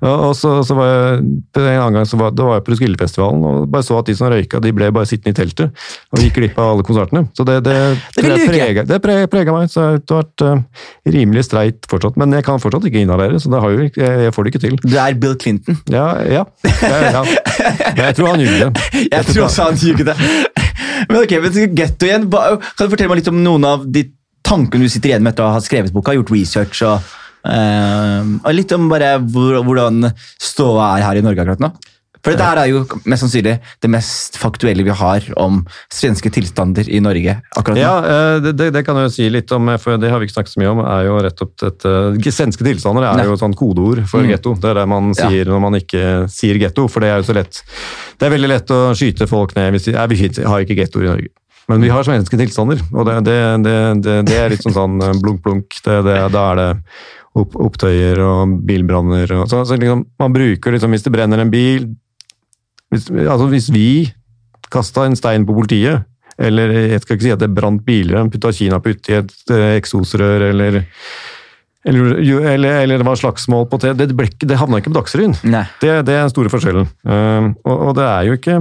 Og 0.00 0.30
så, 0.38 0.50
så 0.64 0.74
var 0.78 0.86
jeg, 0.88 1.24
En 1.60 1.66
annen 1.68 1.98
gang 1.98 2.06
så 2.08 2.16
var, 2.16 2.30
da 2.32 2.46
var 2.48 2.54
jeg 2.56 2.64
på 2.64 2.72
Roskildefestivalen 2.72 3.42
og 3.44 3.66
bare 3.72 3.84
så 3.84 3.98
at 4.00 4.08
de 4.08 4.14
som 4.16 4.30
røyka, 4.32 4.60
de 4.64 4.72
ble 4.72 4.88
bare 4.96 5.08
sittende 5.10 5.34
i 5.34 5.36
teltet 5.36 5.74
og 6.14 6.22
gikk 6.24 6.38
glipp 6.38 6.56
av 6.60 6.70
alle 6.72 6.84
konsertene. 6.86 7.26
Så 7.36 7.44
det, 7.44 7.58
det, 7.66 7.74
Det 8.16 8.24
det, 8.24 8.38
prega, 8.48 8.84
det 8.88 9.00
pre- 9.04 9.26
prega 9.30 9.52
meg. 9.56 9.68
så 9.72 9.98
Det 9.98 10.14
har 10.16 10.22
vært 10.24 10.44
uh, 10.46 10.86
rimelig 11.12 11.44
streit 11.50 11.84
fortsatt. 11.90 12.16
Men 12.20 12.32
jeg 12.38 12.46
kan 12.46 12.62
fortsatt 12.62 12.86
ikke 12.88 13.02
inhalere, 13.04 13.40
så 13.42 13.52
det 13.52 13.60
har 13.60 13.74
jo, 13.76 13.88
jeg, 13.90 14.14
jeg 14.24 14.34
får 14.36 14.46
det 14.48 14.54
ikke 14.54 14.62
til. 14.64 14.78
Du 14.86 14.96
er 14.96 15.18
Bill 15.20 15.36
Clinton. 15.42 15.76
Ja, 15.92 16.06
ja. 16.24 16.46
ja, 16.64 17.02
ja. 17.18 17.24
Men 17.92 18.04
jeg 18.06 18.16
tror 18.20 18.32
han 18.32 18.40
ljuger. 18.46 18.70
det. 18.72 18.86
Jeg 19.18 19.26
tror 19.28 19.44
også 19.50 19.68
han 19.68 19.76
ljuger. 19.80 20.14
Men 21.10 21.20
ok, 21.22 21.32
men 21.44 21.76
Getto 21.76 22.06
igjen. 22.08 22.26
Kan 22.30 22.86
du 22.86 22.92
fortelle 22.92 23.10
meg 23.12 23.20
litt 23.20 23.30
om 23.32 23.40
noen 23.44 23.64
av 23.68 23.84
de 23.88 24.06
tankene 24.46 24.86
du 24.86 24.92
sitter 24.92 25.12
igjen 25.12 25.24
med 25.24 25.34
etter 25.34 25.44
å 25.46 25.52
ha 25.54 25.60
skrevet 25.62 25.92
boka, 25.94 26.14
gjort 26.16 26.32
research 26.34 26.80
og, 26.88 27.04
og 27.44 28.52
litt 28.54 28.72
om 28.76 28.88
bare 28.90 29.14
hvor, 29.32 29.60
hvordan 29.64 30.10
ståa 30.40 30.96
er 30.98 31.06
her 31.08 31.20
i 31.20 31.24
Norge 31.24 31.40
akkurat 31.46 31.64
nå? 31.64 31.72
For 32.20 32.34
dette 32.36 32.44
er 32.52 32.68
jo 32.68 32.82
mest 33.08 33.22
sannsynlig 33.24 33.54
det 33.80 33.88
mest 33.88 34.34
faktuelle 34.36 34.84
vi 34.84 34.92
har 34.92 35.24
om 35.40 35.62
svenske 35.88 36.28
tilstander 36.28 36.84
i 36.92 36.98
Norge 37.00 37.38
akkurat 37.56 37.78
nå. 37.78 37.80
Ja, 37.80 37.94
eh, 38.04 38.40
det, 38.44 38.52
det, 38.60 38.66
det 38.76 38.82
kan 38.84 38.98
jeg 39.00 39.08
jo 39.08 39.14
si 39.14 39.28
litt 39.32 39.48
om, 39.56 39.70
for 39.80 39.96
det 39.96 40.10
har 40.12 40.20
vi 40.20 40.28
ikke 40.28 40.36
snakket 40.36 40.52
så 40.52 40.60
mye 40.60 40.68
om. 40.74 40.82
er 40.84 41.06
jo 41.08 41.16
rett 41.24 41.40
opp 41.46 41.54
dette, 41.64 41.94
Svenske 42.28 42.66
tilstander 42.66 43.08
er 43.08 43.16
Nei. 43.16 43.24
jo 43.24 43.38
et 43.38 43.40
sånt 43.40 43.56
kodeord 43.56 44.04
for 44.10 44.20
Mm. 44.20 44.34
getto. 44.34 44.52
Det 44.60 44.68
er 44.68 44.74
det 44.82 44.86
man 44.92 45.14
Ja. 45.16 45.30
sier 45.30 45.48
når 45.48 45.60
man 45.64 45.78
ikke 45.80 46.28
sier 46.28 46.60
getto, 46.60 46.84
for 46.92 47.00
det 47.00 47.08
er 47.08 47.22
jo 47.24 47.32
så 47.32 47.38
lett. 47.40 47.62
Det 48.20 48.28
er 48.28 48.36
veldig 48.36 48.48
lett 48.52 48.68
å 48.76 48.92
skyte 48.92 49.26
folk 49.26 49.56
ned 49.56 49.72
hvis 49.72 49.88
de 49.88 49.96
er, 49.96 50.06
vi 50.12 50.28
har 50.44 50.60
ikke 50.60 50.76
gettoer 50.76 51.08
i 51.08 51.12
Norge. 51.14 51.28
Men 51.68 51.84
vi 51.84 51.90
har 51.92 52.06
svenske 52.06 52.38
tilstander, 52.40 52.80
og 52.90 53.06
det, 53.06 53.16
det, 53.28 53.38
det, 53.64 53.74
det, 54.02 54.14
det 54.26 54.36
er 54.38 54.52
litt 54.52 54.64
sånn 54.64 54.74
sånn 54.74 55.00
eh, 55.04 55.16
blunk-blunk. 55.22 55.76
Det, 55.84 55.98
det, 56.06 56.16
da 56.34 56.44
er 56.52 56.60
det 56.60 56.68
opp, 57.38 57.54
opptøyer 57.54 58.20
og 58.24 58.56
bilbranner. 58.66 59.30
Og, 59.38 59.44
så, 59.50 59.62
så 59.68 59.78
liksom, 59.78 60.06
man 60.20 60.34
bruker 60.34 60.74
liksom, 60.74 60.94
Hvis 60.94 61.06
det 61.06 61.14
brenner 61.14 61.42
en 61.42 61.52
bil 61.52 61.92
hvis, 62.90 63.06
altså 63.22 63.46
hvis 63.52 63.68
vi 63.70 63.90
kasta 64.70 65.04
en 65.06 65.18
stein 65.18 65.44
på 65.46 65.54
politiet, 65.54 66.06
eller 66.40 66.72
jeg 66.74 67.02
skal 67.02 67.16
ikke 67.16 67.26
si 67.26 67.34
at 67.34 67.42
det 67.42 67.52
brant 67.54 67.82
biler, 67.86 68.30
putta 68.32 68.50
kinaputt 68.54 69.10
i 69.12 69.18
et 69.20 69.52
eh, 69.54 69.76
eksosrør, 69.78 70.48
eller 70.50 70.80
eller, 71.80 72.18
eller, 72.20 72.82
eller 72.82 73.00
det 73.00 73.06
var 73.06 73.16
slagsmål 73.16 73.64
på 73.70 73.78
TV. 73.80 73.94
Det, 73.96 74.12
ble 74.12 74.26
det 74.28 74.58
havna 74.60 74.82
ikke 74.82 74.90
på 74.90 74.98
Dagsrevyen. 74.98 75.32
Det, 75.80 75.94
det 76.04 76.12
er 76.12 76.26
den 76.26 76.32
store 76.32 76.52
forskjellen. 76.52 76.90
Eh, 77.08 77.46
og, 77.64 77.76
og 77.88 77.94
det 77.96 78.04
er 78.04 78.26
jo 78.28 78.36
ikke 78.36 78.56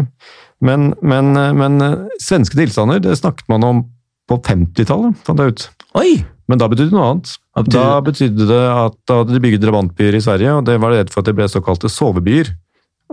Men, 0.66 0.94
men, 1.02 1.32
men 1.56 1.82
eh, 1.86 2.18
svenske 2.20 2.58
tilstander 2.60 3.00
det 3.04 3.16
snakket 3.20 3.48
man 3.52 3.64
om 3.64 3.84
på 4.30 4.38
50-tallet, 4.46 5.16
fant 5.26 5.40
jeg 5.42 5.54
ut. 5.56 5.68
Oi! 5.98 6.20
Men 6.50 6.60
da 6.62 6.68
betydde 6.70 6.90
det 6.92 6.98
noe 6.98 7.12
annet. 7.14 7.32
Betydde 7.58 7.82
Da 7.84 8.00
betydde 8.06 8.48
det 8.50 8.64
at 8.74 8.96
da 9.10 9.20
hadde 9.22 9.36
de 9.36 9.42
bygget 9.44 9.62
drabantbyer 9.64 10.18
i 10.18 10.22
Sverige, 10.26 10.56
og 10.58 10.66
det 10.68 10.80
var 10.82 10.94
redd 10.96 11.12
for 11.14 11.22
at 11.22 11.30
det 11.30 11.36
ble 11.38 11.46
såkalte 11.50 11.90
sovebyer. 11.94 12.50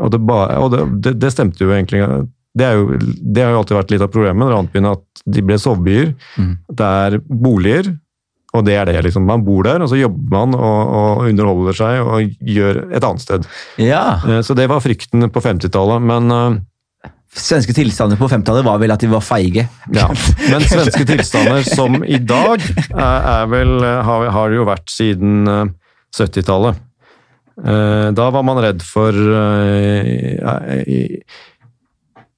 Og 0.00 0.10
det, 0.12 0.20
ba, 0.28 0.38
og 0.60 0.72
det, 0.74 0.80
det, 1.04 1.12
det 1.22 1.30
stemte 1.32 1.62
jo 1.64 1.72
egentlig. 1.72 2.02
Det, 2.56 2.64
er 2.64 2.76
jo, 2.80 2.98
det 3.00 3.44
har 3.44 3.52
jo 3.54 3.60
alltid 3.62 3.76
vært 3.78 3.92
litt 3.94 4.04
av 4.04 4.10
problemet 4.12 4.40
med 4.40 4.50
drabantbyene, 4.52 4.92
at 4.96 5.22
de 5.36 5.44
ble 5.48 5.58
sovebyer. 5.60 6.12
Mm. 6.40 6.50
Det 6.80 6.90
er 7.06 7.18
boliger 7.28 7.92
Og 8.56 8.64
det 8.64 8.76
er 8.80 8.88
det, 8.88 8.96
liksom. 9.04 9.24
Man 9.28 9.44
bor 9.44 9.64
der, 9.68 9.84
og 9.84 9.90
så 9.92 9.98
jobber 10.00 10.32
man 10.32 10.56
og, 10.56 10.94
og 11.00 11.26
underholder 11.28 11.76
seg 11.76 12.00
og 12.04 12.46
gjør 12.56 12.82
et 12.96 13.04
annet 13.04 13.24
sted. 13.24 13.48
Ja. 13.84 14.04
Eh, 14.24 14.40
Så 14.44 14.56
det 14.56 14.68
var 14.72 14.80
frykten 14.84 15.28
på 15.32 15.44
50-tallet. 15.44 16.00
Men, 16.08 16.32
eh, 16.32 16.56
Svenske 17.36 17.74
tilstander 17.76 18.16
på 18.16 18.28
50-tallet 18.32 18.64
var 18.64 18.78
vel 18.80 18.94
at 18.94 19.02
de 19.04 19.10
var 19.12 19.20
feige. 19.24 19.66
ja. 19.92 20.06
men 20.48 20.64
svenske 20.64 21.04
tilstander 21.08 21.66
som 21.68 21.98
i 22.04 22.16
dag 22.24 22.62
er, 22.96 23.44
vel, 23.52 23.74
har, 23.84 24.28
har 24.32 24.48
det 24.52 24.56
jo 24.62 24.64
vært 24.68 24.88
siden 24.92 25.42
eh, 25.52 25.66
70-tallet. 26.16 26.78
Eh, 27.60 28.08
Da 28.16 28.30
var 28.32 28.42
man 28.44 28.58
redd 28.64 28.80
for 28.84 29.12
eh, 29.16 30.40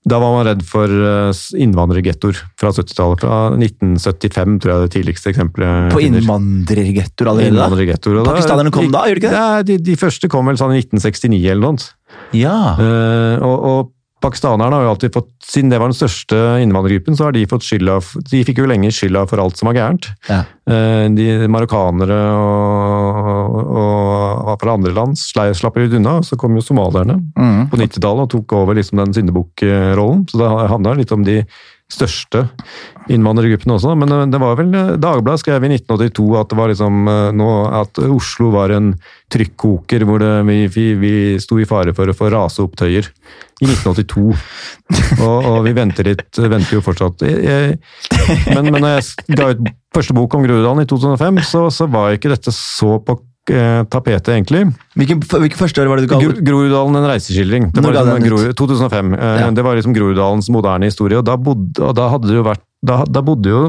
Da 0.09 0.18
var 0.22 0.32
man 0.38 0.46
redd 0.49 0.62
for 0.64 0.88
eh, 0.88 1.40
innvandrergettoer 1.62 2.38
fra 2.59 2.70
70-tallet. 2.72 3.20
Fra 3.22 3.38
1975 3.59 4.55
tror 4.62 4.72
jeg 4.72 4.86
det 4.86 4.92
tidligste 4.94 5.32
eksempelet. 5.34 5.90
På 5.92 6.01
innvandrergettoer 6.03 7.30
allerede. 7.34 7.53
Innvandrergettoer. 7.53 8.22
Pakistanerne 8.28 8.72
kom 8.74 8.88
da, 8.94 9.05
gjorde 9.11 9.20
de 9.20 9.26
ikke 9.26 9.34
det? 9.34 9.42
Ja, 9.44 9.62
de, 9.68 9.78
de 9.90 9.96
første 10.01 10.30
kom 10.32 10.49
vel 10.49 10.59
sånn 10.61 10.74
i 10.78 10.80
1969 10.82 11.38
eller 11.53 11.62
noe. 11.66 11.76
sånt. 11.76 11.94
Ja. 12.38 12.57
Eh, 12.80 13.36
og, 13.44 13.57
og 13.72 13.94
pakistanerne 14.21 14.75
har 14.75 14.83
jo 14.87 14.91
alltid 14.93 15.12
fått, 15.14 15.29
siden 15.45 15.71
det 15.71 15.79
var 15.81 15.89
den 15.93 15.97
største 15.99 16.39
innvandrergruppen, 16.64 17.16
så 17.16 17.29
har 17.29 17.33
de 17.37 17.45
fått 17.49 17.62
skylda 17.66 17.99
De 18.31 18.41
fikk 18.45 18.59
jo 18.62 18.66
lenge 18.71 18.91
skylda 18.95 19.23
for 19.31 19.39
alt 19.43 19.57
som 19.61 19.71
var 19.71 19.79
gærent. 19.79 20.09
ja. 20.29 20.41
Eh, 20.69 21.07
de 21.16 21.47
marokkanere 21.49 22.19
og, 22.37 23.55
og, 23.73 24.49
og 24.53 24.59
fra 24.61 24.75
andre 24.77 24.93
land 24.97 25.16
slapp 25.19 25.79
litt 25.81 25.95
unna, 25.97 26.19
og 26.21 26.27
så 26.29 26.37
kom 26.41 26.57
jo 26.59 26.64
somalierne 26.64 27.19
Mm. 27.39 27.69
på 27.71 27.79
90-tallet 27.79 28.27
og 28.27 28.31
tok 28.33 28.53
over 28.59 28.75
liksom 28.79 28.99
den 29.01 29.12
syndebukkrollen. 29.14 30.25
Så 30.31 30.39
det 30.41 30.49
handla 30.73 30.95
litt 30.99 31.12
om 31.14 31.23
de 31.27 31.41
største 31.89 32.49
innvandrergruppene 33.12 33.76
også. 33.76 33.94
Men 33.98 34.12
eh, 34.14 34.24
det 34.32 34.40
var 34.42 34.56
vel 34.59 34.72
eh, 34.74 34.90
Dagbladet 35.00 35.42
skrev 35.42 35.64
i 35.66 35.70
1982 35.76 36.26
at 36.40 36.50
det 36.52 36.59
var 36.61 36.72
liksom 36.72 37.09
eh, 37.12 37.28
nå 37.36 37.48
at 37.80 38.00
Oslo 38.09 38.50
var 38.54 38.74
en 38.76 38.92
trykkoker 39.32 40.04
hvor 40.09 40.22
det, 40.22 40.32
vi, 40.48 40.59
vi, 40.72 40.86
vi 41.00 41.12
sto 41.42 41.59
i 41.61 41.66
fare 41.68 41.92
for 41.96 42.09
å 42.09 42.16
få 42.16 42.30
raseopptøyer. 42.34 43.11
I 43.59 43.66
1982. 43.66 44.28
Og, 45.26 45.46
og 45.50 45.56
vi 45.66 45.72
venter 45.74 46.06
litt, 46.06 46.28
venter 46.38 46.76
jo 46.76 46.82
fortsatt. 46.84 47.24
Jeg, 47.26 47.74
men, 48.54 48.68
men 48.70 48.78
når 48.84 48.92
jeg 49.00 49.34
ga 49.36 49.48
ut 49.50 49.64
første 49.96 50.14
bok 50.14 50.36
om 50.38 50.44
Groruddalen 50.46 50.84
i 50.84 50.88
2005, 50.88 51.40
så, 51.48 51.64
så 51.74 51.88
var 51.90 52.14
ikke 52.14 52.30
dette 52.30 52.54
så 52.54 53.00
på 53.02 53.18
tapetet, 53.48 54.28
egentlig. 54.34 54.61
Hvilke, 54.98 55.16
hvilke 55.40 55.56
første 55.59 55.80
år 55.82 55.88
var 55.88 56.00
det 56.00 56.04
du 56.06 56.11
ga 56.12 56.18
ut? 56.20 56.40
Groruddalen 56.44 56.98
en 57.00 57.06
reiseskildring. 57.09 57.70
Det 57.72 57.80
var 57.84 57.94
liksom 57.96 58.11
den 58.12 58.26
ut? 58.26 58.28
Grorud- 58.28 58.56
2005. 58.61 59.14
Eh, 59.16 59.36
Ja. 59.40 59.50
Det 59.56 59.64
var 59.64 59.78
liksom 59.78 59.94
Groruddalens 59.96 60.50
moderne 60.52 60.90
historie, 60.90 61.18
og 61.18 61.24
da, 61.24 61.36
bodde, 61.40 61.80
og 61.82 61.94
da 61.96 62.11
hadde 62.12 62.28
det 62.28 62.36
jo 62.36 62.44
vært 62.44 62.64
Da, 62.85 63.03
da 63.09 63.22
bodde 63.26 63.51
jo 63.51 63.62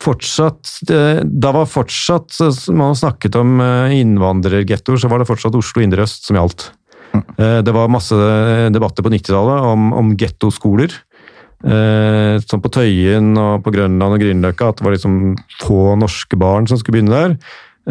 fortsatt 0.00 0.90
eh, 0.90 1.20
Da 1.26 1.50
var 1.52 1.66
fortsatt 1.68 2.36
Man 2.72 2.94
snakket 2.96 3.36
om 3.40 3.58
eh, 3.60 3.96
innvandrergettoer, 4.00 5.00
så 5.02 5.10
var 5.10 5.20
det 5.20 5.28
fortsatt 5.28 5.56
Oslo 5.58 5.82
indre 5.84 6.06
øst 6.06 6.28
som 6.28 6.38
gjaldt. 6.38 6.70
Eh, 7.36 7.60
Det 7.66 7.74
var 7.74 7.90
masse 7.92 8.16
debatter 8.72 9.04
på 9.04 9.12
90-tallet 9.12 9.66
om, 9.72 9.92
om 9.92 10.12
gettoskoler. 10.16 10.94
Eh, 11.60 12.38
som 12.48 12.62
på 12.64 12.70
Tøyen 12.72 13.34
og 13.36 13.66
på 13.66 13.74
Grønland 13.74 14.16
og 14.16 14.22
Grünerløkka, 14.22 14.70
at 14.70 14.78
det 14.80 14.86
var 14.86 14.94
liksom 14.96 15.18
få 15.60 15.82
norske 16.00 16.38
barn 16.40 16.70
som 16.70 16.80
skulle 16.80 16.96
begynne 17.00 17.12
der. 17.12 17.34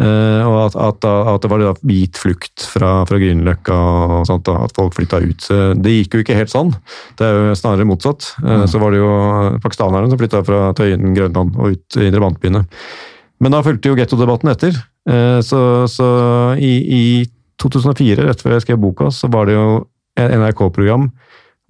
Eh, 0.00 0.42
og 0.48 0.54
at, 0.62 0.76
at, 0.80 1.04
at 1.04 1.42
det 1.44 1.50
var 1.52 1.60
da 1.60 1.72
hvit 1.84 2.16
flukt 2.16 2.64
fra, 2.72 2.92
fra 3.08 3.18
Grünerløkka 3.20 3.76
og 3.76 4.22
sånt, 4.28 4.48
at 4.48 4.72
folk 4.76 4.94
flytta 4.96 5.20
ut. 5.20 5.48
Eh, 5.52 5.72
Det 5.76 5.92
gikk 5.92 6.16
jo 6.16 6.22
ikke 6.24 6.38
helt 6.38 6.52
sånn. 6.52 6.70
Det 7.18 7.26
er 7.26 7.36
jo 7.36 7.58
snarere 7.58 7.88
motsatt. 7.88 8.30
Mm. 8.40 8.64
Så 8.70 8.80
var 8.80 8.94
det 8.94 9.02
jo 9.02 9.10
pakistanerne 9.60 10.08
som 10.08 10.20
flytta 10.20 10.40
fra 10.46 10.62
Tøyen, 10.78 11.12
Grønland 11.16 11.58
og 11.60 11.74
ut 11.76 12.00
i 12.00 12.08
drabantbyene. 12.14 12.64
Men 13.40 13.56
da 13.56 13.62
fulgte 13.64 13.92
jo 13.92 13.98
gettodebatten 13.98 14.52
etter. 14.52 14.80
Eh, 15.08 15.40
Så, 15.44 15.60
så 15.92 16.08
i, 16.56 16.72
i 16.80 17.04
2004, 17.60 18.24
rett 18.24 18.40
før 18.40 18.56
jeg 18.56 18.64
skrev 18.64 18.80
boka, 18.80 19.10
så 19.12 19.28
var 19.32 19.50
det 19.50 19.58
jo 19.58 19.82
et 20.16 20.32
NRK-program 20.32 21.10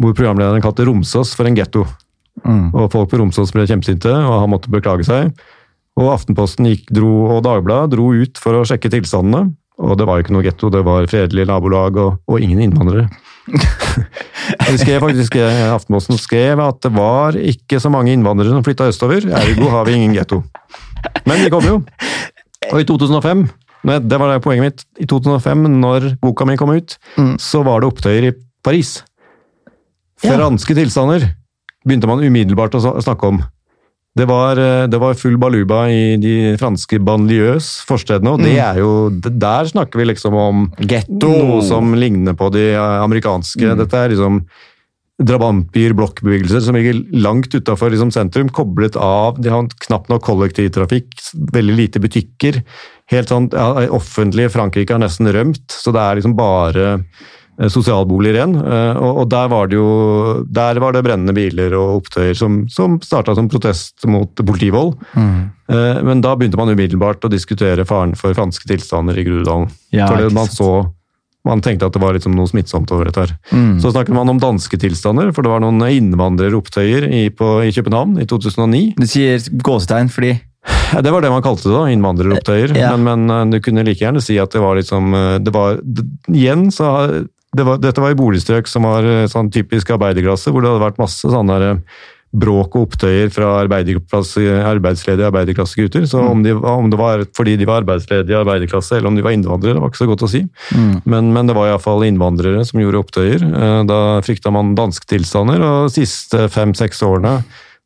hvor 0.00 0.14
programlederen 0.16 0.62
kalte 0.64 0.86
Romsås 0.86 1.34
for 1.36 1.50
en 1.50 1.58
getto. 1.58 1.82
Mm. 2.46 2.70
Og 2.72 2.86
folk 2.94 3.10
på 3.10 3.18
Romsås 3.20 3.50
ble 3.52 3.66
kjempesinte, 3.68 4.08
og 4.08 4.38
han 4.44 4.52
måtte 4.54 4.70
beklage 4.72 5.04
seg. 5.04 5.34
Og 5.98 6.12
Aftenposten 6.14 6.68
gikk, 6.70 6.86
dro, 6.94 7.10
og 7.36 7.42
Dagbladet 7.44 7.94
dro 7.96 8.12
ut 8.14 8.38
for 8.40 8.60
å 8.60 8.66
sjekke 8.68 8.90
tilstandene. 8.92 9.50
Og 9.80 9.96
det 9.96 10.04
var 10.06 10.18
jo 10.20 10.24
ikke 10.26 10.34
noe 10.36 10.44
getto, 10.44 10.68
det 10.72 10.82
var 10.84 11.06
fredelige 11.08 11.48
nabolag 11.48 11.96
og, 11.96 12.18
og 12.28 12.42
ingen 12.44 12.60
innvandrere. 12.66 13.06
De 14.68 14.74
skrev 14.78 15.00
faktisk, 15.02 15.36
eh, 15.40 15.62
Aftenposten 15.72 16.18
skrev 16.20 16.60
at 16.62 16.80
det 16.84 16.90
var 16.94 17.36
ikke 17.38 17.80
så 17.80 17.90
mange 17.92 18.12
innvandrere 18.12 18.52
som 18.52 18.64
flytta 18.66 18.90
østover, 18.92 19.24
ergo 19.40 19.70
har 19.72 19.88
vi 19.88 19.96
ingen 19.96 20.14
getto. 20.16 20.42
Men 21.24 21.40
de 21.44 21.50
kom 21.52 21.64
jo. 21.64 21.78
Og 22.70 22.82
i 22.82 22.86
2005, 22.88 23.46
nei, 23.88 23.96
det 24.04 24.18
var 24.20 24.34
det 24.34 24.42
poenget 24.44 24.66
mitt, 24.66 24.84
i 25.00 25.08
2005, 25.08 25.64
når 25.80 26.10
boka 26.22 26.46
mi 26.48 26.58
kom 26.60 26.74
ut, 26.76 26.98
Mm. 27.16 27.34
så 27.40 27.62
var 27.64 27.80
det 27.80 27.88
opptøyer 27.90 28.28
i 28.28 28.34
Paris. 28.64 28.98
Ja. 30.20 30.34
Franske 30.36 30.76
tilstander 30.76 31.24
begynte 31.88 32.10
man 32.10 32.20
umiddelbart 32.20 32.76
å 32.76 32.82
snakke 33.00 33.32
om. 33.32 33.40
Det 34.16 34.26
var, 34.26 34.58
eh, 34.58 34.86
det 34.90 34.98
var 34.98 35.14
full 35.14 35.36
baluba 35.38 35.84
i 35.88 36.16
de 36.18 36.56
franske 36.58 36.98
banlieues 36.98 37.68
forstedene, 37.86 38.32
og 38.34 38.40
det 38.42 38.56
Mm. 38.56 38.64
er 38.64 38.76
jo 38.80 39.10
Der 39.10 39.64
snakker 39.70 39.96
vi 40.00 40.04
liksom 40.12 40.34
om 40.34 40.72
Getto! 40.80 41.28
noe 41.30 41.62
som 41.62 41.94
ligner 41.94 42.34
på 42.34 42.50
de 42.50 42.72
eh, 42.74 43.00
amerikanske. 43.04 43.62
Mm. 43.62 43.78
Dette 43.78 43.94
er 43.94 44.08
liksom 44.10 44.44
drabantbyer, 45.20 45.92
blokkbevegelser 45.92 46.62
som 46.64 46.74
ligger 46.74 46.96
langt 47.12 47.52
utafor 47.52 47.90
liksom 47.92 48.10
sentrum, 48.10 48.48
koblet 48.48 48.96
av. 48.96 49.36
De 49.40 49.50
har 49.52 49.66
knapt 49.86 50.08
nok 50.08 50.22
kollektivtrafikk, 50.24 51.12
veldig 51.52 51.76
lite 51.76 52.00
butikker. 52.00 52.62
Helt 53.12 53.28
sånn, 53.28 53.50
ja, 53.52 53.86
Offentlige 53.92 54.50
Frankrike 54.50 54.90
har 54.96 55.02
nesten 55.02 55.28
rømt, 55.30 55.66
så 55.68 55.92
det 55.92 56.00
er 56.00 56.16
liksom 56.20 56.36
bare 56.38 57.04
sosialboliger 57.68 58.38
igjen. 58.38 58.54
Eh, 58.56 58.96
Og, 58.96 59.28
der 59.28 59.48
var 59.52 59.68
det 59.68 59.76
jo 59.76 60.44
der 60.48 60.80
var 60.80 60.92
det 60.96 61.02
brennende 61.04 61.34
biler 61.36 61.74
og 61.76 62.00
opptøyer 62.00 62.34
som, 62.34 62.62
som 62.68 63.00
starta 63.04 63.34
som 63.34 63.48
protest 63.48 64.06
mot 64.06 64.32
politivold. 64.34 64.96
Mm. 65.14 65.50
Eh, 65.68 66.02
Men 66.02 66.20
da 66.24 66.36
begynte 66.36 66.56
man 66.56 66.72
umiddelbart 66.72 67.24
å 67.24 67.32
diskutere 67.32 67.84
faren 67.84 68.16
for 68.16 68.34
franske 68.34 68.66
tilstander 68.70 69.18
i 69.18 69.24
Groruddalen. 69.24 69.68
Ja, 69.92 70.08
man 70.30 70.48
så 70.48 70.88
man 71.44 71.62
tenkte 71.64 71.86
at 71.88 71.94
det 71.96 72.02
var 72.02 72.12
liksom 72.12 72.34
noe 72.36 72.48
smittsomt 72.50 72.90
over 72.92 73.08
dette. 73.08 73.20
her. 73.24 73.30
Mm. 73.56 73.80
Så 73.80 73.92
snakket 73.94 74.12
man 74.14 74.28
om 74.28 74.40
danske 74.40 74.76
tilstander, 74.76 75.32
for 75.32 75.42
det 75.42 75.48
var 75.48 75.62
noen 75.64 75.80
innvandreropptøyer 75.88 77.06
i, 77.08 77.22
på, 77.32 77.62
i 77.64 77.72
København 77.72 78.18
i 78.20 78.26
2009. 78.28 78.82
Du 79.00 79.06
sier 79.08 79.40
gåsetegn 79.64 80.12
fordi 80.12 80.34
det 81.00 81.08
var 81.14 81.24
det 81.24 81.30
man 81.32 81.42
kalte 81.42 81.64
det, 81.70 81.72
da, 81.72 81.86
innvandreropptøyer. 81.88 82.74
Ja. 82.76 82.92
Men, 82.96 83.24
men 83.24 83.32
eh, 83.32 83.44
du 83.54 83.60
kunne 83.64 83.84
like 83.86 84.04
gjerne 84.04 84.20
si 84.20 84.36
at 84.42 84.52
det 84.52 84.60
var 84.60 84.76
liksom 84.76 85.14
eh, 85.16 85.36
det 85.40 85.54
var, 85.54 85.80
Igjen 86.28 86.68
så 86.74 86.90
det 87.56 87.64
var, 87.66 87.78
Dette 87.82 88.00
var 88.00 88.10
i 88.14 88.18
boligstrøk 88.18 88.68
som 88.70 88.86
var 88.86 89.04
eh, 89.04 89.26
sånn 89.30 89.50
typisk 89.50 89.90
arbeiderklasse, 89.96 90.50
hvor 90.54 90.62
det 90.62 90.70
hadde 90.70 90.84
vært 90.86 91.00
masse 91.02 91.26
sånne 91.30 91.56
der, 91.58 91.70
eh, 91.76 92.08
bråk 92.30 92.76
og 92.78 92.84
opptøyer 92.86 93.26
fra 93.34 93.56
arbeidsledige 93.64 95.26
arbeiderklassegutter. 95.26 96.04
Så 96.06 96.20
om, 96.30 96.44
de, 96.44 96.52
om 96.54 96.86
det 96.92 96.98
var 97.00 97.24
fordi 97.34 97.56
de 97.58 97.66
var 97.66 97.80
arbeidsledige 97.82 98.38
arbeiderklasse, 98.38 98.94
eller 99.00 99.10
om 99.10 99.16
de 99.18 99.24
var 99.26 99.34
innvandrere, 99.34 99.74
det 99.74 99.82
var 99.82 99.90
ikke 99.90 100.04
så 100.04 100.06
godt 100.12 100.22
å 100.22 100.30
si. 100.30 100.44
mm. 100.70 101.00
Men, 101.10 101.32
men 101.34 101.50
det 101.50 101.56
var 101.58 101.72
iallfall 101.72 102.04
innvandrere 102.06 102.62
som 102.68 102.78
gjorde 102.78 103.02
opptøyer. 103.02 103.42
Eh, 103.50 103.80
Da 103.90 103.98
frykta 104.22 104.52
man 104.54 104.76
danske 104.78 105.10
tilstander, 105.10 105.58
og 105.66 105.88
de 105.90 105.96
siste 106.06 106.46
fem-seks 106.54 107.02
årene 107.02 107.40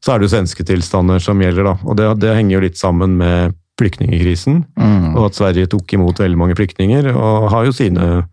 så 0.04 0.12
er 0.12 0.20
det 0.20 0.28
jo 0.28 0.34
svenske 0.36 0.64
tilstander 0.68 1.22
som 1.24 1.40
gjelder. 1.40 1.64
da. 1.64 1.76
Og 1.88 1.96
det, 1.96 2.10
det 2.20 2.34
henger 2.36 2.58
jo 2.58 2.64
litt 2.66 2.76
sammen 2.76 3.16
med 3.16 3.56
flyktningkrisen, 3.80 4.64
Mm. 4.76 5.14
og 5.16 5.30
at 5.30 5.34
Sverige 5.40 5.66
tok 5.72 5.92
imot 5.96 6.20
veldig 6.20 6.36
mange 6.38 6.54
flyktninger, 6.58 7.08
og 7.16 7.48
har 7.50 7.64
jo 7.64 7.72
sine 7.72 8.24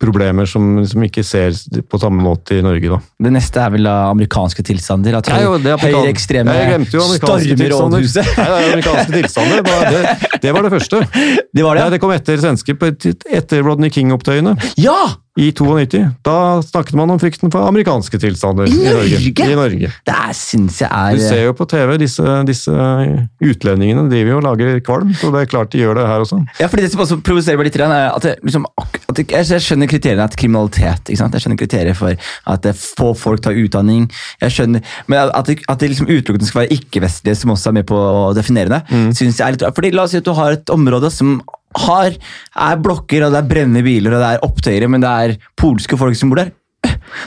problemer 0.00 0.48
som, 0.48 0.80
som 0.88 1.02
ikke 1.04 1.22
ser 1.26 1.54
på 1.90 2.00
samme 2.00 2.22
måte 2.24 2.56
i 2.56 2.64
Norge, 2.64 2.88
da. 2.88 2.98
Det 3.26 3.32
neste 3.34 3.60
er 3.60 3.74
vel 3.74 3.84
da 3.88 3.96
amerikanske 4.08 4.64
tilstander? 4.64 5.18
At 5.20 5.28
høyreekstreme 5.28 6.54
Jeg 6.56 6.70
glemte 6.72 6.96
jo 6.96 7.04
amerikanske 7.04 7.56
stormer 7.56 7.60
tilstander. 7.60 8.00
rådhuset? 8.00 8.30
Nei, 8.38 8.46
det 8.48 8.60
er 8.60 8.72
amerikanske 8.72 9.16
tilstander. 9.18 9.64
Det, 9.64 10.38
det, 10.46 10.54
var 10.56 10.66
det 10.66 10.72
første. 10.76 11.02
Det 11.56 11.64
var 11.66 11.76
det? 11.76 11.82
Ja, 11.82 11.90
det 11.92 11.98
kom 12.00 12.12
etter 12.14 12.38
svenske, 12.40 12.76
etter 13.40 13.64
Rodney 13.66 13.90
King-opptøyene. 13.92 14.54
Ja! 14.80 15.00
I 15.40 15.50
92. 15.56 16.02
Da 16.26 16.36
snakket 16.66 16.98
man 17.00 17.10
om 17.14 17.20
frykten 17.22 17.52
for 17.52 17.64
amerikanske 17.68 18.20
tilstander 18.20 18.68
I 18.68 18.76
Norge. 18.76 19.20
I 19.24 19.54
Norge. 19.56 19.92
Det 20.06 20.20
synes 20.36 20.60
syns 20.60 20.80
jeg 20.82 21.16
Du 21.16 21.22
er 21.22 21.28
ser 21.28 21.44
jo 21.46 21.52
på 21.56 21.66
TV, 21.70 21.96
disse, 22.00 22.24
disse 22.48 22.72
utlendingene 23.40 24.06
driver 24.10 24.34
jo 24.34 24.38
og 24.40 24.44
lager 24.46 24.80
kvalm, 24.84 25.12
så 25.16 25.30
det 25.34 25.42
er 25.44 25.50
klart 25.50 25.72
de 25.72 25.82
gjør 25.82 26.00
det 26.00 26.06
her 26.08 26.24
også. 26.24 26.40
Ja, 26.60 26.68
fordi 26.70 26.84
Det 26.84 26.92
som 26.92 27.02
også 27.04 27.20
provoserer 27.26 27.60
meg 27.60 27.68
litt, 27.68 27.78
er 27.80 27.94
at, 28.10 28.26
jeg, 28.26 28.38
liksom, 28.46 28.66
at 28.80 29.20
jeg, 29.22 29.28
jeg 29.36 29.64
skjønner 29.66 29.90
kriteriene 29.90 30.26
at 30.26 30.36
kriminalitet. 30.40 31.10
Ikke 31.10 31.20
sant? 31.22 31.36
Jeg 31.36 31.44
skjønner 31.44 31.60
kriterier 31.60 31.96
for 31.98 32.16
at 32.54 32.70
få 32.80 33.12
folk 33.18 33.44
tar 33.44 33.56
utdanning. 33.58 34.08
Jeg 34.42 34.56
skjønner, 34.56 34.84
Men 35.06 35.30
at 35.34 35.46
det, 35.50 35.60
at 35.68 35.80
det 35.80 35.92
liksom 35.92 36.10
utelukkende 36.10 36.48
skal 36.48 36.64
være 36.64 36.76
ikke-vestlige 36.78 37.36
som 37.42 37.54
også 37.54 37.70
er 37.70 37.78
med 37.80 37.88
på 37.90 37.96
å 37.96 38.34
definere 38.36 38.68
det, 38.74 38.82
Mm. 38.90 39.12
synes 39.14 39.38
jeg 39.38 39.46
er 39.46 39.52
litt 39.54 39.62
rart. 39.62 39.74
Fordi 39.76 39.90
La 39.94 40.02
oss 40.02 40.10
si 40.14 40.18
at 40.18 40.24
du 40.24 40.32
har 40.34 40.52
et 40.52 40.70
område 40.72 41.10
som 41.12 41.40
har, 41.78 42.16
er 42.70 42.80
blokker, 42.82 43.26
og 43.26 43.34
det 43.34 43.42
er 43.42 43.50
brennende 43.50 43.84
biler 43.86 44.16
og 44.16 44.22
det 44.22 44.30
er 44.34 44.46
opptøyere, 44.46 44.88
men 44.90 45.04
det 45.04 45.10
er 45.10 45.36
polske 45.58 45.98
folk 46.00 46.18
som 46.18 46.32
bor 46.32 46.42
der. 46.42 46.54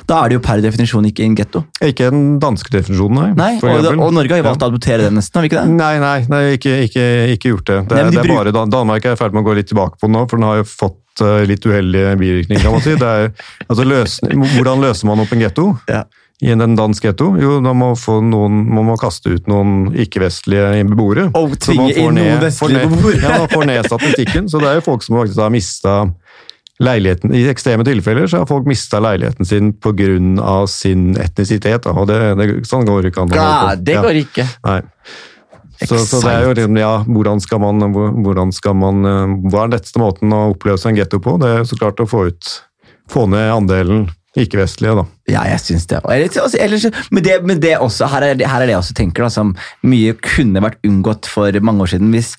Da 0.09 0.19
er 0.23 0.31
det 0.31 0.37
jo 0.37 0.43
per 0.43 0.61
definisjon 0.63 1.05
ikke 1.09 1.25
en 1.25 1.35
getto. 1.37 1.63
Ikke 1.83 2.09
den 2.11 2.37
danske 2.41 2.71
definisjonen, 2.73 3.19
nei. 3.19 3.27
Nei, 3.37 3.51
og, 3.59 3.87
og 3.91 4.15
Norge 4.15 4.35
har 4.35 4.41
jo 4.41 4.47
valgt 4.47 4.65
å 4.65 4.69
adoptere 4.71 5.05
den 5.05 5.17
nesten, 5.19 5.37
har 5.37 5.45
vi 5.45 5.51
ikke 5.51 5.61
det? 5.61 5.75
Nei, 5.77 5.93
nei, 6.01 6.17
nei 6.31 6.41
ikke, 6.57 6.73
ikke, 6.87 7.05
ikke 7.35 7.53
gjort 7.53 7.69
det. 7.69 7.77
Det, 7.91 7.99
Nei, 7.99 8.03
de 8.09 8.17
det 8.17 8.23
er 8.23 8.33
bare 8.33 8.67
Danmark 8.71 9.07
er 9.07 9.17
i 9.17 9.19
ferd 9.19 9.35
med 9.35 9.43
å 9.43 9.47
gå 9.49 9.55
litt 9.59 9.69
tilbake 9.71 9.99
på 9.99 10.09
den 10.09 10.17
nå, 10.17 10.25
for 10.31 10.39
den 10.39 10.47
har 10.49 10.59
jo 10.61 10.67
fått 10.69 11.23
eh, 11.25 11.43
litt 11.49 11.67
uheldige 11.67 12.15
bivirkninger, 12.19 12.65
kan 12.65 12.75
man 12.77 12.85
si. 12.85 12.97
Det 12.99 13.13
er, 13.21 13.31
altså, 13.67 13.87
løs, 13.87 14.17
hvordan 14.55 14.83
løser 14.87 15.11
man 15.11 15.23
opp 15.23 15.35
en 15.35 15.45
getto? 15.45 15.69
Ja. 15.91 16.03
I 16.41 16.51
en 16.51 16.75
dansk 16.75 17.05
getto? 17.05 17.29
Jo, 17.39 17.59
da 17.63 17.71
må 17.77 17.93
få 17.99 18.17
noen, 18.25 18.63
man 18.73 18.87
må 18.89 18.97
kaste 18.99 19.35
ut 19.35 19.45
noen 19.47 19.93
ikke-vestlige 20.03 20.81
beboere. 20.89 21.29
Og 21.39 21.53
tvinge 21.61 21.93
inn 21.93 22.17
noen 22.17 22.41
vestlige 22.41 22.87
beboere. 22.89 23.21
Ja, 23.21 23.37
man 23.43 23.51
får 23.51 23.67
ned 23.69 23.87
statistikken. 23.87 24.49
Så 24.51 24.59
det 24.63 24.71
er 24.71 24.79
jo 24.79 24.85
folk 24.89 25.05
som 25.05 25.19
faktisk 25.21 25.43
har 25.43 25.53
mista 25.53 25.93
leiligheten. 26.83 27.35
I 27.37 27.45
ekstreme 27.51 27.85
tilfeller 27.87 28.27
så 28.27 28.41
har 28.41 28.49
folk 28.49 28.67
mista 28.67 28.99
leiligheten 29.03 29.47
sin 29.47 29.73
pga. 29.77 30.65
sin 30.67 31.13
etnisitet. 31.21 31.85
Og 31.87 32.07
det, 32.09 32.19
det, 32.39 32.49
sånn 32.67 32.89
går 32.89 33.03
det 33.03 33.13
ikke 33.13 33.27
an. 33.27 33.37
Ja, 33.37 33.75
det 33.77 34.01
går 34.01 34.19
ikke. 34.25 34.47
Nei. 34.65 34.81
Så, 35.83 35.97
så 36.05 36.19
det 36.23 36.31
er 36.31 36.43
jo 36.45 36.51
liksom, 36.53 36.77
ja, 36.79 36.91
hvordan 37.07 37.39
skal 37.43 37.59
man, 37.59 37.81
hvordan 38.23 38.51
skal 38.55 38.75
man 38.77 39.07
eh, 39.09 39.31
Hva 39.49 39.63
er 39.63 39.71
den 39.71 39.73
letteste 39.73 39.99
måten 39.99 40.31
å 40.31 40.43
oppløse 40.53 40.87
en 40.87 40.95
getto 40.95 41.19
på? 41.19 41.33
Det 41.41 41.49
er 41.49 41.57
jo 41.59 41.65
så 41.71 41.79
klart 41.79 41.99
å 41.99 42.07
få 42.07 42.27
ut 42.29 42.51
Få 43.11 43.25
ned 43.27 43.49
andelen 43.51 44.05
ikke-vestlige, 44.37 44.95
da. 44.97 45.05
Ja, 45.29 45.43
jeg 45.51 45.61
syns 45.61 45.85
det. 45.89 45.99
Altså, 46.09 46.91
men, 47.11 47.23
det, 47.25 47.37
men 47.45 47.61
det 47.61 47.75
også, 47.77 48.07
her 48.09 48.25
er, 48.31 48.41
her 48.41 48.61
er 48.61 48.65
det 48.65 48.73
jeg 48.73 48.81
også 48.81 48.95
tenker, 48.97 49.27
da, 49.27 49.29
som 49.33 49.53
mye 49.85 50.15
kunne 50.17 50.63
vært 50.63 50.79
unngått 50.87 51.29
for 51.29 51.59
mange 51.61 51.85
år 51.85 51.93
siden. 51.93 52.09
hvis 52.15 52.33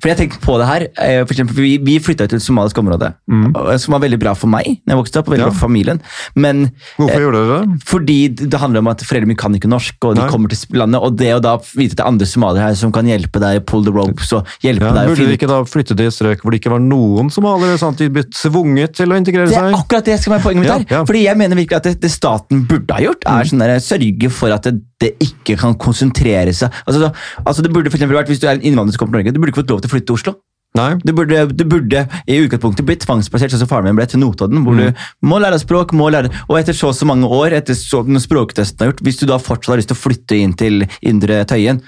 for 0.00 0.10
jeg 0.10 0.18
tenkte 0.18 0.40
på 0.44 0.58
det 0.60 0.66
her, 0.68 0.82
eh, 1.00 1.22
for 1.24 1.32
eksempel, 1.32 1.56
Vi, 1.56 1.78
vi 1.78 1.98
flytta 1.98 2.26
til 2.28 2.36
et 2.36 2.44
somalisk 2.44 2.76
område, 2.78 3.14
mm. 3.30 3.54
som 3.80 3.94
var 3.96 4.02
veldig 4.04 4.18
bra 4.20 4.34
for 4.36 4.50
meg 4.52 4.66
når 4.84 4.92
jeg 4.92 4.98
vokste 5.00 5.20
opp, 5.20 5.28
og 5.28 5.34
veldig 5.34 5.44
Ja. 5.46 5.48
bra 5.50 5.56
for 5.56 5.66
familien. 5.68 6.00
Men 6.36 6.70
Hvorfor 6.98 7.16
eh, 7.16 7.24
gjorde 7.24 7.40
dere 7.40 7.60
det? 7.60 7.82
fordi 7.88 8.18
det 8.36 8.60
handler 8.60 8.78
om 8.84 8.88
at 8.92 9.00
foreldrene 9.00 9.30
mine 9.32 9.40
kan 9.40 9.54
ikke 9.56 9.70
norsk, 9.70 9.96
og 10.04 10.16
de 10.16 10.20
Nei. 10.22 10.28
kommer 10.30 10.48
til 10.52 10.58
landet. 10.76 11.00
Og 11.02 11.16
det 11.16 11.30
å 11.34 11.40
da 11.40 11.56
vite 11.76 11.92
at 11.92 11.96
det 11.96 12.04
er 12.04 12.10
andre 12.10 12.26
somaliere 12.26 12.66
her 12.68 12.74
som 12.74 12.92
kan 12.92 13.06
hjelpe 13.08 13.40
deg 13.40 13.64
pull 13.66 13.84
the 13.84 13.92
ropes 13.94 14.32
og 14.36 14.44
hjelpe 14.62 14.84
Ja, 14.84 14.92
deg 14.92 15.08
burde 15.08 15.16
finne 15.16 15.32
de 15.32 15.38
ikke 15.38 15.48
da 15.48 15.62
flytte 15.64 15.96
til 15.96 16.10
strøk 16.12 16.42
hvor 16.44 16.52
det 16.52 16.60
ikke 16.60 16.74
var 16.74 16.80
noen 16.84 17.30
somaliere, 17.32 17.78
sånn 17.80 17.96
at 17.96 17.98
de 18.04 18.10
ble 18.10 18.24
tvunget 18.24 18.92
til 19.00 19.08
å 19.12 19.16
integrere 19.16 19.48
seg? 19.48 19.56
Det 19.56 19.72
er 19.72 19.80
akkurat 19.80 20.04
det 20.04 20.18
som 20.20 20.32
er 20.36 20.44
poenget 20.44 20.62
mitt 20.62 20.72
her. 20.72 20.84
ja. 20.90 21.04
Fordi 21.04 21.24
jeg 21.24 21.36
mener 21.40 21.56
virkelig 21.56 21.76
at 21.76 21.88
det, 21.88 22.00
det 22.00 22.10
staten 22.12 22.66
burde 22.68 22.92
ha 22.92 23.00
gjort, 23.00 23.24
er 23.26 23.48
sånn 23.48 23.64
der, 23.64 23.78
sørge 23.80 24.30
for 24.30 24.52
at 24.52 24.68
det, 24.68 24.76
det 25.00 25.12
ikke 25.20 25.56
kan 25.60 25.74
konsentrere 25.80 26.52
seg. 26.56 26.72
Altså, 26.86 27.10
altså 27.44 27.62
det 27.62 27.72
burde 27.72 27.90
for 27.90 27.98
vært, 27.98 28.28
Hvis 28.28 28.40
du 28.40 28.46
er 28.46 28.56
en 28.56 28.64
innvandrer 28.64 28.94
som 28.94 29.02
kommer 29.02 29.18
til 29.18 29.24
Norge, 29.24 29.34
du 29.34 29.40
burde 29.40 29.52
ikke 29.52 29.62
fått 29.62 29.70
lov 29.74 29.82
til 29.84 29.85
å 29.86 29.92
flytte 29.94 30.10
til 30.10 30.18
Oslo. 30.18 30.36
Nei. 30.76 30.90
Du 31.02 31.12
burde, 31.16 31.46
du 31.56 31.64
burde 31.68 32.04
i 32.28 32.38
utgangspunktet 32.44 32.86
blitt 32.86 33.02
tvangsplassert, 33.06 33.54
sånn 33.54 33.62
som 33.64 33.70
faren 33.70 33.88
min 33.88 33.96
ble 33.98 34.06
til 34.10 34.20
Notodden, 34.22 34.62
hvor 34.66 34.76
du 34.78 35.02
må 35.26 35.40
lære 35.42 35.58
språk, 35.62 35.94
må 35.96 36.10
lære, 36.12 36.30
og 36.46 36.58
etter 36.60 36.76
så 36.76 36.90
og 36.92 36.96
så 36.98 37.08
mange 37.08 37.26
år, 37.32 37.56
etter 37.58 37.74
så, 37.78 38.02
når 38.06 38.22
språktesten 38.26 38.84
er 38.84 38.90
gjort, 38.92 39.02
hvis 39.06 39.20
du 39.22 39.26
da 39.30 39.38
fortsatt 39.42 39.72
har 39.74 39.80
lyst 39.80 39.90
til 39.90 39.96
å 39.98 40.02
flytte 40.04 40.38
inn 40.38 40.52
til 40.58 40.84
Indre 41.08 41.40
Tøyen 41.48 41.80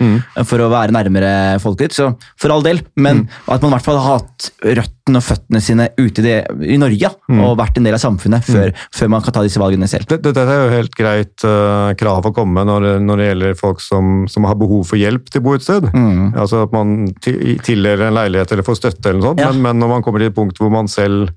for 0.49 0.65
å 0.65 0.71
være 0.73 0.95
nærmere 0.97 1.33
folket 1.63 1.89
ditt, 1.91 1.99
så 2.01 2.11
for 2.41 2.55
all 2.55 2.65
del, 2.67 2.81
men 2.99 3.27
at 3.47 3.61
man 3.63 3.71
i 3.71 3.77
hvert 3.77 3.87
fall 3.87 4.01
har 4.01 4.19
hatt 4.19 4.49
røttene 4.65 5.21
og 5.21 5.25
føttene 5.25 5.61
sine 5.65 5.87
ute 5.97 6.21
i, 6.21 6.25
det, 6.25 6.35
i 6.69 6.77
Norge, 6.81 6.99
ja, 7.01 7.13
og 7.39 7.55
vært 7.61 7.79
en 7.81 7.87
del 7.87 7.97
av 7.97 8.03
samfunnet 8.03 8.45
før, 8.45 8.73
før 8.95 9.13
man 9.15 9.23
kan 9.25 9.37
ta 9.37 9.45
disse 9.47 9.61
valgene 9.61 9.89
selv. 9.89 10.09
Dette 10.11 10.35
det, 10.37 10.45
er 10.45 10.65
jo 10.67 10.73
helt 10.75 10.97
greit 10.99 11.45
uh, 11.49 11.95
krav 11.99 12.27
å 12.29 12.33
komme 12.37 12.65
når, 12.69 12.89
når 13.05 13.23
det 13.23 13.29
gjelder 13.31 13.57
folk 13.59 13.81
som, 13.85 14.27
som 14.29 14.45
har 14.49 14.59
behov 14.61 14.85
for 14.91 15.01
hjelp 15.01 15.31
til 15.33 15.41
å 15.43 15.47
bo 15.47 15.55
et 15.57 15.65
sted. 15.65 15.89
Mm. 15.95 16.35
Altså 16.39 16.65
at 16.67 16.75
man 16.77 17.09
ti- 17.25 17.57
tildeler 17.65 18.09
en 18.09 18.19
leilighet 18.19 18.53
eller 18.53 18.67
får 18.67 18.78
støtte, 18.79 19.11
eller 19.11 19.21
noe 19.21 19.31
sånt, 19.33 19.43
Ja. 19.45 19.53
men, 19.53 19.63
men 19.67 19.83
når 19.85 19.93
man 19.97 20.07
kommer 20.07 20.23
til 20.23 20.31
et 20.33 20.37
punkt 20.39 20.59
hvor 20.63 20.71
man 20.73 20.89
selv 20.91 21.29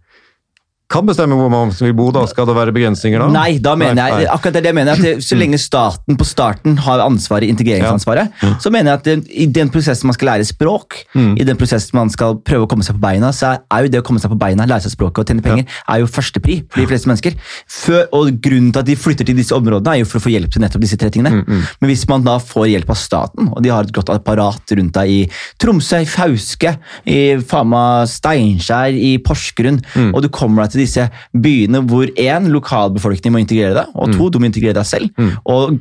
kan 0.91 1.05
bestemme 1.07 1.37
hvor 1.39 1.49
man 1.53 1.71
vil 1.73 1.93
bo, 1.97 2.09
da 2.13 2.25
skal 2.29 2.45
det 2.49 2.55
være 2.57 2.73
begrensninger 2.75 3.21
da? 3.23 3.27
Nei, 3.33 3.57
da 3.63 3.75
mener 3.79 3.95
Nei, 3.97 4.09
jeg 4.25 4.29
akkurat 4.33 4.57
det, 4.57 4.63
det 4.67 4.73
mener 4.75 4.99
jeg 4.99 5.15
at 5.17 5.23
så 5.25 5.37
lenge 5.39 5.57
staten 5.61 6.17
på 6.19 6.27
starten 6.27 6.75
har 6.85 6.99
ansvaret, 7.05 7.47
integreringsansvaret, 7.53 8.33
så 8.61 8.71
mener 8.73 8.91
jeg 8.91 8.99
at 8.99 9.07
det, 9.07 9.15
i 9.31 9.47
den 9.47 9.71
prosessen 9.73 10.09
man 10.11 10.17
skal 10.17 10.33
lære 10.33 10.47
språk, 10.51 10.99
Mm. 11.15 11.33
i 11.39 11.43
den 11.47 11.57
prosessen 11.59 11.95
man 11.97 12.09
skal 12.11 12.37
prøve 12.45 12.65
å 12.65 12.69
komme 12.71 12.83
seg 12.85 12.95
på 12.95 13.01
beina, 13.03 13.31
så 13.35 13.53
er- 13.71 13.83
jo 13.83 13.89
det 13.91 13.99
å 14.01 14.05
komme 14.07 14.19
seg 14.21 14.31
på 14.31 14.37
beina, 14.39 14.65
lære 14.67 14.83
seg 14.85 14.91
språket 14.95 15.19
og 15.19 15.27
tjene 15.27 15.41
penger, 15.43 15.65
er 15.89 15.99
jo 15.99 16.05
førstepri 16.07 16.55
for 16.69 16.79
de 16.81 16.87
fleste 16.87 17.07
mennesker. 17.09 17.35
Før, 17.67 18.05
og 18.13 18.31
grunnen 18.43 18.71
til 18.71 18.79
at 18.79 18.85
de 18.85 18.95
flytter 18.95 19.25
til 19.25 19.35
disse 19.35 19.51
områdene, 19.55 19.95
er 19.95 19.99
jo 20.03 20.05
for 20.05 20.19
å 20.19 20.23
få 20.27 20.31
hjelp 20.33 20.51
til 20.51 20.61
nettopp 20.61 20.81
disse 20.81 20.97
tre 20.97 21.09
tingene. 21.09 21.43
Mm, 21.45 21.63
Men 21.81 21.89
hvis 21.89 22.07
man 22.09 22.23
da 22.23 22.37
får 22.39 22.67
hjelp 22.71 22.89
av 22.89 22.97
staten, 22.97 23.49
og 23.51 23.61
de 23.63 23.69
har 23.69 23.83
et 23.83 23.91
godt 23.93 24.09
apparat 24.13 24.71
rundt 24.77 24.93
deg 24.93 25.09
i 25.09 25.29
Tromsø, 25.59 26.01
i 26.01 26.05
Fauske, 26.05 26.77
i 27.07 27.37
Fama, 27.41 28.05
Steinkjer, 28.07 28.93
i 28.95 29.17
Porsgrunn, 29.17 29.81
Mm. 29.95 30.13
og 30.15 30.21
du 30.23 30.29
kommer 30.29 30.63
deg 30.63 30.71
til 30.71 30.80
disse 30.81 31.07
byene 31.31 31.83
hvor 31.87 32.09
én, 32.19 32.49
lokalbefolkningen 32.51 33.37
må 33.37 33.43
integrere 33.45 33.75
deg, 33.79 33.93
og 33.95 34.09
Mm. 34.11 34.17
to, 34.17 34.29
du 34.29 34.39
må 34.41 34.49
integrere 34.49 34.77
deg 34.81 34.85
selv. 34.85 35.09
Og 35.45 35.77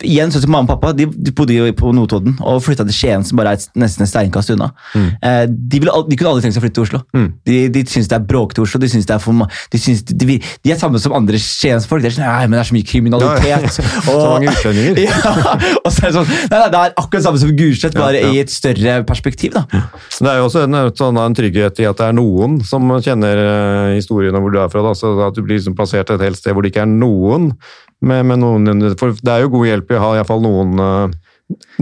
igjen, 0.00 0.30
sånn 0.32 0.44
som 0.44 0.52
mamma 0.54 0.68
og 0.68 0.76
pappa, 0.76 0.92
de, 0.96 1.06
de 1.10 1.32
bodde 1.36 1.56
jo 1.56 1.66
på 1.76 1.90
Notodden 1.96 2.36
og 2.46 2.60
flytta 2.64 2.86
til 2.86 2.94
Skien, 2.94 3.24
som 3.26 3.40
bare 3.40 3.56
er 3.56 3.64
nesten 3.80 4.06
et 4.06 4.10
steinkast 4.10 4.52
unna. 4.54 4.70
Mm. 4.94 5.08
Eh, 5.26 5.42
de, 5.50 5.80
ville, 5.82 5.94
de 6.08 6.18
kunne 6.18 6.32
aldri 6.32 6.46
tenkt 6.46 6.56
seg 6.56 6.62
å 6.62 6.64
flytte 6.64 6.78
til 6.78 6.86
Oslo. 6.86 7.00
De, 7.48 7.56
de 7.74 7.82
syns 7.90 8.10
det 8.10 8.16
er 8.16 8.26
bråkete 8.26 8.62
i 8.62 8.64
Oslo. 8.64 8.80
De 8.82 8.90
synes 8.92 9.08
det 9.08 9.16
er 9.16 9.22
for 9.22 9.36
de, 9.72 9.80
synes, 9.80 10.04
de, 10.06 10.38
de, 10.38 10.72
er 10.72 10.78
samme 10.80 11.00
som 11.02 11.14
andre 11.16 11.40
skiensfolk. 11.42 12.04
De 12.04 12.10
er 12.10 12.16
sånn, 12.16 12.28
«Nei, 12.28 12.46
men 12.46 12.56
det 12.56 12.62
er 12.62 12.70
så 12.70 12.76
mye 12.76 12.88
kriminalitet. 12.88 13.80
Så 14.10 14.16
mange 14.16 14.50
utlendinger. 14.50 14.98
ja, 15.06 15.56
og 15.82 15.90
så 15.92 16.06
er 16.06 16.10
det 16.10 16.14
sånn, 16.16 16.30
nei, 16.30 16.58
nei, 16.58 16.68
det 16.72 16.80
er 16.80 16.94
akkurat 16.98 17.24
samme 17.24 17.40
som 17.42 17.52
Gulset, 17.56 17.96
bare 17.96 18.22
Ja, 18.22 18.30
i 18.30 18.40
et 18.42 18.52
større 18.52 19.00
perspektiv. 19.06 19.54
da. 19.54 19.84
Det 20.16 20.30
er 20.30 20.40
jo 20.40 20.48
også 20.48 20.64
en, 20.66 20.78
sånn, 20.96 21.20
en 21.20 21.36
trygghet 21.36 21.82
i 21.82 21.86
at 21.88 22.00
det 22.00 22.08
er 22.08 22.16
noen 22.16 22.58
som 22.66 22.90
kjenner 23.02 23.42
uh, 23.42 23.92
historien 23.96 24.36
om 24.36 24.44
hvor 24.44 24.54
du 24.54 24.60
er 24.62 24.72
fra. 24.72 24.84
Da, 24.86 24.94
så 24.98 25.12
at 25.26 25.36
du 25.36 25.44
blir 25.44 25.58
liksom 25.58 25.76
plassert 25.78 26.10
et 26.14 26.26
helt 26.26 26.40
sted 26.40 26.56
hvor 26.56 26.66
det 26.66 26.74
ikke 26.74 26.84
er 26.86 26.92
noen. 26.92 27.52
Med, 28.00 28.24
med 28.24 28.40
noen 28.40 28.94
for 28.96 29.12
det 29.12 29.32
er 29.32 29.42
jo 29.44 29.50
god 29.52 29.66
hjelp 29.68 29.79
i 29.88 29.94
å 29.94 30.00
ha 30.00 30.14
iallfall 30.20 30.42
noen, 30.44 30.78
eh, 30.78 31.18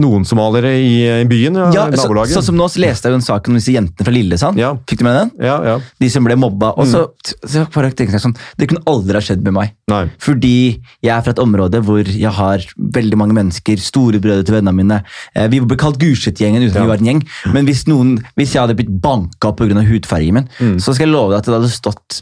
noen 0.01 0.23
somaliere 0.25 0.71
i, 0.81 1.23
byen, 1.29 1.53
ja, 1.53 1.67
Ja, 1.71 1.83
så, 1.91 2.07
nabolaget. 2.07 2.33
sånn 2.33 2.43
som 2.47 2.55
nå 2.57 2.65
så 2.73 2.79
leste 2.81 3.05
jeg 3.05 3.11
jo 3.13 3.17
en 3.19 3.21
sak 3.21 3.47
om 3.47 3.53
disse 3.53 3.69
jentene 3.69 4.03
fra 4.03 4.11
Lillesand. 4.15 4.57
Ja. 4.57 4.71
Fikk 4.89 4.97
du 4.97 5.03
med 5.05 5.13
den? 5.13 5.31
ja, 5.45 5.61
ja. 5.63 5.75
De 6.01 6.09
som 6.09 6.23
ble 6.25 6.33
mobba. 6.35 6.71
Og 6.75 6.87
så, 6.87 7.03
så 7.45 7.67
bare 7.69 7.91
tenkte 7.93 8.17
jeg 8.17 8.23
sånn, 8.23 8.33
Det 8.57 8.67
kunne 8.67 8.81
aldri 8.87 9.13
ha 9.13 9.21
skjedd 9.21 9.43
med 9.45 9.53
meg. 9.53 9.75
Nei. 9.87 10.09
Fordi 10.17 10.81
jeg 11.03 11.13
er 11.13 11.21
fra 11.21 11.31
et 11.35 11.43
område 11.43 11.83
hvor 11.85 12.01
jeg 12.01 12.31
har 12.33 12.65
veldig 12.79 13.15
mange 13.21 13.33
mennesker, 13.37 13.77
storebrødre 13.77 14.43
til 14.47 14.55
vennene 14.57 14.73
mine. 14.73 15.03
Eh, 15.35 15.47
Vi 15.47 15.59
ble 15.59 15.77
kalt 15.77 15.99
Gulset-gjengen 16.01 16.63
uten 16.65 16.73
at 16.73 16.75
Ja. 16.75 16.81
vi 16.81 16.87
var 16.95 16.97
en 16.97 17.05
gjeng. 17.05 17.23
Men 17.53 17.65
hvis, 17.69 17.85
noen, 17.85 18.17
hvis 18.37 18.53
jeg 18.57 18.61
hadde 18.65 18.75
blitt 18.75 18.99
banka 19.01 19.53
pga. 19.53 19.85
hudfargen 19.85 20.33
min, 20.33 20.49
så 20.79 20.95
skal 20.95 21.05
jeg 21.05 21.13
love 21.13 21.29
deg 21.29 21.37
at 21.39 21.45
det 21.45 21.53
hadde 21.59 21.69
stått 21.69 22.21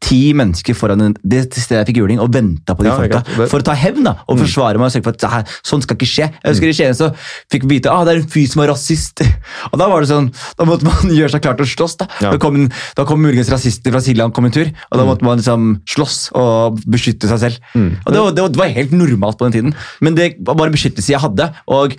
ti 0.00 0.32
mennesker 0.32 0.74
foran 0.74 1.00
en- 1.04 1.16
det 1.22 1.52
stedet 1.52 1.82
jeg 1.86 1.88
fikk 1.90 1.98
juling 2.00 2.20
og 2.20 2.30
venta 2.32 2.74
på 2.74 2.82
de 2.82 2.88
Ja, 2.88 2.96
folka. 2.96 3.22
Det- 3.24 3.48
For 3.50 3.60
å 3.60 3.64
ta 3.64 3.74
hevn 3.74 4.04
da, 4.04 4.14
og 4.28 4.38
forsvare 4.38 4.78
meg 4.78 4.86
og 4.88 4.92
sørge 4.92 5.04
for 5.04 5.10
at 5.10 5.48
sånn 5.62 5.82
skal 5.82 5.96
ikke 5.96 6.08
skje. 6.08 6.26
Jeg 6.42 6.52
husker 6.54 6.68
I 6.68 6.72
Skien 6.72 6.94
så 6.96 7.14
fikk 7.52 7.62
vi 7.68 7.76
vite 7.78 7.86
at 7.90 7.92
ah, 7.92 8.04
det 8.04 8.14
er 8.16 8.20
en 8.22 8.28
fyr 8.28 8.46
som 8.48 8.62
er 8.62 8.68
rasist. 8.72 9.20
Og 9.72 9.78
Da 9.78 9.88
var 9.88 10.00
det 10.00 10.08
sånn, 10.08 10.32
da 10.56 10.64
måtte 10.64 10.84
man 10.84 10.94
gjøre 11.18 11.30
seg 11.30 11.42
klar 11.42 11.56
til 11.58 11.66
å 11.66 11.68
slåss. 11.76 11.96
Da 11.98 12.06
Ja. 12.20 12.30
Da 12.32 12.38
kom, 12.38 12.68
da 12.96 13.04
kom 13.04 13.20
muligens 13.20 13.50
rasister 13.50 13.90
fra 13.92 14.00
Siljan 14.00 14.32
kom 14.32 14.44
en 14.46 14.50
tur, 14.54 14.66
og 14.90 14.98
da 14.98 15.04
måtte 15.04 15.22
man 15.22 15.38
liksom 15.38 15.82
slåss 15.86 16.30
og 16.34 16.80
beskytte 16.88 17.28
seg 17.28 17.38
selv. 17.38 17.58
Og 17.76 18.12
det, 18.12 18.18
var, 18.22 18.32
det 18.32 18.56
var 18.56 18.68
helt 18.72 18.92
normalt 18.92 19.38
på 19.38 19.50
den 19.50 19.52
tiden, 19.52 19.74
men 20.00 20.14
det 20.14 20.36
var 20.40 20.54
bare 20.54 20.70
beskyttelse 20.72 21.10
jeg 21.12 21.20
hadde. 21.20 21.52
og 21.68 21.94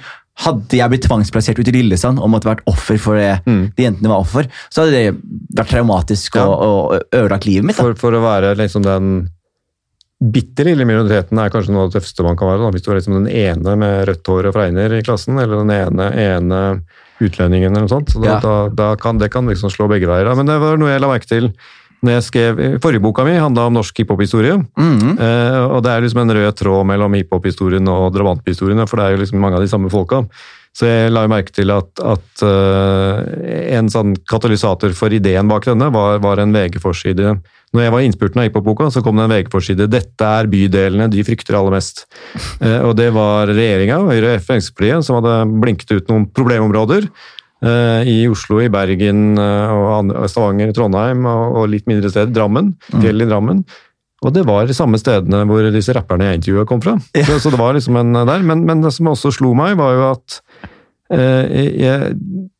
hadde 0.46 0.78
jeg 0.78 0.90
blitt 0.94 1.04
tvangsplassert 1.08 1.60
ut 1.60 1.68
i 1.68 1.74
Lillesand 1.76 2.20
og 2.24 2.30
måtte 2.32 2.48
vært 2.48 2.62
offer 2.70 2.98
for 3.02 3.18
det 3.20 3.42
de 3.46 3.84
jentene 3.84 4.08
var 4.12 4.22
offer 4.24 4.48
så 4.72 4.86
hadde 4.86 4.94
det 4.96 5.18
vært 5.58 5.74
traumatisk 5.74 6.36
Ja. 6.40 6.46
og, 6.48 6.62
og 6.64 7.18
ødelagt 7.18 7.46
livet 7.50 7.66
mitt. 7.68 7.76
For, 7.80 7.94
for 8.00 8.16
å 8.16 8.22
være 8.24 8.54
liksom 8.60 8.86
den 8.86 9.10
bitte 10.20 10.66
lille 10.68 10.84
minoriteten 10.88 11.40
er 11.40 11.52
kanskje 11.52 11.72
noe 11.72 11.86
av 11.86 11.92
det 11.92 12.00
tøffeste 12.00 12.24
man 12.26 12.36
kan 12.40 12.50
være. 12.52 12.60
Da. 12.66 12.72
Hvis 12.76 12.84
du 12.84 12.90
er 12.92 12.98
liksom 13.00 13.18
den 13.22 13.30
ene 13.32 13.76
med 13.80 14.02
rødt 14.10 14.28
hår 14.28 14.50
og 14.50 14.56
fregner 14.58 14.96
i 14.98 15.04
klassen, 15.08 15.38
eller 15.40 15.62
den 15.62 15.72
ene, 15.72 16.10
ene 16.20 16.60
utlendingen 17.24 17.72
eller 17.72 17.86
noe 17.88 17.94
sånt. 17.94 18.12
Så 18.12 18.20
da, 18.24 18.34
Ja. 18.34 18.40
da, 18.44 18.56
da 18.76 18.90
kan, 19.00 19.18
det 19.20 19.30
kan 19.32 19.48
liksom 19.48 19.72
slå 19.72 19.88
begge 19.92 20.08
veier. 20.12 20.28
da. 20.28 20.36
Men 20.36 20.46
det 20.52 20.58
var 20.60 20.76
noe 20.80 20.92
jeg 20.92 21.00
la 21.04 21.08
merke 21.14 21.28
til 21.32 21.50
når 22.06 22.16
jeg 22.16 22.26
skrev 22.28 22.62
Forrige 22.84 23.04
boka 23.04 23.26
mi 23.28 23.36
handla 23.36 23.68
om 23.68 23.76
norsk 23.76 24.04
hiphop-historie. 24.04 24.56
Mhm. 24.80 25.18
Eh, 25.20 25.60
og 25.66 25.84
det 25.84 25.92
er 25.92 26.06
liksom 26.06 26.24
en 26.24 26.36
rød 26.38 26.56
tråd 26.56 26.88
mellom 26.88 27.18
hiphop-historien 27.18 27.92
og 27.92 28.14
drabanthistorien, 28.16 28.88
for 28.88 28.98
det 28.98 29.06
er 29.06 29.12
jo 29.16 29.24
liksom 29.24 29.40
mange 29.44 29.60
av 29.60 29.66
de 29.66 29.72
samme 29.72 29.92
folka. 29.92 30.24
Så 30.76 30.86
jeg 30.86 31.12
la 31.12 31.26
jo 31.26 31.32
merke 31.32 31.52
til 31.52 31.72
at, 31.74 31.90
at 31.98 32.44
uh, 32.46 33.26
en 33.74 33.90
sånn 33.92 34.14
katalysator 34.30 34.94
for 34.96 35.12
ideen 35.12 35.50
bak 35.50 35.66
denne 35.66 35.90
var, 35.92 36.22
var 36.24 36.40
en 36.40 36.54
VG-forside. 36.54 37.34
Når 37.76 37.84
jeg 37.84 37.94
var 37.94 38.02
i 38.02 38.08
innspurten 38.08 38.42
av 38.42 38.48
hiphop-boka, 38.48 38.88
så 38.94 39.02
kom 39.06 39.18
det 39.18 39.26
en 39.26 39.34
VG-forside. 39.34 39.90
'Dette 39.90 40.30
er 40.40 40.50
bydelene 40.50 41.10
de 41.12 41.26
frykter 41.26 41.58
aller 41.60 41.76
mest'. 41.78 42.06
Eh, 42.60 42.82
og 42.84 42.96
det 43.00 43.08
var 43.16 43.48
regjeringa, 43.48 44.02
Høyre 44.04 44.34
og 44.36 44.42
Fremskrittspartiet, 44.44 45.06
som 45.06 45.20
hadde 45.20 45.36
blinket 45.64 45.94
ut 45.96 46.10
noen 46.12 46.26
problemområder. 46.36 47.06
Eh, 47.66 48.10
I 48.10 48.18
Oslo, 48.32 48.62
i 48.64 48.72
Bergen, 48.72 49.38
eh, 49.40 49.76
og 49.76 50.12
Stavanger, 50.32 50.74
Trondheim 50.76 51.28
og, 51.30 51.62
litt 51.72 51.88
mindre 51.90 52.12
steder. 52.12 52.34
Drammen. 52.36 52.74
Fjell 52.92 53.26
i 53.26 53.30
Drammen. 53.30 53.64
Og 54.20 54.36
det 54.36 54.44
var 54.48 54.68
de 54.68 54.76
samme 54.76 55.00
stedene 55.00 55.46
hvor 55.48 55.64
disse 55.72 55.96
rapperne 55.96 56.28
jeg 56.28 56.42
intervjua 56.42 56.66
kom 56.68 56.82
fra. 56.84 56.98
Så, 57.16 57.40
så 57.40 57.54
det 57.54 57.62
var 57.62 57.78
liksom 57.78 57.96
en 58.02 58.18
der. 58.18 58.44
Men, 58.44 58.66
men 58.68 58.84
det 58.84 58.92
som 58.96 59.08
også 59.14 59.32
slo 59.38 59.54
meg, 59.56 59.78
var 59.80 59.96
jo 59.96 60.06
at 60.10 60.38
eh, 61.16 61.58
jeg 61.80 62.14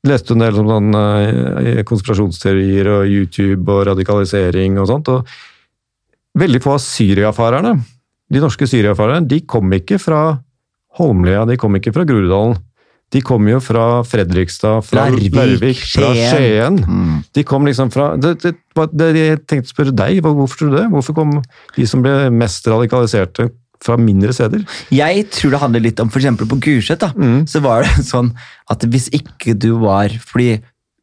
leste 0.08 0.38
en 0.38 0.46
del 0.46 0.64
om 0.64 0.72
sånn, 0.72 0.90
eh, 0.96 1.84
konspirasjonsteorier 1.88 2.94
og 2.96 3.12
YouTube 3.12 3.76
og 3.76 3.90
radikalisering 3.92 4.80
og 4.80 4.92
sånt. 4.94 5.12
og 5.12 6.40
Veldig 6.40 6.62
få 6.64 6.78
av 6.78 6.84
Syria-farerne 6.86 7.80
de 8.30 8.42
norske 8.44 8.68
syriafarerne, 8.70 9.28
de 9.28 9.42
kom 9.50 9.72
ikke 9.74 9.98
fra 10.02 10.22
Holmlia, 11.00 11.46
de 11.50 11.58
kom 11.60 11.76
ikke 11.78 11.94
fra 11.96 12.06
Groruddalen. 12.08 12.58
De 13.10 13.22
kom 13.26 13.48
jo 13.50 13.58
fra 13.64 14.04
Fredrikstad, 14.06 14.84
fra 14.86 15.08
Larvik, 15.10 15.80
fra 15.96 16.12
Skien. 16.14 16.78
Mm. 16.86 17.16
De 17.34 17.44
kom 17.48 17.66
liksom 17.66 17.90
fra 17.94 18.12
det, 18.22 18.36
det, 18.44 18.54
det, 18.94 19.08
Jeg 19.18 19.40
tenkte 19.50 19.72
å 19.72 19.74
spørre 19.74 19.96
deg, 20.04 20.22
hvorfor 20.26 20.62
tror 20.62 20.70
du 20.70 20.78
det? 20.78 20.86
Hvorfor 20.94 21.18
kom 21.18 21.34
de 21.76 21.88
som 21.90 22.06
ble 22.06 22.30
mest 22.30 22.70
radikaliserte 22.70 23.50
fra 23.82 23.98
mindre 23.98 24.36
steder? 24.36 24.62
Jeg 24.94 25.26
tror 25.34 25.56
det 25.56 25.62
handler 25.64 25.86
litt 25.88 26.02
om 26.04 26.12
eksempel 26.12 26.50
på 26.52 26.60
Gulset. 26.62 27.06
Mm. 27.18 27.46
Så 27.50 27.64
var 27.66 27.88
det 27.88 28.06
sånn 28.14 28.34
at 28.70 28.86
hvis 28.86 29.10
ikke 29.16 29.58
du 29.58 29.72
var 29.82 30.14
fordi 30.30 30.60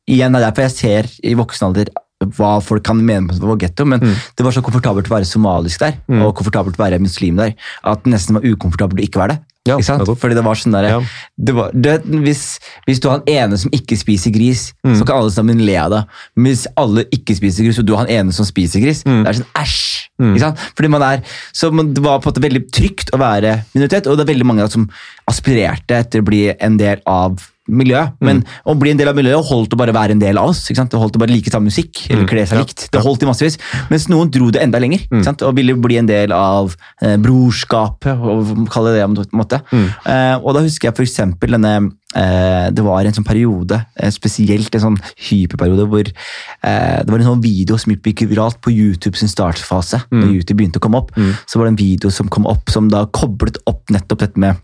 igjen 0.07 0.31
det 0.37 0.39
er 0.39 0.47
derfor 0.47 0.69
jeg 0.69 0.77
ser 0.77 1.09
i 1.27 1.35
voksen 1.35 1.73
alder 1.73 1.91
hva 2.37 2.57
folk 2.65 2.85
kan 2.87 2.97
mene 3.05 3.29
på 3.29 3.45
var 3.45 3.59
getto, 3.61 3.85
men 3.85 4.01
det 4.01 4.45
var 4.45 4.55
så 4.55 4.63
komfortabelt 4.65 5.11
å 5.11 5.17
være 5.19 5.29
somalisk 5.29 5.83
der, 5.83 5.99
Mm. 6.09 6.23
og 6.25 6.37
komfortabelt 6.39 6.79
å 6.79 6.85
være 6.87 7.03
muslim 7.03 7.37
der, 7.37 7.53
at 7.85 8.05
det 8.05 8.13
nesten 8.15 8.39
var 8.39 8.47
ukomfortabelt 8.47 9.03
å 9.03 9.05
ikke 9.05 9.21
være 9.21 9.35
det. 9.35 9.43
Ja, 9.67 9.77
ikke 9.77 9.85
sant? 9.89 10.07
Fordi 10.19 10.35
det 10.39 10.45
var 10.47 10.55
sånn 10.55 10.73
der, 10.73 10.89
Ja. 10.89 11.01
det 11.39 11.55
var, 11.55 11.71
det, 11.75 11.97
hvis, 12.07 12.59
hvis 12.87 13.01
du 13.03 13.09
har 13.11 13.19
en 13.21 13.29
ene 13.51 13.59
som 13.59 13.71
ikke 13.75 13.97
spiser 13.99 14.31
gris, 14.33 14.73
Mm. 14.87 14.95
så 14.99 15.05
kan 15.07 15.17
alle 15.19 15.31
sammen 15.35 15.59
le 15.67 15.77
av 15.77 15.91
deg. 15.91 16.05
Men 16.37 16.53
hvis 16.53 16.67
alle 16.77 17.05
ikke 17.11 17.35
spiser 17.37 17.65
gris, 17.65 17.79
og 17.79 17.87
du 17.87 17.95
har 17.97 18.07
en 18.07 18.27
ene 18.27 18.33
som 18.33 18.45
spiser 18.47 18.81
gris, 18.81 19.03
Mm. 19.05 19.25
det 19.25 19.29
er 19.35 19.41
sånn 19.43 19.53
æsj. 19.55 20.09
Ikke 20.23 20.41
sant? 20.41 20.59
Fordi 20.77 20.89
man 20.89 21.03
er, 21.03 21.23
så 21.53 21.71
man, 21.73 21.93
Det 21.93 22.03
var 22.03 22.21
på 22.21 22.29
en 22.29 22.33
måte 22.33 22.43
veldig 22.49 22.71
trygt 22.73 23.11
å 23.13 23.19
være 23.19 23.65
minoritet, 23.75 24.07
og 24.07 24.17
det 24.17 24.29
er 24.29 24.33
veldig 24.35 24.47
mange 24.47 24.71
som 24.71 24.89
aspirerte 25.29 25.91
etter 25.99 26.21
å 26.23 26.25
bli 26.25 26.55
en 26.59 26.77
del 26.77 27.01
av 27.07 27.37
miljøet. 27.69 28.13
Men 28.21 28.43
Mm. 28.43 28.45
å 28.67 28.79
bli 28.79 28.91
en 28.91 28.97
del 28.97 29.09
av 29.09 29.17
miljøet 29.17 29.45
holdt 29.49 29.75
å 29.75 29.77
bare 29.77 29.93
være 29.93 30.11
en 30.13 30.19
del 30.21 30.39
av 30.39 30.51
oss. 30.51 30.65
ikke 30.71 30.77
sant? 30.77 30.91
Det 30.91 31.01
holdt 31.01 31.17
å 31.17 31.19
bare 31.19 31.33
like 31.33 31.51
samme 31.51 31.67
musikk, 31.67 32.11
eller 32.11 32.27
kle 32.27 32.47
seg 32.47 32.59
Mm. 32.59 32.65
Likt. 32.67 32.91
Det 32.93 33.03
holdt 33.03 33.23
i 33.23 33.27
massevis. 33.27 33.59
Mens 33.91 34.07
noen 34.09 34.31
dro 34.31 34.51
det 34.51 34.63
enda 34.63 34.79
lenger 34.79 35.01
ikke 35.01 35.25
sant? 35.25 35.43
og 35.43 35.55
ville 35.57 35.75
bli 35.75 35.97
en 35.99 36.07
del 36.07 36.33
av 36.33 36.75
eh, 37.03 37.17
brorskapet, 37.17 38.15
og 38.19 38.69
kalle 38.71 38.93
det 38.95 39.03
det 39.03 39.31
på 39.31 39.35
en 39.35 39.43
måte. 39.43 39.63
Mm. 39.73 39.89
Eh, 40.07 40.37
og 40.43 40.55
da 40.55 40.61
husker 40.61 40.89
jeg 40.91 40.95
eksempel 41.07 41.51
denne 41.57 41.93
eh, 42.17 42.71
Det 42.71 42.83
var 42.85 43.05
en 43.05 43.13
sånn 43.13 43.27
periode, 43.27 43.85
eh, 43.97 44.11
spesielt 44.11 44.73
en 44.75 44.81
sånn 44.81 44.99
hyperperiode, 45.29 45.87
hvor 45.89 46.07
eh, 46.07 47.03
det 47.03 47.11
var 47.11 47.19
en 47.19 47.37
sånn 47.37 47.43
video 47.43 47.77
som 47.77 47.93
gikk 47.93 48.29
viralt 48.29 48.61
på 48.63 48.73
YouTube 48.73 49.17
sin 49.17 49.29
startfase. 49.29 50.03
Mm. 50.11 50.23
Når 50.23 50.33
YouTube 50.35 50.57
begynte 50.59 50.79
å 50.81 50.85
komme 50.87 50.97
opp, 51.03 51.13
så 51.47 51.59
var 51.59 51.67
det 51.67 51.75
en 51.75 51.83
video 51.85 52.11
som 52.11 52.29
kom 52.29 52.47
opp 52.47 52.71
som 52.71 52.89
da 52.89 53.05
koblet 53.07 53.59
opp 53.67 53.85
nettopp 53.93 54.19
dette 54.25 54.39
med 54.39 54.57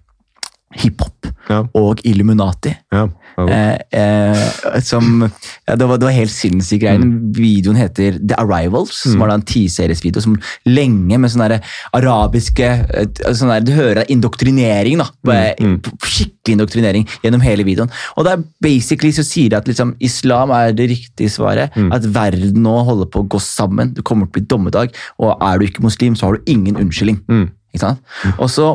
hiphop 0.76 1.28
Ja. 1.50 1.64
og 1.74 1.98
Illuminati. 2.06 2.70
Ja. 2.94 3.08
Eh, 3.42 3.78
eh, 3.98 4.80
som, 4.84 5.24
ja, 5.66 5.74
det, 5.74 5.86
var, 5.88 5.98
det 5.98 6.06
var 6.06 6.14
helt 6.14 6.30
sinnssyke 6.32 6.84
greier. 6.84 7.00
Mm. 7.02 7.32
Videoen 7.34 7.78
heter 7.80 8.18
The 8.20 8.36
Arrivals, 8.38 8.92
som 9.02 9.18
var 9.24 9.32
en 9.34 9.42
tiseriesvideo 9.48 10.22
som 10.22 10.36
lenge 10.68 11.18
med 11.18 11.32
sånne 11.32 11.48
der 11.54 11.72
arabiske 11.98 12.68
eh, 12.68 13.08
sånne 13.34 13.58
der, 13.58 13.66
Du 13.66 13.72
hører 13.76 14.08
indoktrinering, 14.12 15.00
da. 15.02 15.08
Bare, 15.26 15.54
Mm, 15.62 15.78
Skikkelig 16.02 16.54
indoktrinering 16.56 17.08
gjennom 17.22 17.42
hele 17.44 17.64
videoen. 17.66 17.90
Og 18.16 18.24
det 18.26 18.32
er 18.32 18.44
basically 18.64 19.12
så 19.14 19.24
sier 19.26 19.50
det 19.52 19.58
at 19.62 19.68
liksom, 19.70 19.94
islam 20.00 20.50
er 20.54 20.72
det 20.76 20.88
riktige 20.90 21.30
svaret. 21.32 21.74
Mm. 21.76 21.90
At 21.92 22.06
verden 22.14 22.62
nå 22.62 22.76
holder 22.86 23.10
på 23.12 23.22
å 23.24 23.28
gå 23.28 23.40
sammen. 23.42 23.92
Det 23.96 24.04
kommer 24.04 24.26
til 24.26 24.32
å 24.32 24.38
bli 24.38 24.46
dommedag. 24.54 24.94
Og 25.18 25.34
er 25.42 25.58
du 25.58 25.66
ikke 25.66 25.84
muslim, 25.84 26.14
så 26.16 26.26
har 26.30 26.38
du 26.38 26.50
ingen 26.52 26.76
unnskyldning. 26.80 27.20
Mm. 27.28 27.50
Ikke 27.72 27.86
sant? 27.86 28.02
Og 28.38 28.50
så 28.52 28.72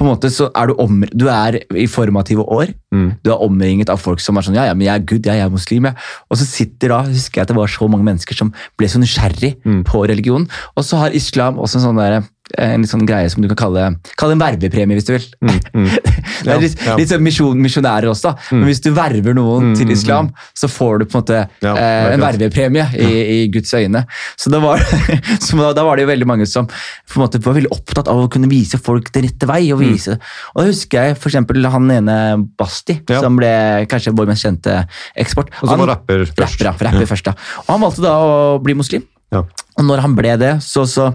på 0.00 0.06
en 0.06 0.10
måte 0.14 0.30
så 0.32 0.48
er 0.56 0.70
du 0.70 0.78
om, 0.80 1.02
du 1.12 1.26
er 1.28 1.58
i 1.76 1.84
formative 1.90 2.46
år. 2.48 2.72
Mm. 2.94 3.10
Du 3.20 3.28
er 3.34 3.42
omringet 3.44 3.92
av 3.92 4.00
folk 4.00 4.22
som 4.24 4.40
er 4.40 4.46
sånn 4.46 4.56
ja, 4.56 4.64
ja, 4.70 4.74
men 4.74 4.86
jeg 4.88 4.94
er 4.96 5.04
good, 5.04 5.28
ja, 5.28 5.34
jeg 5.36 5.44
er 5.44 5.52
muslim. 5.52 5.90
Jeg. 5.90 5.98
Og 6.32 6.40
så 6.40 6.48
sitter 6.48 6.94
da, 6.94 7.02
husker 7.04 7.42
jeg 7.42 7.44
at 7.44 7.52
det 7.52 7.58
var 7.60 7.68
så 7.70 7.88
mange 7.92 8.06
mennesker 8.08 8.38
som 8.38 8.54
ble 8.80 8.88
så 8.88 9.02
nysgjerrig 9.02 9.52
Mm. 9.60 9.82
på 9.84 10.00
religion. 10.08 10.48
Og 10.76 10.84
så 10.88 10.96
har 11.02 11.12
islam 11.14 11.58
også 11.60 11.76
en 11.78 11.84
sånn 11.90 12.00
der, 12.00 12.22
en 12.58 12.82
litt 12.82 12.90
sånn 12.90 13.04
greie 13.06 13.28
som 13.30 13.42
du 13.44 13.48
kan 13.52 13.58
kalle, 13.60 13.84
kalle 14.18 14.34
en 14.36 14.40
vervepremie, 14.42 14.96
hvis 14.98 15.06
du 15.08 15.12
vil. 15.14 15.26
det 15.70 16.46
Ja, 16.46 16.54
er 16.56 16.62
litt, 16.62 16.78
ja. 16.86 16.94
litt 16.98 17.10
sånn 17.12 17.22
misjon, 17.24 17.58
misjonærer 17.62 18.08
også, 18.10 18.30
da. 18.32 18.56
Men 18.56 18.66
hvis 18.70 18.80
du 18.84 18.90
verver 18.96 19.34
noen 19.36 19.70
Mm, 19.70 19.74
til 19.76 19.86
mm, 19.90 19.92
islam, 19.92 20.28
så 20.56 20.68
får 20.70 20.98
du 21.00 21.04
på 21.10 21.18
en 21.18 21.20
måte 21.22 21.38
Ja, 21.62 21.72
eh, 21.76 22.14
en 22.14 22.22
vervepremie 22.22 22.86
i, 22.96 23.08
i 23.34 23.38
Guds 23.52 23.72
øyne. 23.76 24.04
Så, 24.40 24.50
da 24.52 24.60
var, 24.62 24.80
så 25.44 25.58
da, 25.60 25.72
da 25.76 25.84
var 25.84 25.96
det 26.00 26.06
jo 26.06 26.10
veldig 26.12 26.28
mange 26.30 26.46
som 26.48 26.66
på 26.70 27.18
en 27.18 27.24
måte 27.26 27.40
var 27.44 27.58
veldig 27.58 27.70
opptatt 27.74 28.08
av 28.10 28.22
å 28.24 28.28
kunne 28.32 28.48
vise 28.50 28.78
folk 28.80 29.10
den 29.14 29.26
rette 29.28 29.46
vei. 29.50 29.60
Og 29.74 29.82
vise. 29.82 30.16
Og 30.54 30.62
da 30.62 30.68
husker 30.70 31.10
jeg 31.10 31.18
eksempel 31.20 31.66
han 31.70 31.90
ene 31.92 32.16
Basti, 32.58 32.98
Ja. 33.10 33.20
som 33.22 33.36
ble 33.38 33.50
kanskje 33.90 34.14
vår 34.16 34.30
mest 34.32 34.46
kjente 34.46 34.80
eksport. 35.20 35.50
Og 35.62 35.68
som 35.70 35.82
var 35.84 35.92
rapper 35.94 36.24
først. 36.30 36.64
Rapper, 36.64 36.86
ja, 36.88 36.90
rapper 36.90 37.10
først, 37.12 37.28
da. 37.30 37.36
Og 37.66 37.70
han 37.74 37.84
valgte 37.84 38.04
da 38.06 38.14
å 38.24 38.32
bli 38.64 38.74
muslim. 38.78 39.04
Ja. 39.34 39.44
Og 39.78 39.84
når 39.86 40.02
han 40.04 40.16
ble 40.18 40.32
det, 40.40 40.54
så, 40.66 40.86
så 40.90 41.12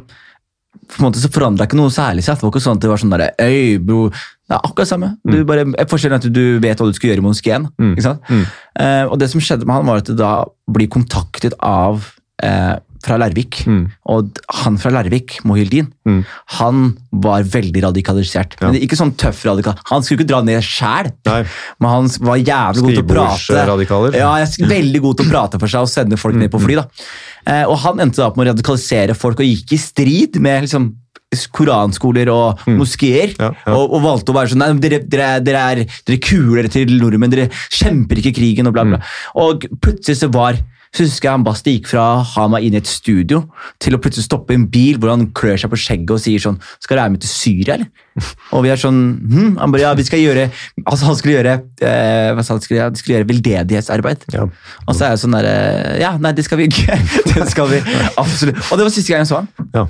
på 0.86 0.99
en 0.99 1.07
måte 1.07 1.21
så 1.21 1.32
forandra 1.34 1.67
ikke 1.67 1.78
noe 1.80 1.93
særlig 1.93 2.26
seg. 2.26 2.38
Det 2.38 2.45
var 2.45 2.53
ikke 2.53 2.63
sånn 2.65 2.80
at 2.80 2.86
det 2.86 2.91
var 2.91 3.01
sånn 3.01 3.13
derre 3.13 3.30
Øy, 3.41 3.78
bro. 3.82 4.01
Det 4.45 4.53
er 4.53 4.67
akkurat 4.69 4.89
samme. 4.89 5.11
Du 5.26 5.39
bare, 5.47 5.65
Forskjellen 5.89 6.19
er 6.19 6.21
at 6.21 6.36
du 6.36 6.59
vet 6.61 6.82
hva 6.82 6.89
du 6.89 6.97
skal 6.97 7.11
gjøre 7.11 7.23
i 7.23 7.26
moskeen. 7.26 7.69
Mm. 7.82 7.93
Ikke 7.95 8.05
sant? 8.05 8.28
Mm. 8.30 8.43
Eh, 8.84 9.03
og 9.09 9.17
det 9.21 9.32
som 9.32 9.41
skjedde 9.41 9.65
med 9.65 9.80
han, 9.80 9.88
var 9.89 10.03
at 10.03 10.11
du 10.11 10.17
da 10.19 10.34
blir 10.76 10.91
kontaktet 10.93 11.57
av 11.65 12.05
eh, 12.45 12.76
fra 13.06 13.18
Larvik. 13.22 13.62
Mm. 13.70 13.84
Og 14.12 14.39
han 14.64 14.80
fra 14.82 14.91
Larvik, 14.97 15.38
Mohildin, 15.45 15.91
Mm. 16.06 16.20
han 16.60 16.82
var 17.26 17.45
veldig 17.49 17.82
radikalisert. 17.86 18.58
Ja. 18.62 18.68
Men 18.72 18.82
ikke 18.82 18.97
sånn 18.99 19.14
tøff 19.18 19.43
radikal. 19.47 19.78
Han 19.89 20.03
skulle 20.06 20.20
ikke 20.24 20.30
dra 20.34 20.41
ned 20.45 20.62
sjæl, 20.66 21.12
men 21.26 21.89
han 21.89 22.10
var 22.26 22.38
jævlig 22.41 22.84
god 22.84 22.97
til 22.97 23.06
å 23.06 23.10
prate. 23.14 24.18
Ja, 24.20 24.34
jeg 24.43 24.68
veldig 24.70 25.01
god 25.06 25.18
til 25.18 25.26
å 25.26 25.32
prate 25.32 25.60
for 25.62 25.68
seg 25.72 25.82
og 25.88 25.89
sende 25.93 26.18
folk 26.22 26.36
ned 26.36 26.51
på 26.53 26.62
fly. 26.62 26.76
da. 26.82 26.86
Eh, 27.47 27.64
og 27.70 27.78
han 27.86 27.99
endte 28.01 28.18
da 28.22 28.28
opp 28.30 28.38
med 28.38 28.47
å 28.47 28.53
radikalisere 28.56 29.16
folk 29.16 29.39
og 29.39 29.45
gikk 29.45 29.74
i 29.74 29.78
strid 29.82 30.39
med 30.41 30.64
liksom, 30.66 30.91
koranskoler 31.51 32.30
og 32.32 32.62
moskeer. 32.70 33.34
Ja, 33.39 33.51
ja. 33.66 33.74
Og, 33.76 33.95
og 33.97 34.03
valgte 34.06 34.32
å 34.34 34.38
være 34.38 34.53
sånn 34.53 34.62
Nei, 34.64 34.70
dere, 34.82 35.01
dere, 35.10 35.28
er- 35.38 35.43
dere, 35.45 35.64
er, 35.74 35.97
dere 36.08 36.20
kuler 36.24 36.70
til 36.72 36.93
nordmenn, 36.99 37.34
dere 37.34 37.49
kjemper 37.74 38.22
ikke 38.22 38.36
krigen 38.38 38.70
og 38.70 38.76
bla, 38.78 38.86
bla. 38.88 39.01
Og 39.41 39.66
plutselig 39.84 40.20
så 40.22 40.30
var 40.34 40.60
så 40.96 41.06
husker 41.06 41.28
jeg 41.28 41.36
han 41.36 41.46
Basti 41.46 41.76
gikk 41.76 41.89
fra 41.91 42.04
å 42.16 42.24
ha 42.36 42.46
meg 42.52 42.66
inn 42.66 42.78
i 42.78 42.80
et 42.80 42.89
studio 42.89 43.41
til 43.84 43.98
å 43.98 44.00
plutselig 44.02 44.28
stoppe 44.28 44.56
en 44.56 44.68
bil 44.72 45.00
hvor 45.02 45.12
han 45.12 45.28
klør 45.36 45.60
seg 45.60 45.72
på 45.74 45.80
skjegget 45.80 46.16
og 46.16 46.22
sier 46.24 46.43
sånn 46.43 46.60
Skal 46.80 46.96
du 46.96 47.02
være 47.02 47.14
med 47.16 47.24
til 47.26 47.32
Syria, 47.32 47.78
eller? 47.78 47.89
Og 48.56 48.64
vi 48.64 48.72
er 48.72 48.80
sånn 48.80 49.02
hm? 49.20 49.52
Han 49.60 49.74
bare 49.76 49.84
ja, 49.84 49.91
vi 49.98 50.06
skal 50.08 50.24
gjøre 50.24 50.48
Altså 50.86 51.10
han 51.10 51.20
skulle 51.20 51.36
gjøre 51.36 51.58
eh, 51.84 52.32
hva 52.36 52.46
sa 52.46 52.56
han 52.56 52.64
skulle 52.64 52.80
gjøre? 52.80 53.02
Skulle 53.02 53.18
gjøre 53.18 53.30
veldedighetsarbeid. 53.34 54.26
Ja. 54.36 54.48
Og 54.86 54.96
så 54.96 55.08
er 55.08 55.14
jeg 55.16 55.24
sånn 55.26 55.36
derre 55.36 55.56
Ja, 56.02 56.16
nei, 56.22 56.32
det 56.38 56.48
skal 56.48 56.62
vi 56.62 56.70
ikke. 56.72 56.98
Det 57.36 57.50
skal 57.52 57.68
vi 57.70 57.82
absolutt. 58.16 58.60
Og 58.72 58.80
det 58.80 58.88
var 58.88 58.93
siste 58.93 59.12
gang 59.12 59.26
jeg 59.26 59.32
så 59.34 59.41
han. 59.41 59.50
Ja. 59.76 59.86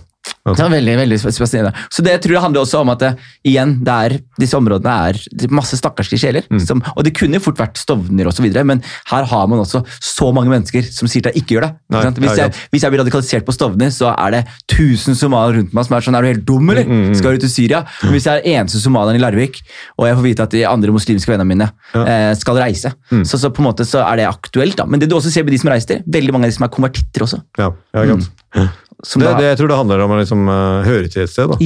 Det 0.45 0.61
var 0.61 0.69
veldig, 0.73 0.93
veldig 0.99 1.17
spesielt. 1.21 1.73
Så 1.93 2.03
det 2.05 2.15
tror 2.21 2.35
jeg 2.35 2.41
handler 2.43 2.61
også 2.61 2.79
om 2.83 2.89
at 2.93 2.99
det, 3.01 3.09
igjen, 3.49 3.75
det 3.85 3.93
er, 4.07 4.13
disse 4.41 4.57
områdene 4.57 4.93
er 5.09 5.49
masse 5.53 5.77
stakkarslige 5.79 6.21
sjeler. 6.21 6.45
Som, 6.61 6.81
og 6.95 7.03
det 7.05 7.15
kunne 7.17 7.39
fort 7.41 7.57
vært 7.61 7.77
Stovner 7.81 8.27
osv., 8.29 8.45
men 8.65 8.81
her 9.11 9.25
har 9.31 9.47
man 9.49 9.59
også 9.63 9.81
så 10.01 10.31
mange 10.33 10.49
mennesker 10.53 10.85
som 10.93 11.09
sier 11.09 11.25
at 11.25 11.33
jeg 11.35 11.43
ikke 11.43 11.55
gjør 11.57 11.65
det. 11.67 11.71
Nei? 11.93 12.03
Hvis, 12.25 12.37
jeg, 12.39 12.53
hvis 12.73 12.85
jeg 12.85 12.93
blir 12.93 13.01
radikalisert 13.03 13.45
på 13.47 13.55
Stovner, 13.55 13.89
så 13.93 14.11
er 14.13 14.37
det 14.37 14.43
1000 14.71 15.17
somaliere 15.19 15.59
rundt 15.59 15.73
meg 15.75 15.85
som 15.89 15.95
er 15.97 16.05
sånn 16.05 16.15
Er 16.19 16.21
du 16.25 16.29
helt 16.31 16.45
dum, 16.47 16.69
eller? 16.73 16.85
Skal 17.17 17.35
du 17.37 17.45
til 17.45 17.51
Syria? 17.53 17.83
Men 18.03 18.15
hvis 18.15 18.25
jeg 18.29 18.41
er 18.43 18.59
eneste 18.61 18.79
somalieren 18.81 19.17
i 19.19 19.23
Larvik, 19.23 19.61
og 19.97 20.07
jeg 20.09 20.15
får 20.19 20.25
vite 20.29 20.45
at 20.47 20.55
de 20.55 20.63
andre 20.69 20.93
muslimske 20.95 21.31
vennene 21.33 21.49
mine 21.51 21.69
eh, 22.05 22.31
skal 22.37 22.57
reise, 22.61 22.93
så, 23.25 23.37
så 23.41 23.49
på 23.53 23.61
en 23.63 23.69
måte 23.71 23.85
så 23.85 24.01
er 24.05 24.21
det 24.21 24.29
aktuelt. 24.29 24.77
da. 24.77 24.85
Men 24.85 25.01
det 25.01 25.09
du 25.09 25.15
også 25.17 25.33
ser 25.33 25.43
med 25.45 25.53
de 25.53 25.59
som 25.61 25.69
reiser, 25.73 26.01
veldig 26.05 26.33
mange 26.33 26.45
av 26.47 26.53
de 26.53 26.57
som 26.59 26.65
er 26.69 26.73
konvertitter 26.77 27.25
også. 27.25 27.41
Ja, 27.59 27.71
ja. 27.97 28.17
Som 28.55 28.84
Det, 29.03 29.31
det, 29.37 29.47
jeg 29.51 29.57
tror 29.59 29.71
det 29.71 29.77
handler 29.77 30.03
om 30.05 30.13
å 30.15 30.19
liksom, 30.21 30.45
uh, 30.49 30.85
høre 30.85 31.09
til 31.11 31.25
et 31.25 31.31
sted. 31.31 31.51
Da. 31.51 31.57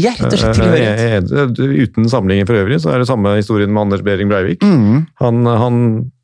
Tilhørighet. 0.57 1.29
Eh, 1.31 1.43
eh, 1.45 1.83
Uten 1.85 2.09
sammenligning 2.11 2.47
for 2.49 2.59
øvrig, 2.59 2.79
så 2.81 2.93
er 2.93 3.03
det 3.03 3.09
samme 3.09 3.35
historien 3.37 3.71
med 3.71 3.85
Anders 3.85 4.03
Behring 4.05 4.31
Breivik. 4.31 4.65
Mm. 4.65 5.05
Han, 5.21 5.45
han 5.45 5.77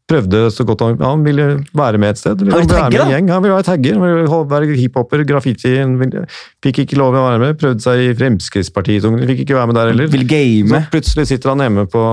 prøvde 0.07 0.51
så 0.53 0.63
godt 0.67 0.81
han 0.85 0.99
Han 1.01 1.23
ville 1.25 1.45
være 1.73 1.97
med 1.97 2.09
et 2.13 2.17
sted. 2.21 2.37
Han 2.37 2.61
ville 2.61 2.75
være 2.75 2.89
med 2.91 2.99
en 3.01 3.11
gjeng. 3.15 3.29
Han 3.33 3.41
ville 3.43 3.55
være 3.55 3.65
tagger, 3.69 3.93
han 3.97 4.03
ville 4.05 4.49
være 4.51 4.75
hiphoper, 4.77 5.23
graffiti. 5.25 5.71
Ville- 6.01 6.25
Fikk 6.65 6.79
ikke 6.85 6.97
lov 6.97 7.13
å 7.17 7.23
være 7.25 7.39
med. 7.41 7.57
Prøvde 7.61 7.81
seg 7.81 8.03
i 8.03 8.13
Fremskrittspartiet, 8.17 9.03
fikk 9.29 9.41
ikke 9.45 9.57
være 9.57 9.67
med 9.71 9.75
der 9.79 9.87
heller. 9.91 10.07
vil 10.13 10.27
game. 10.27 10.69
Så 10.69 10.83
plutselig 10.93 11.27
sitter 11.27 11.49
han 11.53 11.59
hjemme 11.65 11.87
på 11.89 12.03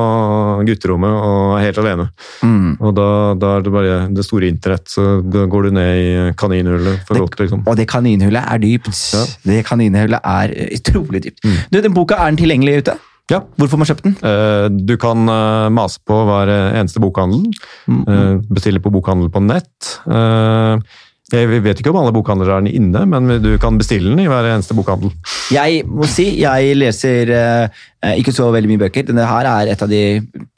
gutterommet 0.68 1.12
og 1.28 1.58
er 1.58 1.66
helt 1.68 1.78
alene. 1.82 2.08
Mm. 2.42 2.76
Og 2.80 2.94
da, 2.96 3.08
da 3.38 3.52
er 3.58 3.66
det 3.66 3.72
bare 3.76 3.98
det 4.16 4.24
store 4.26 4.48
internett, 4.52 4.88
så 4.92 5.06
går 5.24 5.68
du 5.68 5.70
ned 5.76 6.02
i 6.02 6.32
kaninhullet 6.38 7.04
for 7.06 7.14
Det- 7.14 7.22
godt, 7.26 7.38
liksom. 7.40 7.62
Og 7.66 7.76
det 7.76 7.88
kaninhullet 7.88 8.42
er 8.44 8.58
dypt. 8.58 8.92
Ja. 9.12 9.24
Det 9.52 9.64
kaninhullet 9.68 10.20
er 10.24 10.52
eh, 10.56 10.76
utrolig 10.78 11.22
dypt. 11.28 11.40
Du, 11.72 11.80
den 11.80 11.92
boka 11.94 12.14
er 12.20 12.30
den 12.32 12.40
tilgjengelig 12.40 12.82
ute? 12.84 12.96
Ja. 13.30 13.38
Hvorfor 13.56 13.78
man 13.78 13.86
kjøpe 13.88 14.02
den? 14.08 14.16
Eh, 14.26 14.68
Du 14.86 14.96
kan 15.00 15.28
eh, 15.28 15.68
mase 15.72 16.00
på 16.06 16.18
hver 16.26 16.50
eneste 16.80 17.00
bokhandel. 17.00 17.46
eh, 17.88 18.34
Bestille 18.50 18.80
på 18.82 18.90
bokhandel 18.92 19.30
på 19.32 19.40
nett. 19.46 19.96
Eh, 20.10 20.78
Jeg 21.32 21.48
vet 21.64 21.78
ikke 21.80 21.88
om 21.94 21.96
alle 21.96 22.12
bokhandlere 22.12 22.58
er 22.58 22.60
den 22.66 22.74
inne, 22.76 23.06
men 23.08 23.40
du 23.40 23.56
kan 23.58 23.78
bestille 23.80 24.10
den 24.10 24.18
i 24.20 24.26
hver 24.28 24.44
eneste 24.50 24.74
bokhandel. 24.76 25.12
Jeg 25.54 25.86
må 25.88 26.04
si, 26.04 26.26
jeg 26.42 26.74
leser 26.76 27.30
eh, 27.32 28.16
ikke 28.20 28.34
så 28.36 28.50
veldig 28.52 28.68
mye 28.68 28.82
bøker. 28.82 29.06
Denne 29.08 29.24
her 29.24 29.48
er 29.48 29.70
et 29.72 29.80
av 29.82 29.88
de 29.88 30.02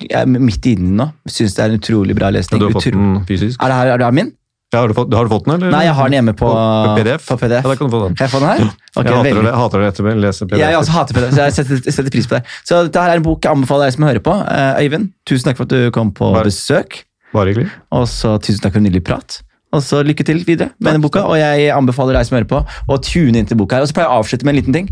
Jeg 0.03 0.11
er 0.11 0.27
midt 0.27 0.66
inne 0.66 0.97
nå. 0.99 1.07
Syns 1.31 1.55
det 1.55 1.62
er 1.62 1.70
en 1.70 1.78
utrolig 1.78 2.16
bra 2.19 2.32
lesning. 2.35 2.59
Du 2.59 2.66
har 2.66 2.74
fått 2.74 2.91
den 2.91 3.20
fysisk? 3.28 3.61
Er 3.62 3.70
det 3.70 3.77
her 3.78 3.93
er 3.95 3.99
det 4.03 4.09
her 4.09 4.19
min? 4.19 4.32
Ja, 4.75 4.83
har, 4.83 4.91
du 4.91 4.97
fått, 4.99 5.15
har 5.15 5.29
du 5.29 5.33
fått 5.33 5.47
den, 5.47 5.55
eller? 5.57 5.71
Nei, 5.73 5.85
jeg 5.87 5.95
har 6.01 6.11
den 6.11 6.19
hjemme 6.19 6.35
på, 6.37 6.51
på 6.51 6.97
PDF. 6.99 7.29
På 7.31 7.39
PDF. 7.41 7.63
Ja, 7.63 7.71
da 7.71 7.79
kan 7.79 7.89
du 7.89 7.95
få 7.95 8.03
den. 8.05 8.19
Kan 8.19 8.27
jeg 8.27 8.35
få 8.35 8.43
den 8.43 8.51
her? 8.51 8.75
Okay, 8.95 9.11
jeg 9.11 9.17
hater, 9.23 9.41
det 9.47 9.55
hater 9.59 9.81
å 9.81 9.87
lese- 9.87 10.45
PDF. 10.45 10.53
PDF. 10.53 10.65
Jeg 10.65 10.83
også 10.83 10.97
hater 10.99 11.19
PDF, 11.21 11.33
så 11.39 11.47
jeg 11.49 11.57
setter, 11.61 11.97
setter 11.99 12.15
pris 12.19 12.29
på 12.31 12.39
det. 12.39 12.45
Så 12.67 12.83
dette 12.91 13.07
her 13.07 13.15
er 13.15 13.23
en 13.23 13.27
bok 13.31 13.47
jeg 13.47 13.57
anbefaler 13.57 13.89
deg 13.89 13.97
som 13.97 14.07
hører 14.11 14.23
på. 14.29 14.37
Eh, 14.59 14.85
Øyvind, 14.85 15.11
tusen 15.31 15.49
takk 15.51 15.63
for 15.63 15.71
at 15.71 15.75
du 15.75 15.91
kom 15.95 16.13
på 16.15 16.35
Bare- 16.35 16.51
besøk. 16.51 17.01
Bare 17.35 17.51
hyggelig. 17.55 17.71
Og 17.95 18.07
så 18.11 18.37
tusen 18.43 18.63
takk 18.67 18.77
for 18.77 18.83
en 18.83 18.89
nydelig 18.91 19.07
prat. 19.07 19.41
Og 19.75 19.83
så 19.83 20.05
lykke 20.07 20.23
til 20.23 20.39
videre 20.47 20.71
med 20.79 20.93
denne 20.93 21.03
boka. 21.03 21.25
Og 21.27 21.35
jeg 21.35 21.71
anbefaler 21.75 22.15
deg 22.15 22.29
som 22.29 22.37
hører 22.39 22.47
på, 22.47 22.61
å 22.63 22.99
tune 23.03 23.41
inn 23.41 23.49
til 23.51 23.59
boka 23.59 23.75
her. 23.81 23.83
Og 23.83 23.91
så 23.91 23.97
pleier 23.97 24.07
jeg 24.07 24.15
å 24.15 24.21
avslutte 24.23 24.47
med 24.47 24.55
en 24.55 24.61
liten 24.61 24.77
ting. 24.77 24.91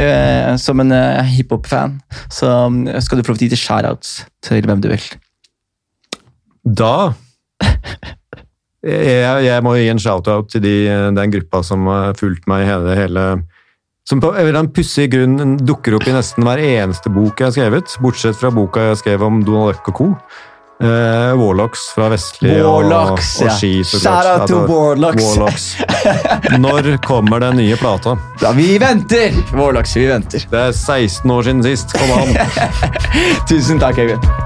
Uh, 0.00 0.56
som 0.58 0.82
en 0.82 0.90
uh, 0.90 1.22
hiphop-fan 1.30 2.00
så 2.34 2.50
mm, 2.66 2.88
skal 3.06 3.20
du 3.20 3.22
få 3.22 3.36
lov 3.36 3.38
til 3.38 3.46
å 3.46 3.48
gi 3.50 3.54
til 3.54 3.62
shoutouts 3.62 4.16
til 4.48 4.66
hvem 4.66 4.82
du 4.82 4.90
vil. 4.90 5.06
Da 6.66 7.14
jeg, 8.86 9.44
jeg 9.48 9.66
må 9.66 9.74
gi 9.76 9.90
en 9.90 10.00
shout-out 10.00 10.50
til 10.52 10.62
de, 10.64 10.74
den 11.16 11.36
gruppa 11.36 11.62
som 11.66 11.86
har 11.90 12.16
fulgt 12.18 12.46
meg 12.50 12.66
hele, 12.68 12.96
hele 12.98 13.28
Som 14.06 14.20
på 14.22 14.30
en 14.38 14.68
pussig 14.70 15.08
grunn 15.10 15.56
dukker 15.66 15.98
opp 15.98 16.06
i 16.06 16.14
nesten 16.14 16.46
hver 16.46 16.62
eneste 16.62 17.10
bok 17.10 17.40
jeg 17.40 17.48
har 17.48 17.56
skrevet, 17.56 17.96
bortsett 18.02 18.38
fra 18.38 18.52
boka 18.54 18.92
jeg 18.92 19.00
skrev 19.02 19.26
om 19.26 19.42
Donald 19.46 19.74
Duck 19.74 19.90
og 19.90 19.98
co. 19.98 20.10
Eh, 20.82 21.38
Warlocks 21.40 21.88
fra 21.94 22.10
Vestli 22.12 22.62
Warlocks, 22.62 23.40
og, 23.40 23.46
og. 23.46 23.52
Ski. 23.56 23.70
Ja. 23.78 23.84
Shout 23.84 24.26
out 24.26 24.48
to 24.48 24.58
Warlocks. 24.68 25.24
Warlocks. 25.24 25.76
Når 26.66 26.96
kommer 27.06 27.40
den 27.40 27.56
nye 27.56 27.76
plata? 27.80 28.18
Ja, 28.42 28.52
vi 28.52 28.76
venter! 28.78 29.32
Warlocks, 29.56 29.96
vi 29.96 30.06
venter. 30.10 30.44
Det 30.50 30.66
er 30.68 30.72
16 30.76 31.30
år 31.30 31.48
siden 31.48 31.64
sist. 31.64 31.96
Kom 31.96 32.18
an! 32.20 32.36
Tusen 33.48 33.80
takk, 33.80 34.04
Øyvind. 34.04 34.45